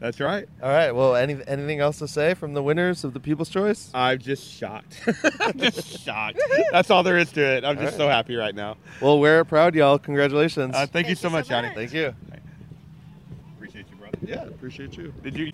That's 0.02 0.20
right. 0.20 0.50
All 0.64 0.70
right. 0.70 0.92
Well, 0.92 1.16
any 1.16 1.38
anything 1.46 1.80
else 1.80 2.00
to 2.00 2.08
say 2.08 2.34
from 2.34 2.56
the 2.56 2.64
winners 2.64 3.04
of 3.04 3.14
the 3.14 3.20
People's 3.20 3.50
Choice? 3.50 3.92
I'm 3.94 4.18
just 4.18 4.52
shocked. 4.52 5.00
I'm 5.40 5.60
just 5.60 6.00
shocked. 6.00 6.42
That's 6.72 6.90
all 6.90 7.04
there 7.04 7.20
is 7.20 7.32
to 7.34 7.42
it. 7.58 7.64
I'm 7.64 7.78
All 7.78 7.84
just 7.84 8.00
right. 8.00 8.06
so 8.06 8.08
happy 8.10 8.36
right 8.36 8.56
now. 8.56 8.78
Well, 9.00 9.20
wear 9.20 9.42
it 9.42 9.46
proud, 9.46 9.76
y'all. 9.76 10.00
Congratulations. 10.00 10.76
Uh, 10.76 10.88
thank, 10.88 11.08
you 11.08 11.14
so 11.14 11.30
much, 11.30 11.50
Johnny. 11.50 11.70
Thank 11.76 11.94
you. 11.94 12.16
Appreciate 13.56 13.86
you, 13.92 13.96
brother. 13.98 14.18
Yeah, 14.26 14.42
appreciate 14.48 14.98
you. 14.98 15.14
Did 15.22 15.38
you? 15.38 15.52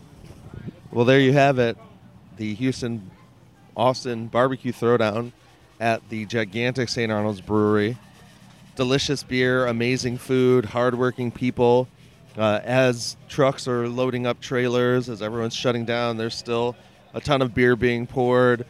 Well, 0.91 1.03
there 1.03 1.19
you 1.19 1.33
have 1.33 1.59
it. 1.59 1.77
The 2.37 2.55
Houston 2.55 3.11
Austin 3.75 4.27
barbecue 4.27 4.71
throwdown 4.71 5.33
at 5.81 6.07
the 6.07 6.25
gigantic 6.25 6.87
St. 6.87 7.11
Arnold's 7.11 7.41
Brewery. 7.41 7.97
Delicious 8.77 9.23
beer, 9.23 9.65
amazing 9.65 10.17
food, 10.19 10.63
hardworking 10.63 11.31
people. 11.31 11.89
Uh, 12.37 12.61
as 12.63 13.17
trucks 13.27 13.67
are 13.67 13.89
loading 13.89 14.27
up 14.27 14.39
trailers, 14.39 15.09
as 15.09 15.23
everyone's 15.23 15.55
shutting 15.55 15.85
down, 15.85 16.17
there's 16.17 16.35
still 16.35 16.75
a 17.15 17.19
ton 17.19 17.41
of 17.41 17.55
beer 17.55 17.75
being 17.75 18.05
poured, 18.05 18.65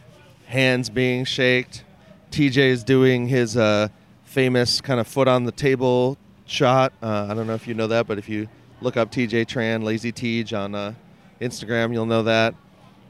hands 0.46 0.88
being 0.88 1.24
shaked. 1.24 1.84
TJ 2.30 2.56
is 2.56 2.82
doing 2.82 3.28
his 3.28 3.58
uh, 3.58 3.88
famous 4.24 4.80
kind 4.80 4.98
of 4.98 5.06
foot 5.06 5.28
on 5.28 5.44
the 5.44 5.52
table 5.52 6.16
shot. 6.46 6.94
Uh, 7.02 7.26
I 7.28 7.34
don't 7.34 7.46
know 7.46 7.54
if 7.54 7.68
you 7.68 7.74
know 7.74 7.88
that, 7.88 8.06
but 8.06 8.16
if 8.16 8.28
you 8.28 8.48
look 8.80 8.96
up 8.96 9.12
TJ 9.12 9.46
Tran, 9.46 9.82
Lazy 9.82 10.12
Tej 10.12 10.56
on 10.56 10.74
uh, 10.74 10.94
Instagram, 11.40 11.92
you'll 11.92 12.06
know 12.06 12.22
that. 12.22 12.54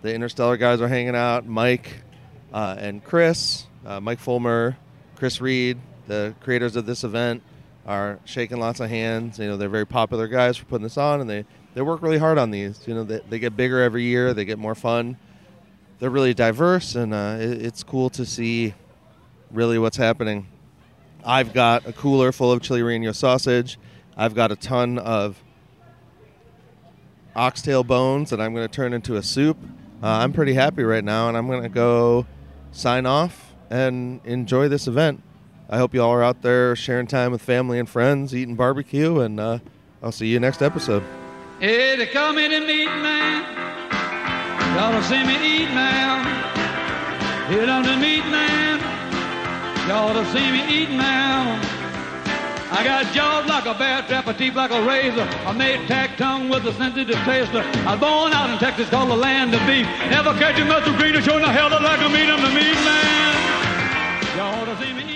The 0.03 0.13
Interstellar 0.13 0.57
guys 0.57 0.81
are 0.81 0.89
hanging 0.89 1.15
out. 1.15 1.47
Mike 1.47 2.03
uh, 2.53 2.77
and 2.79 3.05
Chris, 3.05 3.67
uh, 3.87 4.01
Mike 4.01 4.19
Fulmer, 4.19 4.77
Chris 5.17 5.41
Reed, 5.41 5.79
the 6.07 6.35
creators 6.41 6.75
of 6.77 6.87
this 6.87 7.05
event, 7.05 7.43
are 7.89 8.21
shaking 8.27 8.59
lots 8.59 8.81
of 8.81 8.91
hands. 8.91 9.39
You 9.39 9.47
know, 9.47 9.57
they're 9.57 9.71
very 9.71 9.87
popular 9.87 10.29
guys 10.29 10.59
for 10.59 10.67
putting 10.67 10.83
this 10.83 10.99
on, 10.99 11.23
and 11.23 11.29
they, 11.29 11.47
they 11.73 11.81
work 11.81 12.03
really 12.03 12.19
hard 12.19 12.37
on 12.37 12.51
these. 12.51 12.87
You 12.87 12.95
know, 12.95 13.03
they, 13.03 13.21
they 13.31 13.39
get 13.39 13.57
bigger 13.57 13.83
every 13.83 14.05
year. 14.05 14.35
They 14.35 14.45
get 14.45 14.59
more 14.59 14.75
fun. 14.75 15.17
They're 15.99 16.11
really 16.11 16.35
diverse, 16.35 16.95
and 16.95 17.15
uh, 17.15 17.39
it, 17.41 17.63
it's 17.63 17.83
cool 17.83 18.11
to 18.11 18.27
see 18.27 18.75
really 19.51 19.79
what's 19.79 19.97
happening. 19.97 20.47
I've 21.25 21.55
got 21.55 21.87
a 21.87 21.95
cooler 21.95 22.31
full 22.31 22.53
of 22.53 22.61
chili 22.61 22.83
relleno 22.83 23.15
sausage. 23.15 23.79
I've 24.19 24.35
got 24.35 24.53
a 24.53 24.57
ton 24.57 24.99
of 24.99 25.43
oxtail 27.35 27.85
bones 27.85 28.29
that 28.31 28.41
I'm 28.41 28.53
going 28.53 28.69
to 28.69 28.73
turn 28.73 28.93
into 28.93 29.17
a 29.17 29.23
soup. 29.23 29.57
Uh, 30.03 30.09
I'm 30.09 30.35
pretty 30.35 30.53
happy 30.53 30.83
right 30.85 31.03
now, 31.03 31.29
and 31.29 31.39
I'm 31.39 31.47
going 31.47 31.63
to 31.63 31.71
go 31.71 32.27
sign 32.71 33.07
off 33.07 33.55
and 33.71 34.21
enjoy 34.25 34.69
this 34.69 34.87
event. 34.87 35.23
I 35.71 35.77
hope 35.77 35.93
you 35.93 36.03
all 36.03 36.13
are 36.13 36.23
out 36.23 36.41
there 36.41 36.75
sharing 36.75 37.07
time 37.07 37.31
with 37.31 37.43
family 37.43 37.79
and 37.79 37.87
friends, 37.87 38.35
eating 38.35 38.55
barbecue, 38.55 39.21
and 39.21 39.39
uh, 39.39 39.59
I'll 40.03 40.13
see 40.13 40.29
you 40.29 40.41
next 40.41 40.63
episode. 40.63 41.03
Hey, 41.61 41.95
they 41.97 42.07
call 42.07 42.33
me 42.33 42.49
the 42.49 42.61
meat 42.61 42.87
man. 42.87 43.45
Y'all 44.75 44.93
don't 44.93 45.05
see 45.05 45.23
me 45.27 45.37
eat 45.37 45.69
now. 45.75 46.25
Hit 47.49 47.69
on 47.69 47.83
the 47.83 47.97
meat 47.97 48.25
man. 48.33 48.81
Y'all 49.89 50.15
don't 50.15 50.25
see 50.33 50.51
me 50.51 50.65
eat 50.73 50.89
now. 50.89 51.61
I 52.71 52.85
got 52.85 53.13
jaws 53.13 53.47
like 53.47 53.67
a 53.67 53.75
bear 53.79 54.03
trap, 54.03 54.27
a 54.27 54.33
teeth 54.33 54.55
like 54.55 54.71
a 54.71 54.87
razor. 54.87 55.29
I 55.45 55.53
made 55.53 55.87
tack 55.87 56.17
tongue 56.17 56.49
with 56.49 56.65
a 56.67 56.73
sensitive 56.75 57.17
taster. 57.29 57.61
I 57.87 57.93
was 57.93 58.01
born 58.01 58.33
out 58.33 58.49
in 58.49 58.59
Texas, 58.59 58.89
called 58.89 59.11
the 59.11 59.17
land 59.17 59.53
of 59.53 59.61
beef. 59.67 59.87
Never 60.09 60.33
catch 60.39 60.59
a 60.61 60.65
muscle 60.65 60.97
green 60.97 61.15
or 61.15 61.21
showing 61.21 61.43
the 61.43 61.53
hell 61.53 61.69
like 61.69 62.01
a 62.01 62.09
meat. 62.09 62.29
I'm 62.29 62.41
the 62.41 62.53
meat 62.57 62.79
man. 62.89 64.37
Y'all 64.37 64.65
don't 64.65 64.79
see 64.79 64.93
me. 64.95 65.08